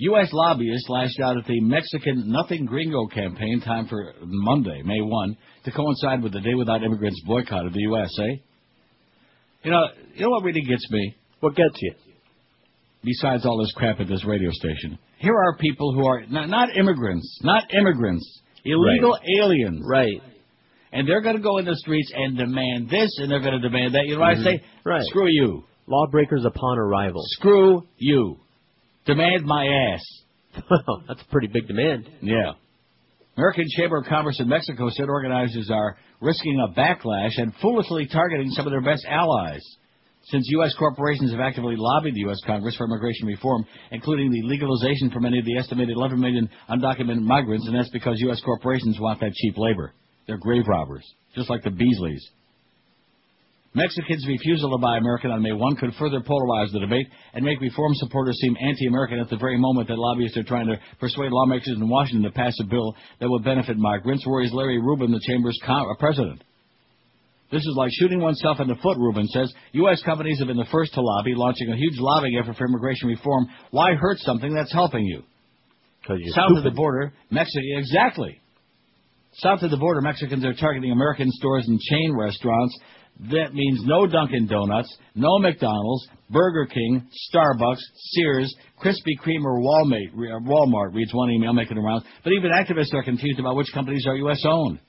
[0.00, 0.28] U.S.
[0.32, 5.70] lobbyists lashed out at the Mexican Nothing Gringo campaign time for Monday, May 1, to
[5.72, 8.36] coincide with the Day Without Immigrants boycott of the U.S., eh?
[9.64, 11.16] You know, you know what really gets me?
[11.40, 11.94] What gets you?
[13.02, 14.98] Besides all this crap at this radio station.
[15.18, 19.82] Here are people who are not, not immigrants, not immigrants, illegal aliens.
[19.84, 20.22] Right.
[20.92, 23.68] And they're going to go in the streets and demand this, and they're going to
[23.68, 24.06] demand that.
[24.06, 24.40] You know what Mhm.
[24.40, 24.62] I say?
[24.84, 25.02] Right.
[25.04, 25.64] Screw you.
[25.86, 27.22] Lawbreakers upon arrival.
[27.26, 28.38] Screw you.
[29.06, 30.02] Demand my ass.
[30.70, 32.08] Well, that's a pretty big demand.
[32.20, 32.52] Yeah.
[33.36, 38.50] American Chamber of Commerce in Mexico said organizers are risking a backlash and foolishly targeting
[38.50, 39.62] some of their best allies.
[40.24, 40.74] Since U.S.
[40.78, 42.38] corporations have actively lobbied the U.S.
[42.44, 47.22] Congress for immigration reform, including the legalization for many of the estimated 11 million undocumented
[47.22, 48.40] migrants, and that's because U.S.
[48.44, 49.94] corporations want that cheap labor.
[50.28, 52.20] They're grave robbers, just like the Beasleys.
[53.74, 57.60] Mexicans' refusal to buy American on May 1 could further polarize the debate and make
[57.60, 61.76] reform supporters seem anti-American at the very moment that lobbyists are trying to persuade lawmakers
[61.76, 65.58] in Washington to pass a bill that would benefit migrants, worries Larry Rubin, the chamber's
[65.66, 66.42] uh, president.
[67.50, 69.52] This is like shooting oneself in the foot, Rubin says.
[69.72, 70.02] U.S.
[70.02, 73.48] companies have been the first to lobby, launching a huge lobbying effort for immigration reform.
[73.70, 75.22] Why hurt something that's helping you?
[76.34, 78.38] South of the border, Mexico, exactly.
[79.38, 82.76] South of the border, Mexicans are targeting American stores and chain restaurants.
[83.30, 88.52] That means no Dunkin' Donuts, no McDonald's, Burger King, Starbucks, Sears,
[88.82, 92.04] Krispy Kreme, or Walmart, uh, Walmart, reads one email making the rounds.
[92.24, 94.42] But even activists are confused about which companies are U.S.
[94.44, 94.80] owned.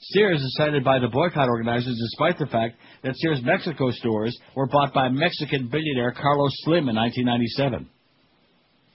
[0.00, 4.66] Sears is cited by the boycott organizers despite the fact that Sears Mexico stores were
[4.66, 7.88] bought by Mexican billionaire Carlos Slim in 1997.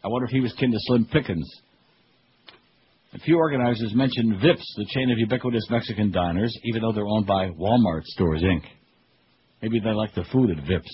[0.04, 1.50] I wonder if he was kin to Slim Pickens.
[3.14, 7.28] A few organizers mentioned Vips, the chain of ubiquitous Mexican diners, even though they're owned
[7.28, 8.64] by Walmart Stores, Inc.
[9.62, 10.90] Maybe they like the food at Vips.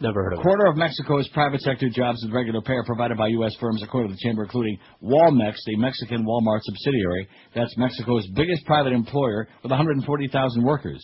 [0.00, 0.42] Never heard of it.
[0.42, 3.54] quarter of Mexico's private sector jobs with regular pay are provided by U.S.
[3.58, 7.26] firms, according to the chamber, including Walmex, the Mexican Walmart subsidiary.
[7.54, 11.02] That's Mexico's biggest private employer with 140,000 workers.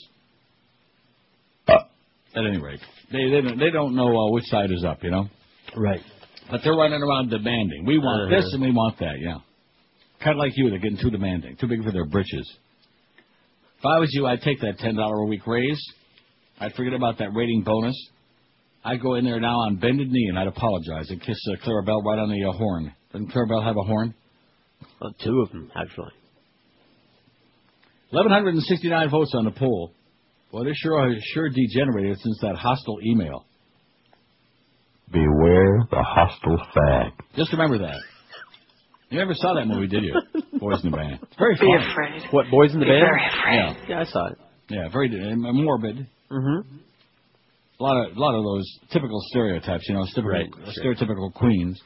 [1.68, 2.80] At any rate,
[3.10, 5.26] they they don't, they don't know uh, which side is up, you know.
[5.76, 6.00] Right.
[6.48, 7.84] But they're running around demanding.
[7.86, 8.40] We want Uh-huh.
[8.40, 9.16] this and we want that.
[9.20, 9.38] Yeah.
[10.22, 12.48] Kind of like you, they're getting too demanding, too big for their britches.
[13.78, 15.80] If I was you, I'd take that ten dollar a week raise.
[16.58, 17.96] I'd forget about that rating bonus.
[18.84, 22.02] I'd go in there now on bended knee and I'd apologize and kiss uh, Clarabelle
[22.04, 22.92] right on the uh, horn.
[23.12, 24.14] Doesn't Clarabelle have a horn?
[25.00, 26.12] Well, two of them, actually.
[28.10, 29.92] 1,169 votes on the poll.
[30.52, 33.44] Well, they sure sure degenerated since that hostile email.
[35.12, 37.10] Beware the hostile fag.
[37.36, 37.98] Just remember that.
[39.10, 40.14] You never saw that movie, did you?
[40.60, 41.18] Boys in the Band.
[41.22, 41.90] It's very Be funny.
[41.92, 42.22] afraid.
[42.32, 43.02] What, Boys in the Be Band?
[43.02, 43.56] very afraid.
[43.88, 44.38] Yeah, Yeah, I saw it.
[44.68, 46.06] yeah, very uh, morbid.
[46.30, 46.76] Mm-hmm.
[47.80, 50.94] A lot of a lot of those typical stereotypes, you know, typical, Right, sure.
[50.94, 51.80] stereotypical queens.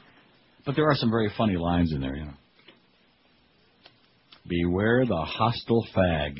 [0.65, 2.33] But there are some very funny lines in there, you know.
[4.47, 6.37] Beware the hostile fag.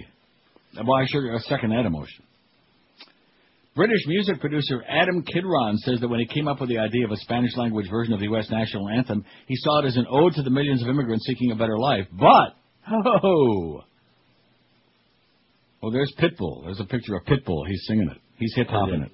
[0.85, 2.23] Well, I sure second that emotion.
[3.75, 7.11] British music producer Adam Kidron says that when he came up with the idea of
[7.11, 8.49] a Spanish language version of the U.S.
[8.49, 11.55] national anthem, he saw it as an ode to the millions of immigrants seeking a
[11.55, 12.07] better life.
[12.13, 12.55] But,
[13.23, 13.81] oh,
[15.81, 16.63] well, there's Pitbull.
[16.63, 17.67] There's a picture of Pitbull.
[17.67, 18.17] He's singing it.
[18.37, 19.11] He's hip hopping it.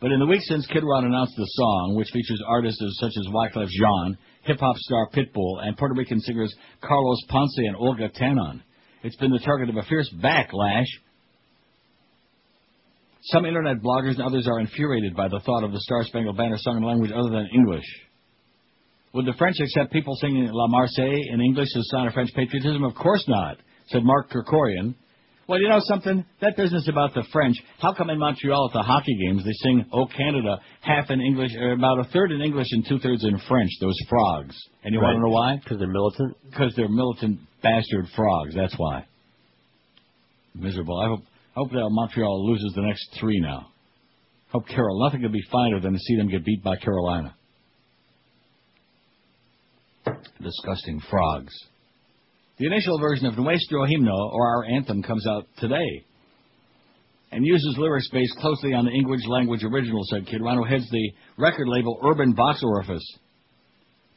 [0.00, 3.68] But in the week since Kidron announced the song, which features artists such as Wyclef
[3.68, 8.62] Jean, hip hop star Pitbull, and Puerto Rican singers Carlos Ponce and Olga Tanon,
[9.02, 10.86] it's been the target of a fierce backlash.
[13.32, 16.56] Some internet bloggers and others are infuriated by the thought of the Star Spangled Banner
[16.58, 17.84] sung in language other than English.
[19.12, 22.30] Would the French accept people singing La Marseillaise in English as a sign of French
[22.34, 22.84] patriotism?
[22.84, 23.58] Of course not,
[23.88, 24.94] said Mark Krikorian.
[25.46, 26.24] Well, you know something?
[26.40, 29.84] That business about the French, how come in Montreal at the hockey games they sing
[29.92, 33.38] Oh Canada half in English, or about a third in English and two thirds in
[33.48, 34.56] French, those frogs?
[34.84, 35.56] And you want to know why?
[35.56, 36.36] Because they're militant?
[36.50, 39.06] Because they're militant bastard frogs, that's why.
[40.54, 40.98] Miserable.
[40.98, 41.20] I hope,
[41.58, 43.68] hope that Montreal loses the next three now.
[44.50, 47.34] Hope Carol, nothing could be finer than to see them get beat by Carolina.
[50.40, 51.52] Disgusting frogs.
[52.58, 56.04] The initial version of Nuestro Himno, or our anthem, comes out today
[57.30, 61.68] and uses lyrics based closely on the English language original, said Kidron, heads the record
[61.68, 63.04] label Urban Box Orifice.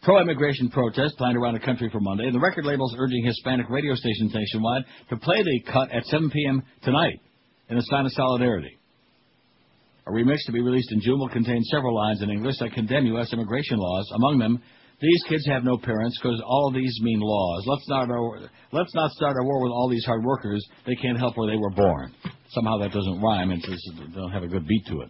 [0.04, 3.96] Pro-immigration protests planned around the country for Monday, and the record label's urging Hispanic radio
[3.96, 6.64] stations nationwide to play the cut at 7 p.m.
[6.84, 7.20] tonight
[7.72, 8.78] in a sign of solidarity.
[10.06, 13.06] A remix to be released in June will contain several lines in English that condemn
[13.06, 13.32] U.S.
[13.34, 14.12] immigration laws.
[14.16, 14.62] Among them,
[15.00, 17.64] these kids have no parents because all these mean laws.
[17.66, 18.10] Let's not,
[18.72, 20.64] let's not start a war with all these hard workers.
[20.86, 22.14] They can't help where they were born.
[22.50, 23.52] Somehow that doesn't rhyme.
[23.52, 25.10] It just don't have a good beat to it.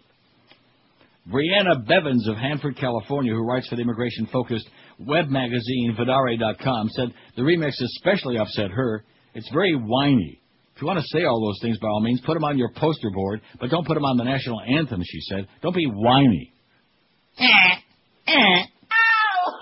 [1.30, 4.68] Brianna Bevins of Hanford, California, who writes for the immigration-focused
[4.98, 9.04] web magazine VDARE.com, said the remix especially upset her.
[9.34, 10.41] It's very whiny.
[10.82, 13.08] You want to say all those things, by all means, put them on your poster
[13.14, 15.46] board, but don't put them on the national anthem, she said.
[15.62, 16.52] Don't be whiny.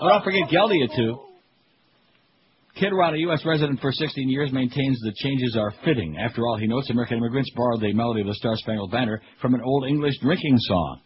[0.01, 1.19] Oh, don't forget Geldia, too.
[2.73, 3.45] Kidron, a U.S.
[3.45, 6.17] resident for 16 years, maintains the changes are fitting.
[6.17, 9.53] After all, he notes American immigrants borrowed the melody of the Star Spangled Banner from
[9.53, 11.01] an old English drinking song.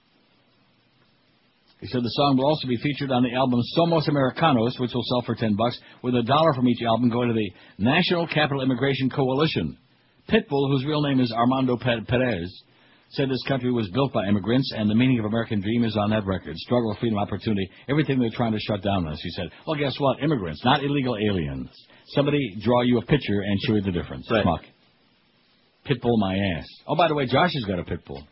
[1.82, 5.04] He said the song will also be featured on the album Somos Americanos, which will
[5.04, 7.52] sell for 10 bucks, with a dollar from each album going to the
[7.84, 9.78] National Capital Immigration Coalition.
[10.30, 12.64] Pitbull, whose real name is Armando Perez,
[13.12, 16.10] said this country was built by immigrants, and the meaning of American dream is on
[16.10, 16.56] that record.
[16.58, 19.20] Struggle, freedom, opportunity, everything they're trying to shut down us.
[19.22, 20.22] He said, well, guess what?
[20.24, 21.70] Immigrants, not illegal aliens.
[22.08, 24.28] Somebody draw you a picture and show you the difference.
[24.30, 24.44] Right.
[24.44, 24.64] Schmuck.
[25.88, 26.66] Pitbull my ass.
[26.88, 28.24] Oh, by the way, Josh has got a pitbull.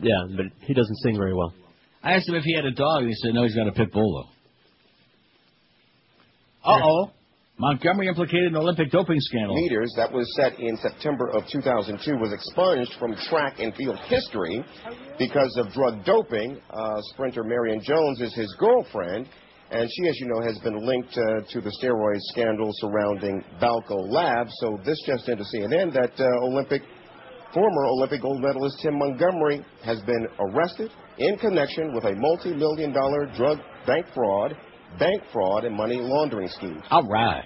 [0.00, 1.54] Yeah, but he doesn't sing very well.
[2.02, 3.72] I asked him if he had a dog, and he said, no, he's got a
[3.72, 4.28] pitbull, though.
[6.70, 7.10] Uh-oh.
[7.58, 9.54] Montgomery implicated in Olympic doping scandal.
[9.56, 14.62] meters that was set in September of 2002 was expunged from track and field history
[15.18, 16.60] because of drug doping.
[16.68, 19.26] Uh, sprinter Marion Jones is his girlfriend,
[19.70, 24.04] and she, as you know, has been linked uh, to the steroid scandal surrounding Balco
[24.12, 24.52] Labs.
[24.60, 26.82] So this just into CNN that uh, Olympic
[27.54, 33.24] former Olympic gold medalist Tim Montgomery has been arrested in connection with a multi-million dollar
[33.34, 34.54] drug bank fraud,
[34.98, 36.82] bank fraud, and money laundering schemes.
[36.90, 37.44] All right.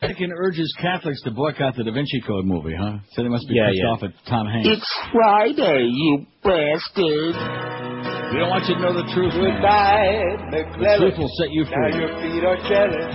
[0.00, 2.98] Vatican urges Catholics to boycott the Da Vinci Code movie, huh?
[3.12, 3.90] So they must be Yeah, pissed yeah.
[3.90, 4.68] off at Tom Hanks.
[4.76, 7.34] It's Friday, you bastard.
[8.32, 9.32] we don't want you to know the truth.
[9.40, 9.56] man.
[9.56, 11.74] Goodbye, The truth will set you free.
[11.80, 12.00] Now free.
[12.04, 13.14] your feet are jealous.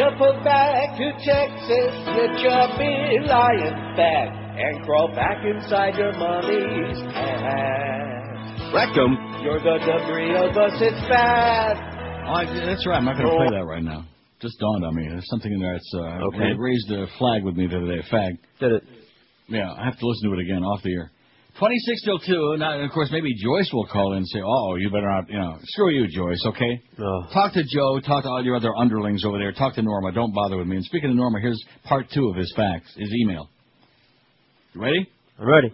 [0.00, 6.98] Shuffle back to Texas, get your big lion back, and crawl back inside your mommy's
[7.12, 8.74] pants.
[8.74, 9.12] Rectum.
[9.44, 11.76] You're the debris of us, it's bad.
[12.26, 12.96] I, that's right.
[12.96, 14.06] I'm not going to play that right now.
[14.40, 15.06] Just dawned on me.
[15.08, 16.50] There's something in there that's uh, Okay.
[16.52, 18.00] it raised a flag with me the other day.
[18.00, 18.38] A fag.
[18.60, 18.82] Did it?
[19.48, 21.10] Yeah, I have to listen to it again off the air.
[21.58, 22.56] 26 till 2.
[22.58, 25.38] Now, of course, maybe Joyce will call in and say, oh, you better not, you
[25.38, 26.82] know, screw you, Joyce, okay?
[26.98, 27.22] Oh.
[27.32, 28.00] Talk to Joe.
[28.00, 29.52] Talk to all your other underlings over there.
[29.52, 30.10] Talk to Norma.
[30.12, 30.76] Don't bother with me.
[30.76, 33.48] And speaking of Norma, here's part two of his fax, his email.
[34.74, 35.08] You ready?
[35.38, 35.72] I'm ready.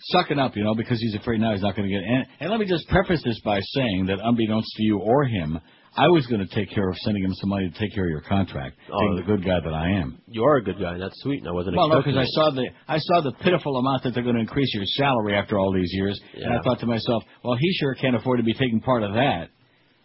[0.00, 2.02] Sucking up, you know, because he's afraid now he's not going to get.
[2.04, 5.58] And, and let me just preface this by saying that, unbeknownst to you or him,
[5.96, 8.10] I was going to take care of sending him some money to take care of
[8.10, 9.00] your contract, Oh.
[9.00, 10.18] being the good guy that I am.
[10.28, 10.98] You are a good guy.
[10.98, 11.40] That's sweet.
[11.40, 14.14] and I wasn't Well, no, because I saw the I saw the pitiful amount that
[14.14, 17.24] they're going to increase your salary after all these years, and I thought to myself,
[17.42, 19.48] well, he sure can't afford to be taking part of that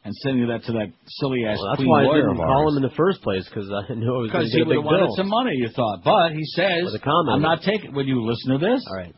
[0.05, 2.83] and sending that to that silly ass Well, that's why I didn't call him in
[2.83, 4.77] the first place because I knew I was going Because to he get a big
[4.77, 5.15] have wanted bill.
[5.17, 6.01] some money, you thought.
[6.03, 7.35] But he says, With a comment.
[7.35, 7.93] I'm not taking.
[7.93, 8.83] Would you listen to this?
[8.89, 9.13] All right.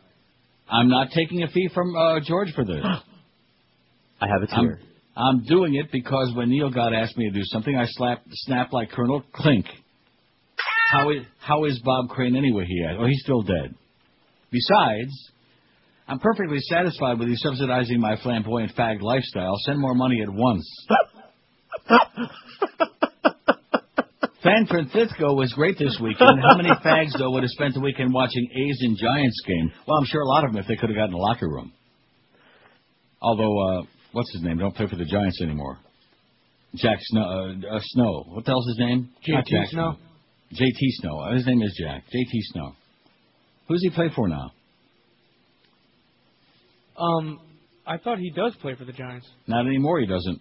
[0.68, 2.80] I'm not taking a fee from uh, George for this.
[4.20, 4.80] I have it I'm, here.
[5.16, 8.72] I'm doing it because when Neil God asked me to do something, I slapped, snapped
[8.72, 9.66] like Colonel Klink.
[10.90, 12.64] How is, how is Bob Crane anyway?
[12.66, 12.98] He asked.
[13.00, 13.74] Oh, he's still dead.
[14.50, 15.12] Besides,
[16.08, 19.54] I'm perfectly satisfied with you subsidizing my flamboyant fag lifestyle.
[19.64, 20.86] Send more money at once.
[24.46, 26.40] San Francisco was great this weekend.
[26.40, 29.72] How many fags, though, would have spent the weekend watching A's and Giants game?
[29.86, 31.72] Well, I'm sure a lot of them if they could have gotten a locker room.
[33.20, 34.58] Although, uh, what's his name?
[34.58, 35.78] Don't play for the Giants anymore.
[36.74, 37.22] Jack Snow.
[37.22, 38.24] Uh, uh, Snow.
[38.28, 39.10] What the hell's his name?
[39.24, 39.66] J.T.
[39.70, 39.96] Snow?
[40.52, 40.90] J.T.
[41.00, 41.18] Snow.
[41.20, 42.04] Uh, His name is Jack.
[42.12, 42.40] J.T.
[42.52, 42.72] Snow.
[43.68, 44.52] Who's he play for now?
[46.98, 47.40] Um,
[47.86, 49.28] I thought he does play for the Giants.
[49.46, 50.00] Not anymore.
[50.00, 50.40] He doesn't.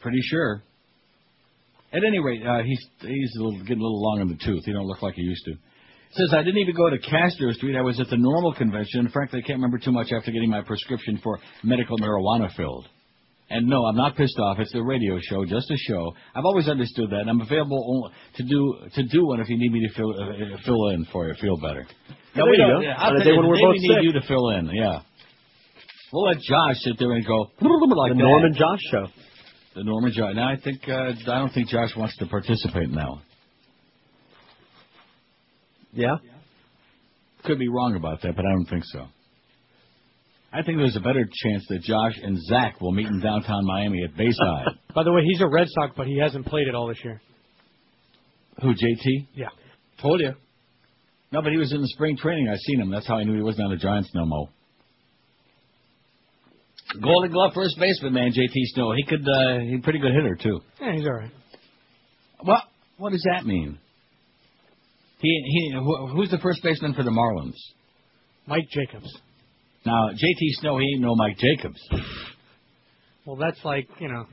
[0.00, 0.62] Pretty sure.
[1.92, 4.64] At any rate, uh, he's he's a little, getting a little long in the tooth.
[4.64, 5.52] He don't look like he used to.
[6.14, 7.76] Says I didn't even go to Castro Street.
[7.76, 9.08] I was at the normal convention.
[9.12, 12.86] Frankly, I can't remember too much after getting my prescription for medical marijuana filled.
[13.50, 14.58] And no, I'm not pissed off.
[14.58, 16.12] It's a radio show, just a show.
[16.34, 17.20] I've always understood that.
[17.20, 20.10] and I'm available only to do to do one if you need me to fill
[20.10, 21.86] uh, fill in for you, feel better.
[22.34, 22.70] There we you don't.
[22.76, 22.80] go.
[22.80, 24.02] yeah, I'll On a tell you, when we're both need sick.
[24.04, 24.70] you to fill in.
[24.72, 25.00] Yeah.
[26.12, 28.16] We'll let Josh sit there and go like the that.
[28.24, 29.06] Norman Josh show.
[29.74, 30.34] The Norman Josh.
[30.34, 33.22] Now I think uh, I don't think Josh wants to participate in that one.
[35.92, 36.16] Yeah.
[37.44, 39.06] Could be wrong about that, but I don't think so.
[40.52, 44.04] I think there's a better chance that Josh and Zach will meet in downtown Miami
[44.04, 44.66] at Bayside.
[44.94, 47.22] By the way, he's a Red Sox, but he hasn't played it all this year.
[48.60, 49.28] Who, JT?
[49.34, 49.48] Yeah.
[50.02, 50.34] Told you.
[51.32, 52.48] No, but he was in the spring training.
[52.48, 52.90] I seen him.
[52.90, 54.50] That's how I knew he wasn't on the Giants no more.
[57.00, 58.92] Golden Glove first baseman, man, JT Snow.
[58.92, 60.60] He could, uh, he's a pretty good hitter too.
[60.80, 61.30] Yeah, he's all right.
[62.44, 62.62] Well,
[62.98, 63.78] What does that mean?
[65.20, 67.54] He, he, who, who's the first baseman for the Marlins?
[68.46, 69.08] Mike Jacobs.
[69.86, 71.80] Now, JT Snow, he ain't no Mike Jacobs.
[73.24, 74.26] Well, that's like you know,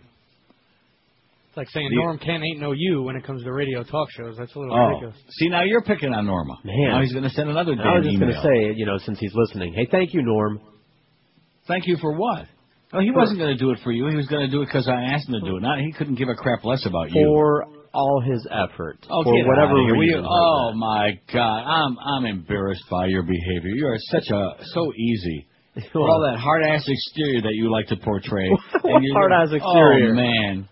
[1.48, 4.10] it's like saying The- Norm Kent ain't no you when it comes to radio talk
[4.18, 4.36] shows.
[4.38, 5.16] That's a little Oh, ridiculous.
[5.32, 6.56] see now you're picking on Norma.
[6.64, 6.90] Man.
[6.90, 8.98] Now he's going to send another damn I was just going to say, you know,
[8.98, 10.60] since he's listening, hey, thank you, Norm.
[11.70, 12.46] Thank you for what?
[12.92, 14.08] Oh, he wasn't going to do it for you.
[14.10, 15.62] He was going to do it because I asked him to do it.
[15.62, 17.24] Not he couldn't give a crap less about you.
[17.24, 18.98] For all his effort.
[19.10, 19.96] Oh, for whatever outta here.
[19.96, 20.26] Will you- reason.
[20.28, 23.70] oh my God, I'm I'm embarrassed by your behavior.
[23.70, 25.48] You are such a so easy.
[25.94, 28.50] For all that hard ass exterior that you like to portray.
[28.82, 30.12] What you- hard-ass exterior?
[30.12, 30.68] Oh man,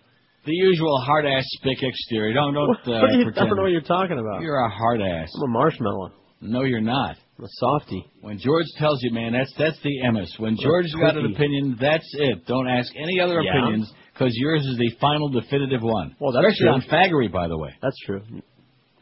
[0.45, 2.34] the usual hard ass spick exterior.
[2.34, 4.42] Don't don't What uh, are you- I don't know what you're talking about.
[4.42, 5.30] You're a hard ass.
[5.38, 6.11] I'm a marshmallow.
[6.42, 7.16] No, you're not.
[7.45, 8.06] Softie.
[8.22, 10.27] When George tells you, man, that's that's the emis.
[10.40, 12.45] When George's got an opinion, that's it.
[12.48, 13.51] Don't ask any other Yeah.
[13.57, 16.16] opinions because yours is the final definitive one.
[16.19, 16.74] Well, that's Especially true.
[16.74, 17.74] on faggery, by the way.
[17.82, 18.22] That's true.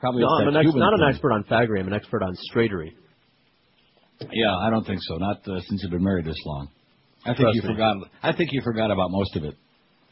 [0.02, 1.80] Probably No, I'm an ex- not an expert on faggery.
[1.80, 2.92] I'm an expert on straightery.
[4.32, 5.18] Yeah, I don't think so.
[5.18, 6.70] Not uh, since you've been married this long.
[7.26, 7.68] I think Trust you me.
[7.70, 7.96] forgot.
[8.22, 9.56] I think you forgot about most of it.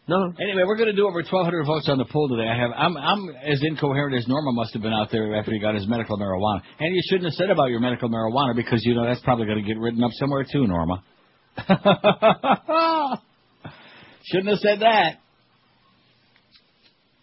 [0.05, 0.33] No.
[0.37, 2.49] Anyway, we're going to do over 1,200 votes on the poll today.
[2.49, 2.71] I have.
[2.75, 2.97] I'm.
[2.97, 6.17] I'm as incoherent as Norma must have been out there after he got his medical
[6.17, 6.61] marijuana.
[6.79, 9.63] And you shouldn't have said about your medical marijuana because you know that's probably going
[9.63, 11.03] to get written up somewhere too, Norma.
[14.25, 15.19] shouldn't have said that.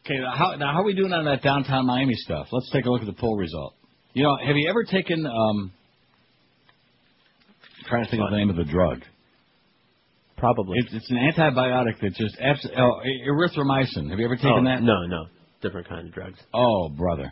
[0.07, 2.47] Okay, now how, now how are we doing on that downtown Miami stuff?
[2.50, 3.75] Let's take a look at the poll result.
[4.15, 5.26] You know, have you ever taken?
[5.26, 5.73] Um,
[7.86, 9.00] trying to think of the name of the drug.
[10.41, 10.78] Probably.
[10.78, 14.10] It's, it's an antibiotic that just abs- oh, erythromycin.
[14.10, 14.83] Have you ever taken Oh, that?
[14.83, 15.27] No, no.
[15.62, 16.39] Different kind of drugs.
[16.55, 17.31] Oh, brother.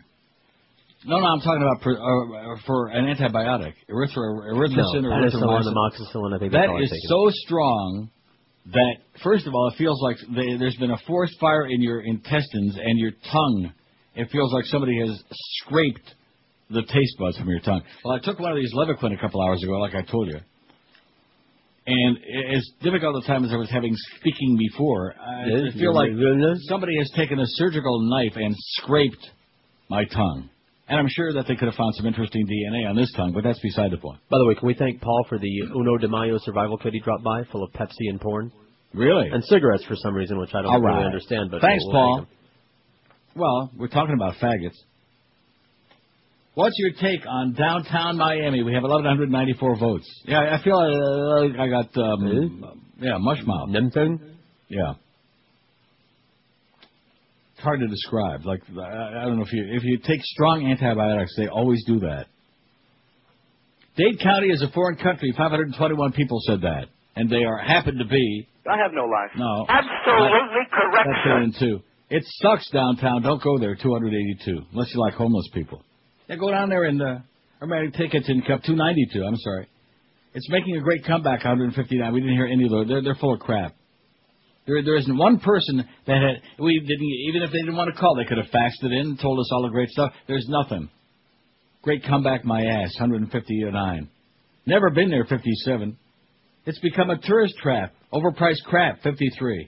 [1.05, 5.73] No, no, I'm talking about per, uh, for an antibiotic, erythro, erythrocin no, or erythromycin.
[5.73, 8.09] amoxicillin, I think that's That is so strong
[8.65, 12.01] that first of all, it feels like they, there's been a forest fire in your
[12.01, 13.73] intestines and your tongue.
[14.15, 15.23] It feels like somebody has
[15.63, 16.13] scraped
[16.69, 17.81] the taste buds from your tongue.
[18.03, 20.39] Well, I took one of these Levaquin a couple hours ago, like I told you.
[21.91, 22.17] And
[22.55, 26.59] as difficult a time as I was having speaking before, I Yes, feel like goodness.
[26.69, 29.29] somebody has taken a surgical knife and scraped
[29.89, 30.49] my tongue.
[30.87, 33.43] And I'm sure that they could have found some interesting DNA on this tongue, but
[33.43, 34.19] that's beside the point.
[34.29, 36.99] By the way, can we thank Paul for the Uno de Mayo survival kit he
[36.99, 38.51] dropped by, full of Pepsi and porn?
[38.93, 39.29] Really?
[39.29, 41.05] And cigarettes for some reason, which I don't All really right.
[41.05, 41.49] understand.
[41.51, 42.27] But Thanks, we'll- we'll Paul.
[43.35, 44.77] Well, we're talking about faggots.
[46.59, 48.63] What's your take on downtown Miami?
[48.63, 50.21] We have 1,194 votes.
[50.25, 53.69] Yeah, I feel uh, I got um, yeah mush mouth.
[53.69, 54.19] Nemthing?
[54.67, 54.95] Yeah.
[57.53, 58.45] It's hard to describe.
[58.45, 62.01] Like I I don't know if you if you take strong antibiotics, they always do
[62.01, 62.25] that.
[63.95, 65.33] Dade County is a foreign country.
[65.37, 69.31] 521 people said that, and they are happen to be I have no life.
[69.37, 71.83] no Absolutely correct, That's it in two.
[72.09, 73.21] It sucks downtown.
[73.21, 73.75] Don't go there.
[73.75, 74.59] 282.
[74.73, 75.85] Unless you like homeless people.
[76.29, 77.17] Yeah, go down there and uh,
[77.65, 79.25] maybe tickets in cup 292.
[79.25, 79.67] I'm sorry.
[80.35, 81.43] It's making a great comeback.
[81.43, 82.13] 159.
[82.13, 82.87] We didn't hear any of.
[82.87, 83.75] They're they're full of crap.
[84.67, 87.99] There there isn't one person that had we didn't even if they didn't want to
[87.99, 90.13] call they could have faxed it in and told us all the great stuff.
[90.27, 90.89] There's nothing.
[91.81, 92.93] Great comeback, my ass.
[92.99, 94.09] 159.
[94.67, 95.25] Never been there.
[95.25, 95.97] 57.
[96.67, 97.93] It's become a tourist trap.
[98.13, 99.01] Overpriced crap.
[99.01, 99.67] 53.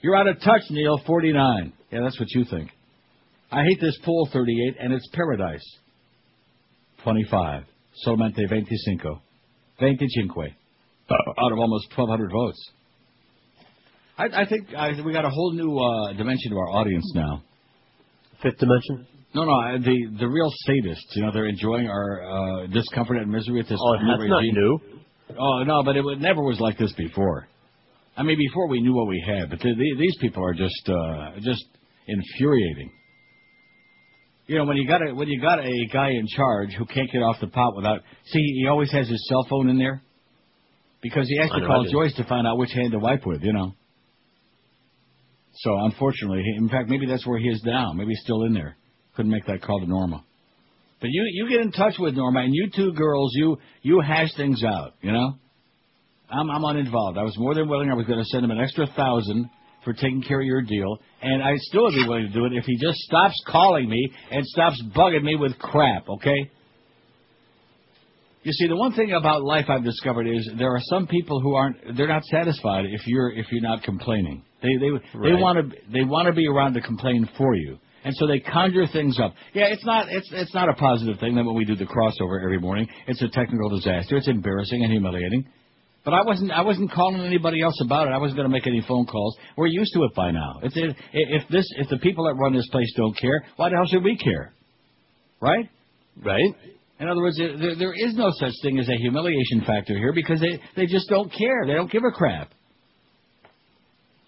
[0.00, 1.00] You're out of touch, Neil.
[1.06, 1.72] 49.
[1.92, 2.70] Yeah, that's what you think.
[3.52, 4.28] I hate this pool.
[4.32, 5.62] 38, and it's paradise.
[7.04, 7.64] 25.
[8.06, 9.20] Solamente 25.
[9.78, 10.50] 25.
[11.38, 12.70] Out of almost 1,200 votes.
[14.16, 17.42] I, I think I, we got a whole new uh, dimension to our audience now.
[18.42, 19.06] Fifth dimension?
[19.34, 21.10] No, no, the the real sadists.
[21.16, 24.42] You know, they're enjoying our uh, discomfort and misery at this Oh, new that's not
[24.44, 24.80] new.
[25.36, 27.48] Oh no, but it wa- never was like this before.
[28.16, 30.88] I mean, before we knew what we had, but the, the, these people are just
[30.88, 31.64] uh, just
[32.06, 32.92] infuriating.
[34.46, 37.10] You know, when you got a when you got a guy in charge who can't
[37.10, 40.02] get off the pot without see, he always has his cell phone in there
[41.02, 43.42] because he has to call Joyce to find out which hand to wipe with.
[43.42, 43.72] You know.
[45.56, 47.92] So unfortunately, in fact, maybe that's where he is now.
[47.92, 48.76] Maybe he's still in there.
[49.16, 50.24] Couldn't make that call to Norma.
[51.00, 54.34] But you you get in touch with Norma, and you two girls, you you hash
[54.36, 54.94] things out.
[55.00, 55.38] You know.
[56.30, 57.16] I'm I'm uninvolved.
[57.16, 57.90] I was more than willing.
[57.90, 59.48] I was going to send him an extra thousand
[59.84, 62.52] for taking care of your deal, and I still would be willing to do it
[62.52, 66.08] if he just stops calling me and stops bugging me with crap.
[66.08, 66.50] Okay.
[68.42, 71.54] You see, the one thing about life I've discovered is there are some people who
[71.54, 74.44] aren't they're not satisfied if you're if you're not complaining.
[74.62, 74.90] They they
[75.30, 77.78] they want to they want to be around to complain for you.
[78.04, 79.34] And so they conjure things up.
[79.54, 82.42] Yeah, it's not it's it's not a positive thing that when we do the crossover
[82.44, 84.18] every morning, it's a technical disaster.
[84.18, 85.46] It's embarrassing and humiliating.
[86.04, 88.10] But I wasn't I wasn't calling anybody else about it.
[88.12, 89.36] I wasn't going to make any phone calls.
[89.56, 90.60] We're used to it by now.
[90.62, 93.76] If they, if this if the people that run this place don't care, why the
[93.76, 94.52] hell should we care?
[95.40, 95.68] Right?
[96.22, 96.54] Right.
[97.00, 100.12] In other words, there, there- there is no such thing as a humiliation factor here
[100.14, 101.64] because they they just don't care.
[101.66, 102.52] They don't give a crap.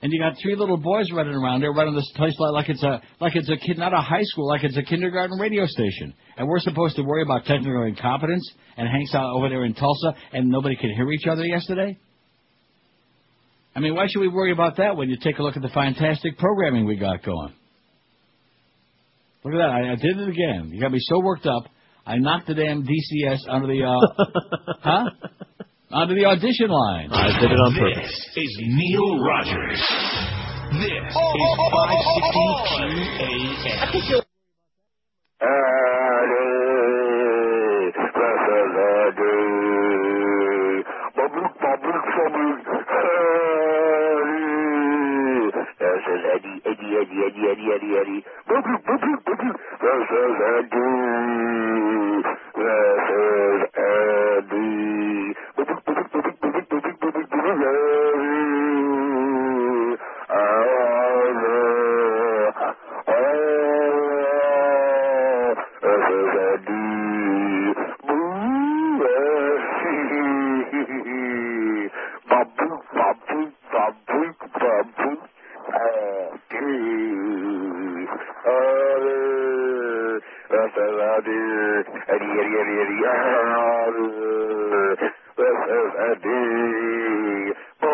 [0.02, 2.82] And you got three little boys running around there, running this place like, like it's
[2.82, 6.12] a like it's a kid, not a high school, like it's a kindergarten radio station.
[6.36, 8.46] And we're supposed to worry about technical incompetence.
[8.76, 11.98] And Hank's out over there in Tulsa, and nobody could hear each other yesterday.
[13.74, 15.68] I mean, why should we worry about that when you take a look at the
[15.68, 17.54] fantastic programming we got going?
[19.44, 19.70] Look at that!
[19.70, 20.70] I, I did it again.
[20.72, 21.64] You got me so worked up.
[22.04, 24.24] I knocked the damn DCS under the uh,
[24.82, 25.10] huh?
[25.92, 27.10] Onto the audition line.
[27.12, 28.10] I did it on purpose.
[28.34, 29.80] This is Neil Rogers.
[30.82, 34.26] This is 560 QAM.
[45.46, 48.22] This is Eddie, Eddie, Eddie, Eddie, Eddie, Eddie, Eddie.
[48.48, 48.64] This
[50.10, 51.06] is Eddie.
[52.56, 55.45] This is Eddie.
[57.46, 57.86] This is Eddie.
[72.28, 72.76] Babu,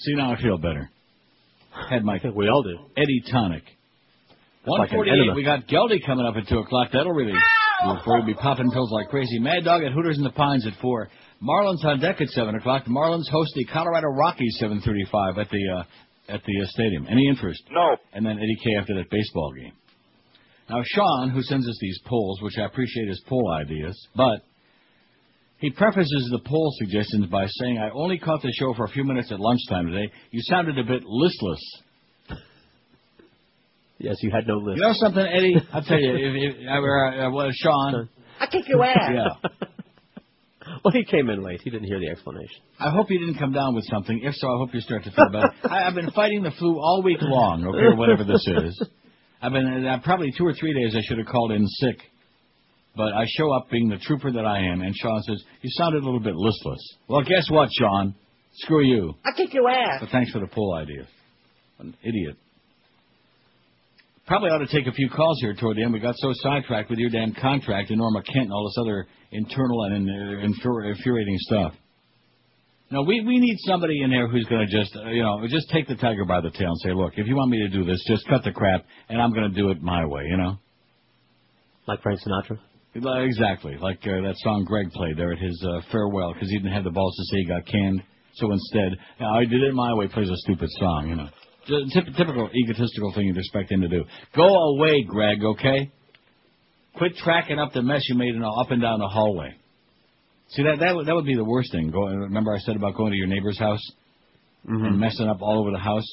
[0.05, 0.91] See now I feel better.
[1.91, 2.79] Had my we all do.
[2.97, 3.65] Eddie tonic.
[4.67, 5.13] like an 148.
[5.13, 5.35] enema.
[5.35, 6.89] we got Geldy coming up at two o'clock.
[6.93, 7.35] That'll really
[7.97, 9.39] before we be popping pills like crazy.
[9.39, 11.09] Mad Dog at Hooters in the Pines at four.
[11.43, 12.85] Marlins on deck at seven o'clock.
[12.85, 17.07] The Marlins host the Colorado Rockies seven thirty-five at the uh, at the uh, stadium.
[17.11, 17.63] Any interest?
[17.71, 17.97] No.
[18.13, 19.73] And then Eddie K after that baseball game.
[20.71, 24.43] Now Sean, who sends us these polls, which I appreciate his poll ideas, but
[25.65, 29.03] he prefaces the poll suggestions by saying, "I only caught the show for a few
[29.03, 30.13] minutes at lunchtime today.
[30.31, 31.61] You sounded a bit listless."
[33.97, 34.77] Yes, you had no list.
[34.77, 35.57] You know something, Eddie?
[35.73, 36.13] I'll tell you.
[36.17, 38.11] If, if, uh, uh, well, Sean.
[38.39, 39.11] I kick your ass.
[39.15, 39.51] Yeah.
[40.83, 41.61] Well, he came in late.
[41.63, 42.61] He didn't hear the explanation.
[42.81, 44.21] I hope you didn't come down with something.
[44.23, 45.51] If so, I hope you start to feel better.
[45.63, 48.89] I, I've been fighting the flu all week long, okay, or whatever this is.
[49.43, 50.95] I've been uh, probably two or three days.
[50.97, 51.99] I should have called in sick.
[52.97, 56.03] But I show up being the trooper that I am, and Sean says, You sounded
[56.03, 56.81] a little bit listless.
[57.09, 58.15] Well, guess what, Sean?
[58.59, 59.15] Screw you.
[59.25, 59.99] I'll kick your ass.
[60.01, 61.07] But thanks for the pull idea.
[61.81, 62.37] An idiot.
[64.27, 65.93] Probably ought to take a few calls here toward the end.
[65.93, 69.07] We got so sidetracked with your damn contract and Norma Kent and all this other
[69.33, 71.75] internal and uh, infuri- infuriating stuff.
[72.91, 75.69] No, we we need somebody in there who's going to just uh, you know just
[75.71, 77.85] take the tiger by the tail and say, look, if you want me to do
[77.85, 80.23] this, just cut the crap, and I'm going to do it my way.
[80.31, 80.59] You know.
[81.87, 82.59] Like Frank Sinatra.
[82.95, 86.73] Exactly, like uh, that song Greg played there at his uh, farewell because he didn't
[86.73, 88.03] have the balls to say he got canned.
[88.35, 90.09] So instead, I did it my way.
[90.09, 91.29] Plays a stupid song, you know.
[91.67, 94.05] Just typical egotistical thing you'd expect him to do.
[94.37, 95.43] Go away, Greg.
[95.43, 95.91] Okay.
[96.97, 99.55] Quit tracking up the mess you made in up and down the hallway.
[100.51, 101.91] See that that would, that would be the worst thing.
[101.91, 103.83] Go, remember I said about going to your neighbor's house
[104.87, 106.07] and messing up all over the house.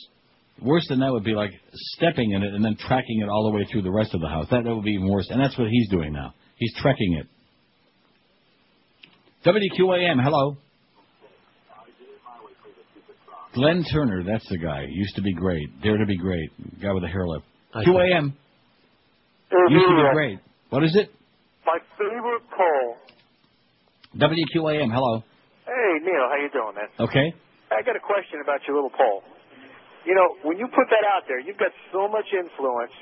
[0.61, 3.57] Worse than that would be like stepping in it and then tracking it all the
[3.57, 4.47] way through the rest of the house.
[4.51, 5.27] That that would be even worse.
[5.29, 6.33] And that's what he's doing now.
[6.61, 7.25] He's trekking it.
[9.43, 10.57] WQAM, hello.
[13.55, 14.85] Glenn Turner, that's the guy.
[14.87, 15.81] Used to be great.
[15.81, 16.51] Dare to be great.
[16.79, 17.41] Guy with a hair lip.
[17.73, 18.37] QAM.
[19.49, 19.73] Mm-hmm.
[19.73, 20.39] Used to be great.
[20.69, 21.09] What is it?
[21.65, 22.95] My favorite poll.
[24.21, 25.23] WQAM, hello.
[25.65, 26.89] Hey, Neil, how you doing, man?
[26.99, 27.33] Okay.
[27.71, 29.23] I got a question about your little poll.
[30.05, 32.93] You know, when you put that out there, you've got so much influence.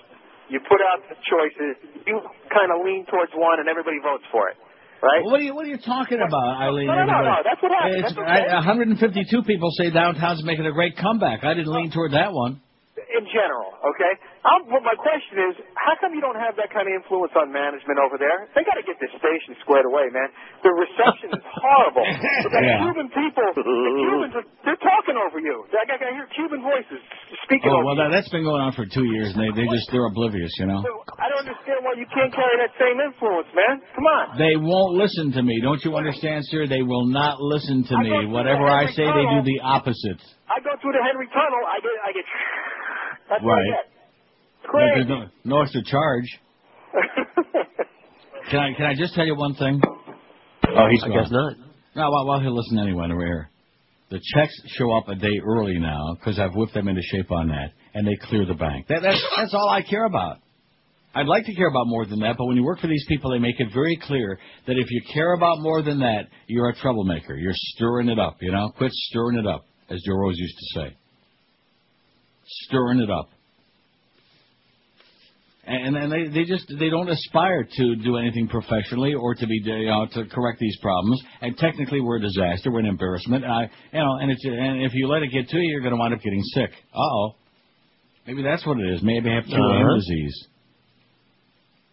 [0.50, 1.78] You put out the choices.
[2.06, 4.58] You kind of lean towards one, and everybody votes for it,
[5.02, 5.22] right?
[5.24, 6.88] What are you What are you talking about, Eileen?
[6.88, 8.04] No, no, no, no, that's what happened.
[8.04, 8.50] That's okay.
[8.50, 11.44] I, 152 people say downtown's making a great comeback.
[11.44, 12.62] I didn't lean toward that one.
[13.10, 14.14] In general, okay.
[14.46, 17.50] Um, but my question is, how come you don't have that kind of influence on
[17.50, 18.46] management over there?
[18.54, 20.30] They got to get this station squared away, man.
[20.62, 22.06] The reception is horrible.
[22.50, 22.86] The Yeah.
[22.86, 25.66] Cuban people, the Cubans, are, they're talking over you.
[25.74, 27.02] I, I, I hear Cuban voices
[27.50, 29.66] speaking Oh over well, that, that's been going on for two years, and they they
[29.74, 30.80] just they're oblivious, you know.
[31.18, 33.82] I don't understand why you can't carry that same influence, man.
[33.98, 34.38] Come on.
[34.38, 35.58] They won't listen to me.
[35.66, 36.70] Don't you understand, sir?
[36.70, 38.18] They will not listen to I me.
[38.30, 40.22] Whatever I say, they do the opposite.
[40.50, 41.62] I go through the Henry Tunnel.
[41.66, 42.26] I get, I get.
[43.30, 43.66] That's Right.
[43.66, 43.86] get.
[44.64, 44.92] But Crazy.
[44.96, 46.26] There's no, no extra charge.
[48.52, 49.80] Can I can I just tell you one thing?
[50.76, 51.18] Oh, he's I gone.
[51.22, 51.54] guess not.
[51.96, 53.08] No, well, well, he'll listen anyway.
[53.10, 53.50] We're here.
[54.10, 57.50] The checks show up a day early now because I've whipped them into shape on
[57.50, 58.88] that, and they clear the bank.
[58.88, 60.38] That, that's that's all I care about.
[61.14, 63.32] I'd like to care about more than that, but when you work for these people,
[63.32, 66.76] they make it very clear that if you care about more than that, you're a
[66.76, 67.36] troublemaker.
[67.36, 68.72] You're stirring it up, you know?
[68.78, 70.98] Quit stirring it up, as Joe Rose used to say.
[72.66, 73.30] Stirring it up.
[75.66, 79.62] And, and they, they just they don't aspire to do anything professionally or to be
[79.64, 81.22] you know to correct these problems.
[81.42, 83.44] And technically, we're a disaster, we're an embarrassment.
[83.44, 83.62] And I
[83.94, 86.00] you know, and it's and if you let it get to you, you're going to
[86.00, 86.72] wind up getting sick.
[86.94, 87.36] Uh oh.
[88.26, 89.04] Maybe that's what it is.
[89.04, 89.96] Maybe I have QAM Uh-huh.
[89.96, 90.48] disease.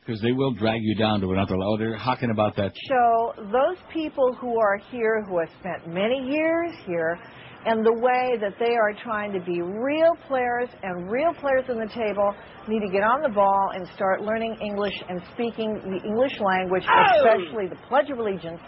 [0.01, 1.77] Because they will drag you down to another level.
[1.79, 2.73] They're hawking about that.
[2.89, 7.19] So those people who are here, who have spent many years here,
[7.67, 11.79] and the way that they are trying to be real players and real players on
[11.79, 12.35] the table
[12.69, 16.85] need to get on the ball and start learning English and speaking the English language,
[16.87, 17.03] oh!
[17.19, 18.61] especially the Pledge of Allegiance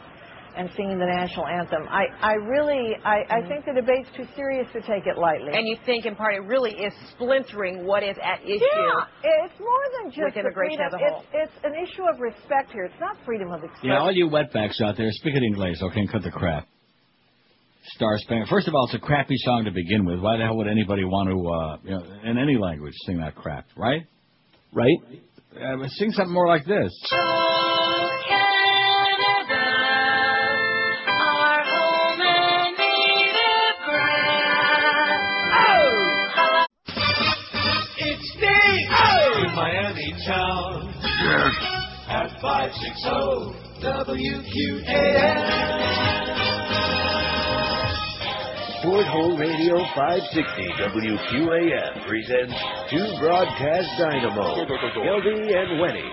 [0.57, 1.87] and singing the national anthem.
[1.89, 3.49] I, I really, I, I mm-hmm.
[3.49, 5.55] think the debate's too serious to take it lightly.
[5.55, 8.59] And you think, in part, it really is splintering what is at issue.
[8.59, 10.87] Yeah, it's more than just with immigration freedom.
[10.87, 11.23] as a whole.
[11.33, 12.85] It's, it's an issue of respect here.
[12.85, 13.91] It's not freedom of expression.
[13.91, 16.67] Yeah, all you wetbacks out there, speak it English, okay, and cut the crap.
[17.95, 18.49] Star Spangled.
[18.49, 20.21] First of all, it's a crappy song to begin with.
[20.21, 23.35] Why the hell would anybody want to, uh, you know, in any language, sing that
[23.35, 24.03] crap, right?
[24.73, 24.99] Right?
[25.57, 26.93] Uh, sing something more like this.
[38.01, 39.45] It's Dave oh!
[39.55, 40.95] Miami town.
[41.03, 41.55] Yes.
[42.09, 45.29] At 560 WQAM.
[48.83, 52.55] Fort Hole Radio 560 WQAM presents
[52.89, 54.55] two broadcast dynamo,
[54.95, 56.07] Gelby and Wenny.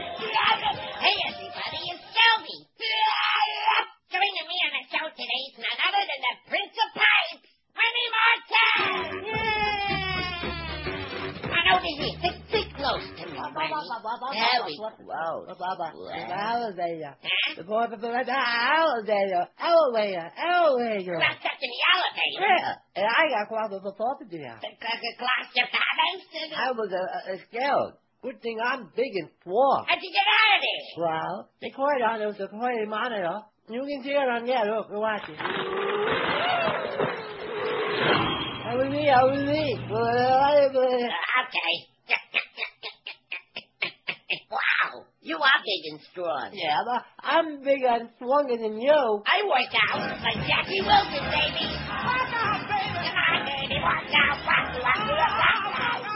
[13.65, 14.35] To me, Remy.
[14.35, 14.89] There we go.
[15.05, 15.45] Wow.
[15.49, 17.13] Elevator.
[17.57, 19.47] The boy from the elevator.
[19.57, 20.31] Elevator.
[20.37, 21.17] Elevator.
[21.17, 22.45] Not stuck in the elevator.
[22.45, 22.75] Yeah.
[22.95, 24.61] And I got quite a before to do that.
[24.61, 26.25] Glass your comments.
[26.55, 26.99] I was uh,
[27.31, 27.93] uh, scared.
[28.23, 29.85] Good thing I'm big and strong.
[29.87, 30.81] How'd you get out of there?
[30.97, 33.45] Well, they call it on, was a quality monitor.
[33.69, 35.37] You can see it on there, look, watch it.
[38.65, 39.77] That was me, that was me.
[41.45, 41.94] Okay.
[44.49, 46.49] Wow, you are big and strong.
[46.53, 49.23] Yeah, but I'm bigger and stronger than you.
[49.25, 51.65] I work out like Jackie Wilson, baby.
[51.85, 52.65] Come on,
[53.45, 55.55] baby, work out, work, work, work, work.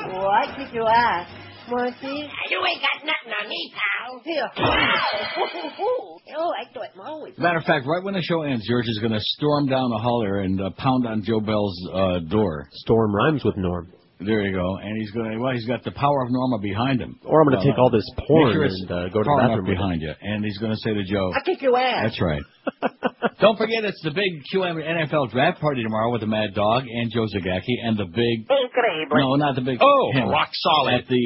[0.09, 1.29] Oh, I kick your ass.
[1.69, 2.27] Wanna see?
[2.49, 4.21] You ain't got nothing on me, pal.
[4.23, 4.49] Here.
[4.57, 7.33] oh, I thought Mo was.
[7.37, 9.99] Matter of fact, right when the show ends, George is going to storm down the
[9.99, 12.67] hall there and uh, pound on Joe Bell's uh, door.
[12.71, 13.93] Storm rhymes with Norm.
[14.19, 14.75] There you go.
[14.77, 17.19] And he's going to, well, he's got the power of Norma behind him.
[17.23, 19.23] Or I'm going to Well, take all this make porn sure it's and uh, go
[19.23, 20.11] to the far enough bathroom behind you.
[20.21, 22.11] And he's going to say to Joe, I kick your ass.
[22.11, 22.43] That's right.
[23.39, 27.09] Don't forget, it's the big QM NFL draft party tomorrow with the Mad Dog and
[27.13, 28.43] Joe Zagacki and the big.
[28.43, 29.15] Incredible.
[29.15, 29.79] No, not the big.
[29.81, 30.27] Oh, him.
[30.27, 30.95] rock solid.
[30.95, 31.23] At the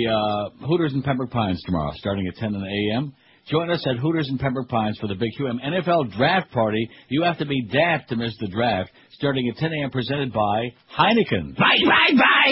[0.62, 3.14] uh, Hooters in Pembroke Pines tomorrow, starting at 10 a.m.
[3.50, 6.88] Join us at Hooters in Pembroke Pines for the big QM NFL draft party.
[7.10, 9.90] You have to be daft to miss the draft, starting at 10 a.m.
[9.92, 11.58] presented by Heineken.
[11.58, 12.52] Bye, bye, bye.